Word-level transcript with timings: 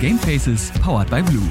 Gamefaces 0.00 0.70
powered 0.80 1.10
by 1.10 1.20
Blue. 1.22 1.42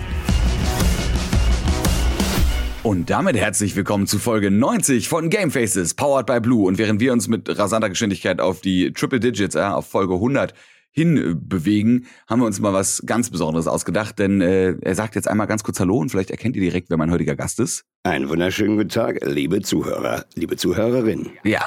Und 2.81 3.09
damit 3.09 3.35
herzlich 3.35 3.75
willkommen 3.75 4.07
zu 4.07 4.19
Folge 4.19 4.51
90 4.51 5.09
von 5.09 5.29
Gamefaces, 5.29 5.93
powered 5.95 6.25
by 6.25 6.39
Blue. 6.39 6.65
Und 6.65 6.77
während 6.77 7.01
wir 7.01 7.11
uns 7.11 7.27
mit 7.27 7.59
rasanter 7.59 7.89
Geschwindigkeit 7.89 8.39
auf 8.39 8.61
die 8.61 8.93
Triple 8.93 9.19
Digits, 9.19 9.55
äh, 9.55 9.59
auf 9.59 9.87
Folge 9.87 10.13
100 10.13 10.53
hin 10.91 11.17
äh, 11.17 11.35
bewegen, 11.35 12.07
haben 12.29 12.39
wir 12.39 12.45
uns 12.45 12.61
mal 12.61 12.71
was 12.71 13.03
ganz 13.05 13.29
Besonderes 13.29 13.67
ausgedacht. 13.67 14.17
Denn 14.17 14.39
äh, 14.39 14.77
er 14.79 14.95
sagt 14.95 15.15
jetzt 15.15 15.27
einmal 15.27 15.47
ganz 15.47 15.65
kurz 15.65 15.81
Hallo 15.81 15.97
und 15.97 16.09
vielleicht 16.09 16.31
erkennt 16.31 16.55
ihr 16.55 16.61
direkt, 16.61 16.89
wer 16.89 16.95
mein 16.95 17.11
heutiger 17.11 17.35
Gast 17.35 17.59
ist. 17.59 17.83
Einen 18.03 18.29
wunderschönen 18.29 18.77
guten 18.77 18.87
Tag, 18.87 19.19
liebe 19.25 19.61
Zuhörer, 19.61 20.23
liebe 20.35 20.55
Zuhörerinnen. 20.55 21.31
Ja, 21.43 21.65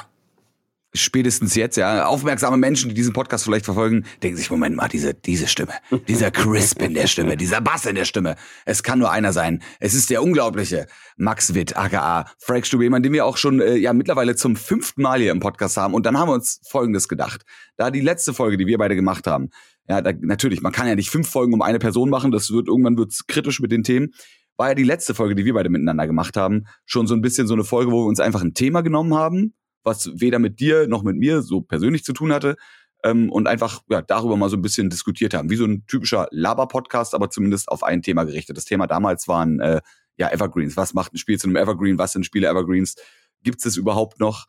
spätestens 0.93 1.55
jetzt, 1.55 1.77
ja, 1.77 2.05
aufmerksame 2.05 2.57
Menschen, 2.57 2.89
die 2.89 2.95
diesen 2.95 3.13
Podcast 3.13 3.45
vielleicht 3.45 3.65
verfolgen, 3.65 4.05
denken 4.21 4.37
sich, 4.37 4.49
Moment 4.49 4.75
mal, 4.75 4.87
diese, 4.87 5.13
diese 5.13 5.47
Stimme, 5.47 5.73
dieser 6.07 6.31
Crisp 6.31 6.81
in 6.81 6.93
der 6.93 7.07
Stimme, 7.07 7.37
dieser 7.37 7.61
Bass 7.61 7.85
in 7.85 7.95
der 7.95 8.05
Stimme. 8.05 8.35
Es 8.65 8.83
kann 8.83 8.99
nur 8.99 9.11
einer 9.11 9.33
sein. 9.33 9.61
Es 9.79 9.93
ist 9.93 10.09
der 10.09 10.21
unglaubliche 10.23 10.87
Max 11.17 11.53
Witt, 11.53 11.77
aka 11.77 12.25
Frank 12.39 12.65
Stube, 12.65 12.83
jemand, 12.83 13.05
den 13.05 13.13
wir 13.13 13.25
auch 13.25 13.37
schon, 13.37 13.61
äh, 13.61 13.75
ja, 13.75 13.93
mittlerweile 13.93 14.35
zum 14.35 14.55
fünften 14.55 15.01
Mal 15.01 15.19
hier 15.19 15.31
im 15.31 15.39
Podcast 15.39 15.77
haben. 15.77 15.93
Und 15.93 16.05
dann 16.05 16.17
haben 16.17 16.29
wir 16.29 16.33
uns 16.33 16.59
Folgendes 16.67 17.07
gedacht. 17.07 17.43
Da 17.77 17.91
die 17.91 18.01
letzte 18.01 18.33
Folge, 18.33 18.57
die 18.57 18.67
wir 18.67 18.77
beide 18.77 18.95
gemacht 18.95 19.27
haben, 19.27 19.49
ja, 19.87 20.01
da, 20.01 20.11
natürlich, 20.19 20.61
man 20.61 20.71
kann 20.71 20.87
ja 20.87 20.95
nicht 20.95 21.09
fünf 21.09 21.29
Folgen 21.29 21.53
um 21.53 21.61
eine 21.61 21.79
Person 21.79 22.09
machen, 22.09 22.31
das 22.31 22.51
wird, 22.51 22.67
irgendwann 22.67 22.97
wird's 22.97 23.27
kritisch 23.27 23.59
mit 23.59 23.71
den 23.71 23.83
Themen 23.83 24.09
war 24.57 24.67
ja 24.67 24.75
die 24.75 24.83
letzte 24.83 25.15
Folge, 25.15 25.33
die 25.33 25.43
wir 25.43 25.55
beide 25.55 25.69
miteinander 25.69 26.05
gemacht 26.05 26.37
haben, 26.37 26.65
schon 26.85 27.07
so 27.07 27.15
ein 27.15 27.21
bisschen 27.21 27.47
so 27.47 27.55
eine 27.55 27.63
Folge, 27.63 27.91
wo 27.91 28.03
wir 28.03 28.07
uns 28.07 28.19
einfach 28.19 28.43
ein 28.43 28.53
Thema 28.53 28.81
genommen 28.81 29.15
haben 29.15 29.55
was 29.83 30.09
weder 30.13 30.39
mit 30.39 30.59
dir 30.59 30.87
noch 30.87 31.03
mit 31.03 31.17
mir 31.17 31.41
so 31.41 31.61
persönlich 31.61 32.03
zu 32.03 32.13
tun 32.13 32.33
hatte. 32.33 32.55
Ähm, 33.03 33.31
und 33.31 33.47
einfach 33.47 33.81
ja, 33.89 34.01
darüber 34.01 34.37
mal 34.37 34.49
so 34.49 34.57
ein 34.57 34.61
bisschen 34.61 34.89
diskutiert 34.89 35.33
haben. 35.33 35.49
Wie 35.49 35.55
so 35.55 35.65
ein 35.65 35.85
typischer 35.87 36.27
Laber-Podcast, 36.29 37.15
aber 37.15 37.31
zumindest 37.31 37.69
auf 37.69 37.83
ein 37.83 38.03
Thema 38.03 38.25
gerichtet. 38.25 38.57
Das 38.57 38.65
Thema 38.65 38.85
damals 38.85 39.27
waren 39.27 39.59
äh, 39.59 39.81
ja 40.17 40.29
Evergreens. 40.29 40.77
Was 40.77 40.93
macht 40.93 41.13
ein 41.13 41.17
Spiel 41.17 41.39
zu 41.39 41.47
einem 41.47 41.55
Evergreen? 41.55 41.97
Was 41.97 42.11
sind 42.11 42.25
Spiele 42.25 42.47
Evergreens? 42.47 42.95
Gibt 43.41 43.65
es 43.65 43.75
überhaupt 43.75 44.19
noch? 44.19 44.45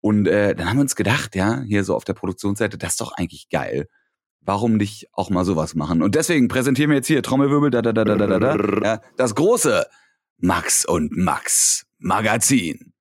Und 0.00 0.28
äh, 0.28 0.54
dann 0.54 0.68
haben 0.68 0.76
wir 0.76 0.82
uns 0.82 0.94
gedacht, 0.94 1.34
ja, 1.34 1.62
hier 1.62 1.82
so 1.82 1.96
auf 1.96 2.04
der 2.04 2.14
Produktionsseite, 2.14 2.78
das 2.78 2.90
ist 2.90 3.00
doch 3.00 3.12
eigentlich 3.12 3.48
geil. 3.50 3.88
Warum 4.40 4.76
nicht 4.76 5.08
auch 5.12 5.30
mal 5.30 5.44
sowas 5.44 5.74
machen? 5.74 6.00
Und 6.02 6.14
deswegen 6.14 6.46
präsentieren 6.46 6.90
wir 6.90 6.98
jetzt 6.98 7.08
hier 7.08 7.24
Trommelwirbel, 7.24 7.70
da, 7.70 7.82
da, 7.82 7.92
da, 7.92 8.04
da, 8.04 8.16
da, 8.16 8.38
da, 8.38 8.56
da, 8.56 8.84
ja, 8.84 9.00
das 9.16 9.34
große 9.34 9.84
Max 10.38 10.84
und 10.84 11.16
Max 11.16 11.86
Magazin. 11.98 12.92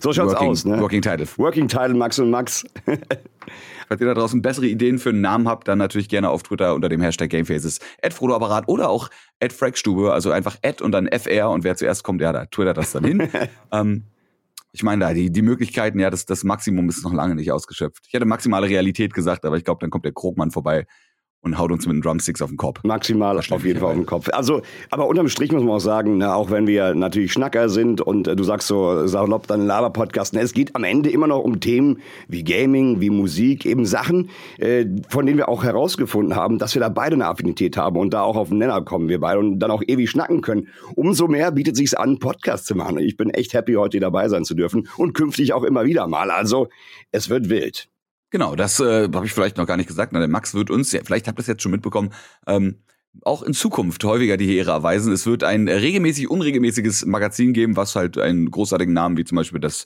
So 0.00 0.12
schaut's 0.12 0.32
Working, 0.32 0.48
aus, 0.48 0.64
ne? 0.64 0.80
Working 0.80 1.02
Title. 1.02 1.26
Working 1.36 1.68
Title 1.68 1.94
Max 1.94 2.18
und 2.18 2.30
Max. 2.30 2.64
Falls 3.88 4.00
ihr 4.00 4.06
da 4.06 4.14
draußen 4.14 4.42
bessere 4.42 4.66
Ideen 4.66 4.98
für 4.98 5.10
einen 5.10 5.20
Namen 5.20 5.48
habt, 5.48 5.68
dann 5.68 5.78
natürlich 5.78 6.08
gerne 6.08 6.30
auf 6.30 6.42
Twitter 6.42 6.74
unter 6.74 6.88
dem 6.88 7.00
Hashtag 7.00 7.30
Gamefaces, 7.30 7.80
Apparat 8.02 8.68
oder 8.68 8.88
auch 8.88 9.10
Frackstube, 9.50 10.12
also 10.12 10.30
einfach 10.30 10.56
Ad 10.62 10.82
und 10.82 10.92
dann 10.92 11.08
FR 11.08 11.50
und 11.50 11.64
wer 11.64 11.76
zuerst 11.76 12.04
kommt, 12.04 12.20
ja, 12.20 12.32
da 12.32 12.46
twittert 12.46 12.76
das 12.76 12.92
dann 12.92 13.04
hin. 13.04 13.28
ähm, 13.72 14.04
ich 14.72 14.82
meine, 14.82 15.04
da 15.04 15.12
die, 15.12 15.30
die 15.30 15.42
Möglichkeiten, 15.42 15.98
ja, 15.98 16.08
das, 16.08 16.24
das 16.24 16.44
Maximum 16.44 16.88
ist 16.88 17.04
noch 17.04 17.12
lange 17.12 17.34
nicht 17.34 17.52
ausgeschöpft. 17.52 18.04
Ich 18.06 18.14
hätte 18.14 18.24
maximale 18.24 18.68
Realität 18.68 19.12
gesagt, 19.12 19.44
aber 19.44 19.56
ich 19.56 19.64
glaube, 19.64 19.80
dann 19.80 19.90
kommt 19.90 20.06
der 20.06 20.12
Krogmann 20.12 20.50
vorbei 20.50 20.86
und 21.42 21.58
haut 21.58 21.72
uns 21.72 21.86
mit 21.86 21.96
den 21.96 22.02
Drumsticks 22.02 22.40
auf 22.40 22.50
den 22.50 22.56
Kopf. 22.56 22.80
Maximal 22.84 23.36
auf 23.36 23.64
jeden 23.64 23.80
Fall 23.80 23.90
auf 23.90 23.96
den 23.96 24.06
Kopf. 24.06 24.28
Also, 24.32 24.62
aber 24.90 25.08
unterm 25.08 25.28
Strich 25.28 25.50
muss 25.50 25.62
man 25.62 25.72
auch 25.72 25.80
sagen, 25.80 26.18
na, 26.18 26.34
auch 26.34 26.50
wenn 26.50 26.66
wir 26.66 26.94
natürlich 26.94 27.32
Schnacker 27.32 27.68
sind 27.68 28.00
und 28.00 28.28
äh, 28.28 28.36
du 28.36 28.44
sagst 28.44 28.68
so 28.68 29.06
salopp 29.06 29.48
dann 29.48 29.66
Laber-Podcast, 29.66 30.36
es 30.36 30.52
geht 30.52 30.76
am 30.76 30.84
Ende 30.84 31.10
immer 31.10 31.26
noch 31.26 31.40
um 31.40 31.58
Themen 31.58 32.00
wie 32.28 32.44
Gaming, 32.44 33.00
wie 33.00 33.10
Musik, 33.10 33.66
eben 33.66 33.84
Sachen, 33.86 34.30
äh, 34.58 34.86
von 35.08 35.26
denen 35.26 35.38
wir 35.38 35.48
auch 35.48 35.64
herausgefunden 35.64 36.36
haben, 36.36 36.58
dass 36.58 36.74
wir 36.74 36.80
da 36.80 36.88
beide 36.88 37.14
eine 37.14 37.26
Affinität 37.26 37.76
haben 37.76 37.96
und 37.96 38.14
da 38.14 38.22
auch 38.22 38.36
auf 38.36 38.50
den 38.50 38.58
Nenner 38.58 38.82
kommen 38.82 39.08
wir 39.08 39.18
beide 39.18 39.40
und 39.40 39.58
dann 39.58 39.72
auch 39.72 39.82
ewig 39.86 40.10
schnacken 40.10 40.42
können. 40.42 40.68
Umso 40.94 41.26
mehr 41.26 41.50
bietet 41.50 41.76
sich's 41.76 41.94
an, 41.94 42.20
Podcast 42.20 42.66
zu 42.66 42.76
machen. 42.76 42.98
Ich 42.98 43.16
bin 43.16 43.30
echt 43.30 43.52
happy, 43.52 43.74
heute 43.74 43.98
dabei 43.98 44.28
sein 44.28 44.44
zu 44.44 44.54
dürfen 44.54 44.88
und 44.96 45.12
künftig 45.14 45.52
auch 45.52 45.64
immer 45.64 45.84
wieder 45.84 46.06
mal. 46.06 46.30
Also, 46.30 46.68
es 47.10 47.28
wird 47.28 47.48
wild. 47.48 47.88
Genau, 48.32 48.56
das 48.56 48.80
äh, 48.80 49.10
habe 49.12 49.26
ich 49.26 49.32
vielleicht 49.34 49.58
noch 49.58 49.66
gar 49.66 49.76
nicht 49.76 49.86
gesagt. 49.86 50.12
Na, 50.12 50.18
der 50.18 50.26
Max 50.26 50.54
wird 50.54 50.70
uns, 50.70 50.90
ja, 50.90 51.02
vielleicht 51.04 51.28
habt 51.28 51.38
ihr 51.38 51.42
es 51.42 51.46
jetzt 51.46 51.62
schon 51.62 51.70
mitbekommen, 51.70 52.14
ähm, 52.46 52.78
auch 53.24 53.42
in 53.42 53.52
Zukunft 53.52 54.02
häufiger 54.04 54.38
die 54.38 54.56
Ehre 54.56 54.70
erweisen. 54.70 55.12
Es 55.12 55.26
wird 55.26 55.44
ein 55.44 55.68
regelmäßig 55.68 56.30
unregelmäßiges 56.30 57.04
Magazin 57.04 57.52
geben, 57.52 57.76
was 57.76 57.94
halt 57.94 58.16
einen 58.16 58.50
großartigen 58.50 58.94
Namen 58.94 59.18
wie 59.18 59.24
zum 59.24 59.36
Beispiel 59.36 59.60
das, 59.60 59.84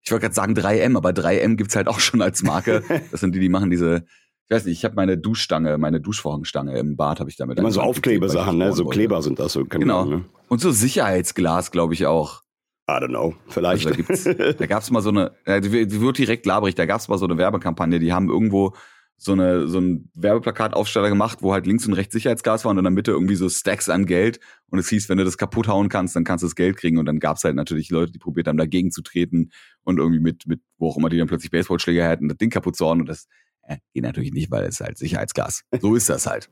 ich 0.00 0.12
wollte 0.12 0.26
gerade 0.26 0.34
sagen 0.36 0.54
3M, 0.54 0.96
aber 0.96 1.10
3M 1.10 1.56
gibt's 1.56 1.74
halt 1.74 1.88
auch 1.88 1.98
schon 1.98 2.22
als 2.22 2.44
Marke. 2.44 2.84
Das 3.10 3.18
sind 3.18 3.34
die, 3.34 3.40
die 3.40 3.48
machen 3.48 3.68
diese, 3.68 4.04
ich 4.44 4.54
weiß 4.54 4.64
nicht, 4.66 4.78
ich 4.78 4.84
habe 4.84 4.94
meine 4.94 5.18
Duschstange, 5.18 5.76
meine 5.76 6.00
Duschvorhangstange 6.00 6.78
im 6.78 6.96
Bad 6.96 7.18
habe 7.18 7.30
ich 7.30 7.36
damit. 7.36 7.58
Immer 7.58 7.72
so 7.72 7.80
Aufklebesachen, 7.80 8.58
ne? 8.58 8.72
So 8.72 8.84
Kleber 8.84 9.22
sind 9.22 9.40
das 9.40 9.54
so. 9.54 9.64
Genau. 9.64 10.04
Man, 10.04 10.18
ne? 10.20 10.24
Und 10.46 10.60
so 10.60 10.70
Sicherheitsglas, 10.70 11.72
glaube 11.72 11.94
ich 11.94 12.06
auch. 12.06 12.42
I 12.88 12.92
don't 12.92 13.08
know, 13.08 13.34
vielleicht. 13.48 13.86
Also 13.86 13.90
da 13.90 13.96
gibt's, 13.96 14.24
da 14.58 14.66
gab's 14.66 14.90
mal 14.90 15.02
so 15.02 15.10
eine, 15.10 15.32
die 15.46 16.00
wird 16.00 16.16
direkt 16.16 16.46
labrig, 16.46 16.74
da 16.74 16.86
gab's 16.86 17.08
mal 17.08 17.18
so 17.18 17.26
eine 17.26 17.36
Werbekampagne, 17.36 17.98
die 17.98 18.12
haben 18.14 18.30
irgendwo 18.30 18.74
so 19.18 19.32
eine 19.32 19.66
so 19.66 19.78
ein 19.78 20.10
Werbeplakataufsteller 20.14 21.08
gemacht, 21.08 21.38
wo 21.42 21.52
halt 21.52 21.66
links 21.66 21.86
und 21.86 21.92
rechts 21.92 22.14
Sicherheitsgas 22.14 22.64
waren 22.64 22.72
und 22.72 22.78
in 22.78 22.84
der 22.84 22.92
Mitte 22.92 23.10
irgendwie 23.10 23.34
so 23.34 23.48
Stacks 23.48 23.88
an 23.88 24.06
Geld 24.06 24.40
und 24.70 24.78
es 24.78 24.88
hieß, 24.88 25.08
wenn 25.08 25.18
du 25.18 25.24
das 25.24 25.36
kaputt 25.36 25.68
hauen 25.68 25.88
kannst, 25.88 26.16
dann 26.16 26.24
kannst 26.24 26.44
du 26.44 26.46
das 26.46 26.54
Geld 26.54 26.76
kriegen 26.76 26.98
und 26.98 27.04
dann 27.04 27.18
gab's 27.18 27.44
halt 27.44 27.56
natürlich 27.56 27.90
Leute, 27.90 28.12
die 28.12 28.18
probiert 28.18 28.46
haben 28.46 28.56
dagegen 28.56 28.90
zu 28.90 29.02
treten 29.02 29.50
und 29.82 29.98
irgendwie 29.98 30.20
mit 30.20 30.46
mit 30.46 30.60
wo 30.78 30.88
auch 30.88 30.96
immer 30.96 31.10
die 31.10 31.18
dann 31.18 31.26
plötzlich 31.26 31.50
Baseballschläger 31.50 32.08
hätten, 32.08 32.28
das 32.28 32.38
Ding 32.38 32.48
kaputt 32.48 32.76
zu 32.76 32.86
hauen 32.86 33.00
und 33.00 33.08
das 33.08 33.26
äh, 33.64 33.76
geht 33.92 34.04
natürlich 34.04 34.32
nicht, 34.32 34.50
weil 34.50 34.64
es 34.64 34.80
halt 34.80 34.96
Sicherheitsgas. 34.96 35.64
So 35.80 35.94
ist 35.94 36.08
das 36.08 36.26
halt. 36.26 36.48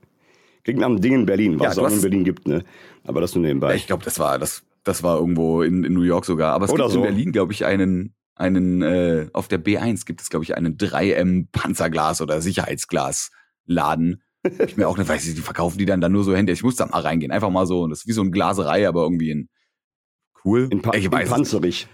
Klingt 0.65 0.81
nach 0.81 0.89
einem 0.89 1.01
Ding 1.01 1.15
in 1.15 1.27
Berlin, 1.27 1.59
was 1.61 1.77
ja, 1.77 1.85
es 1.85 1.91
auch 1.93 1.97
in 1.97 2.03
Berlin 2.03 2.25
gibt, 2.25 2.49
ne? 2.49 2.65
Aber 3.05 3.21
das 3.21 3.35
nur 3.37 3.45
nebenbei. 3.45 3.77
Ich 3.77 3.87
glaube, 3.87 4.05
das 4.05 4.19
war 4.19 4.39
das 4.39 4.65
das 4.87 5.03
war 5.03 5.19
irgendwo 5.19 5.63
in, 5.63 5.85
in 5.85 5.95
New 5.95 6.03
York 6.03 6.25
sogar. 6.25 6.55
Aber 6.55 6.65
es 6.65 6.71
Oder 6.71 6.85
gibt 6.85 6.93
so. 6.93 6.99
in 7.01 7.05
Berlin, 7.05 7.33
glaube 7.33 7.53
ich, 7.53 7.65
einen, 7.65 8.15
einen, 8.37 8.83
äh, 8.83 9.29
auf 9.33 9.49
der 9.49 9.63
B1 9.63 10.07
gibt 10.07 10.21
es, 10.21 10.31
glaube 10.31 10.45
ich, 10.45 10.57
einen 10.57 10.77
3M 10.77 11.49
Panzerglas 11.51 12.21
oder 12.21 12.41
Sicherheitsglasladen. 12.41 14.23
ich 14.65 14.77
mir 14.77 14.87
auch 14.87 14.97
nicht 14.97 15.09
weiß, 15.09 15.25
die 15.25 15.41
verkaufen 15.41 15.79
die 15.79 15.87
dann 15.87 16.01
da 16.01 16.09
nur 16.09 16.23
so 16.23 16.37
Hände. 16.37 16.53
Ich 16.53 16.63
muss 16.63 16.77
da 16.77 16.87
mal 16.87 17.01
reingehen. 17.01 17.33
Einfach 17.33 17.51
mal 17.51 17.67
so. 17.67 17.87
Das 17.89 18.01
ist 18.01 18.07
wie 18.07 18.13
so 18.13 18.21
eine 18.21 18.31
Glaserei, 18.31 18.87
aber 18.87 19.03
irgendwie 19.03 19.31
in 19.31 19.49
cool. 20.45 20.69
In, 20.71 20.83
pa 20.83 20.95
ich 20.95 21.11
weiß 21.11 21.29
in 21.29 21.35
panzerig. 21.35 21.89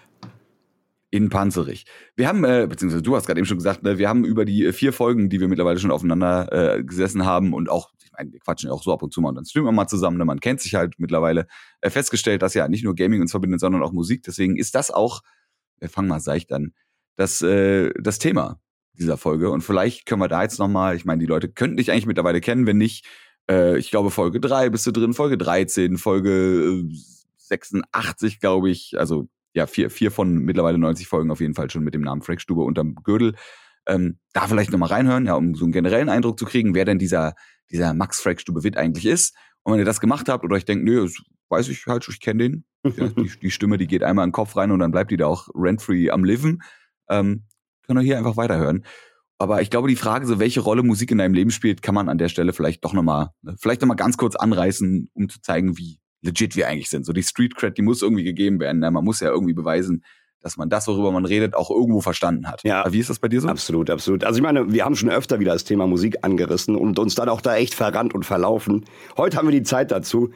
In 1.11 1.29
panzerig. 1.31 1.87
Wir 2.15 2.29
haben, 2.29 2.45
äh, 2.45 2.67
beziehungsweise 2.69 3.03
du 3.03 3.17
hast 3.17 3.27
gerade 3.27 3.41
eben 3.41 3.47
schon 3.47 3.59
gesagt, 3.59 3.83
ne, 3.83 3.97
wir 3.97 4.09
haben 4.09 4.27
über 4.27 4.45
die 4.45 4.67
äh, 4.67 4.73
vier 4.75 4.93
Folgen, 4.93 5.31
die 5.31 5.41
wir 5.41 5.49
mittlerweile 5.49 5.79
schon 5.79 5.91
aufeinander 5.91 6.77
äh, 6.77 6.85
gesessen 6.85 7.25
haben 7.25 7.55
und 7.55 7.71
auch 7.71 7.91
meine, 8.17 8.33
wir 8.33 8.41
quatschen 8.41 8.69
ja 8.69 8.75
auch 8.75 8.83
so 8.83 8.93
ab 8.93 9.03
und 9.03 9.13
zu 9.13 9.21
mal 9.21 9.31
und 9.31 9.37
dann 9.37 9.45
streamen 9.45 9.69
wir 9.69 9.73
mal 9.73 9.87
zusammen, 9.87 10.19
ne? 10.19 10.25
man 10.25 10.41
kennt 10.41 10.61
sich 10.61 10.75
halt 10.75 10.95
mittlerweile, 10.99 11.47
äh, 11.81 11.91
festgestellt, 11.91 12.43
dass 12.43 12.55
ja 12.55 12.69
nicht 12.69 12.85
nur 12.85 12.95
Gaming 12.95 13.21
uns 13.21 13.31
verbindet, 13.31 13.61
sondern 13.61 13.83
auch 13.83 13.93
Musik. 13.93 14.23
Deswegen 14.23 14.57
ist 14.57 14.75
das 14.75 14.91
auch, 14.91 15.23
wir 15.79 15.89
fangen 15.89 16.09
mal 16.09 16.21
seicht 16.21 16.53
an, 16.53 16.73
das, 17.17 17.43
äh, 17.43 17.93
das 18.01 18.19
Thema 18.19 18.61
dieser 18.95 19.17
Folge. 19.17 19.51
Und 19.51 19.63
vielleicht 19.63 20.07
können 20.07 20.21
wir 20.21 20.29
da 20.29 20.43
jetzt 20.43 20.59
nochmal, 20.59 20.97
ich 20.97 21.05
meine, 21.05 21.21
die 21.21 21.27
Leute 21.27 21.49
könnten 21.49 21.77
dich 21.77 21.91
eigentlich 21.91 22.07
mittlerweile 22.07 22.41
kennen, 22.41 22.67
wenn 22.67 22.79
nicht, 22.79 23.07
äh, 23.51 23.79
ich 23.79 23.91
glaube, 23.91 24.11
Folge 24.11 24.41
3 24.41 24.71
bist 24.71 24.87
du 24.87 24.93
drin, 24.93 25.15
Folge 25.15 25.39
13, 25.39 25.99
Folge 25.99 26.85
86, 27.39 28.41
glaube 28.41 28.71
ich, 28.71 28.99
also 28.99 29.29
ja, 29.55 29.67
vier, 29.67 29.91
vier 29.91 30.11
von 30.11 30.39
mittlerweile 30.39 30.79
90 30.79 31.07
Folgen 31.07 31.31
auf 31.31 31.41
jeden 31.41 31.55
Fall 31.55 31.71
schon 31.71 31.85
mit 31.85 31.95
dem 31.95 32.03
Namen 32.03 32.23
Frank 32.23 32.41
Stube 32.41 32.63
unterm 32.63 32.95
Gürtel. 33.03 33.35
Ähm, 33.87 34.19
da 34.33 34.47
vielleicht 34.47 34.71
nochmal 34.71 34.91
reinhören, 34.91 35.27
ja, 35.27 35.35
um 35.35 35.55
so 35.55 35.65
einen 35.65 35.73
generellen 35.73 36.09
Eindruck 36.09 36.39
zu 36.39 36.45
kriegen, 36.45 36.75
wer 36.75 36.85
denn 36.85 36.99
dieser 36.99 37.35
dieser 37.73 37.95
Max 37.95 38.21
Frack 38.21 38.41
Stube 38.41 38.63
Witt 38.63 38.77
eigentlich 38.77 39.07
ist. 39.07 39.35
Und 39.63 39.73
wenn 39.73 39.81
ihr 39.81 39.87
das 39.87 40.01
gemacht 40.01 40.29
habt 40.29 40.45
oder 40.45 40.55
euch 40.55 40.65
denkt, 40.65 40.85
nö, 40.85 41.03
das 41.03 41.17
weiß 41.49 41.69
ich 41.69 41.87
halt, 41.87 42.07
ich 42.09 42.21
kenne 42.21 42.45
den. 42.45 42.65
Ja, 42.85 43.09
die, 43.09 43.31
die, 43.43 43.51
Stimme, 43.51 43.79
die 43.79 43.87
geht 43.87 44.03
einmal 44.03 44.25
in 44.25 44.29
den 44.29 44.35
Kopf 44.35 44.57
rein 44.57 44.71
und 44.71 44.79
dann 44.79 44.93
bleibt 44.93 45.11
die 45.11 45.17
da 45.17 45.27
auch 45.27 45.49
rent-free 45.55 46.11
am 46.11 46.25
Liven. 46.25 46.63
Ähm, 47.09 47.45
könnt 47.87 48.01
ihr 48.01 48.05
hier 48.05 48.19
einfach 48.19 48.37
weiterhören. 48.37 48.85
Aber 49.39 49.61
ich 49.61 49.71
glaube, 49.71 49.89
die 49.89 49.97
Frage, 49.97 50.27
so 50.27 50.39
welche 50.39 50.61
Rolle 50.61 50.83
Musik 50.83 51.11
in 51.11 51.19
deinem 51.19 51.35
Leben 51.35 51.51
spielt, 51.51 51.83
kann 51.83 51.95
man 51.95 52.09
an 52.09 52.19
der 52.19 52.29
Stelle 52.29 52.53
vielleicht 52.53 52.85
doch 52.85 52.93
nochmal, 52.93 53.31
ne, 53.43 53.57
vielleicht 53.59 53.81
nochmal 53.81 53.97
ganz 53.97 54.17
kurz 54.17 54.37
anreißen, 54.37 55.11
um 55.15 55.29
zu 55.29 55.41
zeigen, 55.41 55.77
wie 55.79 55.99
legit 56.21 56.55
wir 56.55 56.69
eigentlich 56.69 56.91
sind. 56.91 57.05
So 57.05 57.13
die 57.13 57.25
Street 57.25 57.57
Cred, 57.57 57.77
die 57.77 57.83
muss 57.83 58.03
irgendwie 58.03 58.23
gegeben 58.23 58.61
werden. 58.61 58.79
Ne? 58.79 58.91
Man 58.91 59.05
muss 59.05 59.19
ja 59.19 59.31
irgendwie 59.31 59.55
beweisen, 59.55 60.05
dass 60.43 60.57
man 60.57 60.69
das, 60.69 60.89
worüber 60.89 61.13
man 61.13 61.25
redet, 61.25 61.55
auch 61.55 61.71
irgendwo 61.71 62.01
verstanden 62.01 62.49
hat. 62.49 62.63
Ja. 62.65 62.81
Aber 62.83 62.93
wie 62.93 62.99
ist 62.99 63.11
das 63.11 63.19
bei 63.19 63.29
dir 63.29 63.41
so? 63.41 63.49
Absolut, 63.49 63.91
absolut. 63.91 64.25
Also 64.25 64.39
ich 64.39 64.43
meine, 64.43 64.73
wir 64.73 64.85
haben 64.85 64.97
schon 64.97 65.11
öfter 65.11 65.41
wieder 65.41 65.53
das 65.53 65.65
Thema 65.65 65.87
Musik 65.87 66.19
angerissen 66.23 66.77
und 66.77 66.99
uns 66.99 67.15
dann 67.15 67.29
auch 67.29 67.41
da 67.41 67.57
echt 67.57 67.75
verrannt 67.75 68.15
und 68.15 68.25
verlaufen. 68.25 68.85
Heute 69.17 69.37
haben 69.37 69.49
wir 69.49 69.53
die 69.53 69.63
Zeit 69.63 69.91
dazu. 69.91 70.31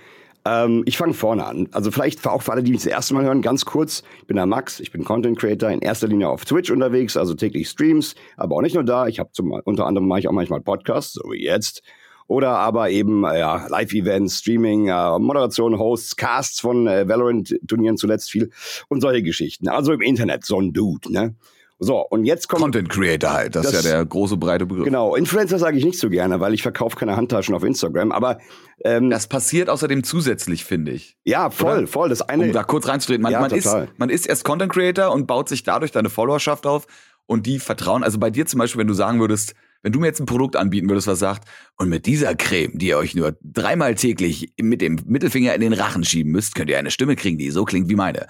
Ähm, 0.45 0.85
ich 0.87 0.97
fange 0.97 1.15
vorne 1.15 1.45
an. 1.45 1.69
Also 1.73 1.91
vielleicht 1.91 2.25
auch 2.27 2.43
für 2.43 2.53
alle, 2.53 2.63
die 2.63 2.71
mich 2.71 2.83
das 2.83 2.93
erste 2.93 3.15
Mal 3.15 3.25
hören, 3.25 3.43
ganz 3.43 3.65
kurz. 3.65 4.05
Ich 4.21 4.27
bin 4.27 4.37
der 4.37 4.47
Max, 4.47 4.79
ich 4.79 4.93
bin 4.93 5.03
Content 5.03 5.39
Creator, 5.39 5.71
in 5.71 5.81
erster 5.81 6.07
Linie 6.07 6.29
auf 6.29 6.45
Twitch 6.45 6.71
unterwegs, 6.71 7.17
also 7.17 7.35
täglich 7.35 7.69
Streams, 7.69 8.15
aber 8.37 8.57
auch 8.57 8.63
nicht 8.63 8.75
nur 8.75 8.85
da. 8.85 9.09
Ich 9.09 9.19
habe 9.19 9.31
unter 9.65 9.87
anderem 9.87 10.07
mache 10.07 10.21
ich 10.21 10.29
auch 10.29 10.33
manchmal 10.33 10.61
Podcasts, 10.61 11.15
so 11.15 11.33
wie 11.33 11.43
jetzt 11.43 11.83
oder 12.27 12.59
aber 12.59 12.91
eben 12.91 13.25
äh, 13.25 13.39
ja, 13.39 13.67
Live-Events, 13.69 14.39
Streaming, 14.39 14.89
äh, 14.89 15.19
Moderation, 15.19 15.79
Hosts, 15.79 16.17
Casts 16.17 16.61
von 16.61 16.87
äh, 16.87 17.09
Valorant-Turnieren 17.09 17.97
zuletzt 17.97 18.31
viel 18.31 18.51
und 18.89 19.01
solche 19.01 19.23
Geschichten. 19.23 19.69
Also 19.69 19.93
im 19.93 20.01
Internet 20.01 20.45
so 20.45 20.61
ein 20.61 20.73
Dude, 20.73 21.13
ne? 21.13 21.35
So, 21.79 21.99
und 21.99 22.25
jetzt 22.25 22.49
kommt. 22.49 22.63
Content 22.63 22.89
Creator 22.89 23.33
halt, 23.33 23.55
das, 23.55 23.67
das 23.67 23.75
ist 23.75 23.85
ja 23.85 23.97
der 23.97 24.07
große, 24.07 24.39
breite 24.39 24.65
Begriff. 24.65 24.87
Genau, 24.87 25.15
Influencer 25.15 25.59
sage 25.59 25.77
ich 25.77 25.85
nicht 25.85 25.99
so 25.99 26.09
gerne, 26.09 26.41
weil 26.41 26.55
ich 26.55 26.63
verkaufe 26.63 26.97
keine 26.97 27.17
Handtaschen 27.17 27.55
auf 27.55 27.65
Instagram, 27.65 28.13
aber. 28.13 28.39
Ähm, 28.83 29.11
das 29.11 29.27
passiert 29.27 29.69
außerdem 29.69 30.03
zusätzlich, 30.03 30.65
finde 30.65 30.93
ich. 30.93 31.19
Ja, 31.25 31.51
voll, 31.51 31.79
Oder? 31.79 31.87
voll. 31.87 32.09
Das 32.09 32.23
eine. 32.23 32.45
Um 32.45 32.53
da 32.53 32.63
kurz 32.63 32.89
reinzutreten. 32.89 33.23
Man, 33.23 33.33
ja, 33.33 33.41
man, 33.41 33.51
ist, 33.51 33.69
man 33.99 34.09
ist 34.09 34.27
erst 34.27 34.45
Content 34.45 34.73
Creator 34.73 35.13
und 35.13 35.27
baut 35.27 35.51
sich 35.51 35.65
dadurch 35.65 35.93
deine 35.93 36.09
Followerschaft 36.09 36.67
auf 36.67 36.87
und 37.27 37.47
die 37.47 37.59
vertrauen. 37.59 38.03
Also 38.03 38.19
bei 38.19 38.31
dir 38.31 38.47
zum 38.47 38.59
Beispiel, 38.59 38.81
wenn 38.81 38.87
du 38.89 38.95
sagen 38.95 39.21
würdest, 39.21 39.55
wenn 39.83 39.93
du 39.93 40.01
mir 40.01 40.07
jetzt 40.07 40.21
ein 40.21 40.27
Produkt 40.27 40.57
anbieten 40.57 40.89
würdest, 40.89 41.07
was 41.07 41.19
sagt, 41.19 41.49
und 41.77 41.89
mit 41.89 42.07
dieser 42.07 42.35
Creme, 42.35 42.79
die 42.79 42.89
ihr 42.89 42.99
euch 42.99 43.15
nur 43.15 43.37
dreimal 43.43 43.95
täglich 43.95 44.53
mit 44.61 44.81
dem 44.81 44.99
Mittelfinger 45.07 45.55
in 45.55 45.61
den 45.61 45.73
Rachen 45.73 46.05
schieben 46.05 46.33
müsst, 46.33 46.55
könnt 46.55 46.71
ihr 46.71 46.79
eine 46.79 46.91
Stimme 46.91 47.17
kriegen, 47.17 47.39
die 47.39 47.51
so 47.51 47.65
klingt 47.65 47.89
wie 47.89 47.97
meine. 47.97 48.27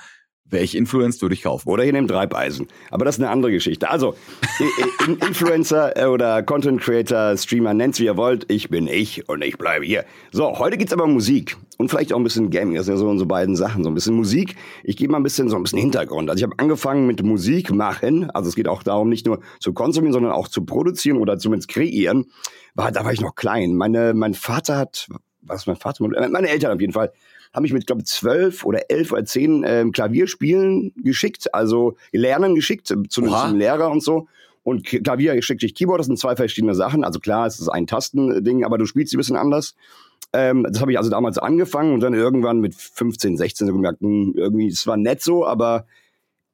Welche 0.49 0.79
Influencer 0.79 1.23
würde 1.23 1.35
ich 1.35 1.43
kaufen? 1.43 1.69
Oder 1.69 1.85
ihr 1.85 1.93
nehmt 1.93 2.13
Reibeisen. 2.13 2.69
Aber 2.91 3.05
das 3.05 3.17
ist 3.17 3.23
eine 3.23 3.31
andere 3.31 3.51
Geschichte. 3.51 3.91
Also, 3.91 4.15
Influencer 5.07 5.97
äh, 5.97 6.07
oder 6.07 6.43
Content 6.45 6.81
Creator, 6.81 7.37
Streamer, 7.37 7.75
nennt's 7.75 7.99
wie 7.99 8.05
ihr 8.05 8.17
wollt. 8.17 8.51
Ich 8.51 8.69
bin 8.69 8.87
ich 8.87 9.29
und 9.29 9.43
ich 9.43 9.59
bleibe 9.59 9.85
hier. 9.85 10.05
So, 10.31 10.59
heute 10.59 10.77
geht's 10.77 10.93
aber 10.93 11.05
um 11.05 11.15
Musik. 11.15 11.57
Und 11.79 11.91
vielleicht 11.91 12.13
auch 12.13 12.17
ein 12.17 12.23
bisschen 12.23 12.51
Gaming. 12.51 12.77
Das 12.77 12.87
sind 12.87 12.95
ja 12.95 12.99
so 12.99 13.09
unsere 13.09 13.27
beiden 13.27 13.57
Sachen. 13.57 13.83
So 13.83 13.91
ein 13.91 13.95
bisschen 13.95 14.15
Musik. 14.15 14.55
Ich 14.85 14.97
gebe 14.97 15.13
mal 15.13 15.19
ein 15.19 15.25
bisschen 15.25 15.49
so 15.49 15.57
ein 15.57 15.63
bisschen 15.63 15.81
Hintergrund. 15.81 16.31
Also 16.31 16.39
ich 16.39 16.45
habe 16.45 16.59
angefangen 16.59 17.07
mit 17.07 17.23
Musik 17.23 17.73
machen. 17.73 18.31
Also 18.31 18.49
es 18.49 18.55
geht 18.55 18.69
auch 18.69 18.83
darum, 18.83 19.09
nicht 19.09 19.27
nur 19.27 19.41
zu 19.59 19.73
konsumieren, 19.73 20.13
sondern 20.13 20.33
auch 20.33 20.49
zu 20.49 20.65
produzieren 20.65 21.19
oder 21.19 21.39
zumindest 21.39 21.69
kreieren. 21.69 22.27
War, 22.75 22.93
da 22.93 23.05
war 23.05 23.13
ich 23.13 23.21
noch 23.21 23.35
klein. 23.35 23.75
Meine, 23.75 24.15
mein 24.15 24.35
Vater 24.35 24.79
hat, 24.79 25.09
was 25.43 25.67
mein 25.67 25.77
Vater, 25.77 26.07
meine 26.07 26.49
Eltern 26.49 26.73
auf 26.73 26.81
jeden 26.81 26.93
Fall, 26.93 27.13
haben 27.53 27.63
mich 27.63 27.73
mit, 27.73 27.87
glaube 27.87 28.03
ich, 28.03 28.07
zwölf 28.07 28.65
oder 28.65 28.91
elf 28.91 29.13
oder 29.13 29.25
zehn 29.25 29.65
ähm, 29.67 29.93
Klavierspielen 29.93 30.93
geschickt, 30.97 31.55
also 31.55 31.97
Lernen 32.13 32.55
geschickt 32.55 32.91
äh, 32.91 33.09
zu, 33.09 33.23
einem 33.23 33.59
Lehrer 33.59 33.91
und 33.91 34.03
so. 34.03 34.29
Und 34.63 34.85
Klavier 34.85 35.37
geschickt 35.37 35.63
durch 35.63 35.75
Keyboard, 35.75 36.01
das 36.01 36.07
sind 36.07 36.19
zwei 36.19 36.35
verschiedene 36.35 36.75
Sachen. 36.75 37.05
Also 37.05 37.21
klar, 37.21 37.47
es 37.47 37.61
ist 37.61 37.69
ein 37.69 37.87
Tastending, 37.87 38.65
aber 38.65 38.79
du 38.79 38.87
spielst 38.87 39.13
sie 39.13 39.17
ein 39.17 39.19
bisschen 39.19 39.37
anders. 39.37 39.77
Ähm, 40.33 40.67
das 40.69 40.81
habe 40.81 40.91
ich 40.91 40.99
also 40.99 41.09
damals 41.09 41.39
angefangen 41.39 41.95
und 41.95 42.01
dann 42.01 42.15
irgendwann 42.15 42.59
mit 42.61 42.75
15, 42.75 43.37
16 43.37 43.69
so 43.69 43.73
gemerkt, 43.73 44.03
mh, 44.03 44.09
hm, 44.09 44.35
irgendwie, 44.37 44.67
es 44.67 44.87
war 44.87 44.97
nett 44.97 45.23
so, 45.23 45.47
aber 45.47 45.87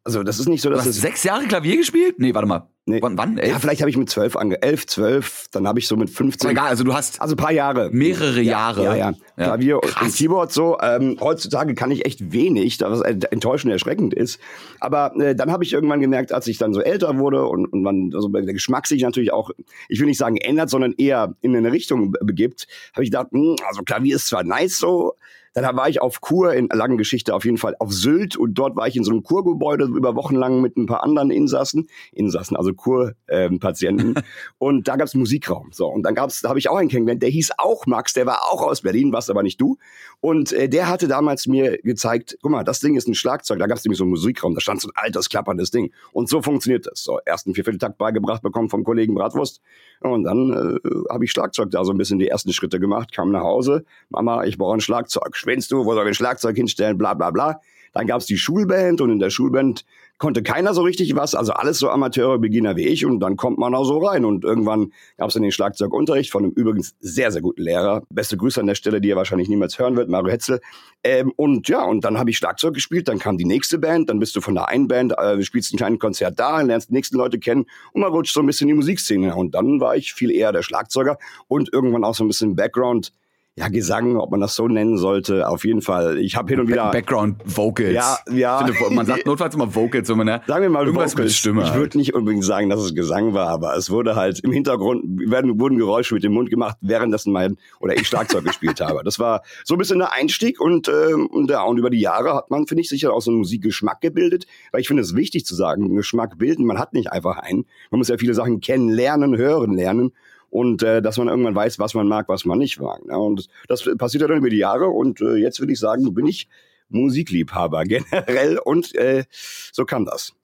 also 0.05 0.23
das 0.23 0.41
ist 0.41 0.49
nicht 0.49 0.63
so, 0.63 0.71
dass 0.71 0.83
du 0.83 0.91
hast 0.91 1.01
sechs 1.01 1.23
Jahre 1.23 1.45
Klavier 1.45 1.77
gespielt? 1.77 2.19
Nee, 2.19 2.35
warte 2.35 2.49
mal. 2.49 2.69
Nee. 2.87 3.01
Wann? 3.01 3.17
wann? 3.17 3.39
Elf? 3.39 3.53
Ja, 3.53 3.59
vielleicht 3.61 3.81
habe 3.81 3.91
ich 3.91 3.97
mit 3.97 4.11
zwölf 4.11 4.37
ange, 4.37 4.61
elf, 4.61 4.87
zwölf, 4.87 5.47
dann 5.53 5.69
habe 5.69 5.79
ich 5.79 5.87
so 5.87 5.97
mit 5.97 6.11
15. 6.11 6.49
Aber 6.49 6.53
egal, 6.53 6.69
also 6.69 6.83
du 6.83 6.93
hast 6.93 7.21
also 7.21 7.35
ein 7.35 7.37
paar 7.37 7.53
Jahre, 7.53 7.91
mehrere 7.93 8.41
Jahre. 8.41 8.83
Ja, 8.83 8.95
ja. 8.97 9.13
Ja. 9.37 9.45
Klavier 9.45 9.81
Krass. 9.81 10.03
und 10.03 10.15
Keyboard 10.15 10.53
so. 10.53 10.79
Ähm, 10.81 11.17
heutzutage 11.21 11.75
kann 11.75 11.91
ich 11.91 12.05
echt 12.05 12.33
wenig, 12.33 12.81
was 12.81 13.01
enttäuschend 13.01 13.73
erschreckend 13.73 14.15
ist. 14.15 14.41
Aber 14.81 15.15
äh, 15.17 15.35
dann 15.35 15.51
habe 15.51 15.65
ich 15.65 15.73
irgendwann 15.73 16.01
gemerkt, 16.01 16.33
als 16.33 16.47
ich 16.47 16.59
dann 16.59 16.73
so 16.73 16.81
älter 16.81 17.19
wurde 17.19 17.47
und, 17.47 17.67
und 17.67 17.83
man 17.83 18.11
also 18.15 18.29
der 18.29 18.53
Geschmack 18.53 18.87
sich 18.87 19.03
natürlich 19.03 19.33
auch, 19.33 19.51
ich 19.89 20.01
will 20.01 20.07
nicht 20.07 20.19
sagen 20.19 20.37
ändert, 20.37 20.71
sondern 20.71 20.95
eher 20.97 21.35
in 21.41 21.57
eine 21.57 21.73
Richtung 21.73 22.13
begibt, 22.21 22.67
habe 22.93 23.05
ich 23.05 23.11
gedacht, 23.11 23.29
mh, 23.33 23.41
hm, 23.41 23.57
also 23.67 23.83
Klavier 23.83 24.17
ist 24.17 24.29
zwar 24.29 24.45
nice 24.45 24.79
so, 24.79 25.15
dann 25.55 25.77
war 25.77 25.89
ich 25.89 26.01
auf 26.01 26.21
Kur 26.21 26.55
in 26.55 26.69
langen 26.73 26.97
Geschichte 26.97 27.35
auf 27.35 27.45
jeden 27.45 27.59
Fall 27.59 27.77
auf 27.79 27.93
Sylt 27.93 28.37
und 28.37 28.55
dort 28.55 28.77
war 28.77 28.89
ich 28.89 28.97
in 28.97 29.05
so 29.05 29.11
einem 29.11 29.23
Kurgebäude 29.23 29.85
über 29.85 30.17
Wochen 30.17 30.37
lang 30.37 30.63
mit 30.63 30.77
ein 30.77 30.87
paar 30.87 31.03
anderen 31.03 31.31
Insassen, 31.31 31.89
Insassen, 32.13 32.57
also 32.57 32.73
Kurpatienten. 32.73 34.15
Ähm, 34.17 34.23
und 34.59 34.89
da 34.89 34.97
gab's 34.97 35.15
Musikraum. 35.15 35.71
So 35.73 35.87
und 35.89 36.05
dann 36.05 36.15
gab's, 36.15 36.41
da 36.41 36.49
habe 36.49 36.59
ich 36.59 36.69
auch 36.69 36.77
einen 36.77 36.89
kennengelernt, 36.89 37.23
der 37.23 37.31
hieß 37.31 37.53
auch 37.59 37.87
Max, 37.87 38.15
der 38.15 38.27
war 38.27 38.51
auch 38.51 38.63
aus 38.63 38.83
Berlin, 38.83 39.13
was 39.13 39.22
aber 39.31 39.43
nicht 39.43 39.61
du. 39.61 39.79
Und 40.21 40.53
äh, 40.53 40.69
der 40.69 40.89
hatte 40.89 41.09
damals 41.09 41.47
mir 41.47 41.79
gezeigt, 41.79 42.39
guck 42.43 42.53
mal, 42.53 42.65
das 42.65 42.81
Ding 42.81 42.97
ist 42.97 43.09
ein 43.09 43.15
Schlagzeug. 43.15 43.59
Da 43.59 43.67
gab's 43.67 43.85
nämlich 43.85 43.99
so 43.99 44.05
einen 44.05 44.11
Musikraum, 44.11 44.55
da 44.55 44.61
stand 44.61 44.81
so 44.81 44.89
ein 44.89 44.93
altes 44.95 45.29
klapperndes 45.29 45.71
Ding. 45.71 45.93
Und 46.13 46.29
so 46.29 46.43
funktioniert 46.43 46.87
das. 46.87 47.03
So 47.03 47.19
ersten 47.25 47.55
Viervierteltakt 47.55 47.99
beigebracht 47.99 48.43
bekommen 48.43 48.69
vom 48.69 48.85
Kollegen 48.85 49.15
Bratwurst. 49.15 49.61
Und 50.01 50.25
dann 50.25 50.51
äh, 50.51 51.13
habe 51.13 51.25
ich 51.25 51.31
Schlagzeug 51.31 51.71
da 51.71 51.85
so 51.85 51.93
ein 51.93 51.99
bisschen 51.99 52.19
die 52.19 52.29
ersten 52.29 52.53
Schritte 52.53 52.81
gemacht, 52.81 53.13
kam 53.13 53.31
nach 53.31 53.43
Hause, 53.43 53.85
Mama, 54.09 54.45
ich 54.45 54.59
brauche 54.59 54.77
ein 54.77 54.81
Schlagzeug 54.81 55.37
schwänzt 55.37 55.71
du, 55.73 55.85
wo 55.85 55.95
soll 55.95 56.05
ich 56.05 56.09
ein 56.09 56.15
Schlagzeug 56.15 56.57
hinstellen, 56.57 56.99
bla 56.99 57.15
bla 57.15 57.31
bla. 57.31 57.61
Dann 57.93 58.07
gab's 58.07 58.27
die 58.27 58.39
Schulband 58.39 59.01
und 59.01 59.11
in 59.11 59.19
der 59.19 59.31
Schulband 59.31 59.85
konnte 60.19 60.43
keiner 60.43 60.73
so 60.73 60.83
richtig 60.83 61.17
was, 61.17 61.35
also 61.35 61.53
alles 61.53 61.79
so 61.79 61.91
Amateure, 61.91 62.39
Beginner 62.39 62.77
wie 62.77 62.87
ich. 62.87 63.05
Und 63.05 63.21
dann 63.21 63.37
kommt 63.37 63.59
man 63.59 63.75
auch 63.75 63.85
so 63.85 63.99
rein. 63.99 64.25
Und 64.25 64.45
irgendwann 64.45 64.93
gab's 65.17 65.35
dann 65.35 65.43
den 65.43 65.53
Schlagzeugunterricht 65.53 66.31
von 66.31 66.45
einem 66.45 66.53
übrigens 66.53 66.95
sehr, 67.01 67.33
sehr 67.33 67.43
guten 67.43 67.63
Lehrer. 67.63 68.03
Beste 68.11 68.37
Grüße 68.37 68.61
an 68.61 68.67
der 68.67 68.75
Stelle, 68.75 69.01
die 69.01 69.11
er 69.11 69.17
wahrscheinlich 69.17 69.49
niemals 69.49 69.79
hören 69.79 69.97
wird, 69.97 70.09
Mario 70.09 70.31
Hetzel. 70.31 70.61
Ähm, 71.03 71.33
und 71.37 71.69
ja, 71.69 71.85
und 71.85 72.05
dann 72.05 72.19
habe 72.19 72.31
ich 72.31 72.37
Schlagzeug 72.37 72.75
gespielt, 72.75 73.09
dann 73.09 73.19
kam 73.19 73.37
die 73.37 73.45
nächste 73.45 73.79
Band, 73.79 74.09
dann 74.09 74.21
bist 74.21 74.37
du 74.37 74.41
von 74.41 74.55
der 74.55 74.69
einen 74.69 74.87
Band, 74.87 75.13
äh, 75.19 75.43
spielst 75.43 75.75
ein 75.75 75.77
kleines 75.77 75.99
Konzert 75.99 76.39
da, 76.39 76.61
lernst 76.61 76.91
die 76.91 76.95
nächsten 76.95 77.17
Leute 77.17 77.39
kennen. 77.39 77.65
Und 77.93 78.03
man 78.03 78.13
rutscht 78.13 78.35
so 78.35 78.41
ein 78.41 78.47
bisschen 78.47 78.69
in 78.69 78.75
die 78.75 78.79
Musikszene. 78.79 79.35
Und 79.35 79.55
dann 79.55 79.81
war 79.81 79.97
ich 79.97 80.15
viel 80.15 80.31
eher 80.31 80.53
der 80.53 80.63
Schlagzeuger. 80.63 81.19
Und 81.49 81.73
irgendwann 81.73 82.05
auch 82.05 82.15
so 82.15 82.25
ein 82.25 82.29
bisschen 82.29 82.55
Background 82.55 83.13
ja, 83.55 83.69
Gesang, 83.69 84.17
ob 84.17 84.31
man 84.31 84.41
das 84.41 84.55
so 84.55 84.67
nennen 84.67 84.97
sollte, 84.97 85.47
auf 85.47 85.67
jeden 85.67 85.83
Fall. 85.83 86.19
Ich 86.19 86.37
habe 86.37 86.49
hin 86.49 86.61
und 86.61 86.69
wieder 86.69 86.91
Background 86.91 87.37
Vocals. 87.45 87.93
Ja, 87.93 88.19
ja. 88.33 88.65
Finde, 88.65 88.95
man 88.95 89.05
sagt 89.05 89.27
notfalls 89.27 89.55
immer 89.55 89.75
Vocals, 89.75 90.09
wenn 90.09 90.17
man 90.17 90.27
ne? 90.27 90.41
Sagen 90.47 90.63
wir 90.63 90.71
mal 90.71 90.87
irgendwas 90.87 91.13
Vocals. 91.13 91.27
mit 91.27 91.33
Stimme. 91.35 91.63
Ich 91.63 91.69
halt. 91.69 91.79
würde 91.79 91.99
nicht 91.99 92.15
unbedingt 92.15 92.47
sagen, 92.47 92.71
dass 92.71 92.81
es 92.81 92.95
Gesang 92.95 93.35
war, 93.35 93.49
aber 93.49 93.77
es 93.77 93.91
wurde 93.91 94.17
halt 94.17 94.41
im 94.41 94.53
Hintergrund 94.53 95.31
werden 95.31 95.61
wurden 95.61 95.77
Geräusche 95.77 96.15
mit 96.15 96.25
dem 96.25 96.33
Mund 96.33 96.49
gemacht, 96.49 96.79
währenddessen 96.81 97.31
mein 97.31 97.59
oder 97.79 97.95
ich 97.95 98.09
Schlagzeug 98.09 98.45
gespielt 98.45 98.81
habe. 98.81 99.03
Das 99.05 99.19
war 99.19 99.43
so 99.65 99.75
ein 99.75 99.79
bisschen 99.79 99.99
der 99.99 100.15
Einstieg 100.15 100.59
und 100.59 100.89
äh, 100.89 101.13
und, 101.13 101.51
ja, 101.51 101.63
und 101.63 101.77
über 101.77 101.91
die 101.91 102.01
Jahre 102.01 102.35
hat 102.35 102.51
man 102.51 102.67
finde 102.67 102.81
ich 102.81 102.89
sicher 102.89 103.13
auch 103.13 103.21
so 103.21 103.31
einen 103.31 103.39
Musikgeschmack 103.39 104.01
gebildet, 104.01 104.47
weil 104.71 104.81
ich 104.81 104.89
finde 104.89 105.03
es 105.03 105.15
wichtig 105.15 105.45
zu 105.45 105.55
sagen, 105.55 105.95
Geschmack 105.95 106.39
bilden, 106.39 106.65
man 106.65 106.79
hat 106.79 106.95
nicht 106.95 107.13
einfach 107.13 107.37
einen. 107.37 107.67
Man 107.91 107.99
muss 107.99 108.09
ja 108.09 108.17
viele 108.17 108.33
Sachen 108.33 108.61
kennen, 108.61 108.89
lernen, 108.89 109.37
hören, 109.37 109.75
lernen 109.75 110.13
und 110.53 110.83
äh, 110.83 111.01
dass 111.01 111.17
man 111.17 111.29
irgendwann 111.29 111.55
weiß, 111.55 111.79
was 111.79 111.95
man 111.95 112.07
mag, 112.07 112.29
was 112.29 112.45
man 112.45 112.59
nicht 112.59 112.79
mag. 112.79 113.03
Ne? 113.07 113.19
Und 113.19 113.49
das 113.69 113.89
passiert 113.97 114.21
ja 114.21 114.29
dann 114.29 114.37
über 114.37 114.51
die 114.51 114.59
Jahre 114.59 114.89
und 114.89 115.23
äh, 115.23 115.37
jetzt 115.37 115.61
würde 115.61 115.73
ich 115.73 115.79
sagen, 115.79 116.13
bin 116.13 116.27
ich 116.27 116.47
Musikliebhaber 116.91 117.85
generell 117.87 118.59
und 118.59 118.95
äh, 118.95 119.25
so 119.73 119.87
kann 119.87 120.05
das. 120.05 120.35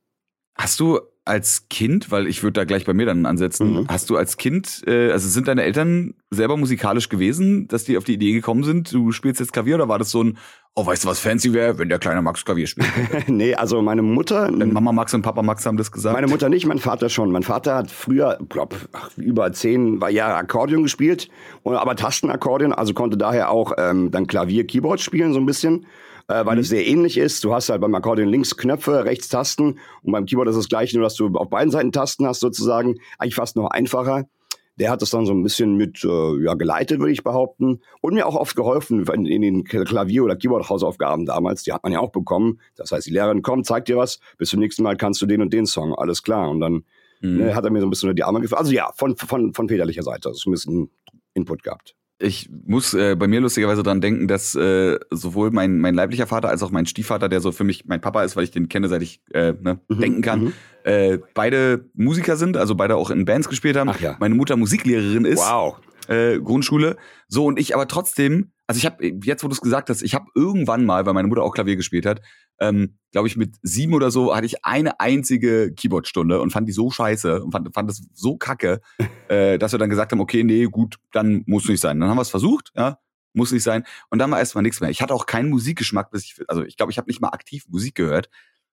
Hast 0.55 0.81
du 0.81 0.99
als 1.28 1.69
Kind, 1.69 2.10
weil 2.10 2.26
ich 2.26 2.42
würde 2.42 2.54
da 2.54 2.64
gleich 2.64 2.84
bei 2.84 2.94
mir 2.94 3.06
dann 3.06 3.26
ansetzen, 3.26 3.72
mhm. 3.72 3.86
hast 3.88 4.10
du 4.10 4.16
als 4.16 4.36
Kind, 4.36 4.82
äh, 4.86 5.12
also 5.12 5.28
sind 5.28 5.46
deine 5.46 5.62
Eltern 5.62 6.14
selber 6.30 6.56
musikalisch 6.56 7.08
gewesen, 7.08 7.69
dass 7.69 7.84
die 7.84 7.98
auf 7.98 8.04
die 8.04 8.14
Idee 8.14 8.32
gekommen 8.32 8.64
sind, 8.64 8.92
du 8.92 9.12
spielst 9.12 9.40
jetzt 9.40 9.52
Klavier 9.52 9.76
oder 9.76 9.88
war 9.88 9.98
das 9.98 10.10
so 10.10 10.25
ein, 10.25 10.38
oh, 10.75 10.86
weißt 10.86 11.04
du, 11.04 11.08
was 11.08 11.20
fancy 11.20 11.52
wäre, 11.52 11.78
wenn 11.78 11.88
der 11.88 11.98
kleine 11.98 12.22
Max 12.22 12.44
Klavier 12.44 12.66
spielt? 12.66 12.88
nee, 13.28 13.54
also 13.54 13.82
meine 13.82 14.02
Mutter. 14.02 14.50
Denn 14.50 14.72
Mama 14.72 14.92
Max 14.92 15.12
und 15.12 15.22
Papa 15.22 15.42
Max 15.42 15.66
haben 15.66 15.76
das 15.76 15.92
gesagt. 15.92 16.14
Meine 16.14 16.29
Mutter 16.29 16.48
nicht, 16.48 16.67
mein 16.67 16.79
Vater 16.79 17.08
schon. 17.08 17.31
Mein 17.31 17.43
Vater 17.43 17.74
hat 17.74 17.91
früher, 17.91 18.38
glaub, 18.48 18.74
über 19.17 19.53
zehn 19.53 20.00
Jahre 20.10 20.36
Akkordeon 20.36 20.84
gespielt, 20.84 21.29
aber 21.64 21.96
Tastenakkordeon, 21.96 22.72
also 22.72 22.94
konnte 22.94 23.17
daher 23.17 23.50
auch 23.50 23.72
ähm, 23.76 24.10
dann 24.10 24.26
Klavier, 24.26 24.67
Keyboard 24.67 25.00
spielen 25.00 25.32
so 25.32 25.41
ein 25.41 25.46
bisschen 25.46 25.86
äh, 26.29 26.44
weil 26.44 26.56
mhm. 26.56 26.61
es 26.61 26.69
sehr 26.69 26.87
ähnlich 26.87 27.19
ist. 27.19 27.43
Du 27.43 27.53
hast 27.53 27.69
halt 27.69 27.81
beim 27.81 27.94
Akkordeon 27.94 28.29
links 28.29 28.56
Knöpfe, 28.56 29.05
rechts 29.05 29.29
Tasten 29.29 29.79
und 30.03 30.13
beim 30.13 30.27
Keyboard 30.27 30.49
ist 30.49 30.56
es 30.56 30.69
gleich, 30.69 30.94
nur 30.94 31.03
dass 31.03 31.15
du 31.15 31.29
auf 31.35 31.51
beiden 31.51 31.70
Seiten 31.70 31.93
Tasten 31.93 32.27
hast 32.27 32.41
sozusagen. 32.41 32.97
Eigentlich 33.19 33.35
fast 33.35 33.56
noch 33.56 33.70
einfacher. 33.70 34.29
Der 34.77 34.91
hat 34.91 35.03
das 35.03 35.11
dann 35.11 35.27
so 35.27 35.32
ein 35.32 35.43
bisschen 35.43 35.75
mit 35.75 36.05
äh, 36.05 36.44
ja, 36.44 36.55
geleitet, 36.55 37.01
würde 37.01 37.11
ich 37.11 37.25
behaupten. 37.25 37.81
Und 38.01 38.15
mir 38.15 38.27
auch 38.27 38.37
oft 38.37 38.55
geholfen 38.55 39.05
in, 39.06 39.27
in 39.27 39.43
den 39.43 39.65
Klavier- 39.65 40.23
oder 40.23 40.37
Keyboard-Hausaufgaben 40.37 41.27
damals. 41.27 41.65
Die 41.65 41.73
hat 41.73 41.82
man 41.82 41.93
ja 41.93 41.99
auch 41.99 42.13
bekommen. 42.13 42.61
Das 42.77 42.93
heißt, 42.93 43.08
die 43.08 43.11
Lehrerin 43.11 43.43
kommt, 43.43 43.67
zeigt 43.67 43.89
dir 43.89 43.97
was. 43.97 44.20
Bis 44.37 44.51
zum 44.51 44.61
nächsten 44.61 44.85
Mal 44.85 44.97
kannst 44.97 45.20
du 45.20 45.27
den 45.27 45.43
und 45.43 45.53
den 45.53 45.67
Song. 45.67 45.97
Alles 45.97 46.23
klar. 46.23 46.49
Und 46.49 46.61
dann 46.61 46.85
mhm. 47.23 47.39
ne, 47.39 47.55
hat 47.56 47.65
er 47.65 47.73
mir 47.73 47.81
so 47.81 47.89
ein 47.89 47.91
bisschen 47.91 48.08
unter 48.08 48.15
die 48.15 48.23
Arme 48.23 48.41
geführt. 48.41 48.61
Also 48.61 48.70
ja, 48.70 48.93
von, 48.94 49.17
von, 49.17 49.53
von 49.53 49.69
väterlicher 49.69 50.05
Seite. 50.05 50.29
Also 50.29 50.49
ein 50.49 50.53
bisschen 50.53 50.91
Input 51.35 51.65
gehabt 51.65 51.97
ich 52.20 52.51
muss 52.67 52.94
äh, 52.94 53.15
bei 53.15 53.29
mir 53.29 53.41
lustigerweise 53.41 53.82
dran 53.82 54.01
denken, 54.01 54.27
dass 54.27 54.55
äh, 54.55 54.98
sowohl 55.10 55.51
mein, 55.51 55.79
mein 55.79 55.94
leiblicher 55.94 56.27
Vater 56.27 56.48
als 56.48 56.63
auch 56.63 56.70
mein 56.70 56.87
Stiefvater, 56.87 57.29
der 57.29 57.41
so 57.41 57.53
für 57.53 57.65
mich 57.65 57.84
mein 57.87 58.01
Papa 58.01 58.25
ist, 58.25 58.37
weil 58.37 58.44
ich 58.44 58.51
den 58.51 58.69
kenne, 58.69 58.89
seit 58.89 59.03
ich 59.03 59.20
äh, 59.32 59.53
ne, 59.60 59.79
mhm, 59.89 60.01
denken 60.01 60.22
kann, 60.22 60.41
mhm. 60.41 60.53
äh, 60.84 61.19
beide 61.34 61.84
Musiker 61.94 62.37
sind, 62.37 62.56
also 62.56 62.75
beide 62.75 62.96
auch 62.96 63.10
in 63.10 63.25
Bands 63.25 63.48
gespielt 63.48 63.77
haben. 63.77 63.91
Ach 63.91 64.01
ja. 64.01 64.17
Meine 64.19 64.34
Mutter 64.34 64.56
Musiklehrerin 64.56 65.25
ist. 65.25 65.39
Wow. 65.39 65.77
Äh, 66.08 66.41
Grundschule. 66.41 66.96
So, 67.29 67.44
und 67.44 67.58
ich 67.58 67.74
aber 67.74 67.86
trotzdem, 67.86 68.53
also 68.67 68.79
ich 68.79 68.86
habe, 68.86 69.12
jetzt 69.22 69.44
wo 69.44 69.48
du 69.48 69.53
es 69.53 69.60
gesagt 69.60 69.91
hast, 69.91 70.03
ich 70.03 70.15
habe 70.15 70.27
irgendwann 70.34 70.86
mal, 70.86 71.05
weil 71.05 71.12
meine 71.12 71.29
Mutter 71.29 71.43
auch 71.43 71.53
Klavier 71.53 71.77
gespielt 71.77 72.06
hat, 72.06 72.22
ähm, 72.60 72.98
glaube 73.12 73.29
ich, 73.29 73.36
mit 73.36 73.56
sieben 73.62 73.93
oder 73.93 74.10
so 74.10 74.34
hatte 74.34 74.46
ich 74.46 74.65
eine 74.65 75.00
einzige 75.00 75.72
Keyboardstunde 75.74 76.41
und 76.41 76.50
fand 76.50 76.67
die 76.67 76.72
so 76.72 76.91
scheiße 76.91 77.44
und 77.44 77.53
fand, 77.53 77.74
fand 77.74 77.91
das 77.91 78.03
so 78.15 78.38
kacke, 78.38 78.81
äh, 79.29 79.58
dass 79.58 79.72
wir 79.72 79.79
dann 79.79 79.91
gesagt 79.91 80.12
haben, 80.12 80.20
okay, 80.20 80.44
nee, 80.44 80.65
gut, 80.65 80.96
dann 81.12 81.43
muss 81.46 81.69
nicht 81.69 81.81
sein. 81.81 82.00
Dann 82.00 82.08
haben 82.08 82.17
wir 82.17 82.22
es 82.22 82.31
versucht, 82.31 82.72
ja, 82.74 82.98
muss 83.34 83.53
nicht 83.53 83.62
sein. 83.62 83.84
Und 84.08 84.19
dann 84.19 84.31
war 84.31 84.38
erstmal 84.38 84.62
nichts 84.62 84.81
mehr. 84.81 84.88
Ich 84.88 85.03
hatte 85.03 85.12
auch 85.15 85.27
keinen 85.27 85.50
Musikgeschmack, 85.50 86.10
bis 86.10 86.24
ich, 86.24 86.36
also 86.48 86.65
ich 86.65 86.79
glaube, 86.79 86.91
ich 86.91 86.96
habe 86.96 87.08
nicht 87.08 87.20
mal 87.20 87.29
aktiv 87.29 87.67
Musik 87.69 87.94
gehört, 87.94 88.31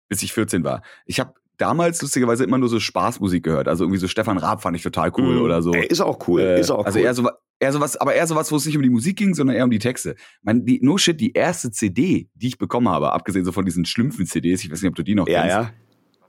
bis 0.07 0.23
ich 0.23 0.31
14 0.31 0.63
war. 0.63 0.83
Ich 1.05 1.19
habe 1.19 1.33
damals 1.57 2.01
lustigerweise 2.01 2.43
immer 2.43 2.57
nur 2.57 2.69
so 2.69 2.79
Spaßmusik 2.79 3.43
gehört. 3.43 3.67
Also 3.67 3.83
irgendwie 3.83 3.99
so 3.99 4.07
Stefan 4.07 4.37
Raab 4.37 4.61
fand 4.61 4.75
ich 4.75 4.83
total 4.83 5.11
cool 5.17 5.39
mm, 5.39 5.41
oder 5.41 5.61
so. 5.61 5.71
Ey, 5.73 5.85
ist 5.87 6.01
auch 6.01 6.27
cool, 6.27 6.41
äh, 6.41 6.59
ist 6.59 6.71
auch 6.71 6.85
also 6.85 6.99
cool. 6.99 7.07
Also 7.07 7.23
eher 7.23 7.31
so, 7.31 7.37
eher 7.59 7.71
sowas, 7.73 7.97
aber 7.97 8.13
eher 8.13 8.27
sowas, 8.27 8.51
wo 8.51 8.55
es 8.55 8.65
nicht 8.65 8.75
um 8.75 8.83
die 8.83 8.89
Musik 8.89 9.17
ging, 9.17 9.33
sondern 9.33 9.55
eher 9.55 9.63
um 9.63 9.71
die 9.71 9.79
Texte. 9.79 10.15
Man, 10.41 10.65
die, 10.65 10.79
no 10.81 10.97
shit, 10.97 11.19
die 11.19 11.33
erste 11.33 11.71
CD, 11.71 12.29
die 12.33 12.47
ich 12.47 12.57
bekommen 12.57 12.89
habe, 12.89 13.13
abgesehen 13.13 13.45
so 13.45 13.51
von 13.51 13.65
diesen 13.65 13.85
schlimmsten 13.85 14.25
CDs, 14.25 14.63
ich 14.63 14.71
weiß 14.71 14.81
nicht, 14.81 14.89
ob 14.89 14.95
du 14.95 15.03
die 15.03 15.15
noch 15.15 15.27
ja, 15.27 15.41
kennst. 15.41 15.55
Ja. 15.55 15.71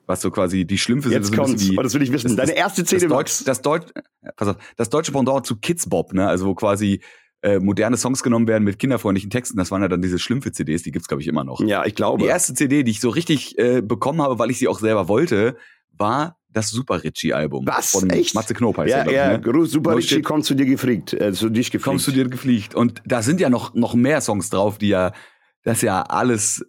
was 0.06 0.20
so 0.20 0.30
quasi 0.30 0.64
die 0.64 0.78
Schlümpfe 0.78 1.10
Jetzt 1.10 1.26
sind. 1.26 1.34
so 1.36 1.42
ein 1.42 1.46
kommt's. 1.46 1.68
wie- 1.68 1.78
Oh, 1.78 1.82
das 1.82 1.94
will 1.94 2.02
ich 2.02 2.12
wissen. 2.12 2.36
Deine 2.36 2.56
erste 2.56 2.84
CD, 2.84 3.06
das, 3.06 3.10
Deutsch, 3.10 3.44
das, 3.44 3.62
Deutsch, 3.62 3.86
pass 4.36 4.48
auf, 4.48 4.56
das 4.76 4.88
deutsche 4.88 5.12
Pendant 5.12 5.44
zu 5.46 5.56
Kids 5.56 5.88
Bop, 5.88 6.12
ne? 6.12 6.28
Also 6.28 6.46
wo 6.46 6.54
quasi 6.54 7.00
äh, 7.46 7.60
moderne 7.60 7.96
Songs 7.96 8.24
genommen 8.24 8.48
werden 8.48 8.64
mit 8.64 8.78
kinderfreundlichen 8.78 9.30
Texten. 9.30 9.56
Das 9.56 9.70
waren 9.70 9.80
ja 9.80 9.88
dann 9.88 10.02
diese 10.02 10.18
Schlümpfe-CDs, 10.18 10.82
die 10.82 10.90
gibt's 10.90 11.06
glaube 11.06 11.22
ich 11.22 11.28
immer 11.28 11.44
noch. 11.44 11.60
Ja, 11.60 11.84
ich 11.86 11.94
glaube. 11.94 12.24
Die 12.24 12.28
erste 12.28 12.54
CD, 12.54 12.82
die 12.82 12.90
ich 12.90 13.00
so 13.00 13.08
richtig 13.08 13.56
äh, 13.58 13.82
bekommen 13.82 14.20
habe, 14.20 14.38
weil 14.40 14.50
ich 14.50 14.58
sie 14.58 14.66
auch 14.66 14.80
selber 14.80 15.06
wollte, 15.06 15.56
war 15.92 16.38
das 16.48 16.70
Super 16.70 17.04
Ritchie-Album. 17.04 17.66
Was? 17.66 17.90
Von 17.90 18.10
Echt? 18.10 18.34
Matze 18.34 18.54
Knob 18.54 18.76
heißt 18.78 18.90
ja, 18.90 19.04
er, 19.04 19.12
ja, 19.12 19.34
ich, 19.36 19.46
ne? 19.46 19.66
Super 19.66 19.90
No 19.90 19.96
Richie 19.96 20.16
shit. 20.16 20.24
kommt 20.24 20.44
zu 20.44 20.54
dir 20.54 20.66
gefliegt, 20.66 21.12
äh, 21.12 21.32
zu 21.32 21.48
dich 21.48 21.70
gefliegt. 21.70 21.84
Kommst 21.84 22.08
du 22.08 22.12
dir 22.12 22.28
gefliegt. 22.28 22.74
Und 22.74 23.00
da 23.04 23.22
sind 23.22 23.40
ja 23.40 23.48
noch, 23.48 23.74
noch 23.74 23.94
mehr 23.94 24.20
Songs 24.20 24.50
drauf, 24.50 24.78
die 24.78 24.88
ja, 24.88 25.12
das 25.62 25.78
ist 25.78 25.82
ja 25.82 26.02
alles 26.02 26.66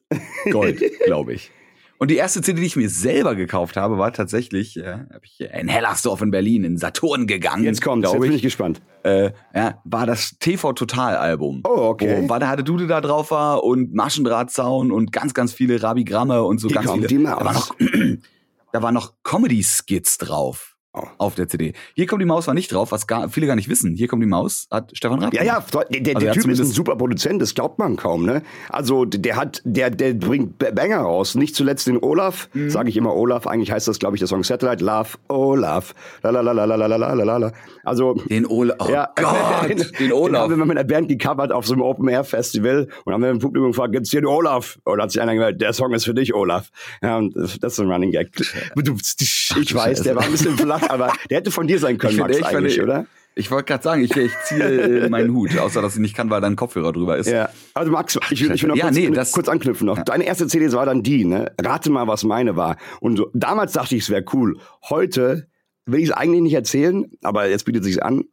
Gold, 0.52 0.84
glaube 1.06 1.34
ich. 1.34 1.52
Und 2.00 2.12
die 2.12 2.16
erste 2.16 2.42
CD, 2.42 2.62
die 2.62 2.68
ich 2.68 2.76
mir 2.76 2.90
selber 2.90 3.36
gekauft 3.36 3.76
habe, 3.76 3.98
war 3.98 4.14
tatsächlich, 4.14 4.78
äh, 4.78 5.00
hab 5.12 5.24
ich 5.24 5.40
in 5.42 5.68
Hellersdorf 5.68 6.22
in 6.22 6.30
Berlin 6.30 6.64
in 6.64 6.78
Saturn 6.78 7.26
gegangen. 7.26 7.64
Jetzt 7.64 7.82
kommt's, 7.82 8.12
jetzt 8.12 8.22
bin 8.22 8.32
ich. 8.32 8.42
gespannt. 8.44 8.82
äh, 9.04 9.32
ja, 9.56 9.82
war 9.84 10.06
das 10.06 10.38
TV 10.40 10.74
Total 10.74 11.16
Album. 11.16 11.62
Oh, 11.68 11.88
okay. 11.90 12.28
Wo 12.28 12.36
Hatte 12.36 12.64
Dude 12.64 12.88
da 12.88 13.02
drauf 13.02 13.32
war 13.32 13.64
und 13.64 13.94
Maschendrahtzaun 13.96 14.92
und 14.92 15.12
ganz, 15.12 15.34
ganz 15.34 15.54
viele 15.54 15.82
Rabigramme 15.82 16.44
und 16.44 16.60
so 16.60 16.70
Wie 16.70 16.74
ganz 16.74 16.86
kommt 16.86 17.08
viele. 17.08 17.20
die 17.20 17.24
da 17.24 17.38
war 17.38 17.44
Maus? 17.44 17.70
noch, 17.70 17.76
da 18.74 18.82
waren 18.84 18.94
noch 18.94 19.14
Comedy-Skits 19.24 20.20
drauf. 20.20 20.77
Oh. 20.94 21.04
auf 21.20 21.36
der 21.36 21.48
CD. 21.48 21.74
Hier 21.96 22.08
kommt 22.08 22.22
die 22.22 22.26
Maus 22.26 22.48
war 22.48 22.54
nicht 22.54 22.72
drauf, 22.72 22.92
was 22.92 23.06
gar, 23.06 23.30
viele 23.30 23.46
gar 23.46 23.56
nicht 23.56 23.70
wissen. 23.70 23.96
Hier 23.96 24.08
kommt 24.08 24.24
die 24.24 24.28
Maus, 24.28 24.68
hat 24.72 24.90
Stefan 24.94 25.22
Rapp. 25.22 25.34
Ja, 25.34 25.44
ja, 25.44 25.64
der, 25.92 26.02
der, 26.02 26.16
also 26.16 26.26
der 26.26 26.34
Typ 26.34 26.48
ist 26.48 26.60
ein 26.60 26.66
super 26.66 26.96
Produzent, 26.96 27.42
das 27.42 27.54
glaubt 27.54 27.78
man 27.78 27.98
kaum, 27.98 28.26
ne? 28.26 28.42
Also 28.70 29.06
der 29.06 29.36
hat, 29.36 29.62
der, 29.64 29.92
der 29.92 30.14
bringt 30.14 30.58
Banger 30.58 31.00
raus. 31.00 31.36
Nicht 31.36 31.56
zuletzt 31.56 31.86
den 31.86 32.02
Olaf, 32.02 32.50
mhm. 32.54 32.72
sage 32.72 32.90
ich 32.90 32.98
immer 32.98 33.14
Olaf, 33.14 33.46
eigentlich 33.46 33.72
heißt 33.72 33.88
das, 33.88 34.00
glaube 34.00 34.16
ich, 34.16 34.20
der 34.20 34.28
Song 34.28 34.44
Satellite, 34.44 34.84
Love, 34.84 35.10
Olaf. 35.28 35.94
Lalalalalalala. 36.24 37.54
Also. 37.84 38.16
Den 38.30 38.48
Olaf. 38.48 38.78
Oh 38.80 38.90
ja, 38.90 39.10
Gott, 39.16 39.70
den, 39.70 39.86
den 40.00 40.14
Olaf. 40.14 40.46
Den 40.46 40.54
haben 40.54 40.60
wir 40.60 40.66
mit 40.66 40.78
einer 40.78 40.88
Band 40.88 41.10
gecovert 41.10 41.52
auf 41.52 41.68
so 41.68 41.74
einem 41.74 41.84
Open 41.84 42.08
Air 42.08 42.24
Festival 42.24 42.88
und 43.06 43.14
haben 43.14 43.22
wir 43.22 43.30
im 43.30 43.40
Publikum 43.40 43.72
gefragt, 43.72 43.92
gibt's 43.94 44.10
hier 44.10 44.22
den 44.22 44.28
Olaf? 44.28 44.80
Und 44.84 45.00
hat 45.00 45.12
sich 45.12 45.22
einer 45.22 45.36
gemeldet, 45.36 45.62
der 45.62 45.74
Song 45.74 45.94
ist 45.94 46.06
für 46.06 46.16
dich, 46.16 46.34
Olaf. 46.34 46.70
Ja, 47.04 47.18
und 47.18 47.36
das 47.36 47.74
ist 47.74 47.80
ein 47.80 47.92
Running 47.92 48.12
Gag. 48.12 48.32
Ich 48.38 49.76
weiß, 49.76 50.02
der 50.02 50.16
war 50.16 50.24
ein 50.24 50.32
bisschen 50.32 50.58
flach. 50.58 50.77
aber 50.90 51.14
der 51.30 51.38
hätte 51.40 51.52
von 51.52 51.68
dir 51.68 51.80
sein 51.80 51.98
können, 51.98 52.14
Ich 52.14 52.20
Max, 52.20 52.36
finde, 52.36 52.50
ich 52.50 52.56
eigentlich, 52.56 52.74
finde- 52.76 52.92
oder? 52.92 53.06
Ich 53.40 53.52
wollte 53.52 53.66
gerade 53.66 53.84
sagen, 53.84 54.04
ich, 54.04 54.16
ich 54.18 54.32
ziehe 54.46 55.04
äh, 55.06 55.10
meinen 55.10 55.32
Hut, 55.32 55.56
außer 55.60 55.80
dass 55.84 55.94
ich 55.94 56.00
nicht 56.00 56.16
kann, 56.16 56.32
weil 56.32 56.42
da 56.42 56.48
ein 56.48 56.56
Kopfhörer 56.56 56.92
drüber 56.92 57.18
ist. 57.18 57.28
Ja, 57.28 57.50
also 57.76 57.92
Max, 57.92 58.18
ich 58.32 58.44
will, 58.44 58.52
ich 58.56 58.64
will 58.64 58.70
noch 58.70 58.76
Ja, 58.76 58.86
kurz, 58.86 58.96
nee, 58.96 59.10
das- 59.12 59.32
kurz 59.32 59.48
anknüpfen 59.48 59.86
noch. 59.86 60.00
Deine 60.04 60.24
erste 60.26 60.48
CD 60.48 60.72
war 60.74 60.88
dann 60.88 61.04
die, 61.04 61.24
ne? 61.24 61.52
Rate 61.62 61.92
mal, 61.92 62.08
was 62.08 62.24
meine 62.24 62.56
war. 62.56 62.78
Und 63.00 63.18
so, 63.18 63.30
damals 63.36 63.74
dachte 63.74 63.96
ich, 63.96 64.04
es 64.04 64.10
wäre 64.10 64.26
cool. 64.34 64.58
Heute 64.90 65.48
will 65.86 66.00
ich 66.00 66.08
es 66.10 66.12
eigentlich 66.14 66.42
nicht 66.42 66.54
erzählen, 66.56 67.06
aber 67.22 67.48
jetzt 67.48 67.66
bietet 67.66 67.84
sich 67.84 68.02
an. 68.02 68.24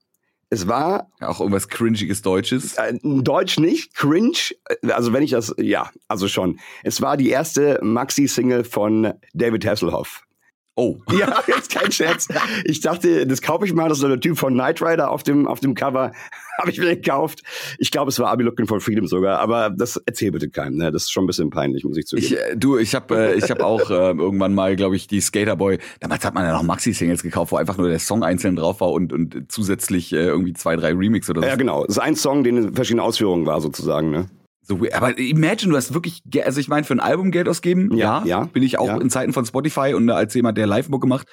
Es 0.49 0.69
war 0.69 1.11
Auch 1.21 1.41
irgendwas 1.41 1.69
cringiges 1.69 2.23
Deutsches. 2.23 2.75
äh, 2.79 2.95
Deutsch 3.03 3.59
nicht, 3.59 3.95
cringe. 3.95 4.33
äh, 4.83 4.91
Also 4.91 5.13
wenn 5.13 5.23
ich 5.23 5.33
das, 5.33 5.55
ja, 5.59 5.91
also 6.09 6.29
schon. 6.29 6.59
Es 6.83 7.03
war 7.03 7.19
die 7.19 7.29
erste 7.29 7.79
Maxi-Single 7.83 8.65
von 8.65 9.13
David 9.35 9.67
Hasselhoff. 9.67 10.23
Oh. 10.77 10.97
Ja, 11.15 11.43
jetzt 11.47 11.71
kein 11.71 11.93
Scherz. 11.93 12.27
Ich 12.65 12.81
dachte, 12.81 13.27
das 13.27 13.41
kaufe 13.41 13.65
ich 13.65 13.73
mal. 13.73 13.89
Das 13.89 13.99
ist 13.99 14.03
so 14.03 14.09
der 14.09 14.19
Typ 14.19 14.37
von 14.37 14.55
Knight 14.55 14.83
Rider 14.83 15.11
auf 15.11 15.23
dem, 15.23 15.47
auf 15.47 15.61
dem 15.61 15.75
Cover. 15.75 16.11
Habe 16.59 16.71
ich 16.71 16.79
mir 16.79 16.97
gekauft. 16.97 17.43
Ich 17.79 17.91
glaube, 17.91 18.11
es 18.11 18.19
war 18.19 18.31
Abi 18.31 18.43
Looking 18.43 18.67
for 18.67 18.81
Freedom 18.81 19.07
sogar. 19.07 19.39
Aber 19.39 19.71
das 19.71 19.97
erzähl 20.07 20.33
bitte 20.33 20.49
keinem. 20.49 20.77
Ne? 20.77 20.91
Das 20.91 21.05
ist 21.05 21.13
schon 21.13 21.25
ein 21.25 21.27
bisschen 21.29 21.51
peinlich, 21.51 21.85
muss 21.85 21.97
ich 21.97 22.07
zugeben. 22.07 22.27
Ich, 22.27 22.37
äh, 22.37 22.57
du, 22.57 22.79
ich 22.79 22.95
habe 22.95 23.17
äh, 23.17 23.35
ich 23.35 23.51
hab 23.51 23.61
auch 23.61 23.91
äh, 23.91 24.11
irgendwann 24.11 24.55
mal, 24.55 24.75
glaube 24.75 24.97
ich, 24.97 25.07
die 25.07 25.21
Skaterboy. 25.21 25.79
Damals 26.01 26.25
hat 26.25 26.35
man 26.35 26.45
ja 26.45 26.53
noch 26.53 26.65
Maxi-Singles 26.65 27.23
gekauft, 27.23 27.53
wo 27.53 27.57
einfach 27.57 27.77
nur 27.77 27.89
der 27.89 28.01
Song 28.01 28.25
einzeln 28.25 28.57
drauf 28.57 28.81
war 28.81 28.91
und, 28.91 29.13
und 29.13 29.47
zusätzlich 29.49 30.13
äh, 30.13 30.17
irgendwie 30.17 30.55
zwei, 30.55 30.75
drei 30.75 30.93
Remix 30.93 31.31
oder 31.31 31.43
so. 31.43 31.47
ja, 31.47 31.55
genau. 31.57 31.85
Das 31.87 31.97
ist 31.97 32.03
ein 32.03 32.17
Song, 32.17 32.43
den 32.43 32.57
in 32.57 32.75
verschiedenen 32.75 33.05
Ausführungen 33.05 33.47
war, 33.47 33.61
sozusagen. 33.61 34.11
Ne? 34.11 34.27
So 34.67 34.81
aber 34.93 35.19
imagine, 35.19 35.71
du 35.71 35.77
hast 35.77 35.93
wirklich, 35.93 36.23
also 36.43 36.59
ich 36.59 36.69
meine, 36.69 36.85
für 36.85 36.95
ein 36.95 37.01
Album 37.01 37.31
Geld 37.31 37.49
ausgeben, 37.49 37.95
Ja, 37.97 38.21
ja, 38.21 38.27
ja, 38.27 38.45
bin 38.47 38.63
ich 38.63 38.79
auch 38.79 38.89
ja. 38.89 38.97
in 38.99 39.11
Zeiten 39.11 39.33
von 39.33 39.45
Spotify 39.45 39.93
und 39.95 40.09
als 40.11 40.33
jemand, 40.35 40.57
der 40.57 40.67
Live-Mucke 40.67 41.07
macht, 41.07 41.29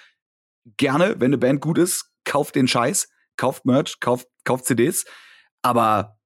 gerne, 0.77 1.15
wenn 1.19 1.27
eine 1.27 1.37
Band 1.37 1.61
gut 1.61 1.77
ist, 1.77 2.11
kauft 2.25 2.55
den 2.55 2.67
Scheiß, 2.67 3.09
kauft 3.37 3.65
Merch, 3.65 3.99
kauft, 3.99 4.27
kauft 4.43 4.65
CDs, 4.65 5.05
aber 5.61 6.17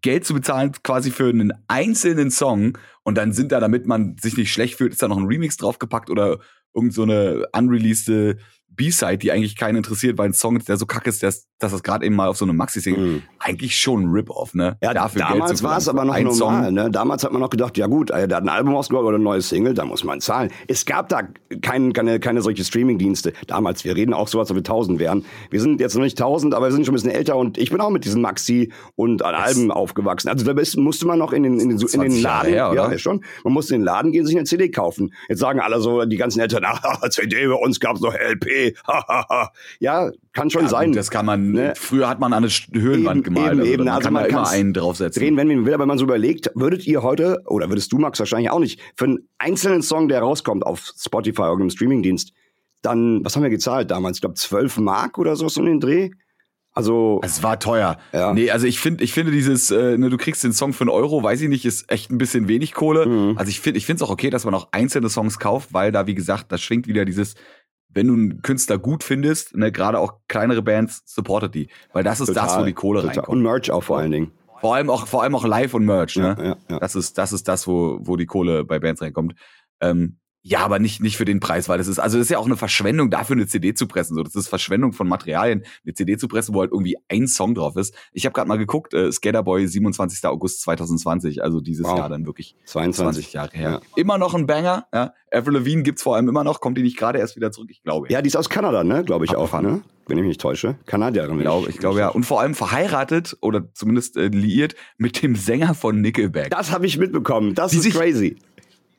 Geld 0.00 0.24
zu 0.24 0.34
bezahlen 0.34 0.72
quasi 0.82 1.10
für 1.10 1.28
einen 1.28 1.52
einzelnen 1.68 2.30
Song 2.30 2.78
und 3.02 3.16
dann 3.16 3.32
sind 3.32 3.52
da, 3.52 3.60
damit 3.60 3.86
man 3.86 4.16
sich 4.18 4.36
nicht 4.36 4.52
schlecht 4.52 4.76
fühlt, 4.76 4.92
ist 4.92 5.02
da 5.02 5.08
noch 5.08 5.18
ein 5.18 5.26
Remix 5.26 5.56
draufgepackt 5.56 6.10
oder 6.10 6.38
irgend 6.74 6.94
so 6.94 7.02
eine 7.02 7.46
unreleased 7.52 8.08
B-Side, 8.76 9.18
die 9.18 9.32
eigentlich 9.32 9.56
keinen 9.56 9.76
interessiert, 9.76 10.18
weil 10.18 10.28
ein 10.28 10.32
Song, 10.32 10.58
der 10.58 10.76
so 10.76 10.86
kacke 10.86 11.08
ist, 11.10 11.22
dass, 11.22 11.46
dass 11.58 11.72
das 11.72 11.82
gerade 11.82 12.04
eben 12.04 12.14
mal 12.16 12.28
auf 12.28 12.36
so 12.36 12.44
einem 12.44 12.56
Maxi-Single, 12.56 13.00
Mhm. 13.04 13.22
eigentlich 13.38 13.76
schon 13.76 14.02
ein 14.04 14.10
Rip-Off, 14.12 14.54
ne? 14.54 14.76
Ja, 14.82 14.94
Dafür 14.94 15.20
damals 15.22 15.62
war 15.62 15.78
es 15.78 15.88
aber 15.88 16.04
noch 16.04 16.16
normal. 16.18 16.34
Song, 16.34 16.74
Ne? 16.74 16.90
Damals 16.90 17.24
hat 17.24 17.32
man 17.32 17.40
noch 17.40 17.50
gedacht, 17.50 17.76
ja 17.76 17.86
gut, 17.86 18.10
äh, 18.10 18.26
der 18.28 18.38
hat 18.38 18.44
ein 18.44 18.48
Album 18.48 18.74
ausgebracht 18.74 19.04
oder 19.04 19.16
eine 19.16 19.24
neue 19.24 19.42
Single, 19.42 19.74
da 19.74 19.84
muss 19.84 20.04
man 20.04 20.20
zahlen. 20.20 20.50
Es 20.68 20.84
gab 20.86 21.08
da 21.08 21.22
kein, 21.62 21.92
keine, 21.92 22.20
keine 22.20 22.42
solche 22.42 22.64
Streaming-Dienste. 22.64 23.32
Damals, 23.46 23.84
wir 23.84 23.94
reden 23.96 24.14
auch 24.14 24.28
so, 24.28 24.38
als 24.40 24.50
ob 24.50 24.56
wir 24.56 24.64
tausend 24.64 24.98
wären. 24.98 25.24
Wir 25.50 25.60
sind 25.60 25.80
jetzt 25.80 25.94
noch 25.94 26.02
nicht 26.02 26.18
tausend, 26.18 26.54
aber 26.54 26.66
wir 26.66 26.72
sind 26.72 26.84
schon 26.86 26.92
ein 26.94 26.96
bisschen 26.96 27.10
älter 27.10 27.36
und 27.36 27.58
ich 27.58 27.70
bin 27.70 27.80
auch 27.80 27.90
mit 27.90 28.04
diesen 28.04 28.22
Maxi 28.22 28.72
und 28.96 29.22
an 29.24 29.34
Alben 29.34 29.70
aufgewachsen. 29.70 30.28
Also 30.28 30.44
da 30.44 30.54
musste 30.80 31.06
man 31.06 31.18
noch 31.18 31.32
in 31.32 31.42
den, 31.42 31.54
in 31.60 31.68
den, 31.68 31.78
in 31.78 31.78
den 31.78 31.88
20 31.88 32.22
Jahre 32.22 32.48
Laden, 32.50 32.52
her, 32.52 32.72
ja, 32.74 32.98
schon. 32.98 33.24
Man 33.44 33.52
musste 33.52 33.74
in 33.74 33.80
den 33.82 33.86
Laden 33.86 34.12
gehen, 34.12 34.26
sich 34.26 34.36
eine 34.36 34.44
CD 34.44 34.70
kaufen. 34.70 35.12
Jetzt 35.28 35.40
sagen 35.40 35.60
alle 35.60 35.80
so, 35.80 36.04
die 36.04 36.16
ganzen 36.16 36.40
Eltern, 36.40 36.64
ah, 36.66 37.10
CD, 37.10 37.46
bei 37.46 37.54
uns 37.54 37.80
gab's 37.80 38.00
noch 38.00 38.14
LP. 38.14 38.63
ja, 39.80 40.10
kann 40.32 40.50
schon 40.50 40.62
Ja, 40.62 40.68
sein. 40.68 40.88
gut, 40.88 40.96
das 40.96 41.10
kann 41.10 41.26
man. 41.26 41.52
Ne? 41.52 41.74
Früher 41.76 42.08
hat 42.08 42.20
man 42.20 42.32
an 42.32 42.44
eine 42.44 42.52
Höhenwand 42.72 43.18
Eben, 43.18 43.34
gemalt. 43.34 43.52
eben, 43.52 43.60
also 43.60 43.72
eben. 43.72 43.84
Man 43.84 43.94
Also 43.94 44.04
kann 44.04 44.12
man 44.14 44.26
immer 44.26 44.48
einen 44.48 44.72
draufsetzen. 44.72 45.20
drehen, 45.20 45.36
wenn 45.36 45.48
man 45.48 45.66
will, 45.66 45.74
aber 45.74 45.82
wenn 45.82 45.88
man 45.88 45.98
so 45.98 46.04
überlegt, 46.04 46.50
würdet 46.54 46.86
ihr 46.86 47.02
heute, 47.02 47.42
oder 47.46 47.68
würdest 47.68 47.92
du, 47.92 47.98
Max, 47.98 48.18
wahrscheinlich 48.18 48.50
auch 48.50 48.58
nicht, 48.60 48.80
für 48.96 49.04
einen 49.04 49.28
einzelnen 49.38 49.82
Song, 49.82 50.08
der 50.08 50.20
rauskommt 50.20 50.64
auf 50.64 50.92
Spotify, 50.98 51.42
irgendeinem 51.42 51.70
Streamingdienst, 51.70 52.32
dann, 52.82 53.24
was 53.24 53.34
haben 53.36 53.42
wir 53.42 53.50
gezahlt 53.50 53.90
damals? 53.90 54.18
Ich 54.18 54.20
glaube, 54.20 54.34
12 54.34 54.78
Mark 54.78 55.18
oder 55.18 55.36
so, 55.36 55.48
so 55.48 55.60
in 55.60 55.66
den 55.66 55.80
Dreh. 55.80 56.10
Also, 56.76 57.20
Es 57.22 57.42
war 57.44 57.60
teuer. 57.60 57.98
Ja. 58.12 58.34
Nee, 58.34 58.50
also 58.50 58.66
ich 58.66 58.80
finde, 58.80 59.04
ich 59.04 59.12
finde 59.12 59.30
dieses, 59.30 59.70
äh, 59.70 59.96
ne, 59.96 60.10
du 60.10 60.16
kriegst 60.16 60.42
den 60.42 60.52
Song 60.52 60.72
für 60.72 60.80
einen 60.80 60.90
Euro, 60.90 61.22
weiß 61.22 61.40
ich 61.42 61.48
nicht, 61.48 61.64
ist 61.64 61.88
echt 61.88 62.10
ein 62.10 62.18
bisschen 62.18 62.48
wenig 62.48 62.74
Kohle. 62.74 63.06
Mhm. 63.06 63.38
Also 63.38 63.48
ich 63.48 63.60
finde, 63.60 63.78
ich 63.78 63.86
finde 63.86 64.02
es 64.02 64.08
auch 64.08 64.10
okay, 64.12 64.28
dass 64.28 64.44
man 64.44 64.54
auch 64.54 64.68
einzelne 64.72 65.08
Songs 65.08 65.38
kauft, 65.38 65.72
weil 65.72 65.92
da, 65.92 66.08
wie 66.08 66.16
gesagt, 66.16 66.50
da 66.50 66.58
schwingt 66.58 66.88
wieder 66.88 67.04
dieses, 67.04 67.36
wenn 67.94 68.08
du 68.08 68.14
einen 68.14 68.42
Künstler 68.42 68.78
gut 68.78 69.02
findest, 69.02 69.56
ne, 69.56 69.72
gerade 69.72 69.98
auch 69.98 70.14
kleinere 70.28 70.62
Bands, 70.62 71.02
supportet 71.06 71.54
die. 71.54 71.68
Weil 71.92 72.04
das 72.04 72.20
ist 72.20 72.34
das, 72.34 72.58
wo 72.58 72.64
die 72.64 72.72
Kohle 72.72 73.00
total. 73.00 73.16
reinkommt. 73.16 73.28
Und 73.36 73.42
Merch 73.42 73.70
auch 73.70 73.82
vor 73.82 73.98
allen 73.98 74.10
Dingen. 74.10 74.32
Vor 74.60 74.74
allem 74.74 74.90
auch, 74.90 75.06
vor 75.06 75.22
allem 75.22 75.34
auch 75.34 75.44
live 75.44 75.74
und 75.74 75.84
Merch, 75.84 76.16
ne? 76.16 76.36
Ja, 76.38 76.44
ja, 76.44 76.56
ja. 76.70 76.78
Das 76.78 76.94
ist, 76.96 77.18
das 77.18 77.32
ist 77.32 77.48
das, 77.48 77.66
wo, 77.66 77.98
wo 78.00 78.16
die 78.16 78.26
Kohle 78.26 78.64
bei 78.64 78.78
Bands 78.78 79.02
reinkommt. 79.02 79.34
Ähm, 79.80 80.18
ja, 80.46 80.58
aber 80.60 80.78
nicht, 80.78 81.00
nicht 81.00 81.16
für 81.16 81.24
den 81.24 81.40
Preis, 81.40 81.70
weil 81.70 81.78
das 81.78 81.88
ist, 81.88 81.98
also 81.98 82.18
das 82.18 82.26
ist 82.26 82.30
ja 82.30 82.36
auch 82.38 82.44
eine 82.44 82.58
Verschwendung, 82.58 83.08
dafür 83.08 83.34
eine 83.34 83.46
CD 83.46 83.72
zu 83.72 83.86
pressen. 83.86 84.14
So, 84.14 84.22
das 84.22 84.34
ist 84.34 84.46
Verschwendung 84.48 84.92
von 84.92 85.08
Materialien, 85.08 85.64
eine 85.84 85.94
CD 85.94 86.18
zu 86.18 86.28
pressen, 86.28 86.54
wo 86.54 86.60
halt 86.60 86.70
irgendwie 86.70 86.96
ein 87.08 87.26
Song 87.28 87.54
drauf 87.54 87.76
ist. 87.76 87.94
Ich 88.12 88.26
habe 88.26 88.34
gerade 88.34 88.46
mal 88.48 88.58
geguckt, 88.58 88.92
äh, 88.92 89.10
Skaterboy, 89.10 89.66
27. 89.66 90.22
August 90.26 90.60
2020, 90.60 91.42
also 91.42 91.60
dieses 91.62 91.86
Wow. 91.86 91.96
Jahr 91.98 92.08
dann 92.10 92.26
wirklich 92.26 92.56
22. 92.66 93.30
20 93.30 93.32
Jahre 93.32 93.50
her. 93.56 93.70
Ja. 93.70 93.80
Immer 93.96 94.18
noch 94.18 94.34
ein 94.34 94.46
Banger, 94.46 94.86
ja. 94.92 95.14
Avril 95.32 95.54
Lavigne 95.54 95.82
gibt's 95.82 96.02
vor 96.02 96.14
allem 96.14 96.28
immer 96.28 96.44
noch, 96.44 96.60
kommt 96.60 96.76
die 96.78 96.82
nicht 96.82 96.98
gerade 96.98 97.18
erst 97.18 97.36
wieder 97.36 97.50
zurück, 97.50 97.70
ich 97.70 97.82
glaube. 97.82 98.06
Ja, 98.10 98.20
die 98.20 98.28
ist 98.28 98.36
aus 98.36 98.48
Kanada, 98.50 98.84
ne? 98.84 99.02
Glaube 99.02 99.24
ich 99.24 99.30
auch, 99.34 99.52
Abgefahren. 99.52 99.64
ne? 99.66 99.82
Wenn 100.06 100.18
ich 100.18 100.22
mich 100.22 100.28
nicht 100.28 100.40
täusche. 100.42 100.76
Kanadierin. 100.84 101.36
Ich 101.36 101.40
glaube, 101.40 101.70
ich 101.70 101.78
glaube 101.78 101.98
ja. 102.00 102.08
Und 102.08 102.24
vor 102.26 102.40
allem 102.42 102.54
verheiratet 102.54 103.36
oder 103.40 103.72
zumindest 103.72 104.16
äh, 104.18 104.26
liiert 104.28 104.74
mit 104.98 105.22
dem 105.22 105.34
Sänger 105.34 105.74
von 105.74 106.02
Nickelback. 106.02 106.50
Das 106.50 106.70
habe 106.70 106.84
ich 106.86 106.98
mitbekommen. 106.98 107.54
Das 107.54 107.70
Die 107.70 107.78
ist 107.78 107.84
sich- 107.84 107.94
crazy. 107.94 108.36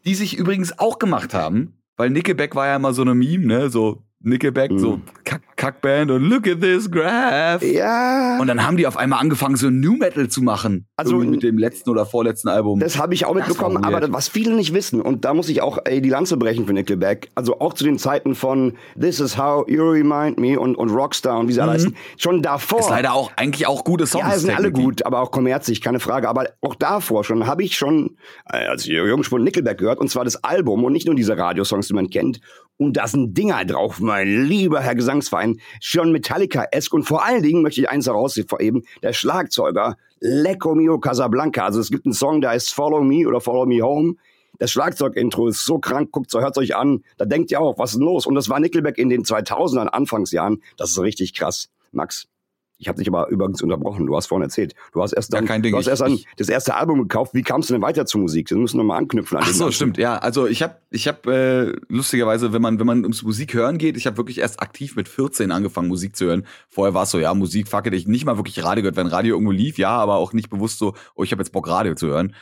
Die 0.06 0.16
sich 0.16 0.38
übrigens 0.38 0.78
auch 0.78 1.00
gemacht 1.00 1.34
haben, 1.34 1.82
weil 1.98 2.10
Nickelback 2.10 2.56
war 2.56 2.68
ja 2.68 2.76
immer 2.76 2.94
so 2.94 3.02
eine 3.02 3.16
Meme, 3.16 3.46
ne, 3.46 3.70
so 3.70 4.04
Nickelback, 4.26 4.72
Mhm. 4.72 4.80
so 4.80 5.00
Kack 5.24 5.42
Kackband 5.56 6.12
und 6.12 6.24
look 6.24 6.48
at 6.48 6.60
this 6.60 6.92
graph. 6.92 7.64
Ja. 7.64 8.38
Und 8.42 8.48
dann 8.48 8.66
haben 8.68 8.76
die 8.76 8.86
auf 8.88 8.98
einmal 8.98 9.20
angefangen, 9.22 9.56
so 9.56 9.70
New 9.70 9.96
Metal 9.96 10.28
zu 10.28 10.42
machen. 10.42 10.86
Also, 10.98 11.18
mit 11.18 11.44
dem 11.44 11.58
letzten 11.58 11.90
oder 11.90 12.06
vorletzten 12.06 12.50
Album. 12.50 12.80
Das 12.80 12.98
habe 12.98 13.14
ich 13.14 13.26
auch 13.26 13.34
Das 13.36 13.48
mitbekommen, 13.48 13.84
aber 13.84 14.02
das, 14.02 14.12
was 14.12 14.28
viele 14.28 14.54
nicht 14.56 14.74
wissen, 14.74 15.02
und 15.02 15.24
da 15.24 15.34
muss 15.34 15.48
ich 15.48 15.62
auch 15.62 15.78
ey, 15.86 16.02
die 16.02 16.10
Lanze 16.10 16.36
brechen 16.38 16.66
für 16.66 16.74
Nickelback, 16.74 17.30
also 17.36 17.60
auch 17.60 17.74
zu 17.74 17.84
den 17.86 17.98
Zeiten 17.98 18.36
von 18.36 18.74
This 19.00 19.20
is 19.22 19.38
how 19.38 19.66
you 19.70 19.84
remind 19.90 20.40
me 20.40 20.60
und, 20.60 20.76
und 20.76 20.90
Rockstar 20.90 21.40
und 21.40 21.48
wie 21.48 21.54
sie 21.54 21.62
alle 21.62 21.72
heißen, 21.74 21.96
schon 22.18 22.42
davor. 22.42 22.80
Mhm. 22.80 22.84
ist 22.84 22.90
leider 22.90 23.14
auch 23.14 23.32
eigentlich 23.38 23.68
auch 23.68 23.84
gute 23.86 24.06
Songs. 24.08 24.26
ja, 24.26 24.38
sind 24.38 24.56
alle 24.58 24.72
gut, 24.72 25.06
aber 25.06 25.22
auch 25.22 25.32
kommerzig, 25.32 25.82
keine 25.82 26.00
Frage. 26.00 26.28
Aber 26.28 26.48
auch 26.62 26.76
davor 26.76 27.24
schon 27.24 27.48
habe 27.48 27.64
ich 27.64 27.78
schon 27.78 28.18
äh, 28.52 28.66
als 28.68 28.86
Jungspund 28.86 29.44
Nickelback 29.44 29.78
gehört, 29.78 30.00
und 30.00 30.10
zwar 30.10 30.26
das 30.26 30.44
Album 30.44 30.84
und 30.84 30.92
nicht 30.94 31.06
nur 31.06 31.16
diese 31.16 31.38
Radiosongs, 31.38 31.88
die 31.88 31.94
man 31.94 32.10
kennt. 32.10 32.42
Und 32.78 32.98
da 32.98 33.08
sind 33.08 33.38
Dinger 33.38 33.64
drauf, 33.64 34.02
mein 34.16 34.46
lieber 34.46 34.80
Herr 34.80 34.96
Gesangsverein, 34.96 35.60
schon 35.82 36.14
Metallica-esque. 36.14 36.94
Und 36.94 37.04
vor 37.04 37.26
allen 37.26 37.44
Dingen 37.44 37.62
möchte 37.62 37.82
ich 37.82 37.90
eins 37.90 38.08
herausheben, 38.08 38.86
der 39.04 39.12
Schlagzeuger 39.12 39.98
Lecco 40.22 40.74
Mio 40.74 41.00
Casablanca. 41.00 41.66
Also 41.66 41.82
es 41.82 41.92
gibt 41.92 42.06
einen 42.06 42.14
Song, 42.14 42.40
der 42.40 42.52
heißt 42.52 42.74
Follow 42.74 43.04
Me 43.04 43.28
oder 43.28 43.42
Follow 43.42 43.66
Me 43.66 43.82
Home. 43.82 44.14
Das 44.58 44.72
Schlagzeug-Intro 44.72 45.50
ist 45.50 45.66
so 45.66 45.80
krank, 45.80 46.14
guckt 46.14 46.32
so, 46.32 46.40
hört 46.40 46.58
euch 46.58 46.78
an. 46.78 47.04
Da 47.18 47.26
denkt 47.26 47.52
ihr 47.52 47.60
auch, 47.60 47.78
was 47.78 47.90
ist 47.92 47.98
denn 47.98 48.06
los? 48.06 48.26
Und 48.26 48.36
das 48.36 48.48
war 48.48 48.58
Nickelback 48.62 48.98
in 48.98 49.10
den 49.10 49.24
2000ern, 49.24 49.88
Anfangsjahren. 49.88 50.64
Das 50.78 50.92
ist 50.92 51.00
richtig 51.00 51.34
krass. 51.34 51.68
Max, 51.92 52.30
ich 52.78 52.88
habe 52.88 52.98
dich 52.98 53.08
aber 53.08 53.30
übrigens 53.30 53.62
unterbrochen. 53.62 54.06
Du 54.06 54.16
hast 54.16 54.28
vorhin 54.28 54.44
erzählt. 54.44 54.76
Du 54.92 55.02
hast 55.02 55.14
erst, 55.14 55.34
dann, 55.34 55.46
kein 55.46 55.62
Ding. 55.62 55.72
Du 55.72 55.78
hast 55.78 55.88
erst 55.88 56.02
dann 56.02 56.20
das 56.38 56.50
erste 56.50 56.76
Album 56.76 57.00
gekauft. 57.00 57.34
Wie 57.34 57.42
kamst 57.42 57.70
du 57.70 57.74
denn 57.74 57.82
weiter 57.82 58.06
zur 58.06 58.22
Musik? 58.22 58.50
Das 58.50 58.58
müssen 58.58 58.78
wir 58.78 58.84
mal 58.84 58.98
anknüpfen 58.98 59.38
an 59.38 59.46
Ach 59.48 59.54
so, 59.54 59.72
stimmt. 59.72 59.98
Ja, 59.98 60.18
also 60.18 60.46
ich 60.48 60.62
habe, 60.62 60.76
ich 60.90 61.08
habe 61.08 61.34
äh, 61.34 61.94
lustigerweise, 61.94 62.52
wenn 62.52 62.62
man, 62.62 62.80
wenn 62.80 62.86
man 62.86 63.04
ums 63.04 63.24
Musik 63.24 63.54
hören 63.54 63.78
geht, 63.78 63.96
ich 63.96 64.08
habe 64.08 64.18
wirklich 64.18 64.40
erst 64.40 64.62
aktiv 64.62 64.96
mit 64.96 65.08
14 65.08 65.52
angefangen 65.52 65.88
Musik 65.88 66.16
zu 66.16 66.26
hören. 66.26 66.46
Vorher 66.68 66.94
war 66.94 67.04
es 67.04 67.12
so, 67.12 67.20
ja, 67.20 67.34
Musik, 67.34 67.70
fuck 67.70 67.88
it, 67.88 67.94
ich 67.94 68.08
nicht 68.08 68.26
mal 68.26 68.38
wirklich 68.38 68.62
Radio 68.64 68.82
gehört, 68.82 68.98
wenn 68.98 69.08
Radio 69.08 69.36
irgendwo 69.36 69.52
lief, 69.52 69.78
ja, 69.78 69.92
aber 69.92 70.16
auch 70.16 70.34
nicht 70.34 70.50
bewusst 70.50 70.80
so, 70.80 70.96
oh, 71.16 71.24
ich 71.24 71.32
habe 71.32 71.42
jetzt 71.42 71.52
Bock 71.52 71.68
Radio 71.70 71.96
zu 71.96 72.08
hören. 72.08 72.36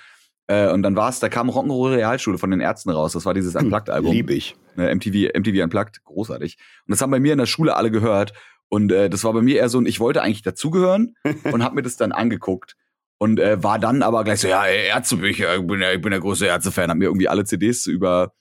Äh, 0.47 0.71
und 0.71 0.83
dann 0.83 0.95
war 0.95 1.09
es, 1.09 1.19
da 1.19 1.29
kam 1.29 1.49
Rock'n'Roll 1.49 1.95
Realschule 1.95 2.37
von 2.37 2.51
den 2.51 2.59
Ärzten 2.59 2.89
raus. 2.89 3.13
Das 3.13 3.25
war 3.25 3.33
dieses 3.33 3.55
Unplugged-Album. 3.55 4.11
Lieb 4.11 4.29
ich. 4.29 4.55
Ne, 4.75 4.93
MTV, 4.93 5.37
MTV 5.37 5.63
Unplugged, 5.63 6.03
großartig. 6.03 6.57
Und 6.87 6.91
das 6.91 7.01
haben 7.01 7.11
bei 7.11 7.19
mir 7.19 7.33
in 7.33 7.37
der 7.37 7.45
Schule 7.45 7.75
alle 7.75 7.91
gehört. 7.91 8.33
Und 8.69 8.91
äh, 8.91 9.09
das 9.09 9.23
war 9.23 9.33
bei 9.33 9.41
mir 9.41 9.57
eher 9.57 9.69
so 9.69 9.79
ein, 9.79 9.85
ich 9.85 9.99
wollte 9.99 10.21
eigentlich 10.21 10.41
dazugehören 10.41 11.15
und 11.51 11.63
habe 11.63 11.75
mir 11.75 11.83
das 11.83 11.97
dann 11.97 12.11
angeguckt. 12.11 12.75
Und 13.19 13.39
äh, 13.39 13.63
war 13.63 13.79
dann 13.79 14.01
aber 14.01 14.23
gleich 14.23 14.41
so, 14.41 14.47
ja, 14.47 14.65
ey, 14.65 14.87
Ärzte 14.87 15.17
bin 15.17 15.31
ich, 15.31 15.37
bin 15.37 15.81
ja, 15.81 15.93
ich 15.93 16.01
bin 16.01 16.11
der 16.11 16.19
große 16.19 16.45
Ärzte-Fan. 16.45 16.89
Hab 16.89 16.97
mir 16.97 17.05
irgendwie 17.05 17.29
alle 17.29 17.45
CDs 17.45 17.85
über 17.85 18.33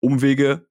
Umwege 0.00 0.66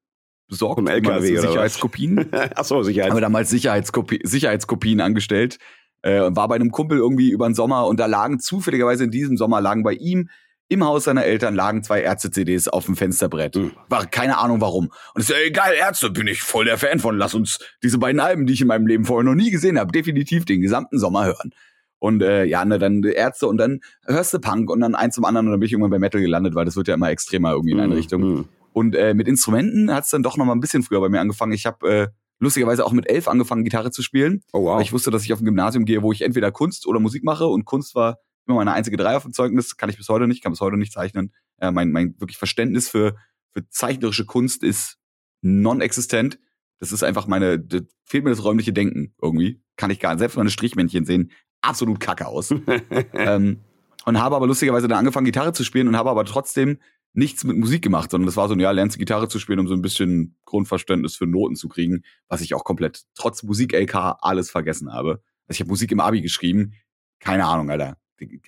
besorgt. 0.50 0.82
Das 0.86 0.96
LKW? 0.96 1.38
Sicherheitskopien. 1.38 2.30
Ach 2.56 2.66
so, 2.66 2.84
Sicherheit. 2.84 3.12
Aber 3.12 3.22
damals 3.22 3.50
Sicherheitskopie, 3.50 4.20
Sicherheitskopien 4.24 5.00
angestellt. 5.00 5.60
Äh, 6.02 6.22
und 6.22 6.36
war 6.36 6.48
bei 6.48 6.56
einem 6.56 6.72
Kumpel 6.72 6.98
irgendwie 6.98 7.32
über 7.32 7.48
den 7.48 7.56
Sommer 7.56 7.88
und 7.88 8.00
da 8.00 8.06
lagen 8.06 8.40
zufälligerweise 8.40 9.04
in 9.04 9.12
diesem 9.12 9.38
Sommer 9.38 9.62
lagen 9.62 9.84
bei 9.84 9.94
ihm 9.94 10.30
im 10.70 10.84
Haus 10.84 11.06
seiner 11.06 11.24
Eltern 11.24 11.56
lagen 11.56 11.84
zwei 11.84 12.02
Ärzte-CDs 12.02 12.68
auf 12.68 12.86
dem 12.86 12.96
Fensterbrett. 12.96 13.56
Mhm. 13.56 13.72
War 13.90 14.06
keine 14.06 14.38
Ahnung 14.38 14.60
warum. 14.62 14.92
Und 15.14 15.22
ich 15.22 15.28
so, 15.28 15.34
ey, 15.34 15.52
geil, 15.52 15.74
Ärzte, 15.80 16.10
bin 16.10 16.28
ich 16.28 16.42
voll 16.42 16.66
der 16.66 16.78
Fan 16.78 17.00
von. 17.00 17.18
Lass 17.18 17.34
uns 17.34 17.60
diese 17.84 17.98
beiden 17.98 18.20
Alben, 18.20 18.46
die 18.46 18.54
ich 18.54 18.62
in 18.62 18.68
meinem 18.68 18.86
Leben 18.88 19.06
vorher 19.06 19.24
noch 19.24 19.36
nie 19.36 19.50
gesehen 19.52 19.80
habe, 19.80 19.92
definitiv 19.92 20.46
den 20.46 20.62
gesamten 20.62 21.00
Sommer 21.00 21.26
hören. 21.26 21.52
Und 22.00 22.22
äh, 22.22 22.44
ja, 22.44 22.64
ne, 22.66 22.78
dann 22.80 23.02
Ärzte 23.04 23.48
und 23.48 23.58
dann 23.58 23.80
hörst 24.06 24.34
du 24.34 24.40
Punk 24.40 24.70
und 24.70 24.82
dann 24.82 24.94
eins 24.94 25.16
zum 25.16 25.26
anderen 25.26 25.48
und 25.48 25.52
dann 25.54 25.60
bin 25.60 25.66
ich 25.68 25.74
irgendwann 25.74 25.90
bei 25.92 26.00
Metal 26.00 26.22
gelandet, 26.22 26.54
weil 26.54 26.66
das 26.66 26.76
wird 26.76 26.88
ja 26.88 26.94
immer 26.94 27.10
extremer 27.10 27.52
irgendwie 27.52 27.72
in 27.72 27.80
eine 27.80 27.88
Mhm, 27.90 27.94
Richtung. 27.94 28.22
mhm. 28.22 28.46
Und 28.74 28.94
äh, 28.96 29.16
mit 29.16 29.28
Instrumenten 29.28 29.92
hat 29.92 30.04
es 30.04 30.12
dann 30.12 30.22
doch 30.22 30.38
noch 30.38 30.46
mal 30.46 30.54
ein 30.54 30.60
bisschen 30.60 30.84
früher 30.84 31.00
bei 31.02 31.10
mir 31.10 31.20
angefangen. 31.20 31.54
Ich 31.54 31.66
habe 31.66 31.90
äh, 31.90 32.08
lustigerweise 32.40 32.86
auch 32.86 32.92
mit 32.92 33.10
elf 33.10 33.28
angefangen, 33.28 33.64
Gitarre 33.64 33.90
zu 33.90 34.04
spielen. 34.04 34.44
Oh 34.54 34.66
wow. 34.66 34.76
Weil 34.76 34.84
ich 34.84 34.94
wusste, 34.94 35.10
dass 35.10 35.24
ich 35.24 35.34
auf 35.34 35.40
ein 35.42 35.46
Gymnasium 35.46 35.86
gehe, 35.86 36.04
wo 36.04 36.12
ich 36.12 36.22
entweder 36.22 36.52
Kunst 36.52 36.86
oder 36.86 37.00
Musik 37.00 37.24
mache. 37.24 37.48
Und 37.48 37.66
Kunst 37.66 37.96
war 37.96 38.20
immer 38.48 38.58
meine 38.58 38.74
einzige 38.74 38.98
Drei 38.98 39.16
auf 39.16 39.24
dem 39.24 39.34
Zeugnis. 39.34 39.78
Kann 39.78 39.90
ich 39.90 39.98
bis 39.98 40.10
heute 40.10 40.28
nicht, 40.28 40.44
kann 40.44 40.52
bis 40.52 40.62
heute 40.62 40.78
nicht 40.78 40.92
zeichnen. 40.92 41.34
Äh, 41.60 41.72
mein, 41.72 41.92
mein 41.92 42.16
wirklich 42.20 42.38
Verständnis 42.38 42.90
für, 42.90 43.16
für 43.54 43.68
zeichnerische 43.70 44.26
Kunst 44.26 44.64
ist 44.64 44.98
non-existent. 45.42 46.40
Das 46.80 46.92
ist 46.92 47.04
einfach 47.04 47.28
meine, 47.28 47.60
das 47.60 47.84
fehlt 48.06 48.24
mir 48.24 48.30
das 48.30 48.44
räumliche 48.44 48.74
Denken 48.74 49.14
irgendwie. 49.22 49.62
Kann 49.76 49.92
ich 49.92 50.00
gar 50.00 50.12
nicht. 50.12 50.20
Selbst 50.20 50.38
meine 50.38 50.50
Strichmännchen 50.50 51.06
sehen 51.06 51.32
absolut 51.62 52.00
kacke 52.00 52.28
aus. 52.28 52.54
ähm, 53.14 53.62
und 54.06 54.20
habe 54.20 54.36
aber 54.36 54.48
lustigerweise 54.48 54.88
dann 54.88 55.00
angefangen, 55.00 55.26
Gitarre 55.26 55.54
zu 55.54 55.64
spielen 55.64 55.88
und 55.88 55.98
habe 55.98 56.10
aber 56.10 56.24
trotzdem 56.24 56.80
nichts 57.14 57.44
mit 57.44 57.58
Musik 57.58 57.82
gemacht, 57.82 58.12
sondern 58.12 58.28
das 58.28 58.38
war 58.38 58.48
so 58.48 58.54
ein, 58.54 58.60
ja, 58.60 58.72
lernst 58.72 58.96
du 58.96 59.00
Gitarre 59.00 59.28
zu 59.28 59.40
spielen, 59.40 59.60
um 59.60 59.68
so 59.68 59.74
ein 59.74 59.82
bisschen 59.82 60.38
Grundverständnis 60.46 61.16
für 61.16 61.26
Noten 61.26 61.56
zu 61.56 61.68
kriegen, 61.68 62.04
was 62.28 62.42
ich 62.42 62.54
auch 62.54 62.64
komplett 62.64 63.04
trotz 63.16 63.44
Musik-LK 63.44 64.18
alles 64.22 64.52
vergessen 64.52 64.94
habe. 64.94 65.22
Also 65.48 65.58
ich 65.58 65.60
habe 65.62 65.70
Musik 65.70 65.92
im 65.92 66.00
Abi 66.00 66.22
geschrieben, 66.22 66.74
keine 67.20 67.46
Ahnung, 67.46 67.72
Alter. 67.72 67.98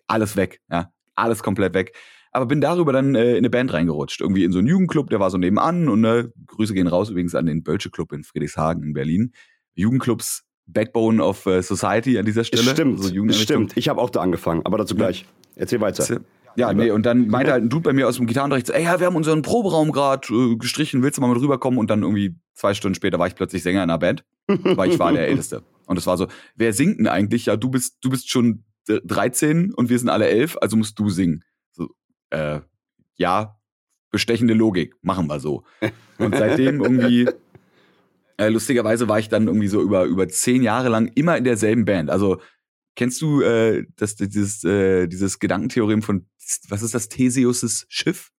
Alles 0.08 0.36
weg, 0.36 0.62
ja, 0.72 0.92
alles 1.16 1.44
komplett 1.44 1.74
weg. 1.74 1.94
Aber 2.32 2.46
bin 2.46 2.62
darüber 2.62 2.94
dann 2.94 3.16
äh, 3.16 3.32
in 3.32 3.38
eine 3.38 3.50
Band 3.50 3.74
reingerutscht. 3.74 4.22
Irgendwie 4.22 4.44
in 4.44 4.52
so 4.52 4.60
einen 4.60 4.68
Jugendclub, 4.68 5.10
der 5.10 5.20
war 5.20 5.32
so 5.32 5.38
nebenan 5.38 5.90
und 5.90 6.04
äh, 6.06 6.26
Grüße 6.46 6.74
gehen 6.76 6.88
raus 6.88 7.10
übrigens 7.10 7.34
an 7.34 7.48
den 7.48 7.64
Bölsche 7.64 7.90
Club 7.90 8.12
in 8.12 8.24
Friedrichshagen 8.24 8.84
in 8.84 8.94
Berlin. 8.94 9.34
Jugendclubs 9.74 10.44
Backbone 10.68 11.24
of 11.24 11.46
äh, 11.48 11.64
Society 11.64 12.20
an 12.20 12.26
dieser 12.26 12.44
Stelle. 12.44 12.64
Stimmt, 12.64 13.00
Also 13.00 13.12
Jugendeinrichtung. 13.14 13.68
stimmt. 13.68 13.78
Ich 13.78 13.90
habe 13.90 14.00
auch 14.00 14.12
da 14.12 14.22
angefangen, 14.22 14.62
aber 14.66 14.78
dazu 14.78 14.96
gleich. 14.96 15.26
Erzähl 15.56 15.82
weiter. 15.82 16.22
Ja, 16.56 16.74
nee, 16.74 16.92
und 16.92 17.06
dann 17.06 17.28
meinte 17.28 17.52
halt 17.52 17.64
ein 17.64 17.70
Dude 17.70 17.84
bei 17.84 17.94
mir 17.94 18.08
aus 18.08 18.18
dem 18.18 18.28
Gitarrenunterricht, 18.28 18.68
so, 18.68 18.74
ey, 18.74 18.84
ja, 18.84 19.00
wir 19.00 19.08
haben 19.08 19.16
unseren 19.16 19.42
Proberaum 19.42 19.92
gerade 19.92 20.28
äh, 20.34 20.56
gestrichen, 20.58 21.02
willst 21.02 21.18
du 21.18 21.22
mal 21.22 21.32
mit 21.34 21.42
rüberkommen? 21.42 21.80
Und 21.80 21.90
dann 21.90 22.02
irgendwie 22.04 22.36
zwei 22.54 22.74
Stunden 22.74 22.96
später 22.96 23.18
war 23.18 23.28
ich 23.28 23.36
plötzlich 23.36 23.64
Sänger 23.64 23.84
in 23.84 23.90
einer 23.90 24.00
Band, 24.00 24.24
weil 24.48 24.92
ich 24.92 25.00
war 25.00 25.12
der 25.14 25.28
Älteste. 25.28 25.64
Und 25.86 25.98
es 25.98 26.06
war 26.06 26.18
so, 26.18 26.28
wer 26.56 26.74
singt 26.74 27.00
denn 27.00 27.08
eigentlich? 27.08 27.46
Ja, 27.46 27.56
du 27.56 27.70
bist, 27.70 27.98
du 28.02 28.10
bist 28.10 28.30
schon 28.30 28.64
13 29.04 29.74
und 29.74 29.90
wir 29.90 30.00
sind 30.00 30.10
alle 30.10 30.28
elf, 30.28 30.58
also 30.62 30.78
musst 30.78 30.98
du 31.00 31.10
singen. 31.10 31.44
So, 31.72 31.90
äh, 32.32 32.62
ja, 33.16 33.60
bestechende 34.12 34.54
Logik, 34.54 34.96
machen 35.02 35.28
wir 35.28 35.40
so. 35.40 35.64
Und 36.18 36.36
seitdem 36.36 36.82
irgendwie, 36.84 37.30
äh, 38.38 38.50
lustigerweise 38.50 39.08
war 39.08 39.20
ich 39.20 39.30
dann 39.30 39.48
irgendwie 39.48 39.68
so 39.68 39.82
über, 39.82 40.06
über 40.06 40.28
zehn 40.28 40.64
Jahre 40.64 40.90
lang 40.90 41.12
immer 41.16 41.38
in 41.38 41.44
derselben 41.44 41.86
Band. 41.86 42.10
Also, 42.10 42.40
Kennst 43.00 43.22
du 43.22 43.42
äh, 43.42 43.86
das, 43.96 44.18
dieses, 44.18 44.62
äh, 44.66 45.08
dieses 45.08 45.40
Gedankentheorem 45.40 46.02
von, 46.02 46.26
was 46.68 46.82
ist 46.82 46.94
das, 46.94 47.08
Theseus' 47.08 47.86
Schiff? 47.88 48.32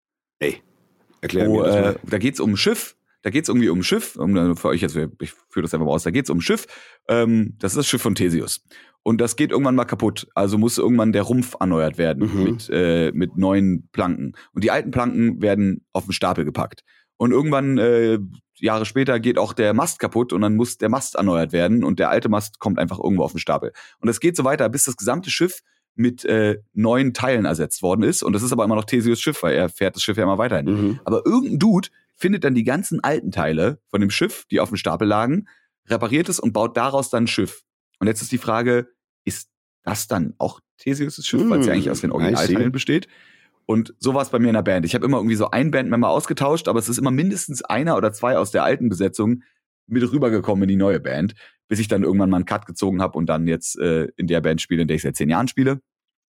Erklär 1.22 1.48
Wo, 1.48 1.60
mir 1.60 1.64
das 1.64 1.76
äh, 1.76 1.82
mal. 1.82 2.00
da 2.04 2.18
geht's 2.18 2.42
um 2.42 2.52
ein 2.52 2.58
Schiff, 2.58 2.98
da 3.22 3.30
geht's 3.30 3.48
irgendwie 3.48 3.70
um 3.70 3.80
ein 3.80 3.84
Schiff, 3.84 4.18
um, 4.18 4.36
äh, 4.36 4.56
für 4.58 4.68
euch 4.68 4.82
jetzt, 4.82 4.98
ich 4.98 5.32
führe 5.32 5.62
das 5.62 5.74
einfach 5.74 5.86
mal 5.86 5.94
aus, 5.94 6.04
da 6.04 6.12
geht's 6.12 6.30
um 6.30 6.40
ein 6.40 6.42
Schiff, 6.42 6.68
ähm, 7.08 7.56
das 7.60 7.72
ist 7.72 7.78
das 7.78 7.88
Schiff 7.88 8.02
von 8.02 8.16
Theseus. 8.16 8.62
Und 9.04 9.22
das 9.22 9.36
geht 9.36 9.52
irgendwann 9.52 9.76
mal 9.76 9.86
kaputt, 9.86 10.28
also 10.36 10.58
muss 10.58 10.78
irgendwann 10.78 11.12
der 11.14 11.24
Rumpf 11.24 11.56
erneuert 11.60 11.98
werden 11.98 12.32
Mhm. 12.32 12.44
mit, 12.44 12.70
äh, 12.72 13.12
mit 13.14 13.38
neuen 13.38 13.88
Planken. 13.92 14.34
Und 14.54 14.64
die 14.64 14.72
alten 14.72 14.92
Planken 14.92 15.42
werden 15.42 15.86
auf 15.94 16.06
den 16.06 16.14
Stapel 16.14 16.46
gepackt. 16.46 16.84
Und 17.18 17.32
irgendwann, 17.32 17.78
äh, 17.78 18.20
Jahre 18.60 18.86
später, 18.86 19.20
geht 19.20 19.38
auch 19.38 19.54
der 19.54 19.74
Mast 19.74 20.00
kaputt 20.00 20.34
und 20.34 20.42
dann 20.42 20.56
muss 20.56 20.78
der 20.78 20.90
Mast 20.90 21.16
erneuert 21.16 21.52
werden 21.54 21.84
und 21.84 22.00
der 22.00 22.10
alte 22.10 22.30
Mast 22.30 22.60
kommt 22.60 22.78
einfach 22.78 23.00
irgendwo 23.00 23.24
auf 23.24 23.32
den 23.32 23.40
Stapel. 23.40 23.72
Und 24.00 24.08
das 24.08 24.20
geht 24.20 24.36
so 24.36 24.44
weiter, 24.44 24.68
bis 24.70 24.84
das 24.86 24.98
gesamte 24.98 25.30
Schiff 25.30 25.62
mit 25.96 26.24
äh, 26.26 26.60
neuen 26.74 27.14
Teilen 27.14 27.46
ersetzt 27.46 27.82
worden 27.82 28.04
ist. 28.04 28.24
Und 28.24 28.34
das 28.34 28.44
ist 28.44 28.52
aber 28.54 28.64
immer 28.64 28.76
noch 28.76 28.86
Theseus 28.86 29.20
Schiff, 29.20 29.44
weil 29.44 29.56
er 29.56 29.70
fährt 29.70 29.96
das 29.96 30.04
Schiff 30.04 30.18
ja 30.18 30.24
immer 30.24 30.38
weiterhin. 30.38 30.66
Mhm. 30.66 31.00
Aber 31.04 31.26
irgendein 31.26 31.60
Dude 31.60 31.90
findet 32.16 32.44
dann 32.44 32.54
die 32.56 32.64
ganzen 32.64 33.02
alten 33.04 33.32
Teile 33.32 33.80
von 33.90 34.00
dem 34.02 34.10
Schiff, 34.12 34.46
die 34.52 34.60
auf 34.60 34.70
dem 34.70 34.78
Stapel 34.78 35.08
lagen, 35.08 35.48
repariert 35.88 36.30
es 36.30 36.40
und 36.40 36.54
baut 36.54 36.78
daraus 36.78 37.10
dann 37.10 37.24
ein 37.24 37.28
Schiff. 37.28 37.64
Und 38.00 38.08
jetzt 38.08 38.22
ist 38.22 38.32
die 38.32 38.38
Frage, 38.38 38.90
ist 39.26 39.50
das 39.84 40.08
dann 40.08 40.34
auch 40.38 40.60
Theseus' 40.78 41.26
Schiff, 41.26 41.50
weil 41.50 41.60
es 41.60 41.66
ja 41.66 41.74
Hm, 41.74 41.78
eigentlich 41.78 41.90
aus 41.92 42.02
den 42.02 42.12
I 42.12 42.14
see. 42.14 42.16
Originalteilen 42.16 42.72
besteht? 42.72 43.08
Und 43.66 43.94
so 44.00 44.14
war 44.14 44.24
es 44.24 44.30
bei 44.30 44.40
mir 44.40 44.48
in 44.48 44.56
der 44.56 44.64
Band. 44.64 44.86
Ich 44.86 44.96
habe 44.96 45.06
immer 45.06 45.18
irgendwie 45.18 45.36
so 45.36 45.52
ein 45.52 45.70
Bandmember 45.72 46.10
ausgetauscht, 46.10 46.68
aber 46.68 46.80
es 46.80 46.90
ist 46.90 46.98
immer 46.98 47.12
mindestens 47.12 47.62
einer 47.62 47.98
oder 47.98 48.12
zwei 48.12 48.38
aus 48.38 48.52
der 48.52 48.64
alten 48.64 48.90
Besetzung 48.90 49.44
mit 49.88 50.12
rübergekommen 50.12 50.64
in 50.64 50.70
die 50.70 50.76
neue 50.76 51.00
Band, 51.00 51.36
bis 51.68 51.80
ich 51.80 51.88
dann 51.88 52.04
irgendwann 52.04 52.30
mal 52.30 52.38
einen 52.38 52.46
Cut 52.46 52.66
gezogen 52.66 53.02
habe 53.02 53.18
und 53.18 53.28
dann 53.28 53.48
jetzt 53.48 53.78
äh, 53.80 54.08
in 54.16 54.28
der 54.28 54.42
Band 54.42 54.62
spiele, 54.62 54.82
in 54.84 54.88
der 54.88 54.96
ich 54.96 55.04
seit 55.04 55.16
zehn 55.16 55.30
Jahren 55.30 55.48
spiele. 55.48 55.82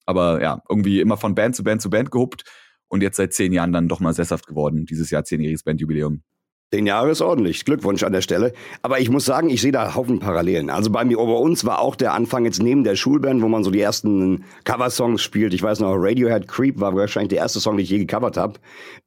Aber 0.07 0.40
ja, 0.42 0.62
irgendwie 0.68 1.00
immer 1.00 1.16
von 1.16 1.35
Band 1.35 1.54
zu 1.54 1.62
Band 1.62 1.83
zu 1.83 1.90
Band 1.90 2.11
gehuppt 2.11 2.44
und 2.88 3.02
jetzt 3.02 3.16
seit 3.16 3.33
zehn 3.35 3.52
Jahren 3.52 3.72
dann 3.72 3.88
doch 3.88 4.00
mal 4.00 4.14
sesshaft 4.14 4.46
geworden. 4.46 4.87
Dieses 4.87 5.11
Jahr 5.11 5.24
zehnjähriges 5.24 5.62
Bandjubiläum. 5.62 6.22
Zehn 6.70 6.87
Jahre 6.87 7.11
ist 7.11 7.22
ordentlich. 7.22 7.64
Glückwunsch 7.64 8.02
an 8.02 8.12
der 8.12 8.20
Stelle. 8.20 8.52
Aber 8.83 9.00
ich 9.00 9.09
muss 9.09 9.24
sagen, 9.24 9.48
ich 9.48 9.62
sehe 9.62 9.72
da 9.72 9.94
Haufen 9.94 10.18
Parallelen. 10.18 10.68
Also 10.68 10.90
bei 10.90 11.02
mir, 11.02 11.16
bei 11.16 11.22
uns 11.22 11.64
war 11.64 11.81
auch 11.81 11.96
der 11.96 12.12
Anfang 12.12 12.44
jetzt 12.44 12.62
neben 12.62 12.85
der 12.85 12.94
Schulband, 12.94 13.40
wo 13.40 13.48
man 13.48 13.64
so 13.64 13.70
die 13.70 13.81
ersten 13.81 14.44
Coversongs 14.64 15.22
spielt. 15.22 15.54
Ich 15.54 15.62
weiß 15.62 15.81
noch, 15.81 15.94
Radiohead 15.94 16.46
Creep 16.46 16.78
war 16.78 16.94
wahrscheinlich 16.94 17.31
der 17.31 17.38
erste 17.38 17.61
Song, 17.61 17.78
den 17.78 17.85
ich 17.85 17.90
je 17.90 17.98
gecovert 17.98 18.37
habe. 18.37 18.54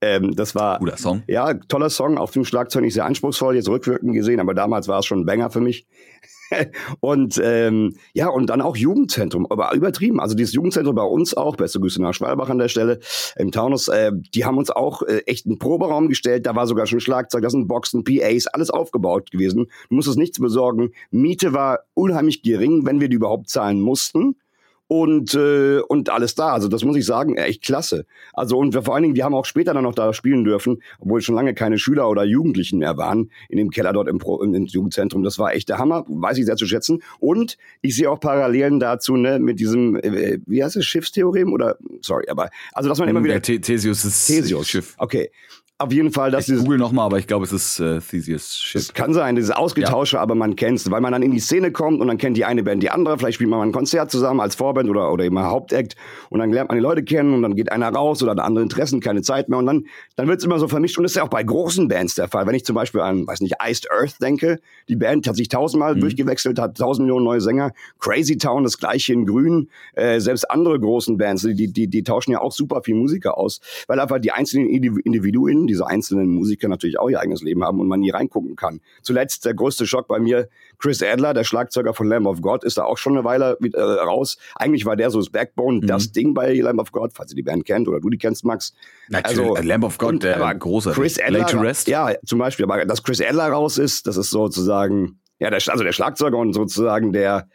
Ähm, 0.02 0.36
das 0.36 0.56
war 0.56 0.80
Guter 0.80 0.98
Song. 0.98 1.22
ja 1.28 1.54
toller 1.54 1.92
Song, 1.92 2.18
auf 2.18 2.32
dem 2.32 2.46
Schlagzeug 2.46 2.82
nicht 2.82 2.96
sehr 2.96 3.06
anspruchsvoll, 3.06 3.56
jetzt 3.56 3.70
rückwirkend 3.70 4.14
gesehen, 4.14 4.40
aber 4.40 4.56
damals 4.56 4.88
war 4.88 4.98
es 4.98 5.06
schon 5.06 5.20
ein 5.20 5.26
Banger 5.28 5.52
für 5.52 5.62
mich. 5.62 5.86
und 7.00 7.40
ähm, 7.44 7.96
ja, 8.14 8.30
und 8.30 8.48
dann 8.48 8.62
auch 8.62 8.76
Jugendzentrum, 8.76 9.48
aber 9.50 9.74
übertrieben. 9.74 10.20
Also 10.20 10.36
dieses 10.36 10.54
Jugendzentrum 10.54 10.96
bei 10.96 11.04
uns 11.04 11.36
auch, 11.36 11.56
beste 11.56 11.80
Grüße 11.80 12.02
nach 12.02 12.14
Schwalbach 12.14 12.50
an 12.50 12.58
der 12.58 12.68
Stelle, 12.68 13.00
im 13.36 13.52
Taunus, 13.52 13.88
äh, 13.88 14.12
die 14.34 14.46
haben 14.46 14.58
uns 14.58 14.70
auch 14.70 15.02
äh, 15.04 15.22
echt 15.26 15.46
einen 15.46 15.60
Proberaum 15.60 16.10
gestellt, 16.10 16.46
da 16.46 16.56
war 16.56 16.68
sogar 16.68 16.86
schon 16.86 17.00
Schlagzeug, 17.00 17.44
da 17.44 17.50
sind 17.50 17.68
Boxen, 17.68 18.04
PAs, 18.04 18.48
alles 18.48 18.70
aufgebaut 18.70 19.32
gewesen. 19.32 19.68
Du 19.90 19.96
musstest 19.96 20.18
nichts 20.18 20.40
besorgen. 20.40 20.92
Miete 21.10 21.54
war 21.54 21.80
unheimlich 21.94 22.42
gering, 22.44 22.86
wenn 22.86 23.00
wir 23.00 23.10
die 23.10 23.16
überhaupt 23.16 23.50
zahlen 23.50 23.80
mussten 23.82 24.36
und 24.92 25.36
äh, 25.36 25.80
und 25.88 26.10
alles 26.10 26.36
da. 26.36 26.52
Also 26.52 26.68
das 26.68 26.84
muss 26.84 26.98
ich 26.98 27.06
sagen, 27.06 27.38
echt 27.38 27.64
klasse. 27.64 28.06
Also 28.34 28.58
und 28.58 28.74
vor 28.74 28.94
allen 28.94 29.04
Dingen, 29.04 29.16
wir 29.16 29.24
haben 29.24 29.34
auch 29.34 29.46
später 29.46 29.74
dann 29.74 29.84
noch 29.84 29.96
da 29.96 30.12
spielen 30.12 30.44
dürfen, 30.44 30.84
obwohl 31.00 31.22
schon 31.22 31.34
lange 31.34 31.54
keine 31.54 31.78
Schüler 31.78 32.10
oder 32.10 32.26
Jugendlichen 32.26 32.78
mehr 32.78 32.98
waren 32.98 33.32
in 33.48 33.58
dem 33.58 33.70
Keller 33.70 33.94
dort 33.94 34.10
im, 34.10 34.18
Pro, 34.18 34.44
im, 34.44 34.54
im 34.54 34.66
Jugendzentrum. 34.66 35.24
Das 35.24 35.40
war 35.40 35.54
echt 35.54 35.70
der 35.70 35.78
Hammer, 35.78 36.04
weiß 36.10 36.40
ich 36.40 36.46
sehr 36.46 36.58
zu 36.58 36.66
schätzen. 36.66 37.02
Und 37.22 37.58
ich 37.82 37.96
sehe 37.96 38.12
auch 38.12 38.20
Parallelen 38.20 38.82
dazu 38.82 39.16
ne 39.16 39.40
mit 39.40 39.62
diesem, 39.62 39.96
äh, 39.96 40.40
wie 40.46 40.62
heißt 40.62 40.76
es, 40.76 40.86
Schiffstheorem 40.86 41.54
oder 41.54 41.78
sorry, 42.02 42.26
aber 42.28 42.50
also 42.74 42.90
dass 42.90 43.00
man 43.00 43.08
immer 43.08 43.24
wieder 43.24 43.40
der 43.40 43.46
The 43.46 43.62
Theseus' 43.62 44.28
Theseus. 44.28 44.68
Schiff. 44.68 44.96
Okay. 44.98 45.32
Auf 45.82 45.92
jeden 45.92 46.12
Fall, 46.12 46.32
dass 46.32 46.48
ich 46.50 46.60
google 46.60 46.78
nochmal, 46.78 47.06
aber 47.06 47.20
ich 47.20 47.28
glaube, 47.28 47.46
es 47.46 47.52
ist 47.52 47.80
äh, 47.80 48.00
Theseus 48.00 48.56
Ship. 48.58 48.80
Es 48.80 48.94
kann 48.94 49.14
sein, 49.14 49.36
dieses 49.36 49.52
Ausgetausche, 49.52 50.18
ja. 50.18 50.22
aber 50.22 50.36
man 50.36 50.56
kennt 50.56 50.80
es, 50.80 50.92
weil 50.92 51.02
man 51.02 51.12
dann 51.12 51.24
in 51.24 51.32
die 51.32 51.40
Szene 51.40 51.72
kommt 51.72 52.02
und 52.02 52.08
dann 52.08 52.18
kennt 52.18 52.38
die 52.38 52.46
eine 52.46 52.64
Band 52.64 52.84
die 52.84 52.90
andere. 52.90 53.18
Vielleicht 53.18 53.36
spielt 53.36 53.50
man 53.50 53.60
mal 53.60 53.66
ein 53.66 53.72
Konzert 53.72 54.12
zusammen 54.12 54.40
als 54.40 54.56
Vorband 54.56 54.90
oder, 54.90 55.12
oder 55.12 55.24
eben 55.24 55.40
Hauptakt 55.40 55.96
und 56.30 56.40
dann 56.40 56.52
lernt 56.52 56.70
man 56.70 56.78
die 56.78 56.84
Leute 56.84 57.04
kennen 57.04 57.34
und 57.34 57.42
dann 57.42 57.56
geht 57.56 57.72
einer 57.72 57.90
raus 57.90 58.22
oder 58.22 58.32
hat 58.32 58.40
andere 58.40 58.64
Interessen, 58.64 59.00
keine 59.00 59.22
Zeit 59.22 59.50
mehr 59.50 59.60
und 59.60 59.66
dann, 59.66 59.86
dann 60.16 60.28
wird 60.28 60.40
es 60.40 60.46
immer 60.46 60.60
so 60.60 60.68
vermischt 60.68 60.98
und 60.98 61.04
das 61.04 61.14
ist 61.14 61.16
ja 61.18 61.24
auch 61.24 61.30
bei 61.30 61.44
großen 61.44 61.88
Bands 61.88 62.16
der 62.16 62.28
Fall. 62.28 62.46
Wenn 62.48 62.56
ich 62.56 62.66
zum 62.66 62.76
Beispiel 62.76 63.02
an, 63.02 63.26
weiß 63.28 63.42
nicht, 63.42 63.56
Iced 63.64 63.92
Earth 63.92 64.22
denke, 64.22 64.60
die 64.88 64.96
Band 64.96 65.28
hat 65.28 65.36
sich 65.36 65.50
tausendmal 65.50 65.96
mhm. 65.96 66.02
durchgewechselt, 66.02 66.60
hat 66.60 66.78
tausend 66.78 67.06
Millionen 67.06 67.26
neue 67.26 67.42
Sänger. 67.42 67.74
Crazy 68.00 68.38
Town, 68.38 68.64
das 68.64 68.78
gleiche 68.78 69.14
in 69.14 69.26
Grün. 69.26 69.70
Äh, 69.94 70.20
selbst 70.20 70.50
andere 70.50 70.80
großen 70.80 71.18
Bands, 71.18 71.44
die, 71.44 71.72
die, 71.72 71.88
die 71.88 72.04
tauschen 72.04 72.32
ja 72.32 72.42
auch 72.42 72.52
super 72.52 72.82
viel 72.84 72.96
Musiker 72.96 73.38
aus, 73.38 73.62
weil 73.88 74.00
einfach 74.00 74.20
die 74.20 74.32
einzelnen 74.32 74.70
Individuen, 74.70 75.68
diese 75.72 75.88
einzelnen 75.88 76.28
Musiker 76.28 76.68
natürlich 76.68 77.00
auch 77.00 77.10
ihr 77.10 77.20
eigenes 77.20 77.42
Leben 77.42 77.64
haben 77.64 77.80
und 77.80 77.88
man 77.88 78.02
nie 78.02 78.12
reingucken 78.12 78.56
kann. 78.56 78.82
Zuletzt 79.02 79.46
der 79.46 79.54
größte 79.54 79.88
Schock 79.88 80.08
bei 80.08 80.20
mir, 80.20 80.50
Chris 80.78 81.02
Adler, 81.02 81.34
der 81.34 81.44
Schlagzeuger 81.44 81.94
von 81.94 82.08
Lamb 82.08 82.28
of 82.28 82.42
God, 82.42 82.64
ist 82.64 82.78
da 82.78 82.84
auch 82.84 82.98
schon 82.98 83.14
eine 83.14 83.24
Weile 83.24 83.58
äh, 83.62 83.82
raus. 83.82 84.38
Eigentlich 84.56 84.86
war 84.86 84.96
der 84.96 85.10
so 85.10 85.20
das 85.20 85.30
Backbone, 85.30 85.78
mhm. 85.78 85.88
das 85.88 86.12
Ding 86.12 86.34
bei 86.34 86.54
Lamb 86.54 86.80
of 86.80 86.92
God, 86.92 87.14
falls 87.14 87.32
ihr 87.32 87.38
die 87.38 87.44
Band 87.44 87.66
kennt 87.66 87.88
oder 87.88 88.02
du 88.02 88.10
die 88.10 88.18
kennst, 88.18 88.44
Max. 88.44 88.74
Natürlich, 89.10 89.40
also, 89.40 89.56
äh, 89.56 89.62
Lamb 89.62 89.84
of 89.84 89.98
God, 89.98 90.22
der 90.22 90.40
war 90.40 90.54
großer. 90.54 90.92
Chris 90.92 91.20
Adler, 91.20 91.48
ja, 91.88 92.12
zum 92.26 92.40
Beispiel, 92.40 92.66
aber 92.66 92.86
dass 92.86 93.02
Chris 93.04 93.22
Adler 93.22 93.48
raus 93.48 93.78
ist, 93.78 94.08
das 94.08 94.18
ist 94.18 94.30
sozusagen, 94.30 95.20
ja, 95.40 95.50
der, 95.50 95.62
also 95.68 95.84
der 95.84 95.94
Schlagzeuger 95.94 96.38
und 96.38 96.54
sozusagen 96.54 97.14
der, 97.14 97.48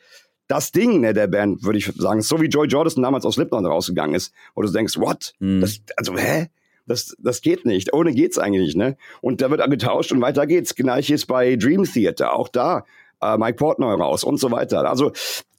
das 0.48 0.72
Ding 0.72 1.00
ne, 1.00 1.12
der 1.12 1.26
Band, 1.26 1.64
würde 1.64 1.78
ich 1.78 1.86
sagen, 1.96 2.22
so 2.22 2.40
wie 2.40 2.46
Joy 2.46 2.66
Jordison 2.66 3.02
damals 3.02 3.24
aus 3.24 3.34
Slipknot 3.34 3.64
rausgegangen 3.64 4.14
ist, 4.14 4.32
wo 4.54 4.62
du 4.62 4.70
denkst, 4.70 4.96
what? 4.96 5.34
Mhm. 5.38 5.60
Das, 5.60 5.80
also, 5.96 6.16
hä? 6.16 6.48
Das, 6.86 7.16
das 7.18 7.40
geht 7.40 7.66
nicht. 7.66 7.92
Ohne 7.92 8.12
geht's 8.12 8.38
eigentlich, 8.38 8.76
ne? 8.76 8.96
Und 9.20 9.40
da 9.42 9.50
wird 9.50 9.68
getauscht 9.70 10.12
und 10.12 10.20
weiter 10.20 10.46
geht's. 10.46 10.74
Gleiches 10.74 11.26
bei 11.26 11.56
Dream 11.56 11.84
Theater. 11.84 12.34
Auch 12.34 12.48
da 12.48 12.84
äh, 13.20 13.36
Mike 13.36 13.56
Portnoy 13.56 13.94
raus 13.94 14.24
und 14.24 14.38
so 14.38 14.50
weiter. 14.50 14.88
Also 14.88 15.12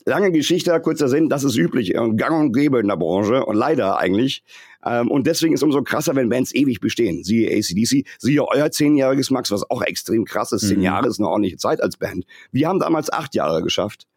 lange 0.06 0.32
Geschichte, 0.32 0.80
kurzer 0.80 1.10
Sinn, 1.10 1.30
das 1.30 1.44
ist 1.44 1.58
üblich, 1.58 1.94
gang 1.94 2.40
und 2.40 2.54
gäbe 2.54 2.80
in 2.80 2.88
der 2.88 2.96
Branche 2.96 3.46
und 3.46 3.56
leider 3.56 3.98
eigentlich. 4.00 4.44
Ähm, 4.86 5.12
und 5.12 5.28
deswegen 5.28 5.54
ist 5.54 5.60
es 5.60 5.64
umso 5.64 5.84
krasser, 5.84 6.16
wenn 6.16 6.30
Bands 6.30 6.56
ewig 6.56 6.80
bestehen. 6.80 7.24
Siehe 7.24 7.50
ACDC, 7.50 8.08
siehe 8.18 8.48
euer 8.48 8.72
zehnjähriges 8.72 9.32
Max, 9.32 9.52
was 9.52 9.70
auch 9.70 9.82
extrem 9.82 10.24
krass 10.24 10.52
ist. 10.54 10.68
Zehn 10.68 10.78
mhm. 10.78 10.84
Jahre 10.84 11.08
ist 11.08 11.20
eine 11.20 11.28
ordentliche 11.28 11.58
Zeit 11.58 11.82
als 11.82 11.98
Band. 11.98 12.26
Wir 12.52 12.68
haben 12.70 12.80
damals 12.80 13.12
acht 13.12 13.36
Jahre 13.36 13.62
geschafft 13.62 14.08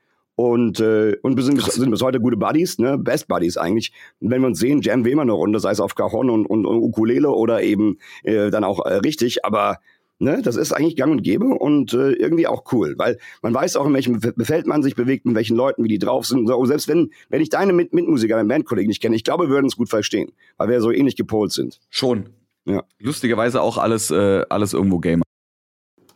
und, 0.40 0.80
äh, 0.80 1.16
und 1.22 1.36
wir 1.36 1.44
sind, 1.44 1.56
bis, 1.56 1.66
sind 1.66 1.90
bis 1.90 2.00
heute 2.00 2.18
gute 2.18 2.38
Buddies, 2.38 2.78
ne? 2.78 2.96
Best 2.96 3.28
Buddies 3.28 3.58
eigentlich. 3.58 3.92
Und 4.20 4.30
wenn 4.30 4.40
wir 4.40 4.46
uns 4.46 4.58
sehen, 4.58 4.80
jammen 4.80 5.04
wir 5.04 5.12
immer 5.12 5.22
eine 5.22 5.32
Runde, 5.32 5.60
sei 5.60 5.70
es 5.70 5.80
auf 5.80 5.94
Cajon 5.94 6.30
und, 6.30 6.46
und, 6.46 6.64
und 6.64 6.78
Ukulele 6.78 7.28
oder 7.28 7.62
eben 7.62 7.98
äh, 8.22 8.50
dann 8.50 8.64
auch 8.64 8.86
äh, 8.86 8.94
richtig. 8.94 9.44
Aber 9.44 9.80
ne, 10.18 10.40
das 10.42 10.56
ist 10.56 10.72
eigentlich 10.72 10.96
gang 10.96 11.12
und 11.12 11.22
gäbe 11.22 11.44
und 11.44 11.92
äh, 11.92 12.12
irgendwie 12.12 12.46
auch 12.46 12.72
cool, 12.72 12.94
weil 12.96 13.18
man 13.42 13.52
weiß 13.52 13.76
auch, 13.76 13.86
in 13.86 13.92
welchem 13.92 14.18
Befeld 14.18 14.66
man 14.66 14.82
sich 14.82 14.94
bewegt, 14.94 15.26
mit 15.26 15.34
welchen 15.34 15.56
Leuten, 15.58 15.84
wie 15.84 15.88
die 15.88 15.98
drauf 15.98 16.24
sind. 16.24 16.48
So, 16.48 16.64
selbst 16.64 16.88
wenn, 16.88 17.10
wenn 17.28 17.42
ich 17.42 17.50
deine 17.50 17.74
Mit 17.74 17.92
Mitmusiker, 17.92 18.36
deine 18.36 18.48
Bandkollegen 18.48 18.88
nicht 18.88 19.02
kenne, 19.02 19.16
ich 19.16 19.24
glaube, 19.24 19.44
wir 19.44 19.50
würden 19.50 19.66
uns 19.66 19.76
gut 19.76 19.90
verstehen, 19.90 20.32
weil 20.56 20.70
wir 20.70 20.80
so 20.80 20.90
ähnlich 20.90 21.16
gepolt 21.16 21.52
sind. 21.52 21.80
Schon. 21.90 22.30
Ja. 22.64 22.84
Lustigerweise 22.98 23.60
auch 23.60 23.76
alles, 23.76 24.10
äh, 24.10 24.42
alles 24.48 24.72
irgendwo 24.72 25.00
Gamer. 25.00 25.24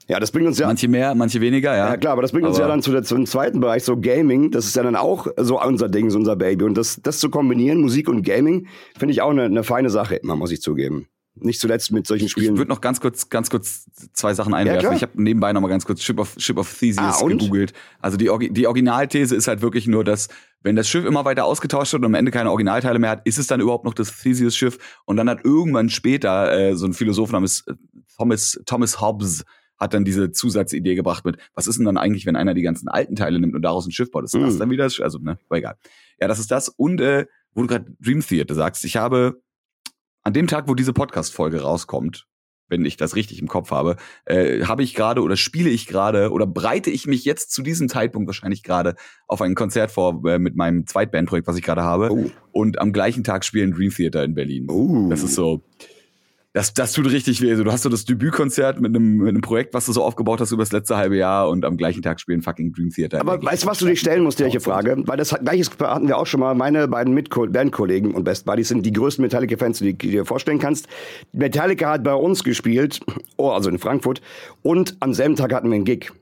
Ja, 0.06 0.20
das 0.20 0.30
bringt 0.30 0.46
uns 0.46 0.58
ja. 0.58 0.66
Manche 0.66 0.88
mehr, 0.88 1.14
manche 1.14 1.40
weniger, 1.40 1.74
ja. 1.74 1.88
Ja, 1.88 1.96
klar, 1.96 2.12
aber 2.12 2.22
das 2.22 2.32
bringt 2.32 2.44
aber 2.44 2.50
uns 2.50 2.58
ja 2.58 2.68
dann 2.68 2.82
zu 2.82 2.92
der, 2.92 3.02
zum 3.04 3.24
zweiten 3.26 3.60
Bereich, 3.60 3.84
so 3.84 3.98
Gaming. 3.98 4.50
Das 4.50 4.66
ist 4.66 4.76
ja 4.76 4.82
dann 4.82 4.96
auch 4.96 5.26
so 5.38 5.60
unser 5.60 5.88
Ding, 5.88 6.10
so 6.10 6.18
unser 6.18 6.36
Baby. 6.36 6.64
Und 6.64 6.74
das, 6.76 7.00
das 7.02 7.18
zu 7.18 7.30
kombinieren, 7.30 7.80
Musik 7.80 8.08
und 8.08 8.22
Gaming, 8.22 8.66
finde 8.98 9.12
ich 9.12 9.22
auch 9.22 9.30
eine, 9.30 9.44
eine 9.44 9.64
feine 9.64 9.90
Sache, 9.90 10.16
immer, 10.16 10.36
muss 10.36 10.50
ich 10.50 10.60
zugeben. 10.60 11.08
Nicht 11.36 11.58
zuletzt 11.58 11.90
mit 11.90 12.06
solchen 12.06 12.28
Spielen. 12.28 12.54
Ich 12.54 12.58
würde 12.58 12.68
noch 12.68 12.80
ganz 12.80 13.00
kurz, 13.00 13.28
ganz 13.28 13.50
kurz 13.50 13.90
zwei 14.12 14.34
Sachen 14.34 14.54
einwerfen. 14.54 14.90
Ja, 14.90 14.94
ich 14.94 15.02
habe 15.02 15.20
nebenbei 15.20 15.52
noch 15.52 15.60
mal 15.60 15.68
ganz 15.68 15.84
kurz 15.84 16.00
Ship 16.00 16.18
of, 16.20 16.34
Ship 16.38 16.56
of 16.56 16.78
Theseus 16.78 17.22
ah, 17.22 17.26
gegoogelt. 17.26 17.72
Also 18.00 18.16
die, 18.16 18.52
die 18.52 18.66
Originalthese 18.68 19.34
ist 19.34 19.48
halt 19.48 19.60
wirklich 19.60 19.88
nur, 19.88 20.04
dass 20.04 20.28
wenn 20.62 20.76
das 20.76 20.88
Schiff 20.88 21.04
immer 21.04 21.24
weiter 21.24 21.44
ausgetauscht 21.44 21.92
wird 21.92 22.02
und 22.02 22.06
am 22.06 22.14
Ende 22.14 22.30
keine 22.30 22.50
Originalteile 22.50 23.00
mehr 23.00 23.10
hat, 23.10 23.26
ist 23.26 23.38
es 23.38 23.48
dann 23.48 23.60
überhaupt 23.60 23.84
noch 23.84 23.94
das 23.94 24.16
Theseus-Schiff? 24.16 24.78
Und 25.06 25.16
dann 25.16 25.28
hat 25.28 25.44
irgendwann 25.44 25.88
später 25.88 26.52
äh, 26.52 26.76
so 26.76 26.86
ein 26.86 26.92
Philosoph 26.92 27.32
namens 27.32 27.64
äh, 27.66 27.74
Thomas, 28.16 28.60
Thomas 28.64 29.00
Hobbes 29.00 29.44
hat 29.78 29.94
dann 29.94 30.04
diese 30.04 30.30
Zusatzidee 30.30 30.94
gebracht 30.94 31.24
mit, 31.24 31.36
was 31.54 31.66
ist 31.66 31.78
denn 31.78 31.84
dann 31.84 31.98
eigentlich, 31.98 32.26
wenn 32.26 32.36
einer 32.36 32.54
die 32.54 32.62
ganzen 32.62 32.88
alten 32.88 33.16
Teile 33.16 33.40
nimmt 33.40 33.54
und 33.54 33.62
daraus 33.62 33.86
ein 33.86 33.92
Schiff 33.92 34.10
baut? 34.10 34.24
Ist 34.24 34.34
das 34.34 34.54
mm. 34.54 34.58
dann 34.58 34.70
wieder? 34.70 34.84
Also, 34.84 35.18
ne, 35.18 35.38
aber 35.46 35.58
egal. 35.58 35.76
Ja, 36.20 36.28
das 36.28 36.38
ist 36.38 36.50
das. 36.50 36.68
Und 36.68 37.00
äh, 37.00 37.26
wo 37.54 37.62
du 37.62 37.68
gerade 37.68 37.86
Dream 38.00 38.20
Theater 38.20 38.54
sagst, 38.54 38.84
ich 38.84 38.96
habe 38.96 39.42
an 40.22 40.32
dem 40.32 40.46
Tag, 40.46 40.68
wo 40.68 40.74
diese 40.74 40.92
Podcast-Folge 40.92 41.60
rauskommt, 41.60 42.26
wenn 42.68 42.84
ich 42.84 42.96
das 42.96 43.14
richtig 43.14 43.40
im 43.40 43.48
Kopf 43.48 43.70
habe, 43.70 43.96
äh, 44.24 44.64
habe 44.64 44.82
ich 44.82 44.94
gerade 44.94 45.22
oder 45.22 45.36
spiele 45.36 45.68
ich 45.68 45.86
gerade 45.86 46.30
oder 46.30 46.46
breite 46.46 46.90
ich 46.90 47.06
mich 47.06 47.24
jetzt 47.24 47.52
zu 47.52 47.62
diesem 47.62 47.88
Zeitpunkt 47.88 48.26
wahrscheinlich 48.26 48.62
gerade 48.62 48.94
auf 49.28 49.42
ein 49.42 49.54
Konzert 49.54 49.90
vor 49.90 50.24
äh, 50.26 50.38
mit 50.38 50.56
meinem 50.56 50.86
Zweitbandprojekt, 50.86 51.46
was 51.46 51.56
ich 51.56 51.62
gerade 51.62 51.82
habe. 51.82 52.10
Oh. 52.10 52.30
Und 52.52 52.78
am 52.78 52.92
gleichen 52.92 53.22
Tag 53.22 53.44
spielen 53.44 53.72
Dream 53.72 53.90
Theater 53.90 54.24
in 54.24 54.34
Berlin. 54.34 54.66
Oh. 54.70 55.08
Das 55.10 55.22
ist 55.22 55.34
so, 55.34 55.62
das, 56.54 56.72
das 56.72 56.92
tut 56.92 57.10
richtig 57.10 57.42
weh. 57.42 57.50
Also, 57.50 57.64
du 57.64 57.72
hast 57.72 57.82
so 57.82 57.88
das 57.88 58.04
Debütkonzert 58.04 58.80
mit 58.80 58.94
einem, 58.94 59.16
mit 59.16 59.28
einem 59.28 59.40
Projekt, 59.40 59.74
was 59.74 59.86
du 59.86 59.92
so 59.92 60.04
aufgebaut 60.04 60.40
hast 60.40 60.52
über 60.52 60.62
das 60.62 60.70
letzte 60.70 60.96
halbe 60.96 61.16
Jahr 61.16 61.48
und 61.48 61.64
am 61.64 61.76
gleichen 61.76 62.00
Tag 62.00 62.20
spielen 62.20 62.42
fucking 62.42 62.72
Dream 62.72 62.90
Theater. 62.90 63.20
Aber 63.20 63.42
weißt 63.42 63.64
du, 63.64 63.66
was 63.66 63.78
du 63.78 63.86
dich 63.86 63.98
stellen 63.98 64.22
musst, 64.22 64.38
welche 64.38 64.60
Frage? 64.60 64.96
Weil 65.04 65.16
das 65.16 65.34
gleiches 65.34 65.68
hatten 65.80 66.06
wir 66.06 66.16
auch 66.16 66.26
schon 66.26 66.38
mal. 66.38 66.54
Meine 66.54 66.86
beiden 66.86 67.12
Bandkollegen 67.12 68.14
und 68.14 68.22
Best 68.22 68.46
Buddies 68.46 68.68
sind 68.68 68.86
die 68.86 68.92
größten 68.92 69.22
Metallica-Fans, 69.22 69.80
die 69.80 69.98
du 69.98 70.06
dir 70.06 70.24
vorstellen 70.24 70.60
kannst. 70.60 70.86
Metallica 71.32 71.90
hat 71.90 72.04
bei 72.04 72.14
uns 72.14 72.44
gespielt, 72.44 73.00
oh, 73.36 73.50
also 73.50 73.68
in 73.68 73.78
Frankfurt, 73.80 74.22
und 74.62 74.96
am 75.00 75.12
selben 75.12 75.34
Tag 75.34 75.52
hatten 75.52 75.68
wir 75.68 75.74
einen 75.74 75.84
Gig. 75.84 76.12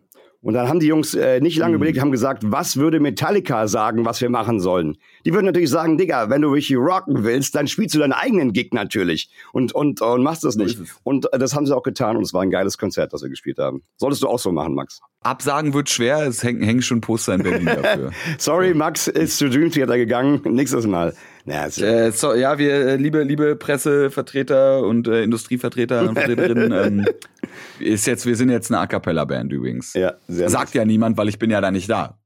Und 0.42 0.55
dann 0.55 0.68
haben 0.68 0.81
die 0.81 0.88
Jungs 0.88 1.14
äh, 1.14 1.40
nicht 1.40 1.57
lange 1.57 1.70
mhm. 1.70 1.76
überlegt, 1.76 2.00
haben 2.00 2.11
gesagt, 2.11 2.42
was 2.44 2.76
würde 2.76 2.98
Metallica 2.98 3.68
sagen, 3.68 4.05
was 4.05 4.20
wir 4.20 4.28
machen 4.28 4.59
sollen? 4.59 4.98
Die 5.24 5.33
würden 5.33 5.46
natürlich 5.46 5.70
sagen, 5.70 5.96
Digga, 5.96 6.31
wenn 6.31 6.42
du 6.42 6.48
richtig 6.48 6.76
rocken 6.76 7.22
willst, 7.22 7.55
dann 7.55 7.68
spielst 7.68 7.94
du 7.94 8.00
deinen 8.00 8.12
eigenen 8.12 8.52
Gig 8.52 8.70
natürlich 8.72 9.31
und, 9.52 9.72
und, 9.72 10.02
und 10.02 10.22
machst 10.22 10.42
das 10.42 10.57
nicht. 10.57 10.81
Und 11.05 11.33
äh, 11.33 11.38
das 11.38 11.55
haben 11.55 11.64
sie 11.64 11.76
auch 11.76 11.85
getan 11.85 12.16
und 12.16 12.24
es 12.24 12.35
war 12.35 12.42
ein 12.42 12.50
geiles 12.50 12.76
Konzert, 12.76 13.12
das 13.12 13.22
wir 13.22 13.31
gespielt 13.31 13.59
haben. 13.59 13.83
Solltest 13.96 14.22
du 14.24 14.28
auch 14.28 14.40
so 14.40 14.50
machen, 14.50 14.74
Max. 14.74 15.00
Absagen 15.22 15.74
wird 15.74 15.88
schwer, 15.88 16.26
es 16.26 16.42
hängen, 16.42 16.62
hängen 16.62 16.83
schon 16.83 17.00
Poster 17.00 17.35
in 17.35 17.42
Berlin 17.44 17.66
dafür. 17.83 18.11
Sorry, 18.38 18.74
Max 18.74 19.07
ist 19.07 19.38
zu 19.38 19.48
Dream 19.48 19.70
Theater 19.70 19.96
gegangen, 19.96 20.40
nächstes 20.44 20.88
Mal. 20.88 21.14
Ja, 21.44 21.66
äh, 21.66 22.12
so, 22.12 22.35
ja, 22.35 22.59
wir, 22.59 22.72
äh, 22.72 22.96
liebe, 22.96 23.22
liebe 23.22 23.57
Pressevertreter 23.57 24.83
und 24.83 25.09
äh, 25.09 25.24
Industrievertreter 25.24 26.09
und 26.09 26.14
Vertreterinnen, 26.14 26.72
ähm, 27.07 27.07
ist 27.81 28.07
jetzt, 28.07 28.26
wir 28.26 28.37
sind 28.37 28.50
jetzt 28.50 28.70
eine 28.70 28.81
A 28.81 28.87
Cappella-Band 28.87 29.52
übrigens. 29.52 29.94
Ja, 29.94 30.14
sehr 30.28 30.48
Sagt 30.50 30.66
nice. 30.66 30.74
ja 30.74 30.85
niemand, 30.85 31.16
weil 31.16 31.28
ich 31.28 31.38
bin 31.38 31.50
ja 31.50 31.61
da 31.61 31.70
nicht 31.70 31.90
da. 31.90 32.18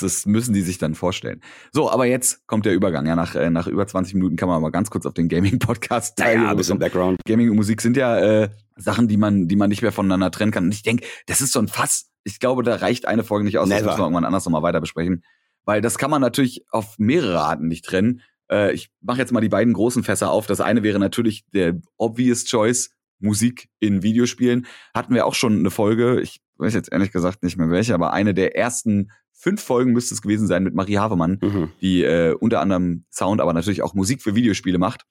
Das 0.00 0.24
müssen 0.24 0.54
die 0.54 0.62
sich 0.62 0.78
dann 0.78 0.94
vorstellen. 0.94 1.42
So, 1.70 1.90
aber 1.90 2.06
jetzt 2.06 2.46
kommt 2.46 2.64
der 2.64 2.74
Übergang. 2.74 3.06
Ja, 3.06 3.14
nach, 3.14 3.34
äh, 3.34 3.50
nach 3.50 3.66
über 3.66 3.86
20 3.86 4.14
Minuten 4.14 4.36
kann 4.36 4.48
man 4.48 4.62
mal 4.62 4.70
ganz 4.70 4.88
kurz 4.88 5.04
auf 5.04 5.12
den 5.14 5.28
Gaming-Podcast 5.28 6.16
teilen. 6.16 6.44
Ja, 6.44 6.50
ein 6.50 6.56
bisschen 6.56 6.78
Background. 6.78 7.18
Gaming 7.26 7.50
und 7.50 7.56
Musik 7.56 7.82
sind 7.82 7.96
ja 7.96 8.18
äh, 8.18 8.48
Sachen, 8.76 9.08
die 9.08 9.18
man, 9.18 9.48
die 9.48 9.56
man 9.56 9.68
nicht 9.68 9.82
mehr 9.82 9.92
voneinander 9.92 10.30
trennen 10.30 10.50
kann. 10.50 10.64
Und 10.64 10.74
ich 10.74 10.82
denke, 10.82 11.04
das 11.26 11.40
ist 11.40 11.52
so 11.52 11.58
ein 11.58 11.68
Fass. 11.68 12.08
Ich 12.24 12.40
glaube, 12.40 12.62
da 12.62 12.76
reicht 12.76 13.06
eine 13.06 13.24
Folge 13.24 13.44
nicht 13.44 13.58
aus. 13.58 13.68
Never. 13.68 13.80
Das 13.80 13.86
müssen 13.86 13.98
wir 13.98 14.04
irgendwann 14.04 14.24
anders 14.24 14.44
nochmal 14.46 14.62
weiter 14.62 14.80
besprechen. 14.80 15.24
Weil 15.64 15.80
das 15.80 15.98
kann 15.98 16.10
man 16.10 16.20
natürlich 16.20 16.64
auf 16.70 16.98
mehrere 16.98 17.40
Arten 17.40 17.68
nicht 17.68 17.84
trennen. 17.84 18.22
Äh, 18.50 18.72
ich 18.72 18.90
mache 19.00 19.18
jetzt 19.18 19.32
mal 19.32 19.40
die 19.40 19.48
beiden 19.48 19.72
großen 19.72 20.02
Fässer 20.02 20.30
auf. 20.30 20.46
Das 20.46 20.60
eine 20.60 20.82
wäre 20.82 20.98
natürlich 20.98 21.44
der 21.52 21.80
obvious 21.96 22.44
choice, 22.44 22.90
Musik 23.18 23.68
in 23.78 24.02
Videospielen. 24.02 24.66
Hatten 24.94 25.14
wir 25.14 25.26
auch 25.26 25.34
schon 25.34 25.58
eine 25.58 25.70
Folge, 25.70 26.20
ich 26.20 26.40
weiß 26.56 26.74
jetzt 26.74 26.92
ehrlich 26.92 27.12
gesagt 27.12 27.42
nicht 27.42 27.56
mehr 27.56 27.70
welche, 27.70 27.94
aber 27.94 28.12
eine 28.12 28.34
der 28.34 28.56
ersten 28.56 29.10
fünf 29.32 29.62
Folgen 29.62 29.92
müsste 29.92 30.14
es 30.14 30.22
gewesen 30.22 30.46
sein 30.46 30.62
mit 30.62 30.74
Marie 30.74 30.98
Havemann, 30.98 31.38
mhm. 31.40 31.72
die 31.80 32.02
äh, 32.02 32.34
unter 32.34 32.60
anderem 32.60 33.04
Sound, 33.10 33.40
aber 33.40 33.52
natürlich 33.52 33.82
auch 33.82 33.94
Musik 33.94 34.22
für 34.22 34.34
Videospiele 34.34 34.78
macht. 34.78 35.04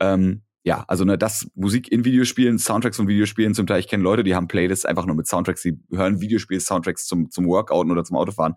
Ähm, 0.00 0.42
ja, 0.64 0.84
also 0.86 1.04
ne, 1.04 1.16
das 1.16 1.48
Musik 1.54 1.90
in 1.90 2.04
Videospielen, 2.04 2.58
Soundtracks 2.58 2.96
von 2.96 3.08
Videospielen, 3.08 3.54
zum 3.54 3.66
Teil, 3.66 3.80
ich 3.80 3.88
kenne 3.88 4.02
Leute, 4.02 4.22
die 4.22 4.34
haben 4.34 4.48
Playlists 4.48 4.84
einfach 4.84 5.06
nur 5.06 5.16
mit 5.16 5.26
Soundtracks, 5.26 5.62
die 5.62 5.78
hören 5.90 6.20
Videospiel-Soundtracks 6.20 7.06
zum, 7.06 7.30
zum 7.30 7.46
Workouten 7.46 7.90
oder 7.90 8.04
zum 8.04 8.16
Autofahren. 8.16 8.54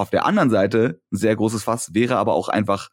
Auf 0.00 0.08
der 0.08 0.24
anderen 0.24 0.48
Seite, 0.48 1.02
ein 1.12 1.16
sehr 1.18 1.36
großes 1.36 1.64
Fass, 1.64 1.92
wäre 1.92 2.16
aber 2.16 2.32
auch 2.32 2.48
einfach 2.48 2.88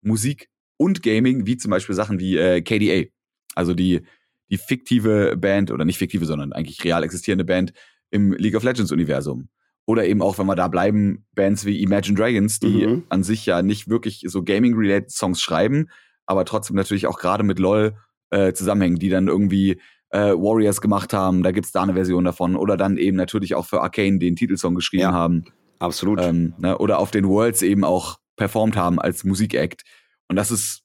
Musik 0.00 0.48
und 0.78 1.02
Gaming, 1.02 1.44
wie 1.44 1.58
zum 1.58 1.70
Beispiel 1.70 1.94
Sachen 1.94 2.18
wie 2.18 2.38
äh, 2.38 2.62
KDA. 2.62 3.10
Also 3.54 3.74
die, 3.74 4.06
die 4.48 4.56
fiktive 4.56 5.36
Band, 5.36 5.70
oder 5.70 5.84
nicht 5.84 5.98
fiktive, 5.98 6.24
sondern 6.24 6.54
eigentlich 6.54 6.82
real 6.82 7.04
existierende 7.04 7.44
Band 7.44 7.74
im 8.10 8.32
League 8.32 8.56
of 8.56 8.62
Legends 8.62 8.90
Universum. 8.90 9.50
Oder 9.84 10.06
eben 10.06 10.22
auch, 10.22 10.38
wenn 10.38 10.46
wir 10.46 10.56
da 10.56 10.68
bleiben, 10.68 11.26
Bands 11.34 11.66
wie 11.66 11.82
Imagine 11.82 12.16
Dragons, 12.16 12.58
die 12.58 12.86
mhm. 12.86 13.04
an 13.10 13.22
sich 13.22 13.44
ja 13.44 13.60
nicht 13.60 13.90
wirklich 13.90 14.24
so 14.26 14.42
Gaming-related 14.42 15.10
Songs 15.10 15.42
schreiben, 15.42 15.90
aber 16.24 16.46
trotzdem 16.46 16.74
natürlich 16.74 17.06
auch 17.06 17.18
gerade 17.18 17.44
mit 17.44 17.58
LOL 17.58 17.98
äh, 18.30 18.54
zusammenhängen, 18.54 18.98
die 18.98 19.10
dann 19.10 19.28
irgendwie 19.28 19.78
äh, 20.08 20.32
Warriors 20.32 20.80
gemacht 20.80 21.12
haben, 21.12 21.42
da 21.42 21.50
gibt's 21.50 21.72
da 21.72 21.82
eine 21.82 21.92
Version 21.92 22.24
davon. 22.24 22.56
Oder 22.56 22.78
dann 22.78 22.96
eben 22.96 23.18
natürlich 23.18 23.54
auch 23.54 23.66
für 23.66 23.82
Arcane 23.82 24.18
den 24.18 24.36
Titelsong 24.36 24.74
geschrieben 24.74 25.02
ja. 25.02 25.12
haben. 25.12 25.44
Absolut. 25.78 26.20
Ähm, 26.20 26.54
ne, 26.58 26.78
oder 26.78 26.98
auf 26.98 27.10
den 27.10 27.28
Worlds 27.28 27.62
eben 27.62 27.84
auch 27.84 28.18
performt 28.36 28.76
haben 28.76 29.00
als 29.00 29.24
Musikact. 29.24 29.82
Und 30.28 30.36
das 30.36 30.50
ist, 30.50 30.82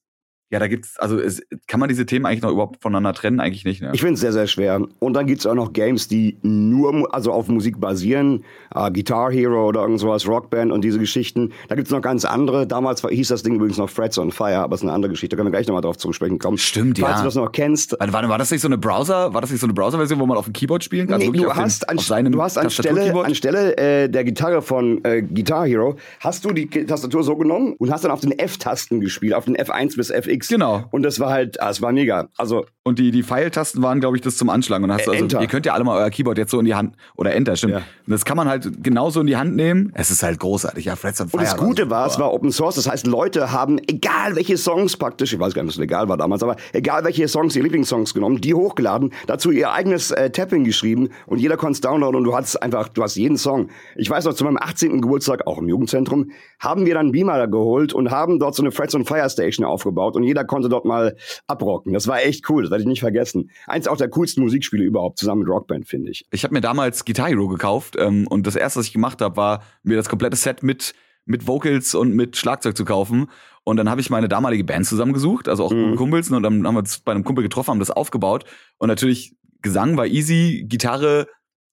Ja, 0.52 0.60
da 0.60 0.68
gibt's, 0.68 0.98
also 1.00 1.18
es, 1.18 1.42
kann 1.68 1.80
man 1.80 1.88
diese 1.90 2.06
Themen 2.06 2.26
eigentlich 2.26 2.42
noch 2.42 2.52
überhaupt 2.52 2.82
voneinander 2.82 3.14
trennen? 3.14 3.40
Eigentlich 3.40 3.64
nicht, 3.66 3.82
ne? 3.82 3.92
Ich 3.94 4.02
finde 4.02 4.16
es 4.16 4.20
sehr, 4.20 4.34
sehr 4.34 4.48
schwer. 4.48 4.82
Und 5.00 5.14
dann 5.14 5.26
gibt's 5.26 5.46
auch 5.46 5.56
noch 5.56 5.72
Games, 5.74 6.08
die 6.10 6.38
nur 6.44 7.14
also 7.16 7.32
auf 7.32 7.48
Musik 7.48 7.80
basieren. 7.80 8.44
Äh, 8.76 8.92
Guitar 8.92 9.32
Hero 9.32 9.68
oder 9.68 9.82
irgend 9.82 10.00
sowas, 10.02 10.28
Rockband 10.28 10.72
und 10.72 10.84
diese 10.84 11.00
Geschichten. 11.00 11.54
Da 11.70 11.76
gibt's 11.76 11.90
noch 11.92 12.02
ganz 12.02 12.26
andere. 12.26 12.68
Damals 12.68 13.02
hieß 13.08 13.30
das 13.30 13.44
Ding 13.44 13.56
übrigens 13.56 13.78
noch 13.78 13.90
Frets 13.90 14.18
on 14.18 14.32
Fire, 14.32 14.58
aber 14.58 14.76
es 14.76 14.82
ist 14.82 14.86
eine 14.86 14.94
andere 14.94 15.12
Geschichte. 15.12 15.36
Da 15.36 15.38
können 15.42 15.48
wir 15.48 15.58
gleich 15.58 15.68
nochmal 15.68 15.82
drauf 15.82 15.98
zu 15.98 16.12
sprechen 16.12 16.38
kommen. 16.38 16.58
Stimmt, 16.58 17.00
Falls 17.00 17.12
ja. 17.14 17.18
du 17.20 17.26
das 17.26 17.36
noch 17.36 17.52
kennst. 17.54 17.96
Warte, 17.98 18.12
warte, 18.12 18.28
war 18.28 18.38
das 18.38 18.52
nicht 18.52 18.62
so 18.62 18.68
eine 18.68 18.78
Browser, 18.78 19.34
war 19.34 19.40
das 19.40 19.52
nicht 19.52 19.62
so 19.62 19.68
eine 19.68 19.74
Browser-Version, 19.74 20.20
wo 20.20 20.26
man 20.26 20.38
auf 20.38 20.46
dem 20.46 20.54
Keyboard 20.54 20.84
spielen 20.84 21.08
kann? 21.08 21.20
Nee, 21.20 21.28
Also 21.28 21.42
du 21.44 21.48
auf 21.50 21.56
den- 21.56 21.64
hast, 21.64 21.90
an, 21.90 21.98
seinem 21.98 22.34
du 22.34 22.42
hast 22.42 22.58
anstelle, 22.58 23.14
anstelle 23.24 23.78
äh, 23.78 24.10
der 24.10 24.26
Gitarre 24.26 24.62
von 24.62 25.02
äh, 25.06 25.22
Guitar 25.22 25.66
Hero, 25.66 25.96
hast 26.20 26.44
du 26.44 26.52
die 26.52 26.68
Tastatur 26.68 27.24
so 27.24 27.38
genommen 27.38 27.76
und 27.78 27.90
hast 27.90 28.04
dann 28.04 28.12
auf 28.12 28.20
den 28.20 28.38
F-Tasten 28.38 29.00
gespielt, 29.00 29.34
auf 29.34 29.46
den 29.46 29.56
F1 29.56 29.96
bis 29.96 30.10
FX. 30.10 30.41
Genau. 30.50 30.86
Und 30.92 31.04
das 31.04 31.20
war 31.20 31.30
halt, 31.30 31.62
ah, 31.62 31.70
es 31.70 31.82
war 31.82 31.92
mega. 31.92 32.30
Also, 32.38 32.66
Und 32.84 32.98
die, 33.00 33.12
die 33.12 33.24
Pfeiltasten 33.24 33.82
waren, 33.84 34.00
glaube 34.00 34.18
ich, 34.18 34.22
das 34.24 34.38
zum 34.38 34.50
Anschlagen. 34.50 34.84
Und 34.84 34.92
hast 34.92 35.06
du 35.06 35.12
Äh, 35.12 35.16
also, 35.16 35.26
Enter. 35.26 35.42
ihr 35.42 35.48
könnt 35.48 35.66
ja 35.66 35.74
alle 35.74 35.84
mal 35.84 35.98
euer 35.98 36.10
Keyboard 36.10 36.38
jetzt 36.38 36.52
so 36.52 36.60
in 36.60 36.66
die 36.66 36.74
Hand, 36.76 36.96
oder 37.16 37.34
Enter, 37.34 37.56
stimmt. 37.56 37.74
Ja. 37.74 37.78
Und 37.80 38.12
das 38.12 38.26
kann 38.26 38.38
man 38.38 38.48
halt 38.48 38.84
genauso 38.84 39.22
in 39.22 39.28
die 39.28 39.38
Hand 39.38 39.56
nehmen. 39.56 39.92
Es 39.96 40.10
ist 40.12 40.24
halt 40.24 40.40
großartig. 40.40 40.86
Ja, 40.86 40.96
Frets 40.96 41.22
on 41.22 41.30
Fire. 41.30 41.40
und 41.40 41.44
das 41.48 41.58
Gute 41.58 41.90
war, 41.90 42.08
es 42.08 42.18
war 42.20 42.34
Open 42.34 42.52
Source. 42.52 42.76
Das 42.76 42.90
heißt, 42.90 43.06
Leute 43.08 43.52
haben, 43.52 43.78
egal 43.88 44.36
welche 44.36 44.58
Songs 44.58 44.98
praktisch, 44.98 45.34
ich 45.34 45.40
weiß 45.40 45.54
gar 45.54 45.64
nicht, 45.64 45.70
ob 45.72 45.76
es 45.76 45.80
legal 45.80 46.10
war 46.10 46.18
damals, 46.18 46.42
aber 46.44 46.56
egal 46.74 47.04
welche 47.04 47.28
Songs, 47.28 47.56
ihre 47.56 47.64
Lieblingssongs 47.64 48.14
genommen, 48.14 48.42
die 48.42 48.54
hochgeladen, 48.54 49.14
dazu 49.28 49.52
ihr 49.52 49.72
eigenes 49.72 50.12
äh, 50.12 50.30
Tapping 50.32 50.64
geschrieben 50.64 51.10
und 51.28 51.40
jeder 51.40 51.58
konnte 51.58 51.74
es 51.74 51.82
downloaden 51.82 52.16
und 52.18 52.24
du 52.24 52.36
hattest 52.36 52.62
einfach, 52.64 52.88
du 52.90 53.04
hast 53.04 53.16
jeden 53.16 53.38
Song. 53.38 53.70
Ich 53.96 54.10
weiß 54.10 54.26
noch, 54.26 54.34
zu 54.34 54.44
meinem 54.44 54.58
18. 54.58 55.02
Geburtstag, 55.02 55.46
auch 55.48 55.60
im 55.60 55.68
Jugendzentrum, 55.70 56.32
haben 56.60 56.86
wir 56.86 56.96
dann 56.96 57.12
Beamer 57.12 57.48
geholt 57.48 57.94
und 57.94 58.12
haben 58.12 58.40
dort 58.40 58.56
so 58.56 58.64
eine 58.64 58.72
Frets 58.72 58.96
on 58.96 59.06
Fire 59.06 59.30
Station 59.30 59.66
aufgebaut 59.66 60.16
und 60.16 60.24
jeder 60.32 60.46
konnte 60.46 60.70
dort 60.70 60.86
mal 60.86 61.16
abrocken. 61.48 61.94
Das 61.94 62.08
war 62.08 62.22
echt 62.24 62.50
cool, 62.50 62.64
das 62.64 62.72
werde 62.72 62.84
ich 62.84 62.88
nicht 62.88 63.02
vergessen. 63.02 63.50
Eins 63.68 63.88
auch 63.88 63.98
der 63.98 64.10
coolsten 64.10 64.42
Musikspiele 64.42 64.84
überhaupt, 64.84 65.20
zusammen 65.20 65.42
mit 65.42 65.50
Rockband, 65.50 65.88
finde 65.88 66.12
ich. 66.12 66.26
Ich 66.32 66.44
habe 66.44 66.54
mir 66.54 66.62
damals 66.62 67.06
Guitar 67.06 67.28
Hero 67.30 67.48
gekauft 67.48 67.96
ähm, 68.00 68.28
und 68.28 68.48
das 68.48 68.56
erste, 68.56 68.80
was 68.80 68.88
ich 68.88 68.94
gemacht 68.94 69.22
habe, 69.22 69.36
war 69.36 69.64
mir 69.84 69.98
das 69.98 70.10
komplette 70.10 70.38
Set 70.38 70.64
mit 70.64 70.94
mit 71.26 71.46
Vocals 71.48 71.94
und 71.94 72.16
mit 72.16 72.36
Schlagzeug 72.36 72.76
zu 72.76 72.84
kaufen. 72.84 73.28
Und 73.64 73.78
dann 73.78 73.90
habe 73.90 74.02
ich 74.02 74.10
meine 74.10 74.28
damalige 74.28 74.64
Band 74.64 74.88
zusammengesucht, 74.88 75.48
also 75.48 75.66
auch 75.66 75.72
Mhm. 75.72 75.96
Kumpels, 75.96 76.32
und 76.32 76.42
dann 76.42 76.66
haben 76.66 76.74
wir 76.74 76.80
uns 76.80 77.00
bei 77.00 77.12
einem 77.12 77.24
Kumpel 77.24 77.44
getroffen, 77.44 77.70
haben 77.70 77.80
das 77.80 77.92
aufgebaut. 77.92 78.46
Und 78.80 78.88
natürlich 78.88 79.36
Gesang 79.62 79.98
war 79.98 80.08
easy, 80.08 80.66
Gitarre. 80.68 81.28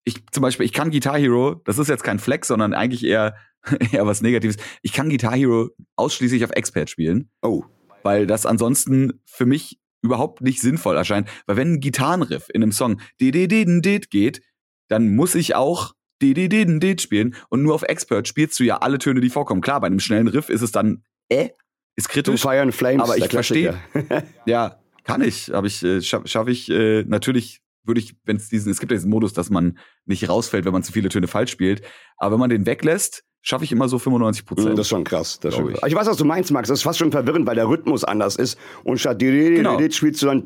Ich 0.05 0.23
zum 0.33 0.42
Beispiel, 0.42 0.66
ich 0.66 0.75
kann 0.75 0.90
Guitar 0.90 1.18
Hero. 1.18 1.62
Das 1.64 1.79
ist 1.79 1.88
jetzt 1.88 2.05
kein 2.05 2.18
Flex, 2.18 2.49
sondern 2.49 2.75
eigentlich 2.75 3.05
eher 3.05 3.37
eher 3.92 4.07
was 4.07 4.21
Negatives. 4.21 4.57
Ich 4.83 4.92
kann 4.92 5.09
Guitar 5.09 5.35
Hero 5.35 5.71
ausschließlich 5.97 6.44
auf 6.44 6.51
Expert 6.51 6.90
spielen 6.90 7.31
Oh. 7.42 7.64
Weil 8.03 8.27
das 8.27 8.47
ansonsten 8.47 9.21
für 9.25 9.47
mich 9.47 9.79
überhaupt 10.03 10.41
nicht 10.41 10.61
sinnvoll 10.61 10.97
erscheint. 10.97 11.29
Weil 11.47 11.57
wenn 11.57 11.75
ein 11.75 11.81
Gitarrenriff 11.81 12.49
in 12.53 12.63
einem 12.63 12.73
Song 12.73 13.01
dit 13.21 14.11
geht, 14.11 14.43
dann 14.89 15.15
muss 15.15 15.35
ich 15.35 15.55
auch 15.55 15.95
dit 16.21 17.01
spielen 17.01 17.37
und 17.49 17.63
nur 17.63 17.75
auf 17.75 17.83
Expert 17.83 18.27
spielst 18.27 18.59
du 18.59 18.65
ja 18.65 18.79
alle 18.79 18.99
Töne, 18.99 19.21
die 19.21 19.31
vorkommen. 19.31 19.61
Klar, 19.61 19.81
bei 19.81 19.87
einem 19.87 20.01
schnellen 20.01 20.29
Riff 20.29 20.49
ist 20.49 20.63
es 20.63 20.73
dann 20.73 21.05
äh, 21.29 21.51
ist 21.97 22.09
kritisch. 22.09 22.41
Fire 22.41 22.61
and 22.61 22.75
Flames, 22.75 23.03
aber 23.03 23.17
ich 23.17 23.29
Klassiker. 23.29 23.79
Ja, 24.47 24.81
kann 25.05 25.23
ich, 25.23 25.55
aber 25.55 25.67
ich 25.67 25.83
äh, 25.83 26.01
schaffe 26.03 26.29
schaff 26.29 26.49
ich 26.49 26.71
äh, 26.71 27.05
natürlich 27.05 27.61
würde 27.85 28.01
ich, 28.01 28.17
wenn 28.25 28.37
es 28.37 28.49
diesen, 28.49 28.71
es 28.71 28.81
gibt 28.81 28.93
ja 28.93 28.97
diesen 28.97 29.11
Modus, 29.11 29.33
dass 29.33 29.49
man 29.49 29.79
nicht 30.05 30.29
rausfällt, 30.29 30.65
wenn 30.67 30.73
man 30.73 30.83
zu 30.83 30.93
viele 30.93 31.09
Töne 31.09 31.27
falsch 31.27 31.51
spielt, 31.51 31.83
aber 32.19 32.35
wenn 32.35 32.41
man 32.41 32.51
den 32.51 32.67
weglässt, 32.67 33.25
schaffe 33.49 33.65
ich 33.65 33.73
immer 33.73 33.89
so 33.89 33.99
95 33.99 34.45
Mm, 34.45 34.47
Prozent. 34.47 34.73
Das 34.79 34.81
ist 34.87 34.89
schon 34.91 35.05
krass. 35.05 35.41
Das 35.41 35.55
schon 35.55 35.71
ich. 35.71 35.83
ich 35.87 35.95
weiß, 35.95 36.07
was 36.07 36.17
du 36.19 36.25
meinst, 36.25 36.51
Max. 36.51 36.69
Das 36.69 36.79
ist 36.81 36.83
fast 36.83 36.99
schon 36.99 37.11
verwirrend, 37.11 37.47
weil 37.47 37.55
der 37.55 37.69
Rhythmus 37.69 38.05
anders 38.05 38.37
ist. 38.37 38.59
Und 38.85 38.99
statt 39.01 39.19
Genau. 39.21 39.79
spielst 39.91 40.23
du 40.23 40.27
dann. 40.27 40.43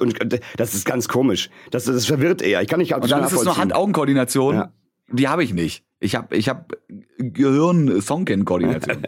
Und 0.00 0.40
das 0.56 0.74
ist 0.74 0.84
ganz 0.84 1.08
komisch. 1.08 1.50
Das, 1.70 1.84
das 1.84 2.06
verwirrt 2.06 2.40
eher. 2.40 2.62
Ich 2.62 2.68
kann 2.68 2.78
nicht 2.78 2.94
Und 2.94 3.10
dann 3.10 3.24
ist 3.24 3.32
es 3.32 3.44
nur 3.44 3.56
Hand-Augen-Koordination. 3.56 4.54
Ja. 4.54 4.72
Die 5.10 5.26
habe 5.28 5.42
ich 5.42 5.52
nicht. 5.54 5.84
Ich 6.00 6.14
habe 6.14 6.36
ich 6.36 6.48
hab 6.50 6.72
Gehirn-Songken-Koordination. 7.18 8.98